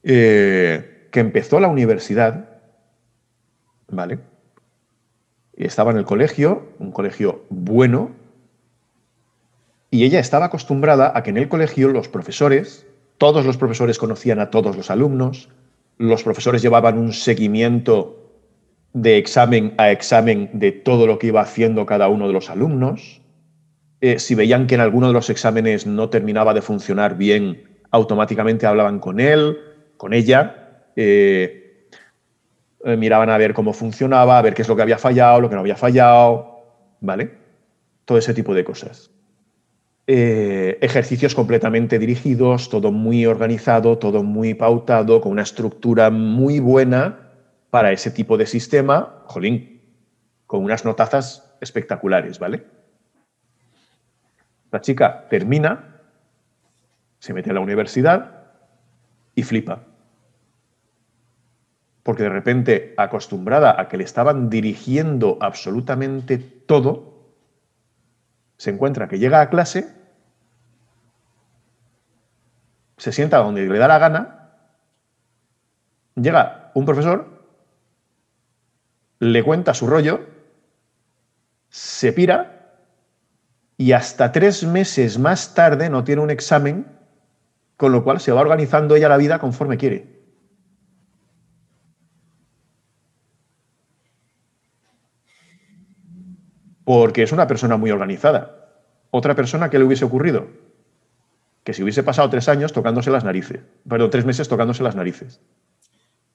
eh, 0.04 1.08
que 1.10 1.18
empezó 1.18 1.58
la 1.58 1.66
universidad, 1.66 2.48
¿vale? 3.88 4.20
Y 5.56 5.64
estaba 5.64 5.90
en 5.90 5.96
el 5.96 6.04
colegio, 6.04 6.68
un 6.78 6.92
colegio 6.92 7.44
bueno, 7.50 8.12
y 9.90 10.04
ella 10.04 10.20
estaba 10.20 10.46
acostumbrada 10.46 11.10
a 11.12 11.24
que 11.24 11.30
en 11.30 11.38
el 11.38 11.48
colegio 11.48 11.88
los 11.88 12.08
profesores, 12.08 12.86
todos 13.18 13.44
los 13.44 13.56
profesores 13.56 13.98
conocían 13.98 14.38
a 14.38 14.50
todos 14.50 14.76
los 14.76 14.92
alumnos, 14.92 15.48
los 15.98 16.22
profesores 16.22 16.62
llevaban 16.62 16.98
un 16.98 17.12
seguimiento 17.12 18.26
de 18.92 19.18
examen 19.18 19.74
a 19.78 19.90
examen 19.90 20.50
de 20.52 20.72
todo 20.72 21.06
lo 21.06 21.18
que 21.18 21.28
iba 21.28 21.40
haciendo 21.40 21.84
cada 21.86 22.08
uno 22.08 22.26
de 22.26 22.32
los 22.32 22.50
alumnos. 22.50 23.20
Eh, 24.00 24.18
si 24.18 24.34
veían 24.34 24.66
que 24.66 24.74
en 24.74 24.80
alguno 24.80 25.08
de 25.08 25.12
los 25.12 25.30
exámenes 25.30 25.86
no 25.86 26.08
terminaba 26.08 26.54
de 26.54 26.62
funcionar 26.62 27.16
bien, 27.16 27.82
automáticamente 27.90 28.66
hablaban 28.66 28.98
con 28.98 29.20
él, 29.20 29.58
con 29.96 30.12
ella, 30.12 30.82
eh, 30.96 31.88
eh, 32.84 32.96
miraban 32.96 33.30
a 33.30 33.38
ver 33.38 33.54
cómo 33.54 33.72
funcionaba, 33.72 34.38
a 34.38 34.42
ver 34.42 34.54
qué 34.54 34.62
es 34.62 34.68
lo 34.68 34.76
que 34.76 34.82
había 34.82 34.98
fallado, 34.98 35.40
lo 35.40 35.48
que 35.48 35.54
no 35.54 35.60
había 35.60 35.76
fallado, 35.76 36.62
¿vale? 37.00 37.32
Todo 38.04 38.18
ese 38.18 38.34
tipo 38.34 38.54
de 38.54 38.64
cosas. 38.64 39.10
Ejercicios 40.06 41.34
completamente 41.34 41.98
dirigidos, 41.98 42.68
todo 42.68 42.92
muy 42.92 43.26
organizado, 43.26 43.98
todo 43.98 44.22
muy 44.22 44.54
pautado, 44.54 45.20
con 45.20 45.32
una 45.32 45.42
estructura 45.42 46.10
muy 46.10 46.60
buena 46.60 47.32
para 47.70 47.92
ese 47.92 48.10
tipo 48.10 48.36
de 48.36 48.46
sistema, 48.46 49.22
jolín, 49.26 49.82
con 50.46 50.62
unas 50.62 50.84
notazas 50.84 51.52
espectaculares, 51.60 52.38
¿vale? 52.38 52.64
La 54.70 54.80
chica 54.80 55.26
termina, 55.28 56.00
se 57.18 57.34
mete 57.34 57.50
a 57.50 57.54
la 57.54 57.60
universidad 57.60 58.44
y 59.34 59.42
flipa. 59.42 59.82
Porque 62.02 62.22
de 62.22 62.28
repente, 62.28 62.94
acostumbrada 62.96 63.80
a 63.80 63.88
que 63.88 63.96
le 63.96 64.04
estaban 64.04 64.48
dirigiendo 64.48 65.38
absolutamente 65.40 66.38
todo, 66.38 67.15
se 68.56 68.70
encuentra 68.70 69.08
que 69.08 69.18
llega 69.18 69.40
a 69.40 69.50
clase, 69.50 69.94
se 72.96 73.12
sienta 73.12 73.38
donde 73.38 73.66
le 73.66 73.78
da 73.78 73.88
la 73.88 73.98
gana, 73.98 74.50
llega 76.14 76.70
un 76.74 76.84
profesor, 76.84 77.44
le 79.18 79.42
cuenta 79.42 79.74
su 79.74 79.86
rollo, 79.86 80.26
se 81.68 82.12
pira 82.12 82.80
y 83.76 83.92
hasta 83.92 84.32
tres 84.32 84.64
meses 84.64 85.18
más 85.18 85.54
tarde 85.54 85.90
no 85.90 86.04
tiene 86.04 86.22
un 86.22 86.30
examen, 86.30 86.86
con 87.76 87.92
lo 87.92 88.02
cual 88.02 88.20
se 88.20 88.32
va 88.32 88.40
organizando 88.40 88.96
ella 88.96 89.08
la 89.08 89.18
vida 89.18 89.38
conforme 89.38 89.76
quiere. 89.76 90.15
Porque 96.86 97.24
es 97.24 97.32
una 97.32 97.48
persona 97.48 97.76
muy 97.76 97.90
organizada. 97.90 98.68
Otra 99.10 99.34
persona, 99.34 99.70
¿qué 99.70 99.78
le 99.80 99.84
hubiese 99.84 100.04
ocurrido? 100.04 100.46
Que 101.64 101.74
si 101.74 101.82
hubiese 101.82 102.04
pasado 102.04 102.30
tres 102.30 102.48
años 102.48 102.72
tocándose 102.72 103.10
las 103.10 103.24
narices, 103.24 103.58
perdón, 103.88 104.08
tres 104.08 104.24
meses 104.24 104.48
tocándose 104.48 104.84
las 104.84 104.94
narices. 104.94 105.40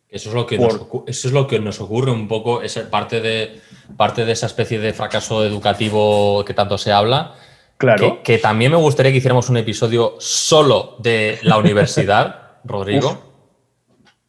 Eso 0.10 0.28
es 0.28 0.36
lo 0.36 0.46
que, 0.46 0.58
nos, 0.58 0.76
eso 1.08 1.28
es 1.30 1.34
lo 1.34 1.48
que 1.48 1.62
nos 1.62 1.80
ocurre 1.80 2.12
un 2.12 2.28
poco, 2.28 2.62
es 2.62 2.78
parte 2.80 3.22
de, 3.22 3.62
parte 3.96 4.26
de 4.26 4.34
esa 4.34 4.48
especie 4.48 4.78
de 4.78 4.92
fracaso 4.92 5.46
educativo 5.46 6.44
que 6.44 6.54
tanto 6.54 6.78
se 6.78 6.92
habla. 6.92 7.36
Claro. 7.78 8.22
Que, 8.22 8.38
también 8.38 8.72
me 8.72 8.78
gustaría 8.78 9.14
que 9.14 9.20
hiciéramos 9.20 9.50
un 9.50 9.56
episodio 9.56 10.16
solo 10.20 10.98
de 11.00 11.40
la 11.44 11.58
universidad, 11.58 12.58
Rodrigo. 12.66 13.32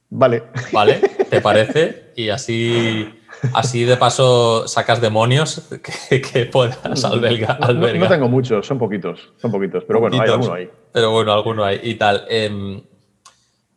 Vale. 0.09 0.45
Vale, 0.71 1.01
¿te 1.29 1.41
parece? 1.41 2.13
Y 2.15 2.29
así, 2.29 3.13
así 3.55 3.85
de 3.85 3.97
paso 3.97 4.67
sacas 4.69 5.01
demonios 5.01 5.69
que, 5.81 6.47
puedas 6.47 7.05
albergar. 7.05 7.75
No, 7.75 8.09
tengo 8.09 8.29
muchos, 8.29 8.67
son 8.67 8.79
poquitos, 8.79 9.33
son 9.37 9.51
poquitos, 9.51 9.85
pero 9.85 10.01
bueno, 10.01 10.21
hay 10.21 10.31
alguno 10.31 10.55
ahí. 10.55 10.71
Pero 10.93 11.11
bueno, 11.11 11.33
alguno 11.33 11.65
hay 11.65 11.81
y 11.83 11.95
tal. 11.95 12.25
Em, 12.29 12.83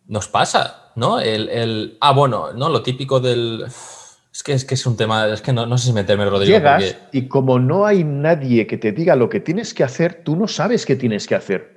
nos 0.08 0.28
pasa, 0.28 0.92
¿no? 0.96 1.20
El, 1.20 1.98
ah, 2.02 2.12
bueno, 2.12 2.54
¿no? 2.54 2.70
Lo 2.70 2.82
típico 2.82 3.20
del... 3.20 3.66
Es 4.32 4.44
que, 4.44 4.52
es 4.52 4.66
que 4.66 4.74
es 4.74 4.86
un 4.86 4.98
tema, 4.98 5.30
es 5.30 5.42
que 5.42 5.54
no, 5.54 5.66
no 5.66 5.78
sé 5.78 5.88
si 5.88 5.94
meterme, 5.94 6.26
Rodrigo. 6.26 6.58
Llegas 6.58 6.98
y 7.14 7.30
como 7.30 7.58
no 7.58 7.86
hay 7.86 8.04
nadie 8.04 8.68
que 8.68 8.78
te 8.78 8.92
diga 8.92 9.16
lo 9.16 9.30
que 9.30 9.40
tienes 9.40 9.74
que 9.74 9.86
hacer, 9.86 10.24
tú 10.26 10.36
no 10.36 10.50
sabes 10.50 10.86
qué 10.86 10.98
tienes 10.98 11.26
que 11.26 11.36
hacer. 11.36 11.76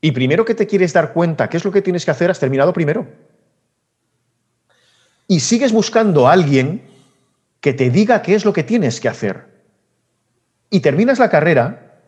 Y 0.00 0.12
primero 0.12 0.44
que 0.44 0.54
te 0.54 0.68
quieres 0.68 0.92
dar 0.92 1.12
cuenta 1.12 1.48
qué 1.48 1.56
es 1.56 1.64
lo 1.64 1.72
que 1.72 1.82
tienes 1.82 2.04
que 2.04 2.12
hacer, 2.12 2.30
has 2.30 2.38
terminado 2.38 2.72
primero. 2.72 3.08
Y 5.28 5.40
sigues 5.40 5.72
buscando 5.72 6.28
a 6.28 6.32
alguien 6.32 6.82
que 7.60 7.72
te 7.72 7.90
diga 7.90 8.22
qué 8.22 8.34
es 8.34 8.44
lo 8.44 8.52
que 8.52 8.62
tienes 8.62 9.00
que 9.00 9.08
hacer. 9.08 9.46
Y 10.70 10.80
terminas 10.80 11.18
la 11.18 11.30
carrera 11.30 12.00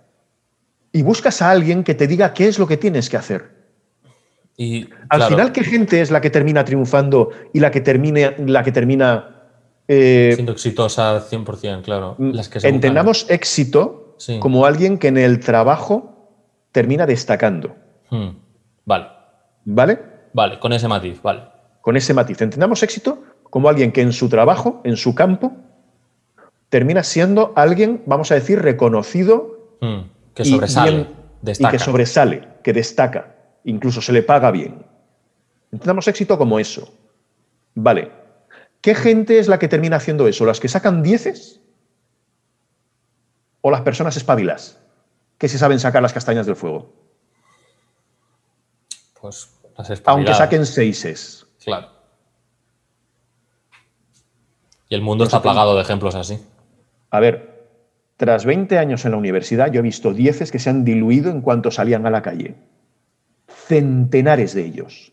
y 0.93 1.03
buscas 1.03 1.43
a 1.43 1.51
alguien 1.51 1.85
que 1.85 1.95
te 1.95 2.07
diga 2.07 2.33
qué 2.33 2.49
es 2.49 2.59
lo 2.59 2.67
que 2.67 2.77
tienes 2.77 3.09
que 3.09 3.17
hacer. 3.17 3.59
Y, 4.57 4.89
Al 5.09 5.23
final, 5.23 5.53
¿qué 5.53 5.63
gente 5.63 6.01
es 6.01 6.11
la 6.11 6.21
que 6.21 6.31
termina 6.31 6.65
triunfando 6.65 7.31
y 7.53 7.61
la 7.61 7.71
que, 7.71 7.81
termine, 7.81 8.35
la 8.39 8.65
que 8.65 8.73
termina... 8.73 9.47
Eh, 9.87 10.33
Siendo 10.35 10.53
exitosa 10.53 11.25
100%, 11.29 11.83
claro. 11.83 12.17
Mm, 12.19 12.31
Las 12.33 12.49
que 12.49 12.67
entendamos 12.67 13.27
éxito 13.31 14.17
como 14.41 14.67
alguien 14.67 14.99
que 14.99 15.09
en 15.09 15.17
el 15.17 15.39
trabajo 15.41 16.19
termina 16.73 17.07
destacando. 17.07 17.77
Hmm. 18.11 18.31
Vale. 18.85 19.07
¿Vale? 19.65 19.99
Vale, 20.33 20.59
con 20.59 20.73
ese 20.73 20.89
matiz, 20.89 21.23
vale. 21.23 21.43
Con 21.89 21.97
ese 21.97 22.13
matiz. 22.13 22.43
Entendamos 22.43 22.83
éxito 22.83 23.25
como 23.45 23.71
alguien 23.71 23.93
que 23.93 24.03
en 24.03 24.13
su 24.13 24.29
trabajo, 24.29 24.83
en 24.85 24.99
su 24.99 25.15
campo, 25.15 25.57
termina 26.69 27.03
siendo 27.03 27.55
alguien, 27.57 28.03
vamos 28.05 28.31
a 28.31 28.35
decir, 28.35 28.61
reconocido. 28.61 29.79
Hmm. 29.81 30.01
Que 30.35 30.45
sobresale. 30.45 31.07
Y 31.43 31.67
que 31.67 31.79
sobresale, 31.79 32.47
que 32.63 32.75
destaca 32.75 33.37
incluso 33.65 34.03
se 34.03 34.13
le 34.13 34.23
paga 34.23 34.51
bien. 34.51 34.85
Entendamos 35.73 36.07
éxito 36.09 36.37
como 36.37 36.59
eso. 36.59 36.93
Vale. 37.75 38.13
¿Qué 38.83 38.95
gente 38.95 39.39
es 39.39 39.49
la 39.49 39.59
que 39.59 39.69
termina 39.69 39.97
haciendo 39.97 40.29
eso? 40.29 40.45
¿Las 40.45 40.61
que 40.61 40.69
sacan 40.69 41.03
dieces? 41.03 41.63
¿O 43.63 43.71
las 43.71 43.81
personas 43.81 44.15
espabilas? 44.19 44.79
Que 45.39 45.49
se 45.49 45.57
saben 45.57 45.81
sacar 45.81 46.03
las 46.03 46.13
castañas 46.13 46.45
del 46.45 46.57
fuego. 46.57 46.93
Pues 49.23 49.49
las 49.79 49.89
espabiladas. 49.89 50.07
Aunque 50.07 50.35
saquen 50.35 50.67
seises. 50.67 51.38
Claro. 51.69 51.89
Y 54.89 54.95
el 54.95 55.03
mundo 55.03 55.25
está 55.25 55.43
plagado 55.43 55.77
de 55.77 55.83
ejemplos 55.83 56.15
así. 56.15 56.41
A 57.11 57.21
ver, 57.21 57.69
tras 58.17 58.47
20 58.47 58.79
años 58.79 59.05
en 59.05 59.13
la 59.13 59.19
universidad, 59.19 59.71
yo 59.71 59.81
he 59.81 59.83
visto 59.83 60.15
dieces 60.15 60.51
que 60.51 60.59
se 60.59 60.71
han 60.71 60.85
diluido 60.85 61.31
en 61.31 61.43
cuanto 61.43 61.71
salían 61.71 62.07
a 62.07 62.11
la 62.11 62.23
calle 62.23 62.57
centenares 63.47 64.55
de 64.55 64.65
ellos. 64.65 65.13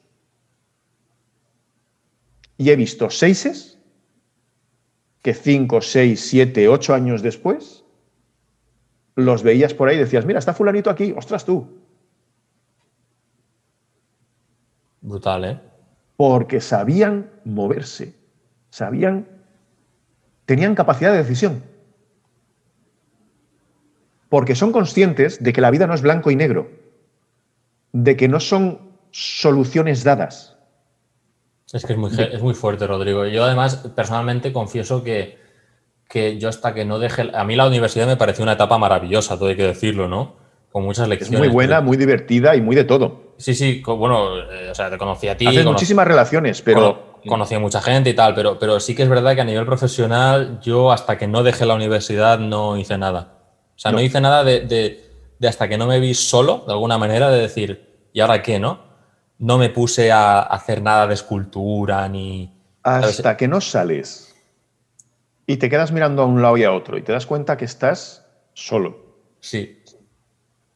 Y 2.58 2.70
he 2.70 2.76
visto 2.78 3.10
seises 3.10 3.78
que 5.22 5.34
cinco, 5.34 5.82
seis, 5.82 6.26
siete, 6.30 6.70
ocho 6.70 6.94
años 6.94 7.22
después 7.22 7.84
los 9.16 9.44
veías 9.44 9.74
por 9.74 9.90
ahí 9.90 9.98
y 9.98 10.00
decías, 10.00 10.26
mira, 10.26 10.40
está 10.40 10.54
fulanito 10.54 10.90
aquí, 10.90 11.14
ostras 11.18 11.44
tú. 11.44 11.68
Brutal, 15.02 15.46
¿eh? 15.46 15.60
Porque 16.18 16.62
sabían 16.62 17.30
moverse, 17.44 18.16
sabían, 18.70 19.28
tenían 20.46 20.76
capacidad 20.76 21.12
de 21.12 21.18
decisión. 21.18 21.64
Porque 24.30 24.56
son 24.56 24.72
conscientes 24.72 25.44
de 25.44 25.54
que 25.54 25.62
la 25.62 25.72
vida 25.72 25.88
no 25.88 25.94
es 25.94 26.02
blanco 26.02 26.32
y 26.32 26.36
negro 26.36 26.70
de 27.96 28.18
que 28.18 28.28
no 28.28 28.42
son 28.42 28.80
soluciones 29.12 30.04
dadas. 30.04 30.58
Es 31.72 31.86
que 31.86 31.94
es 31.94 32.00
muy, 32.00 32.12
es 32.14 32.42
muy 32.42 32.54
fuerte, 32.54 32.86
Rodrigo. 32.86 33.26
Yo 33.26 33.46
además, 33.46 33.78
personalmente, 33.96 34.52
confieso 34.52 35.02
que, 35.02 35.40
que, 36.10 36.38
yo 36.38 36.50
hasta 36.50 36.74
que 36.74 36.84
no 36.84 37.00
deje... 37.00 37.32
A 37.34 37.46
mí 37.46 37.56
la 37.56 37.66
universidad 37.66 38.06
me 38.06 38.18
pareció 38.18 38.44
una 38.44 38.54
etapa 38.54 38.78
maravillosa, 38.78 39.38
todo 39.38 39.48
hay 39.48 39.56
que 39.56 39.64
decirlo, 39.64 40.10
¿no? 40.10 40.36
Con 40.74 40.84
muchas 40.84 41.08
lecciones. 41.08 41.40
muy 41.40 41.48
buena, 41.48 41.80
muy 41.80 41.96
divertida 41.96 42.54
y 42.58 42.62
muy 42.62 42.76
de 42.76 42.84
todo. 42.84 43.25
Sí, 43.38 43.54
sí, 43.54 43.84
bueno, 43.86 44.38
eh, 44.40 44.70
o 44.72 44.76
sea, 44.76 44.90
te 44.90 44.98
conocí 44.98 45.28
a 45.28 45.36
ti. 45.36 45.48
Haces 45.48 45.66
muchísimas 45.66 46.08
relaciones, 46.08 46.62
pero... 46.62 47.16
Conocí 47.28 47.56
a 47.56 47.60
mucha 47.60 47.82
gente 47.82 48.12
y 48.12 48.14
tal, 48.14 48.36
pero, 48.36 48.60
pero 48.60 48.80
sí 48.80 48.94
que 48.94 49.02
es 49.02 49.10
verdad 49.10 49.34
que 49.34 49.42
a 49.42 49.46
nivel 49.46 49.66
profesional 49.66 50.60
yo 50.62 50.92
hasta 50.92 51.18
que 51.18 51.26
no 51.26 51.42
dejé 51.42 51.66
la 51.66 51.74
universidad 51.74 52.38
no 52.38 52.78
hice 52.78 53.00
nada. 53.00 53.40
O 53.76 53.80
sea, 53.80 53.92
no, 53.92 54.00
hice 54.00 54.22
nada 54.22 54.44
de 54.44 54.60
de 55.40 55.48
hasta 55.48 55.68
que 55.68 55.78
no 55.78 55.88
me 55.88 56.00
vi 56.00 56.14
solo, 56.14 56.64
de 56.66 56.74
alguna 56.74 56.98
manera, 56.98 57.30
de 57.30 57.40
decir, 57.40 58.10
¿y 58.14 58.22
ahora 58.22 58.42
qué, 58.42 58.60
no? 58.60 58.80
No 59.38 59.58
me 59.58 59.70
puse 59.70 60.12
a 60.12 60.40
hacer 60.40 60.82
nada 60.82 61.08
de 61.08 61.14
escultura 61.14 62.08
ni... 62.08 62.54
Hasta 62.84 63.36
que 63.36 63.48
no 63.48 63.62
sales 63.62 64.36
y 65.48 65.58
te 65.58 65.70
quedas 65.70 65.92
mirando 65.92 66.24
a 66.24 66.26
un 66.26 66.42
lado 66.42 66.58
y 66.58 66.64
a 66.64 66.72
otro 66.72 66.98
y 66.98 67.02
te 67.02 67.12
das 67.12 67.26
cuenta 67.26 67.58
que 67.58 67.66
estás 67.66 68.26
solo. 68.54 69.18
Sí. 69.40 69.84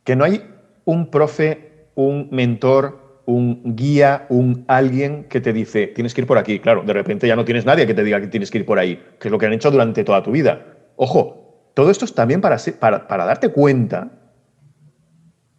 Que 0.03 0.15
no 0.15 0.25
hay 0.25 0.43
un 0.85 1.09
profe, 1.09 1.68
un 1.99 2.29
mentor, 2.31 3.23
un 3.25 3.75
guía, 3.75 4.25
un 4.29 4.63
alguien 4.69 5.25
que 5.25 5.41
te 5.41 5.51
dice, 5.51 5.87
tienes 5.87 6.13
que 6.13 6.21
ir 6.21 6.27
por 6.27 6.37
aquí. 6.37 6.59
Claro, 6.59 6.81
de 6.83 6.93
repente 6.93 7.27
ya 7.27 7.35
no 7.35 7.43
tienes 7.43 7.65
nadie 7.65 7.85
que 7.85 7.93
te 7.93 8.05
diga 8.05 8.21
que 8.21 8.27
tienes 8.27 8.49
que 8.49 8.59
ir 8.59 8.65
por 8.65 8.79
ahí, 8.79 9.03
que 9.19 9.27
es 9.27 9.31
lo 9.31 9.37
que 9.37 9.47
han 9.47 9.53
hecho 9.53 9.69
durante 9.69 10.05
toda 10.05 10.23
tu 10.23 10.31
vida. 10.31 10.77
Ojo, 10.95 11.71
todo 11.73 11.91
esto 11.91 12.05
es 12.05 12.15
también 12.15 12.39
para, 12.39 12.57
para, 12.79 13.25
darte 13.25 13.49
cuenta 13.49 14.11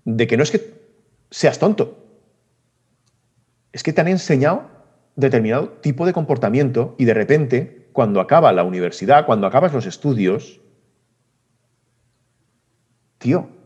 de 0.06 0.26
que 0.26 0.38
no 0.38 0.42
es 0.42 0.50
que 0.50 0.80
seas 1.30 1.58
tonto, 1.58 2.06
es 3.72 3.82
que 3.82 3.92
te 3.92 4.00
han 4.00 4.08
enseñado 4.08 4.64
determinado 5.16 5.68
tipo 5.68 6.06
de 6.06 6.14
comportamiento 6.14 6.94
y 6.98 7.04
de 7.04 7.12
repente, 7.12 7.90
cuando 7.92 8.18
acaba 8.18 8.50
la 8.54 8.64
universidad, 8.64 9.26
cuando 9.26 9.46
acabas 9.46 9.74
los 9.74 9.84
estudios, 9.84 10.58
tío, 13.18 13.59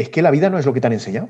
es 0.00 0.08
que 0.08 0.22
la 0.22 0.30
vida 0.30 0.48
no 0.48 0.58
es 0.58 0.64
lo 0.64 0.72
que 0.72 0.80
te 0.80 0.86
han 0.86 0.94
enseñado. 0.94 1.28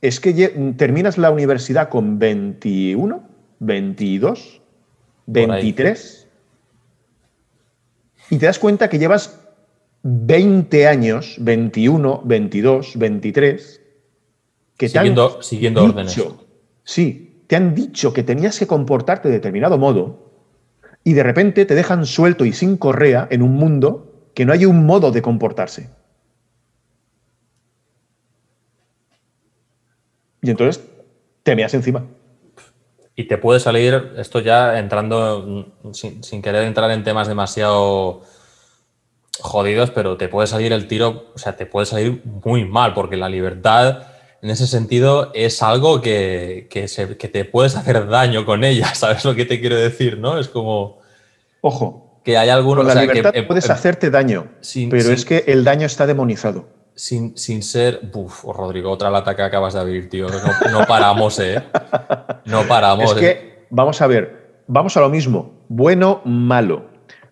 Es 0.00 0.20
que 0.20 0.48
terminas 0.76 1.18
la 1.18 1.30
universidad 1.30 1.88
con 1.88 2.18
21, 2.18 3.22
22, 3.60 4.60
23 5.26 6.28
y 8.30 8.38
te 8.38 8.46
das 8.46 8.58
cuenta 8.58 8.88
que 8.88 8.98
llevas 8.98 9.40
20 10.02 10.86
años, 10.86 11.36
21, 11.40 12.22
22, 12.24 12.98
23, 12.98 13.80
que 14.76 14.88
siguiendo, 14.88 15.28
te 15.28 15.36
han 15.36 15.42
siguiendo 15.42 15.84
órdenes. 15.84 16.22
Sí, 16.82 17.42
te 17.46 17.56
han 17.56 17.74
dicho 17.74 18.12
que 18.12 18.22
tenías 18.22 18.58
que 18.58 18.66
comportarte 18.66 19.28
de 19.28 19.34
determinado 19.34 19.78
modo 19.78 20.32
y 21.04 21.14
de 21.14 21.22
repente 21.22 21.64
te 21.64 21.74
dejan 21.74 22.04
suelto 22.04 22.44
y 22.44 22.52
sin 22.52 22.76
correa 22.76 23.26
en 23.30 23.42
un 23.42 23.54
mundo 23.54 24.15
que 24.36 24.44
no 24.44 24.52
hay 24.52 24.66
un 24.66 24.84
modo 24.84 25.10
de 25.10 25.22
comportarse. 25.22 25.88
Y 30.42 30.50
entonces 30.50 30.84
te 31.42 31.56
meas 31.56 31.72
encima. 31.72 32.04
Y 33.14 33.28
te 33.28 33.38
puede 33.38 33.60
salir, 33.60 34.12
esto 34.18 34.40
ya 34.40 34.78
entrando, 34.78 35.72
sin, 35.94 36.22
sin, 36.22 36.42
querer 36.42 36.64
entrar 36.64 36.90
en 36.90 37.02
temas 37.02 37.28
demasiado 37.28 38.24
jodidos, 39.40 39.90
pero 39.90 40.18
te 40.18 40.28
puede 40.28 40.46
salir 40.46 40.70
el 40.74 40.86
tiro, 40.86 41.32
o 41.34 41.38
sea, 41.38 41.56
te 41.56 41.64
puede 41.64 41.86
salir 41.86 42.20
muy 42.26 42.66
mal, 42.66 42.92
porque 42.92 43.16
la 43.16 43.30
libertad 43.30 44.02
en 44.42 44.50
ese 44.50 44.66
sentido 44.66 45.30
es 45.32 45.62
algo 45.62 46.02
que, 46.02 46.68
que, 46.68 47.28
te 47.28 47.44
puedes 47.46 47.74
hacer 47.74 48.06
daño 48.06 48.44
con 48.44 48.64
ella, 48.64 48.86
¿sabes 48.94 49.24
lo 49.24 49.34
que 49.34 49.46
te 49.46 49.60
quiero 49.60 49.76
decir? 49.76 50.18
¿no? 50.18 50.38
Es 50.38 50.48
como... 50.48 50.98
Ojo. 51.62 52.05
Que 52.26 52.36
hay 52.36 52.48
algunos... 52.48 52.84
Con 52.84 52.92
la 52.92 53.02
libertad 53.02 53.32
puedes 53.46 53.70
hacerte 53.70 54.10
daño, 54.10 54.48
pero 54.90 55.12
es 55.12 55.24
que 55.24 55.44
el 55.46 55.62
daño 55.62 55.86
está 55.86 56.08
demonizado. 56.08 56.66
Sin, 56.96 57.38
sin 57.38 57.62
ser... 57.62 58.00
Uf, 58.12 58.42
Rodrigo, 58.42 58.90
otra 58.90 59.10
lata 59.10 59.36
que 59.36 59.42
acabas 59.42 59.74
de 59.74 59.78
abrir, 59.78 60.10
tío. 60.10 60.26
No, 60.72 60.84
paramos, 60.88 61.38
¿eh? 61.38 61.62
No 62.44 62.62
paramos. 62.68 63.12
Es 63.12 63.18
que, 63.18 63.30
¿eh? 63.30 63.66
vamos 63.70 64.02
a 64.02 64.08
ver, 64.08 64.62
vamos 64.66 64.96
a 64.96 65.00
lo 65.02 65.08
mismo. 65.08 65.62
Bueno, 65.68 66.20
malo. 66.24 66.86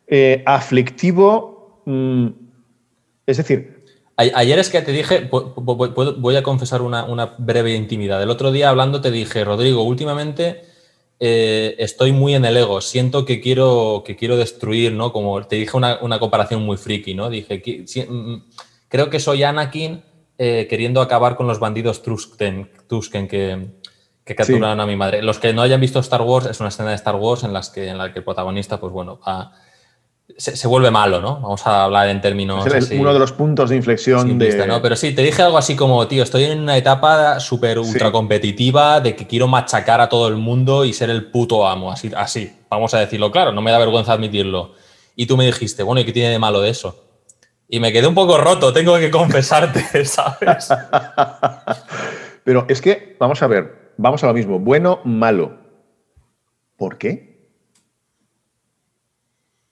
Eh, 0.07 0.45
aflictivo, 0.47 1.83
mm, 1.87 2.29
es 3.27 3.37
decir, 3.39 3.75
Ayer 4.17 4.61
es 4.61 4.71
que 4.71 4.81
te 4.81 4.93
dije, 4.93 5.29
voy 5.29 6.37
a 6.37 6.45
confesar 6.45 6.83
una, 6.83 7.35
breve 7.37 7.75
intimidad. 7.75 8.23
El 8.23 8.31
otro 8.31 8.53
día 8.53 8.69
hablando 8.69 9.01
te 9.01 9.11
dije, 9.11 9.45
Rodrigo, 9.45 9.83
últimamente 9.83 10.63
eh, 11.21 11.77
estoy 11.79 12.13
muy 12.13 12.35
en 12.35 12.45
el 12.45 12.57
ego, 12.57 12.81
siento 12.81 13.25
que 13.25 13.41
quiero, 13.41 14.03
que 14.05 14.17
quiero 14.17 14.37
destruir, 14.37 14.93
¿no? 14.93 15.13
Como 15.13 15.43
te 15.47 15.57
dije 15.57 15.77
una, 15.77 16.19
comparación 16.19 16.63
muy 16.65 16.77
friki, 16.77 17.15
¿no? 17.15 17.31
Dije, 17.31 17.63
mm, 18.09 18.37
creo 18.89 19.11
que 19.11 19.21
soy 19.21 19.43
Anakin 19.43 20.03
eh, 20.39 20.67
queriendo 20.69 21.01
acabar 21.01 21.37
con 21.37 21.47
los 21.47 21.61
bandidos 21.61 22.03
Tusken, 22.03 22.69
que, 23.29 23.69
que 24.25 24.35
capturaron 24.35 24.81
a 24.81 24.87
mi 24.87 24.97
madre. 24.97 25.23
Los 25.23 25.39
que 25.39 25.53
no 25.53 25.63
hayan 25.63 25.81
visto 25.81 26.01
Star 26.01 26.23
Wars, 26.23 26.47
es 26.47 26.59
una 26.61 26.71
escena 26.71 26.91
de 26.91 26.97
Star 26.97 27.15
Wars 27.17 27.45
en, 27.45 27.53
las 27.53 27.71
que, 27.71 27.89
en 27.89 27.99
la 27.99 28.13
que 28.13 28.19
el 28.19 28.25
protagonista, 28.25 28.81
pues 28.81 28.93
bueno, 28.93 29.21
va 29.27 29.53
se, 30.37 30.67
vuelve 30.67 30.91
malo, 30.91 31.21
¿no? 31.21 31.41
Vamos 31.41 31.67
a 31.67 31.85
hablar 31.85 32.09
en 32.09 32.21
términos. 32.21 32.67
Es 32.67 32.91
uno 32.91 33.13
de 33.13 33.19
los 33.19 33.33
puntos 33.33 33.71
de 33.71 33.77
inflexión 33.77 34.39
de. 34.39 34.67
¿no? 34.67 34.81
Pero 34.81 34.97
sí, 34.97 35.15
te 35.15 35.23
dije 35.23 35.43
algo 35.43 35.59
así 35.59 35.77
como, 35.77 36.07
tío, 36.09 36.23
estoy 36.23 36.45
en 36.45 36.61
una 36.61 36.77
etapa 36.77 37.39
súper 37.41 37.79
ultra 37.79 38.11
competitiva 38.11 39.01
de 39.01 39.15
que 39.15 39.27
quiero 39.27 39.49
machacar 39.49 40.01
a 40.01 40.09
todo 40.09 40.29
el 40.29 40.37
mundo 40.37 40.85
y 40.85 40.93
ser 40.93 41.11
el 41.11 41.27
puto 41.27 41.67
amo, 41.67 41.93
así, 41.93 42.11
así. 42.17 42.53
Vamos 42.71 42.95
a 42.95 43.01
decirlo 43.01 43.31
claro, 43.31 43.53
no 43.53 43.61
me 43.61 43.71
da 43.71 43.79
vergüenza 43.79 44.15
admitirlo. 44.15 44.73
Y 45.15 45.27
tú 45.27 45.37
me 45.37 45.47
dijiste, 45.47 45.83
bueno, 45.83 46.01
¿y 46.01 46.05
qué 46.05 46.13
tiene 46.13 46.31
de 46.31 46.39
malo 46.39 46.61
de 46.61 46.71
eso? 46.71 47.05
Y 47.69 47.79
me 47.81 47.93
quedé 47.93 48.07
un 48.07 48.15
poco 48.15 48.39
roto, 48.39 48.73
tengo 48.73 48.99
que 48.99 49.11
confesarte, 49.11 50.05
¿sabes? 50.05 50.69
Pero 52.45 52.67
es 52.69 52.81
que, 52.81 53.17
vamos 53.21 53.43
a 53.43 53.47
ver, 53.47 53.93
vamos 53.97 54.25
a 54.25 54.27
lo 54.27 54.35
mismo, 54.35 54.59
bueno, 54.59 55.01
malo. 55.05 55.59
¿Por 56.77 56.99
qué? 56.99 57.34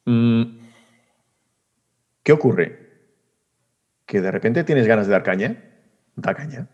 Mm, 0.04 0.42
¿Qué 2.22 2.32
ocurre? 2.32 2.78
Que 4.06 4.20
de 4.20 4.30
repente 4.30 4.64
tienes 4.64 4.86
ganas 4.86 5.06
de 5.06 5.12
dar 5.12 5.22
caña, 5.22 5.62
da 6.16 6.34
caña. 6.34 6.68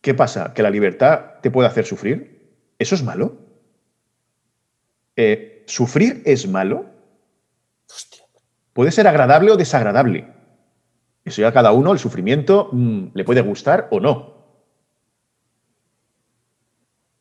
¿Qué 0.00 0.14
pasa? 0.14 0.54
¿Que 0.54 0.62
la 0.62 0.70
libertad 0.70 1.40
te 1.42 1.50
puede 1.50 1.68
hacer 1.68 1.84
sufrir? 1.84 2.72
¿Eso 2.78 2.94
es 2.94 3.02
malo? 3.02 3.36
Eh, 5.16 5.64
¿Sufrir 5.66 6.22
es 6.24 6.48
malo? 6.48 6.86
Puede 8.72 8.92
ser 8.92 9.08
agradable 9.08 9.50
o 9.50 9.56
desagradable. 9.56 10.28
Eso 11.24 11.42
ya 11.42 11.48
a 11.48 11.52
cada 11.52 11.72
uno, 11.72 11.92
el 11.92 11.98
sufrimiento 11.98 12.70
mm, 12.72 13.08
le 13.12 13.24
puede 13.24 13.40
gustar 13.40 13.88
o 13.90 14.00
no. 14.00 14.38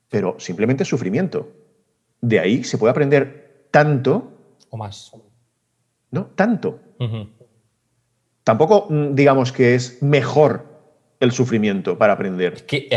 Pero 0.09 0.39
simplemente 0.39 0.83
es 0.83 0.89
sufrimiento. 0.89 1.51
De 2.21 2.39
ahí 2.39 2.63
se 2.63 2.77
puede 2.77 2.91
aprender 2.91 3.46
tanto. 3.77 4.31
O 4.71 4.77
más. 4.77 5.11
No, 6.09 6.25
tanto. 6.35 6.79
Tampoco 8.43 8.87
mm, 8.89 9.13
digamos 9.13 9.51
que 9.51 9.75
es 9.75 10.01
mejor 10.01 10.65
el 11.19 11.31
sufrimiento 11.31 11.95
para 11.97 12.13
aprender. 12.13 12.53
Es 12.53 12.63
que, 12.63 12.87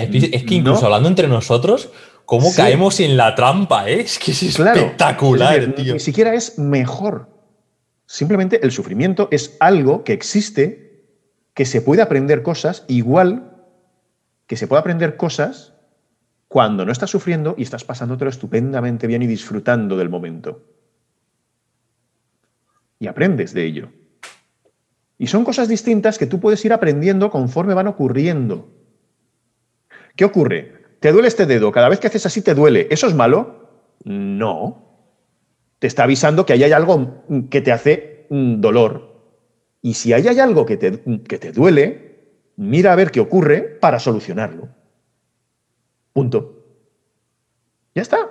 incluso 0.55 0.86
hablando 0.86 1.09
entre 1.09 1.28
nosotros, 1.28 1.90
¿cómo 2.24 2.55
caemos 2.55 2.98
en 3.01 3.19
la 3.19 3.35
trampa? 3.35 3.90
Eh? 3.90 4.01
Es 4.01 4.19
que 4.19 4.31
es 4.31 4.43
espectacular, 4.43 5.74
Ni 5.77 6.01
siquiera 6.01 6.35
es 6.35 6.59
mejor. 6.59 7.28
Simplemente 8.07 8.65
el 8.65 8.73
sufrimiento 8.73 9.28
es 9.31 9.57
algo 9.61 10.02
que 10.02 10.15
existe, 10.15 11.05
que 11.52 11.66
se 11.66 11.82
puede 11.82 12.01
aprender 12.01 12.43
cosas, 12.43 12.85
igual 12.89 13.52
que 14.47 14.57
se 14.57 14.66
puede 14.66 14.81
aprender 14.81 15.16
cosas 15.16 15.74
cuando 16.51 16.85
no 16.85 16.91
estás 16.91 17.11
sufriendo 17.11 17.55
y 17.57 17.63
estás 17.63 17.85
pasándotelo 17.85 18.29
estupendamente 18.29 19.07
bien 19.07 19.23
y 19.23 19.29
disfrutando 19.29 19.97
del 19.97 20.09
momento. 20.09 20.65
Y 22.99 23.07
aprendes 23.07 23.55
de 23.55 23.65
ello. 23.65 23.93
Y 25.17 25.29
son 25.29 25.45
cosas 25.45 25.69
distintas 25.69 26.19
que 26.19 26.27
tú 26.27 26.41
puedes 26.41 26.65
ir 26.65 26.73
aprendiendo 26.73 27.31
conforme 27.31 27.73
van 27.73 27.87
ocurriendo. 27.87 28.69
¿Qué 30.17 30.25
ocurre? 30.25 30.73
¿Te 30.99 31.13
duele 31.13 31.29
este 31.29 31.47
dedo? 31.47 31.71
Cada 31.71 31.89
vez 31.89 32.01
que 32.01 32.09
haces 32.09 32.27
así 32.27 32.43
te 32.43 32.57
duele. 32.57 32.89
¿Eso 32.91 33.07
es 33.07 33.15
malo? 33.15 33.95
No. 34.03 35.07
Te 35.79 35.87
está 35.87 36.03
avisando 36.03 36.47
que 36.47 36.55
ahí 36.55 36.65
hay 36.65 36.73
algo 36.73 37.23
que 37.49 37.61
te 37.61 37.71
hace 37.71 38.27
dolor. 38.29 39.23
Y 39.83 39.95
si 39.95 40.13
ahí 40.13 40.27
hay 40.27 40.41
algo 40.41 40.67
que 40.67 40.77
te, 40.77 41.01
que 41.29 41.39
te 41.39 41.53
duele, 41.53 42.33
mira 42.57 42.93
a 42.93 42.97
ver 42.97 43.13
qué 43.13 43.21
ocurre 43.21 43.61
para 43.61 44.01
solucionarlo. 44.01 44.80
Punto. 46.12 46.65
Ya 47.95 48.03
está. 48.03 48.31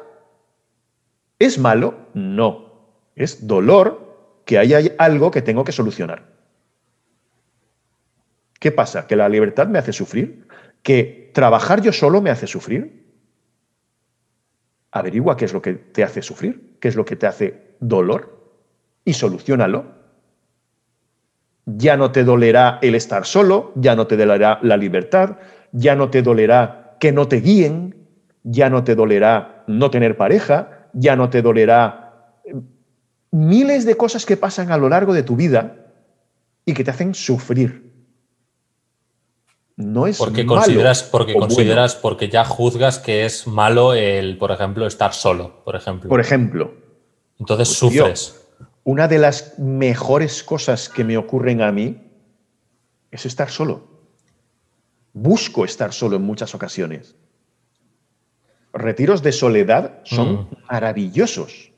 ¿Es 1.38 1.57
malo? 1.57 2.07
No. 2.14 2.69
Es 3.15 3.47
dolor 3.47 4.41
que 4.45 4.57
haya 4.57 4.80
algo 4.97 5.31
que 5.31 5.41
tengo 5.41 5.64
que 5.64 5.72
solucionar. 5.72 6.26
¿Qué 8.60 8.72
pasa? 8.72 9.07
¿Que 9.07 9.15
la 9.15 9.30
libertad 9.30 9.68
me 9.68 9.80
hace 9.80 9.93
sufrir? 9.93 10.47
¿Que 10.84 11.31
trabajar 11.34 11.81
yo 11.81 11.93
solo 11.93 12.22
me 12.22 12.30
hace 12.30 12.47
sufrir? 12.47 13.06
Averigua 14.91 15.38
qué 15.38 15.45
es 15.45 15.53
lo 15.53 15.61
que 15.61 15.73
te 15.73 16.03
hace 16.03 16.22
sufrir, 16.22 16.77
qué 16.80 16.88
es 16.88 16.95
lo 16.95 17.06
que 17.06 17.15
te 17.15 17.27
hace 17.27 17.76
dolor 17.80 18.39
y 19.06 19.14
solucionalo. 19.14 19.85
Ya 21.65 21.95
no 21.95 22.11
te 22.11 22.23
dolerá 22.23 22.80
el 22.81 22.95
estar 22.95 23.26
solo, 23.26 23.72
ya 23.76 23.95
no 23.95 24.07
te 24.07 24.18
dolerá 24.18 24.60
la 24.64 24.77
libertad, 24.77 25.38
ya 25.72 25.95
no 25.95 26.10
te 26.10 26.22
dolerá 26.22 26.78
que 26.99 27.11
no 27.11 27.27
te 27.27 27.41
guíen, 27.41 28.07
ya 28.43 28.69
no 28.69 28.84
te 28.84 28.95
dolerá 28.95 29.63
no 29.67 29.89
tener 29.89 30.17
pareja, 30.17 30.89
ya 30.93 31.15
no 31.15 31.30
te 31.30 31.41
dolerá 31.41 32.41
eh, 32.45 32.55
miles 33.31 33.85
de 33.85 33.95
cosas 33.95 34.26
que 34.26 34.38
pasan 34.38 34.71
a 34.71 34.77
lo 34.77 34.89
largo 34.89 35.13
de 35.13 35.23
tu 35.23 35.35
vida 35.35 35.76
y 36.65 36.73
que 36.73 36.84
te 36.84 36.91
hacen 36.91 37.13
sufrir. 37.13 37.89
No 39.76 40.07
es 40.07 40.17
porque 40.17 40.45
consideras 40.45 41.03
porque 41.03 41.34
consideras 41.34 41.95
porque 41.95 42.27
ya 42.27 42.43
juzgas 42.43 42.99
que 42.99 43.26
es 43.26 43.47
malo 43.47 43.93
el 43.93 44.38
por 44.38 44.51
ejemplo 44.51 44.85
estar 44.85 45.13
solo 45.13 45.63
por 45.63 45.77
ejemplo 45.77 46.09
por 46.09 46.19
ejemplo 46.19 46.73
entonces 47.39 47.69
pues, 47.69 47.77
sufres 47.77 48.39
una 48.84 49.07
de 49.07 49.19
las 49.19 49.59
mejores 49.59 50.43
cosas 50.43 50.89
que 50.89 51.03
me 51.03 51.15
ocurren 51.15 51.61
a 51.61 51.71
mí 51.71 52.01
es 53.11 53.26
estar 53.26 53.49
solo. 53.49 53.98
Busco 55.24 55.66
estar 55.66 55.91
solo 55.91 56.16
en 56.16 56.22
muchas 56.22 56.56
ocasiones. 56.56 57.14
Retiros 58.72 59.22
de 59.22 59.34
soledad 59.34 60.00
son 60.06 60.34
Mm. 60.34 60.48
maravillosos. 60.72 61.72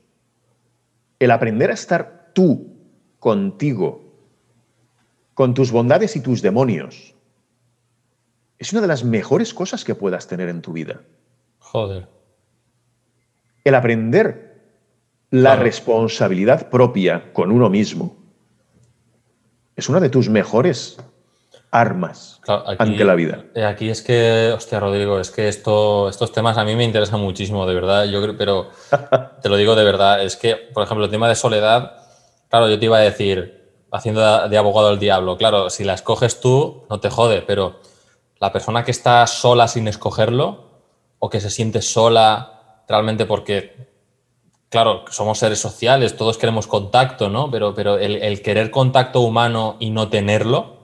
El 1.18 1.32
aprender 1.32 1.70
a 1.70 1.74
estar 1.74 2.30
tú 2.34 2.76
contigo, 3.18 4.04
con 5.34 5.54
tus 5.54 5.72
bondades 5.72 6.14
y 6.14 6.20
tus 6.20 6.40
demonios, 6.40 7.16
es 8.60 8.70
una 8.72 8.80
de 8.80 8.86
las 8.86 9.02
mejores 9.02 9.52
cosas 9.52 9.82
que 9.82 9.96
puedas 9.96 10.28
tener 10.28 10.48
en 10.48 10.62
tu 10.62 10.72
vida. 10.72 11.00
Joder. 11.58 12.06
El 13.64 13.74
aprender 13.74 14.62
la 15.30 15.50
Claro. 15.54 15.62
responsabilidad 15.64 16.70
propia 16.70 17.32
con 17.32 17.50
uno 17.50 17.68
mismo 17.70 18.16
es 19.74 19.88
una 19.88 19.98
de 19.98 20.10
tus 20.10 20.28
mejores 20.28 20.96
armas 21.72 22.38
Claro, 22.42 22.64
aquí- 22.68 22.76
ante 22.82 23.04
la 23.04 23.14
vida. 23.14 23.44
Eh, 23.54 23.64
Aquí 23.64 23.88
es 23.88 24.02
que, 24.02 24.52
hostia, 24.54 24.78
Rodrigo, 24.78 25.18
es 25.18 25.30
que 25.30 25.48
esto, 25.48 26.08
estos 26.08 26.30
temas 26.30 26.58
a 26.58 26.64
mí 26.64 26.76
me 26.76 26.84
interesan 26.84 27.20
muchísimo, 27.20 27.66
de 27.66 27.74
verdad. 27.74 28.04
Yo 28.04 28.20
creo, 28.22 28.36
pero 28.36 28.68
te 29.42 29.48
lo 29.48 29.56
digo 29.56 29.74
de 29.74 29.84
verdad. 29.84 30.22
Es 30.22 30.36
que, 30.36 30.54
por 30.54 30.84
ejemplo, 30.84 31.04
el 31.06 31.10
tema 31.10 31.28
de 31.28 31.34
soledad, 31.34 31.96
claro, 32.48 32.68
yo 32.68 32.78
te 32.78 32.84
iba 32.84 32.98
a 32.98 33.00
decir, 33.00 33.84
haciendo 33.90 34.48
de, 34.48 34.58
abogado 34.58 34.90
del 34.90 34.98
diablo, 34.98 35.36
claro, 35.36 35.70
si 35.70 35.84
la 35.84 35.94
escoges 35.94 36.40
tú, 36.40 36.84
no 36.90 37.00
te 37.00 37.10
jode, 37.10 37.42
pero 37.42 37.80
la 38.38 38.52
persona 38.52 38.84
que 38.84 38.90
está 38.90 39.26
sola 39.26 39.66
sin 39.66 39.88
escogerlo, 39.88 40.70
o 41.18 41.30
que 41.30 41.40
se 41.40 41.50
siente 41.50 41.80
sola 41.80 42.82
realmente 42.88 43.24
porque, 43.24 43.88
claro, 44.68 45.04
somos 45.10 45.38
seres 45.38 45.60
sociales, 45.60 46.16
todos 46.16 46.36
queremos 46.36 46.66
contacto, 46.66 47.28
¿no? 47.28 47.50
Pero, 47.50 47.74
pero 47.74 47.96
el, 47.98 48.16
el 48.16 48.42
querer 48.42 48.70
contacto 48.72 49.20
humano 49.20 49.76
y 49.78 49.90
no 49.90 50.08
tenerlo 50.08 50.81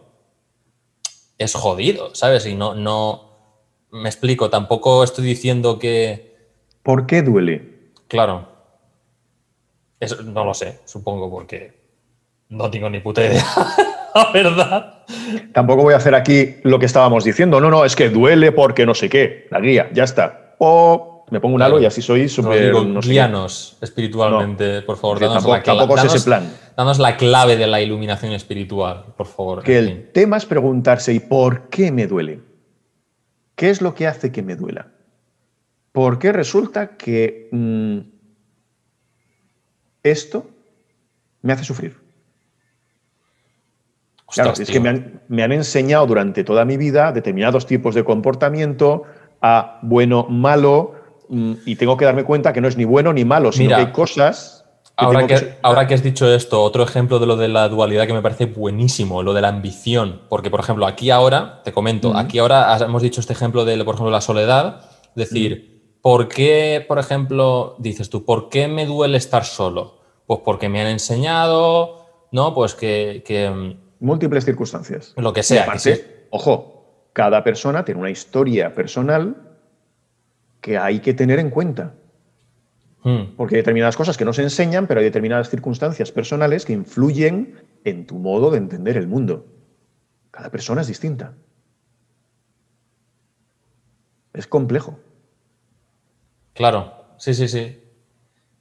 es 1.39 1.55
jodido, 1.55 2.15
¿sabes? 2.15 2.47
Y 2.47 2.55
no, 2.55 2.74
no, 2.74 3.31
me 3.90 4.09
explico, 4.09 4.51
tampoco 4.51 5.05
estoy 5.05 5.24
diciendo 5.24 5.78
que, 5.78 6.36
¿Por 6.82 7.06
qué 7.06 7.23
duele? 7.23 7.78
claro, 8.09 8.48
no 10.24 10.44
lo 10.44 10.55
sé, 10.55 10.81
supongo, 10.85 11.31
porque 11.31 11.78
no 12.48 12.70
tengo 12.70 12.89
ni 12.90 13.01
puta 13.01 13.24
idea, 13.24 13.44
la 14.15 14.32
verdad. 14.32 15.05
Tampoco 15.52 15.82
voy 15.82 15.94
a 15.94 15.98
hacer 15.98 16.15
aquí 16.15 16.56
lo 16.62 16.78
que 16.78 16.86
estábamos 16.86 17.24
diciendo. 17.24 17.60
No, 17.60 17.70
no, 17.70 17.85
es 17.85 17.97
que 17.97 18.09
duele 18.09 18.52
porque 18.52 18.86
no 18.86 18.94
sé 18.94 19.09
qué. 19.09 19.47
La 19.51 19.60
guía, 19.60 19.90
ya 19.93 20.05
está. 20.05 20.55
O 20.59 21.18
me 21.31 21.41
pongo 21.41 21.55
un 21.57 21.63
halo 21.63 21.81
y 21.81 21.85
así 21.87 22.01
soy 22.03 22.29
súper. 22.29 22.73
No 22.73 23.03
sé 23.03 23.11
guíanos 23.11 23.77
espiritualmente, 23.81 24.83
por 24.83 24.97
favor, 24.97 25.21
danos, 25.21 25.35
tampoco- 25.37 25.57
la, 25.57 25.63
tampoco 25.63 25.97
es 25.99 26.05
ese 26.15 26.25
plan. 26.25 26.53
danos 26.77 26.99
la 26.99 27.17
clave 27.17 27.57
de 27.57 27.67
la 27.67 27.81
iluminación 27.81 28.33
espiritual, 28.33 29.05
por 29.17 29.27
favor. 29.27 29.63
Que 29.63 29.79
el 29.79 29.87
fin. 29.87 30.07
tema 30.13 30.37
es 30.37 30.47
preguntarse, 30.47 31.13
¿y 31.13 31.21
por 31.21 31.69
qué 31.69 31.91
me 31.93 32.07
duele? 32.07 32.41
¿Qué 33.55 33.71
es 33.71 33.83
lo 33.83 33.95
que 33.95 34.07
hace 34.07 34.31
que 34.33 34.43
me 34.43 34.57
duela? 34.57 34.89
¿Por 35.93 36.19
qué 36.19 36.33
resulta 36.33 36.97
que 36.97 37.49
mm, 37.51 37.99
esto 40.03 40.47
me 41.43 41.53
hace 41.53 41.65
sufrir? 41.65 41.97
Claro, 44.33 44.51
Ostras, 44.51 44.61
es 44.61 44.67
tío. 44.69 44.75
que 44.75 44.81
me 44.81 44.89
han, 44.91 45.23
me 45.29 45.43
han 45.43 45.53
enseñado 45.53 46.07
durante 46.07 46.45
toda 46.45 46.65
mi 46.65 46.77
vida 46.77 47.13
determinados 47.13 47.67
tipos 47.67 47.95
de 47.95 48.05
comportamiento, 48.05 49.05
a 49.41 49.79
bueno, 49.83 50.27
malo, 50.29 50.95
y 51.31 51.77
tengo 51.77 51.97
que 51.97 52.05
darme 52.05 52.25
cuenta 52.25 52.53
que 52.53 52.61
no 52.61 52.69
es 52.69 52.77
ni 52.77 52.85
bueno 52.85 53.13
ni 53.13 53.25
malo, 53.25 53.53
sino 53.53 53.67
Mira, 53.67 53.77
que 53.77 53.83
hay 53.87 53.93
cosas 53.93 54.65
que 54.97 55.05
Ahora 55.05 55.27
que, 55.29 55.35
que- 55.37 55.59
ahora 55.63 55.87
que 55.87 55.95
has 55.95 56.03
dicho 56.03 56.33
esto, 56.35 56.61
otro 56.63 56.83
ejemplo 56.83 57.21
de 57.21 57.27
lo 57.27 57.37
de 57.37 57.47
la 57.47 57.69
dualidad 57.69 58.07
que 58.09 58.13
me 58.15 58.23
parece 58.23 58.47
buenísimo, 58.47 59.23
lo 59.23 59.33
de 59.33 59.43
la 59.43 59.49
ambición. 59.49 60.23
Porque, 60.29 60.51
por 60.51 60.59
ejemplo, 60.59 60.87
aquí 60.87 61.11
ahora, 61.11 61.61
te 61.63 61.73
comento, 61.73 62.17
aquí 62.17 62.41
ahora 62.41 62.77
hemos 62.81 63.03
dicho 63.03 63.21
este 63.21 63.33
ejemplo 63.33 63.65
de, 63.65 63.77
por 63.85 63.95
ejemplo, 63.95 64.11
la 64.11 64.21
soledad. 64.21 64.81
Es 65.15 65.31
decir, 65.31 65.99
¿por 66.03 66.27
qué, 66.27 66.85
por 66.89 66.99
ejemplo, 66.99 67.77
dices 67.79 68.11
tú, 68.11 68.25
¿por 68.25 68.49
qué 68.49 68.67
me 68.67 68.87
duele 68.87 69.19
estar 69.19 69.45
solo? 69.45 70.01
Pues 70.27 70.41
porque 70.45 70.69
me 70.69 70.81
han 70.81 70.89
enseñado, 70.89 72.29
¿no? 72.33 72.53
Pues 72.53 72.75
que, 72.75 73.23
que, 73.25 73.49
mm, 73.49 74.05
múltiples 74.05 74.45
circunstancias. 74.45 75.13
lo 75.17 75.33
que 75.33 75.45
sea. 75.45 75.63
aparte, 75.63 76.27
ojo, 76.31 77.11
cada 77.13 77.45
persona 77.45 77.85
tiene 77.85 78.01
una 78.01 78.11
historia 78.11 78.75
personal 78.75 79.48
que 80.61 80.79
hay 80.79 81.01
que 81.01 81.15
tener 81.15 81.39
en 81.39 81.51
cuenta. 81.51 81.95
Mm, 83.05 83.37
Porque 83.37 83.55
hay 83.55 83.61
determinadas 83.61 83.97
cosas 83.97 84.17
que 84.17 84.25
no 84.25 84.33
se 84.33 84.43
enseñan, 84.43 84.87
pero 84.87 85.01
hay 85.01 85.05
determinadas 85.05 85.49
circunstancias 85.51 86.11
personales 86.13 86.65
que 86.65 86.73
influyen 86.73 87.55
en 87.85 88.07
tu 88.07 88.17
modo 88.19 88.51
de 88.51 88.59
entender 88.59 88.97
el 88.97 89.07
mundo. 89.07 89.47
Cada 90.31 90.51
persona 90.51 90.81
es 90.81 90.89
distinta. 90.89 91.35
Es 94.33 94.47
complejo. 94.47 94.99
Claro, 96.55 96.93
sí, 97.19 97.35
sí, 97.35 97.49
sí. 97.49 97.81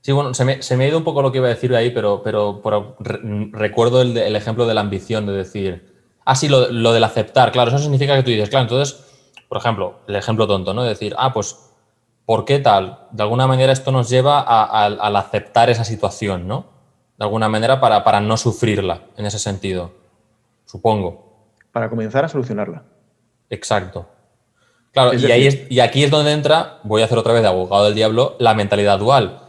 Sí, 0.01 0.11
bueno, 0.11 0.33
se 0.33 0.45
me, 0.45 0.61
se 0.61 0.77
me 0.77 0.85
ha 0.85 0.87
ido 0.87 0.97
un 0.97 1.03
poco 1.03 1.21
lo 1.21 1.31
que 1.31 1.39
iba 1.39 1.47
a 1.47 1.51
decir 1.51 1.75
ahí, 1.75 1.91
pero, 1.91 2.21
pero, 2.23 2.61
pero 2.63 2.95
re- 2.99 3.19
recuerdo 3.51 4.01
el, 4.01 4.13
de- 4.13 4.27
el 4.27 4.35
ejemplo 4.35 4.65
de 4.65 4.73
la 4.73 4.81
ambición, 4.81 5.25
de 5.25 5.33
decir, 5.33 5.93
ah, 6.23 6.35
sí, 6.35 6.47
lo, 6.47 6.71
lo 6.71 6.93
del 6.93 7.03
aceptar, 7.03 7.51
claro, 7.51 7.69
eso 7.69 7.79
significa 7.79 8.15
que 8.15 8.23
tú 8.23 8.29
dices, 8.29 8.49
claro, 8.49 8.63
entonces, 8.63 9.03
por 9.49 9.57
ejemplo, 9.57 9.99
el 10.07 10.15
ejemplo 10.15 10.47
tonto, 10.47 10.73
¿no? 10.73 10.83
De 10.83 10.89
decir, 10.89 11.13
ah, 11.17 11.33
pues, 11.33 11.66
¿por 12.27 12.43
qué 12.45 12.59
tal? 12.59 12.99
De 13.11 13.23
alguna 13.23 13.47
manera 13.47 13.71
esto 13.71 13.91
nos 13.91 14.09
lleva 14.09 14.39
a- 14.41 14.63
a- 14.65 14.85
al 14.85 15.15
aceptar 15.15 15.69
esa 15.69 15.85
situación, 15.85 16.45
¿no? 16.47 16.65
De 17.17 17.23
alguna 17.23 17.47
manera 17.47 17.79
para, 17.79 18.03
para 18.03 18.19
no 18.19 18.35
sufrirla, 18.35 19.03
en 19.15 19.25
ese 19.25 19.39
sentido, 19.39 19.91
supongo. 20.65 21.47
Para 21.71 21.89
comenzar 21.89 22.25
a 22.25 22.27
solucionarla. 22.29 22.83
Exacto. 23.49 24.07
Claro, 24.91 25.13
y, 25.13 25.31
ahí 25.31 25.47
es- 25.47 25.71
y 25.71 25.79
aquí 25.79 26.03
es 26.03 26.11
donde 26.11 26.33
entra, 26.33 26.79
voy 26.83 27.01
a 27.01 27.05
hacer 27.05 27.17
otra 27.17 27.31
vez 27.31 27.43
de 27.43 27.47
abogado 27.47 27.85
del 27.85 27.95
diablo, 27.95 28.35
la 28.39 28.53
mentalidad 28.53 28.99
dual. 28.99 29.39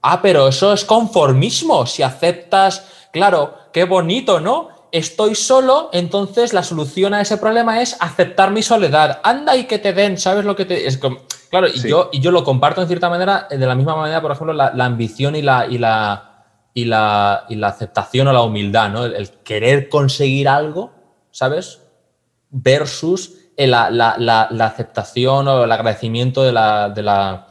Ah, 0.00 0.22
pero 0.22 0.46
eso 0.48 0.72
es 0.72 0.84
conformismo. 0.84 1.86
Si 1.86 2.04
aceptas, 2.04 3.08
claro, 3.12 3.54
qué 3.72 3.82
bonito, 3.84 4.38
¿no? 4.38 4.68
Estoy 4.92 5.34
solo, 5.34 5.90
entonces 5.92 6.52
la 6.52 6.62
solución 6.62 7.14
a 7.14 7.20
ese 7.20 7.36
problema 7.36 7.82
es 7.82 7.96
aceptar 8.00 8.52
mi 8.52 8.62
soledad. 8.62 9.20
Anda 9.24 9.56
y 9.56 9.64
que 9.64 9.78
te 9.78 9.92
den, 9.92 10.18
¿sabes 10.18 10.44
lo 10.44 10.54
que 10.54 10.64
te.? 10.66 10.86
Es 10.86 10.98
como- 10.98 11.18
claro, 11.50 11.66
y, 11.68 11.78
Sí. 11.78 11.88
yo, 11.88 12.10
y 12.12 12.20
yo 12.20 12.30
lo 12.30 12.44
comparto 12.44 12.80
en 12.82 12.88
cierta 12.88 13.08
manera, 13.10 13.46
de 13.50 13.58
la 13.66 13.74
misma 13.74 13.94
manera, 13.96 14.20
por 14.20 14.32
ejemplo, 14.32 14.52
la, 14.52 14.72
la 14.74 14.84
ambición 14.84 15.34
y 15.36 15.42
la, 15.42 15.66
y, 15.66 15.78
la, 15.78 16.44
y, 16.74 16.84
la, 16.84 17.44
y 17.48 17.54
la 17.56 17.68
aceptación 17.68 18.28
o 18.28 18.32
la 18.32 18.42
humildad, 18.42 18.90
¿no? 18.90 19.04
El, 19.04 19.14
el 19.14 19.28
querer 19.44 19.88
conseguir 19.88 20.48
algo, 20.48 20.92
¿sabes? 21.30 21.80
versus 22.50 23.34
el- 23.56 23.70
la, 23.72 23.90
la- 23.90 24.64
aceptación 24.66 25.48
o 25.48 25.64
el 25.64 25.72
agradecimiento 25.72 26.42
de 26.42 26.52
la, 26.52 26.88
de 26.90 27.02
la... 27.02 27.46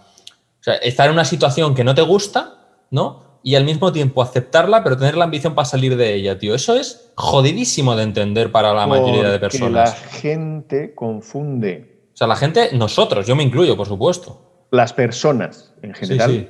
O 0.60 0.64
sea, 0.64 0.76
estar 0.76 1.08
en 1.08 1.14
una 1.14 1.26
situación 1.26 1.76
que 1.76 1.84
no 1.84 1.94
te 1.96 2.02
gusta, 2.02 2.56
¿no? 2.92 3.40
Y 3.44 3.56
al 3.56 3.64
mismo 3.64 3.92
tiempo 3.92 4.22
aceptarla, 4.22 4.84
pero 4.84 4.98
tener 4.98 5.16
la 5.16 5.26
ambición 5.26 5.54
para 5.56 5.66
salir 5.66 5.96
de 5.96 6.16
ella, 6.16 6.38
tío. 6.40 6.56
Eso 6.56 6.76
es 6.76 7.12
jodidísimo 7.16 7.96
de 7.96 8.04
entender 8.04 8.52
para 8.52 8.74
la 8.74 8.88
mayoría 8.88 9.24
de 9.30 9.40
Porque 9.40 9.60
personas. 9.60 9.90
la 9.92 10.10
gente 10.10 10.94
confunde. 10.96 11.97
O 12.18 12.20
sea, 12.20 12.26
la 12.26 12.36
gente, 12.36 12.70
nosotros, 12.74 13.28
yo 13.28 13.36
me 13.36 13.44
incluyo, 13.44 13.78
por 13.78 13.86
supuesto. 13.86 14.66
Las 14.72 14.92
personas, 14.92 15.76
en 15.84 15.94
Sí, 15.94 16.00
general, 16.08 16.32
sí. 16.32 16.50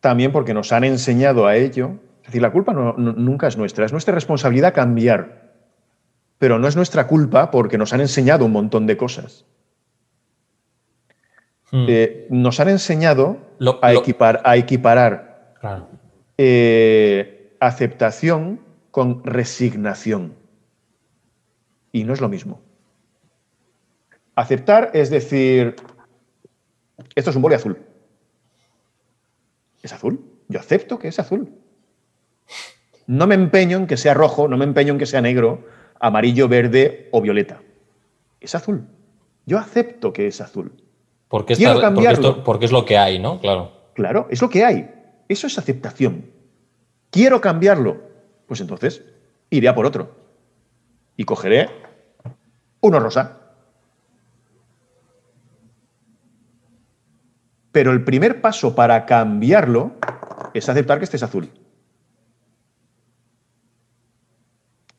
también 0.00 0.32
porque 0.32 0.52
nos 0.54 0.72
han 0.72 0.82
enseñado 0.82 1.46
a 1.46 1.54
ello. 1.54 2.00
Es 2.22 2.26
decir, 2.26 2.42
la 2.42 2.50
culpa 2.50 2.72
no- 2.72 2.94
no- 2.98 3.12
nunca 3.12 3.46
es 3.46 3.56
nuestra, 3.56 3.86
es 3.86 3.92
nuestra 3.92 4.12
responsabilidad 4.12 4.74
cambiar. 4.74 5.52
Pero 6.38 6.58
no 6.58 6.66
es 6.66 6.74
nuestra 6.74 7.06
culpa 7.06 7.52
porque 7.52 7.78
nos 7.78 7.92
han 7.92 8.00
enseñado 8.00 8.44
un 8.44 8.50
montón 8.50 8.88
de 8.88 8.96
cosas. 8.96 9.44
Hmm, 11.70 11.86
Eh, 11.88 12.26
nos 12.28 12.58
han 12.58 12.70
enseñado 12.70 13.36
Lo- 13.60 13.78
a, 13.82 13.92
lo- 13.92 14.00
equipar, 14.00 14.42
a 14.44 14.56
equiparar 14.56 15.54
claro. 15.60 15.86
eh, 16.38 17.56
aceptación 17.60 18.58
con 18.90 19.22
resignación. 19.24 20.34
Y 21.92 22.02
no 22.02 22.12
es 22.12 22.20
lo 22.20 22.28
mismo. 22.28 22.60
Aceptar 24.34 24.90
es 24.94 25.10
decir, 25.10 25.76
esto 27.14 27.30
es 27.30 27.36
un 27.36 27.42
boli 27.42 27.54
azul. 27.54 27.78
¿Es 29.82 29.92
azul? 29.92 30.24
Yo 30.48 30.60
acepto 30.60 30.98
que 30.98 31.08
es 31.08 31.18
azul. 31.18 31.52
No 33.06 33.26
me 33.26 33.34
empeño 33.34 33.76
en 33.78 33.86
que 33.86 33.96
sea 33.96 34.14
rojo, 34.14 34.48
no 34.48 34.56
me 34.56 34.64
empeño 34.64 34.92
en 34.92 34.98
que 34.98 35.06
sea 35.06 35.20
negro, 35.20 35.66
amarillo, 36.00 36.48
verde 36.48 37.08
o 37.12 37.20
violeta. 37.20 37.60
Es 38.40 38.54
azul. 38.54 38.86
Yo 39.44 39.58
acepto 39.58 40.12
que 40.12 40.28
es 40.28 40.40
azul. 40.40 40.72
Porque, 41.28 41.54
Quiero 41.56 41.74
porque, 41.74 41.86
cambiarlo. 41.86 42.28
esto- 42.30 42.44
porque 42.44 42.66
es 42.66 42.72
lo 42.72 42.84
que 42.84 42.96
hay, 42.96 43.18
¿no? 43.18 43.40
Claro. 43.40 43.72
Claro, 43.94 44.26
es 44.30 44.40
lo 44.40 44.48
que 44.48 44.64
hay. 44.64 44.90
Eso 45.28 45.46
es 45.46 45.58
aceptación. 45.58 46.30
Quiero 47.10 47.40
cambiarlo. 47.40 48.02
Pues 48.46 48.60
entonces 48.60 49.02
iré 49.50 49.68
a 49.68 49.74
por 49.74 49.86
otro. 49.86 50.14
Y 51.16 51.24
cogeré 51.24 51.68
uno 52.80 53.00
rosa. 53.00 53.38
Pero 57.72 57.92
el 57.92 58.04
primer 58.04 58.40
paso 58.42 58.74
para 58.74 59.06
cambiarlo 59.06 59.92
es 60.52 60.68
aceptar 60.68 60.98
que 60.98 61.04
este 61.04 61.16
es 61.16 61.22
azul. 61.22 61.48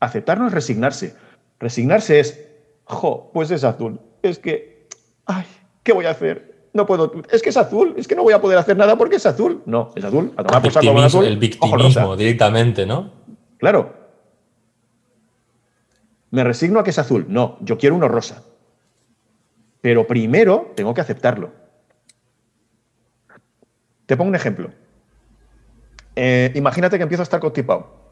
Aceptar 0.00 0.38
no 0.38 0.48
es 0.48 0.52
resignarse. 0.52 1.16
Resignarse 1.60 2.20
es, 2.20 2.46
jo, 2.84 3.30
pues 3.32 3.50
es 3.52 3.62
azul. 3.62 4.00
Es 4.22 4.40
que, 4.40 4.88
ay, 5.24 5.46
¿qué 5.84 5.92
voy 5.92 6.06
a 6.06 6.10
hacer? 6.10 6.68
No 6.72 6.84
puedo, 6.86 7.12
es 7.30 7.40
que 7.40 7.50
es 7.50 7.56
azul, 7.56 7.94
es 7.96 8.08
que 8.08 8.16
no 8.16 8.24
voy 8.24 8.32
a 8.32 8.40
poder 8.40 8.58
hacer 8.58 8.76
nada 8.76 8.96
porque 8.96 9.16
es 9.16 9.26
azul. 9.26 9.62
No, 9.64 9.92
es 9.94 10.04
azul. 10.04 10.32
A 10.36 10.42
tomar 10.42 10.60
por 10.60 10.72
saco 10.72 10.98
azul. 10.98 11.24
El 11.24 11.38
victimismo 11.38 12.16
directamente, 12.16 12.84
¿no? 12.84 13.12
Claro. 13.58 13.94
Me 16.32 16.42
resigno 16.42 16.80
a 16.80 16.84
que 16.84 16.90
es 16.90 16.98
azul. 16.98 17.26
No, 17.28 17.56
yo 17.60 17.78
quiero 17.78 17.94
uno 17.94 18.08
rosa. 18.08 18.42
Pero 19.80 20.04
primero 20.08 20.72
tengo 20.74 20.92
que 20.92 21.00
aceptarlo. 21.00 21.63
Te 24.06 24.16
pongo 24.16 24.28
un 24.28 24.34
ejemplo. 24.34 24.70
Eh, 26.16 26.52
imagínate 26.54 26.96
que 26.96 27.02
empiezo 27.02 27.22
a 27.22 27.24
estar 27.24 27.40
constipado. 27.40 28.04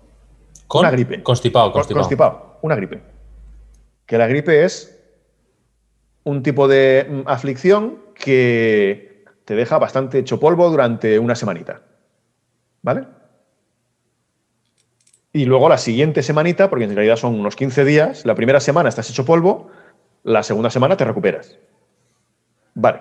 Con, 0.66 0.80
una 0.80 0.90
gripe. 0.90 1.22
Constipado, 1.22 1.72
constipado. 1.72 2.00
Constipado, 2.00 2.58
una 2.62 2.76
gripe. 2.76 3.00
Que 4.06 4.18
la 4.18 4.26
gripe 4.26 4.64
es 4.64 4.98
un 6.24 6.42
tipo 6.42 6.68
de 6.68 7.06
mm, 7.08 7.28
aflicción 7.28 7.98
que 8.14 9.24
te 9.44 9.54
deja 9.54 9.78
bastante 9.78 10.18
hecho 10.18 10.40
polvo 10.40 10.70
durante 10.70 11.18
una 11.18 11.34
semanita. 11.34 11.82
¿Vale? 12.82 13.06
Y 15.32 15.44
luego 15.44 15.68
la 15.68 15.78
siguiente 15.78 16.22
semanita, 16.22 16.68
porque 16.68 16.84
en 16.84 16.94
realidad 16.94 17.16
son 17.16 17.38
unos 17.38 17.56
15 17.56 17.84
días, 17.84 18.26
la 18.26 18.34
primera 18.34 18.60
semana 18.60 18.88
estás 18.88 19.08
hecho 19.08 19.24
polvo, 19.24 19.70
la 20.24 20.42
segunda 20.42 20.70
semana 20.70 20.96
te 20.96 21.04
recuperas. 21.04 21.58
Vale. 22.74 23.00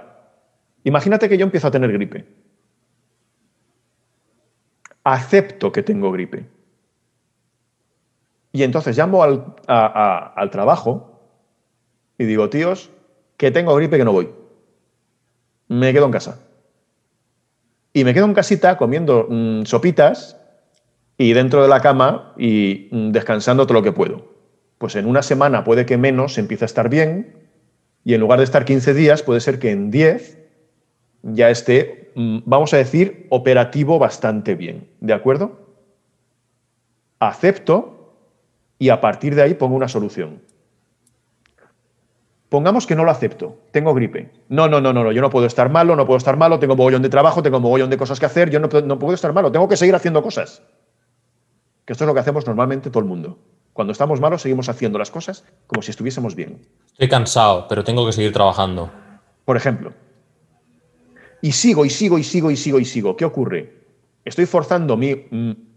Imagínate 0.84 1.28
que 1.30 1.38
yo 1.38 1.44
empiezo 1.44 1.68
a 1.68 1.72
tener 1.72 1.92
gripe 1.92 2.26
acepto 5.04 5.72
que 5.72 5.84
tengo 5.84 6.12
gripe. 6.12 6.46
Y 8.54 8.64
entonces 8.64 8.98
llamo 8.98 9.24
al, 9.24 9.56
al 9.68 10.50
trabajo 10.50 11.22
y 12.18 12.26
digo, 12.26 12.50
tíos, 12.50 12.90
que 13.38 13.52
tengo 13.52 13.76
gripe 13.76 13.98
que 13.98 14.06
no 14.06 14.12
voy. 14.12 14.30
Me 15.68 15.94
quedo 15.94 16.06
en 16.06 16.12
casa. 16.12 16.40
Y 17.94 18.04
me 18.04 18.14
quedo 18.14 18.26
en 18.26 18.34
casita 18.34 18.78
comiendo 18.78 19.28
mm, 19.30 19.64
sopitas 19.64 20.38
y 21.18 21.34
dentro 21.34 21.62
de 21.62 21.68
la 21.68 21.82
cama 21.82 22.34
y 22.38 22.88
mm, 22.92 23.12
descansando 23.12 23.66
todo 23.66 23.76
lo 23.76 23.84
que 23.84 23.92
puedo. 23.92 24.32
Pues 24.78 24.96
en 24.96 25.06
una 25.06 25.24
semana 25.24 25.64
puede 25.64 25.86
que 25.86 25.98
menos 25.98 26.38
empiece 26.38 26.66
a 26.66 26.68
estar 26.68 26.90
bien 26.90 27.36
y 28.04 28.14
en 28.14 28.22
lugar 28.22 28.40
de 28.40 28.46
estar 28.46 28.66
15 28.66 28.94
días 28.94 29.24
puede 29.24 29.40
ser 29.40 29.60
que 29.60 29.72
en 29.72 29.92
10 29.92 30.38
ya 31.24 31.50
esté, 31.50 32.01
vamos 32.16 32.74
a 32.74 32.78
decir, 32.78 33.28
operativo 33.30 34.00
bastante 34.00 34.56
bien. 34.56 34.90
¿De 35.00 35.14
acuerdo? 35.14 35.60
Acepto 37.20 38.16
y 38.80 38.90
a 38.90 39.00
partir 39.00 39.36
de 39.36 39.44
ahí 39.44 39.54
pongo 39.54 39.76
una 39.76 39.88
solución. 39.88 40.42
Pongamos 42.50 42.86
que 42.86 42.96
no 42.96 43.06
lo 43.06 43.12
acepto, 43.12 43.60
tengo 43.72 43.94
gripe. 43.94 44.30
No, 44.50 44.68
no, 44.68 44.82
no, 44.82 44.92
no, 44.92 45.12
yo 45.12 45.22
no 45.22 45.30
puedo 45.30 45.46
estar 45.46 45.70
malo, 45.70 45.96
no 45.96 46.06
puedo 46.06 46.18
estar 46.18 46.36
malo, 46.36 46.60
tengo 46.60 46.76
mogollón 46.76 47.02
de 47.02 47.08
trabajo, 47.08 47.42
tengo 47.42 47.62
mogollón 47.62 47.90
de 47.90 47.96
cosas 47.96 48.20
que 48.20 48.26
hacer, 48.26 48.50
yo 48.50 48.60
no, 48.60 48.68
no 48.68 49.00
puedo 49.00 49.14
estar 49.14 49.32
malo, 49.32 49.52
tengo 49.52 49.70
que 49.70 49.78
seguir 49.78 49.96
haciendo 49.96 50.22
cosas. 50.22 50.62
Que 51.86 51.94
esto 51.94 52.04
es 52.04 52.08
lo 52.08 52.14
que 52.14 52.20
hacemos 52.20 52.46
normalmente 52.46 52.90
todo 52.90 53.00
el 53.00 53.06
mundo. 53.06 53.38
Cuando 53.74 53.94
estamos 53.94 54.20
malos 54.20 54.42
seguimos 54.42 54.68
haciendo 54.68 55.00
las 55.00 55.12
cosas 55.12 55.46
como 55.68 55.82
si 55.82 55.92
estuviésemos 55.92 56.36
bien. 56.36 56.68
Estoy 56.92 57.08
cansado, 57.08 57.68
pero 57.70 57.84
tengo 57.84 58.06
que 58.06 58.12
seguir 58.12 58.34
trabajando. 58.34 58.92
Por 59.46 59.56
ejemplo, 59.56 59.94
y 61.42 61.52
sigo 61.52 61.86
y 61.86 61.90
sigo 61.90 62.18
y 62.18 62.24
sigo 62.24 62.52
y 62.52 62.56
sigo 62.56 62.80
y 62.80 62.86
sigo. 62.86 63.16
¿Qué 63.18 63.26
ocurre? 63.26 63.82
Estoy 64.24 64.46
forzando 64.46 64.96
mi, 64.96 65.26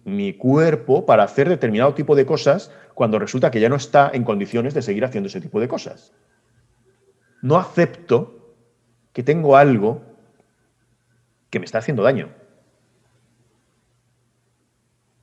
mi 0.05 0.35
cuerpo 0.35 1.07
para 1.07 1.25
hacer 1.25 1.49
determinado 1.49 1.95
tipo 1.95 2.15
de 2.15 2.27
cosas 2.27 2.71
cuando 2.95 3.19
resulta 3.19 3.51
que 3.51 3.61
ya 3.61 3.69
no 3.69 3.77
está 3.77 4.11
en 4.13 4.25
condiciones 4.25 4.75
de 4.75 4.83
seguir 4.83 5.05
haciendo 5.05 5.29
ese 5.29 5.41
tipo 5.41 5.61
de 5.61 5.69
cosas. 5.69 6.13
No 7.43 7.57
acepto 7.57 8.55
que 9.13 9.23
tengo 9.23 9.57
algo 9.57 10.03
que 11.51 11.59
me 11.59 11.65
está 11.65 11.79
haciendo 11.79 12.03
daño. 12.03 12.29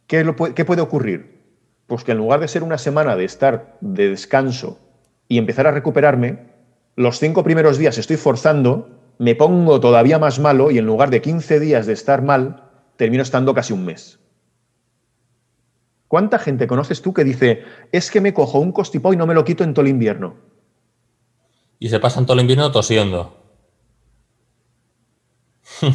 ¿Qué, 0.08 0.26
¿Qué, 0.56 0.66
puede 0.66 0.82
ocurrir? 0.82 1.42
Pues 1.88 2.04
que 2.04 2.12
en 2.12 2.18
lugar 2.18 2.40
de 2.40 2.48
ser 2.48 2.64
una 2.64 2.78
semana 2.78 3.16
de 3.16 3.26
estar 3.26 3.78
de 3.82 4.10
descanso 4.10 4.80
y 5.28 5.38
empezar 5.38 5.68
a 5.68 5.72
recuperarme, 5.72 6.52
los 6.96 7.20
cinco 7.20 7.44
primeros 7.44 7.78
días 7.78 7.98
estoy 7.98 8.18
forzando 8.18 9.01
me 9.22 9.36
pongo 9.36 9.80
todavía 9.80 10.18
más 10.18 10.40
malo 10.40 10.72
y 10.72 10.80
en 10.80 10.88
lugar 10.88 11.12
de 11.12 11.22
15 11.22 11.60
días 11.60 11.86
de 11.86 11.94
estar 11.94 12.24
mal, 12.24 12.72
termino 12.96 13.22
estando 13.22 13.54
casi 13.54 13.72
un 13.72 13.86
mes. 13.86 14.20
¿Cuánta 16.08 16.40
gente 16.40 16.66
conoces 16.66 17.04
tú 17.04 17.14
que 17.14 17.24
dice, 17.24 17.64
es 17.92 18.10
que 18.10 18.20
me 18.20 18.34
cojo 18.34 18.58
un 18.58 18.72
constipado 18.72 19.14
y 19.14 19.18
no 19.18 19.28
me 19.28 19.36
lo 19.36 19.46
quito 19.46 19.64
en 19.64 19.76
todo 19.76 19.86
el 19.86 19.92
invierno? 19.92 20.38
Y 21.78 21.90
se 21.90 22.00
pasan 22.00 22.26
todo 22.26 22.34
el 22.34 22.42
invierno 22.42 22.72
tosiendo. 22.72 23.38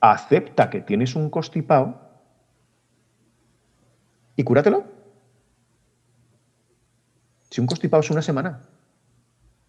Acepta 0.00 0.68
que 0.68 0.82
tienes 0.82 1.16
un 1.16 1.30
constipado 1.30 1.98
y 4.36 4.44
cúratelo. 4.44 4.84
Si 7.48 7.62
un 7.62 7.66
constipado 7.66 8.02
es 8.02 8.10
una 8.10 8.20
semana. 8.20 8.60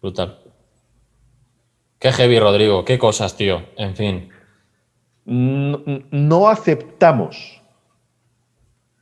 Brutal. 0.02 0.38
Qué 1.98 2.12
heavy, 2.12 2.38
Rodrigo. 2.38 2.84
Qué 2.84 2.98
cosas, 2.98 3.36
tío. 3.36 3.62
En 3.76 3.96
fin. 3.96 4.30
No, 5.24 6.48
aceptamos. 6.48 7.62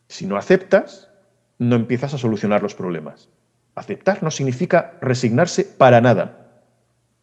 Si 0.08 0.26
no 0.26 0.36
aceptas, 0.36 1.10
no 1.58 1.76
empiezas 1.76 2.14
a 2.14 2.18
solucionar 2.18 2.62
los 2.62 2.74
problemas. 2.74 3.28
Aceptar 3.74 4.22
no 4.22 4.30
significa 4.30 4.96
resignarse 5.00 5.64
para 5.64 6.00
nada. 6.00 6.62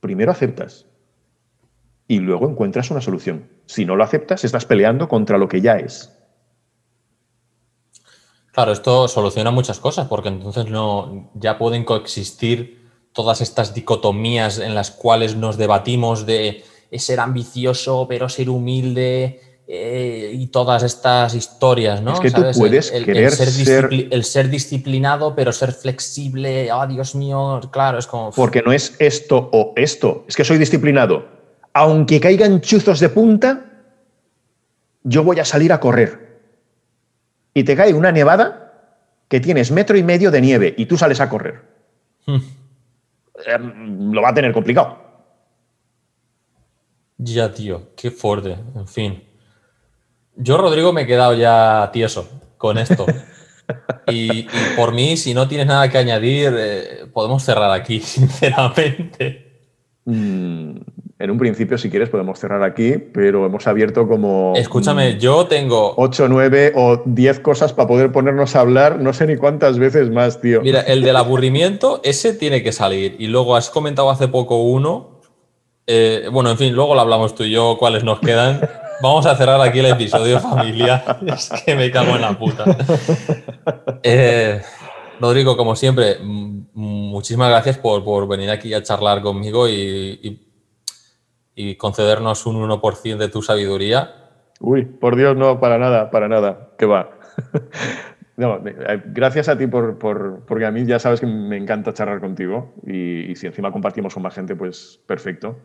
Primero 0.02 0.31
aceptas 0.31 0.85
y 2.11 2.19
luego 2.19 2.49
encuentras 2.49 2.91
una 2.91 2.99
solución. 2.99 3.48
Si 3.68 3.85
no 3.85 3.95
lo 3.95 4.03
aceptas, 4.03 4.43
estás 4.43 4.65
peleando 4.65 5.07
contra 5.07 5.38
lo 5.38 5.48
que 5.48 5.61
ya 5.61 5.77
es. 5.77 6.11
Claro, 8.52 8.73
esto 8.73 9.07
soluciona 9.07 9.49
muchas 9.49 9.80
cosas 9.80 10.10
porque 10.10 10.27
entonces 10.27 10.65
no 10.65 11.31
ya 11.35 11.57
pueden 11.57 11.85
coexistir 11.85 12.80
todas 13.13 13.41
estas 13.41 13.73
dicotomías 13.73 14.59
en 14.59 14.75
las 14.75 14.91
cuales 14.91 15.35
nos 15.35 15.57
debatimos 15.57 16.25
de 16.25 16.63
ser 16.93 17.19
ambicioso 17.19 18.05
pero 18.07 18.29
ser 18.29 18.49
humilde 18.49 19.39
eh, 19.73 20.31
y 20.33 20.47
todas 20.47 20.83
estas 20.83 21.33
historias, 21.33 22.01
¿no? 22.01 22.13
Es 22.13 22.19
que 22.19 22.29
tú 22.29 22.43
puedes 22.57 22.91
el, 22.91 23.05
querer 23.05 23.31
ser, 23.31 23.88
el 23.89 24.23
ser 24.25 24.49
disciplinado 24.49 25.33
pero 25.33 25.53
ser 25.53 25.71
flexible, 25.71 26.69
oh 26.73 26.85
Dios 26.88 27.15
mío, 27.15 27.61
claro, 27.71 27.97
es 27.97 28.05
como... 28.05 28.31
Porque 28.31 28.61
no 28.61 28.73
es 28.73 28.95
esto 28.99 29.49
o 29.53 29.71
esto, 29.77 30.25
es 30.27 30.35
que 30.35 30.43
soy 30.43 30.57
disciplinado. 30.57 31.25
Aunque 31.71 32.19
caigan 32.19 32.59
chuzos 32.59 32.99
de 32.99 33.07
punta, 33.07 33.65
yo 35.03 35.23
voy 35.23 35.39
a 35.39 35.45
salir 35.45 35.71
a 35.71 35.79
correr. 35.79 36.41
Y 37.53 37.63
te 37.63 37.77
cae 37.77 37.93
una 37.93 38.11
nevada 38.11 38.73
que 39.29 39.39
tienes 39.39 39.71
metro 39.71 39.97
y 39.97 40.03
medio 40.03 40.31
de 40.31 40.41
nieve 40.41 40.73
y 40.77 40.85
tú 40.85 40.97
sales 40.97 41.21
a 41.21 41.29
correr. 41.29 41.61
Hmm. 42.23 42.38
Em, 43.45 44.11
lo 44.11 44.22
va 44.22 44.30
a 44.30 44.34
tener 44.34 44.53
complicado. 44.53 44.97
Ya, 47.18 47.53
tío, 47.53 47.89
qué 47.95 48.09
fuerte. 48.09 48.57
En 48.76 48.88
fin. 48.88 49.23
Yo, 50.35 50.57
Rodrigo, 50.57 50.91
me 50.91 51.01
he 51.01 51.07
quedado 51.07 51.34
ya 51.35 51.89
tieso 51.93 52.27
con 52.57 52.77
esto. 52.77 53.05
y, 54.07 54.47
por 54.76 54.93
mí, 54.93 55.18
si 55.18 55.34
no 55.34 55.47
tienes 55.47 55.68
nada 55.68 55.89
que 55.89 55.97
añadir, 55.97 56.53
eh, 56.57 57.05
podemos 57.13 57.43
cerrar 57.43 57.72
aquí, 57.72 57.99
sinceramente. 58.01 59.61
Mm, 60.05 60.77
en 61.22 61.30
un 61.30 61.38
principio, 61.38 61.77
si 61.77 61.89
quieres, 61.89 62.10
podemos 62.10 62.39
cerrar 62.39 62.64
aquí, 62.64 62.93
pero 62.98 63.45
hemos 63.45 63.68
abierto 63.68 64.07
como... 64.07 64.53
Escúchame, 64.56 65.19
yo 65.19 65.45
tengo... 65.45 65.93
8, 65.98 66.27
9 66.27 66.73
o 66.76 67.03
10 67.06 67.39
cosas 67.41 67.73
para 67.73 67.88
poder 67.88 68.11
ponernos 68.11 68.56
a 68.56 68.61
hablar, 68.61 68.99
no 68.99 69.14
sé 69.14 69.27
ni 69.27 69.38
cuántas 69.38 69.77
veces 69.77 70.10
más, 70.10 70.41
tío. 70.41 70.61
Mira, 70.61 70.81
el 70.81 71.03
del 71.03 71.15
aburrimiento, 71.15 72.02
ese 72.03 72.34
tiene 72.34 72.64
que 72.64 72.72
salir. 72.72 73.15
Y 73.19 73.27
luego 73.27 73.56
has 73.56 73.69
comentado 73.69 74.10
hace 74.10 74.27
poco 74.27 74.64
uno. 74.64 75.22
Eh, 75.85 76.27
bueno, 76.31 76.49
en 76.49 76.57
fin, 76.57 76.73
luego 76.73 76.95
lo 76.95 77.02
hablamos 77.02 77.35
tú 77.35 77.43
y 77.43 77.52
yo, 77.52 77.77
cuáles 77.77 78.03
nos 78.03 78.19
quedan. 78.19 78.68
Vamos 79.03 79.26
a 79.27 79.35
cerrar 79.35 79.61
aquí 79.61 79.80
el 79.80 79.88
episodio, 79.88 80.39
familia. 80.39 81.03
Es 81.27 81.52
que 81.64 81.76
me 81.76 81.91
cago 81.91 82.15
en 82.15 82.22
la 82.22 82.38
puta. 82.38 82.65
Eh, 84.03 84.61
Rodrigo, 85.19 85.56
como 85.56 85.76
siempre, 85.76 86.18
muchísimas 86.73 87.49
gracias 87.49 87.77
por, 87.77 88.27
venir 88.27 88.49
aquí 88.49 88.73
a 88.73 88.81
charlar 88.81 89.22
conmigo 89.22 89.68
y 89.68 90.19
y 90.23 90.51
concedernos 91.78 92.45
un 92.45 92.69
1% 92.69 93.18
de 93.18 93.28
tu 93.30 93.41
sabiduría. 93.41 94.15
Uy, 94.60 94.86
por 94.86 95.15
Dios, 95.15 95.36
no, 95.36 95.60
para 95.60 95.78
nada, 95.78 96.11
para 96.11 96.28
nada, 96.28 96.69
que 96.78 96.86
va. 96.86 97.11
Eh, 98.41 99.02
gracias 99.06 99.49
a 99.49 99.57
ti 99.57 99.68
por, 99.68 99.99
porque 99.99 100.65
a 100.65 100.72
mí 100.72 100.84
ya 100.86 100.98
sabes 100.98 101.19
que 101.19 101.28
me 101.28 101.57
encanta 101.57 101.94
charlar 101.94 102.19
contigo 102.19 102.73
y, 102.88 103.36
si 103.36 103.45
encima 103.45 103.72
compartimos 103.72 104.14
con 104.14 104.23
más 104.23 104.34
gente, 104.34 104.56
pues 104.56 104.99
perfecto. 105.06 105.57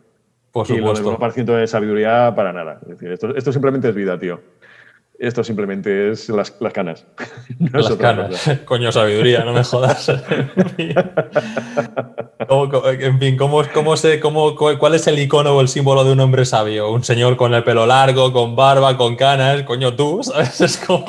Por 0.51 0.67
supuesto. 0.67 1.01
Y 1.01 1.03
lo 1.03 1.11
del 1.11 1.19
1% 1.19 1.59
de 1.59 1.65
sabiduría, 1.65 2.33
para 2.35 2.53
nada. 2.53 2.79
Es 2.83 2.89
decir, 2.89 3.11
esto, 3.11 3.35
esto 3.35 3.51
simplemente 3.51 3.89
es 3.89 3.95
vida, 3.95 4.19
tío. 4.19 4.39
Esto 5.19 5.43
simplemente 5.43 6.11
es 6.11 6.29
las, 6.29 6.51
canas. 6.51 7.03
las 7.59 7.95
canas. 7.95 8.51
Coño, 8.65 8.91
sabiduría, 8.91 9.43
no 9.43 9.51
me 9.51 9.63
jodas. 9.63 10.09
en 12.99 13.19
fin, 13.19 13.35
¿cómo, 13.35 13.63
cómo 13.73 13.97
se, 13.97 14.19
cómo, 14.19 14.55
¿cuál 14.55 14.93
es 14.93 15.07
el 15.07 15.17
icono 15.17 15.55
o 15.55 15.61
el 15.61 15.69
símbolo 15.69 16.03
de 16.03 16.11
un 16.11 16.19
hombre 16.19 16.45
sabio? 16.45 16.91
Un 16.91 17.03
señor 17.03 17.35
con 17.35 17.55
el 17.55 17.63
pelo 17.63 17.87
largo, 17.87 18.31
con 18.31 18.55
barba, 18.55 18.95
con 18.95 19.15
canas. 19.15 19.63
Coño, 19.63 19.95
tú, 19.95 20.21
¿sabes? 20.21 20.61
Es 20.61 20.77
como. 20.77 21.05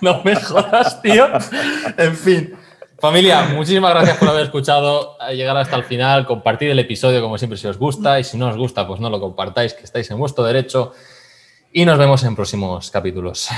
no 0.00 0.22
me 0.22 0.36
jodas, 0.36 1.02
tío. 1.02 1.26
En 1.96 2.14
fin. 2.14 2.54
Familia, 3.00 3.48
muchísimas 3.52 3.90
gracias 3.90 4.16
por 4.16 4.28
haber 4.28 4.44
escuchado, 4.44 5.18
llegar 5.32 5.56
hasta 5.56 5.74
el 5.76 5.82
final, 5.84 6.24
compartir 6.24 6.70
el 6.70 6.78
episodio 6.78 7.20
como 7.20 7.36
siempre 7.36 7.58
si 7.58 7.66
os 7.66 7.76
gusta 7.76 8.20
y 8.20 8.24
si 8.24 8.38
no 8.38 8.48
os 8.48 8.56
gusta, 8.56 8.86
pues 8.86 9.00
no 9.00 9.10
lo 9.10 9.20
compartáis, 9.20 9.74
que 9.74 9.82
estáis 9.82 10.10
en 10.10 10.18
vuestro 10.18 10.44
derecho 10.44 10.94
y 11.76 11.84
nos 11.84 11.98
vemos 11.98 12.22
en 12.22 12.36
próximos 12.36 12.88
capítulos. 12.92 13.48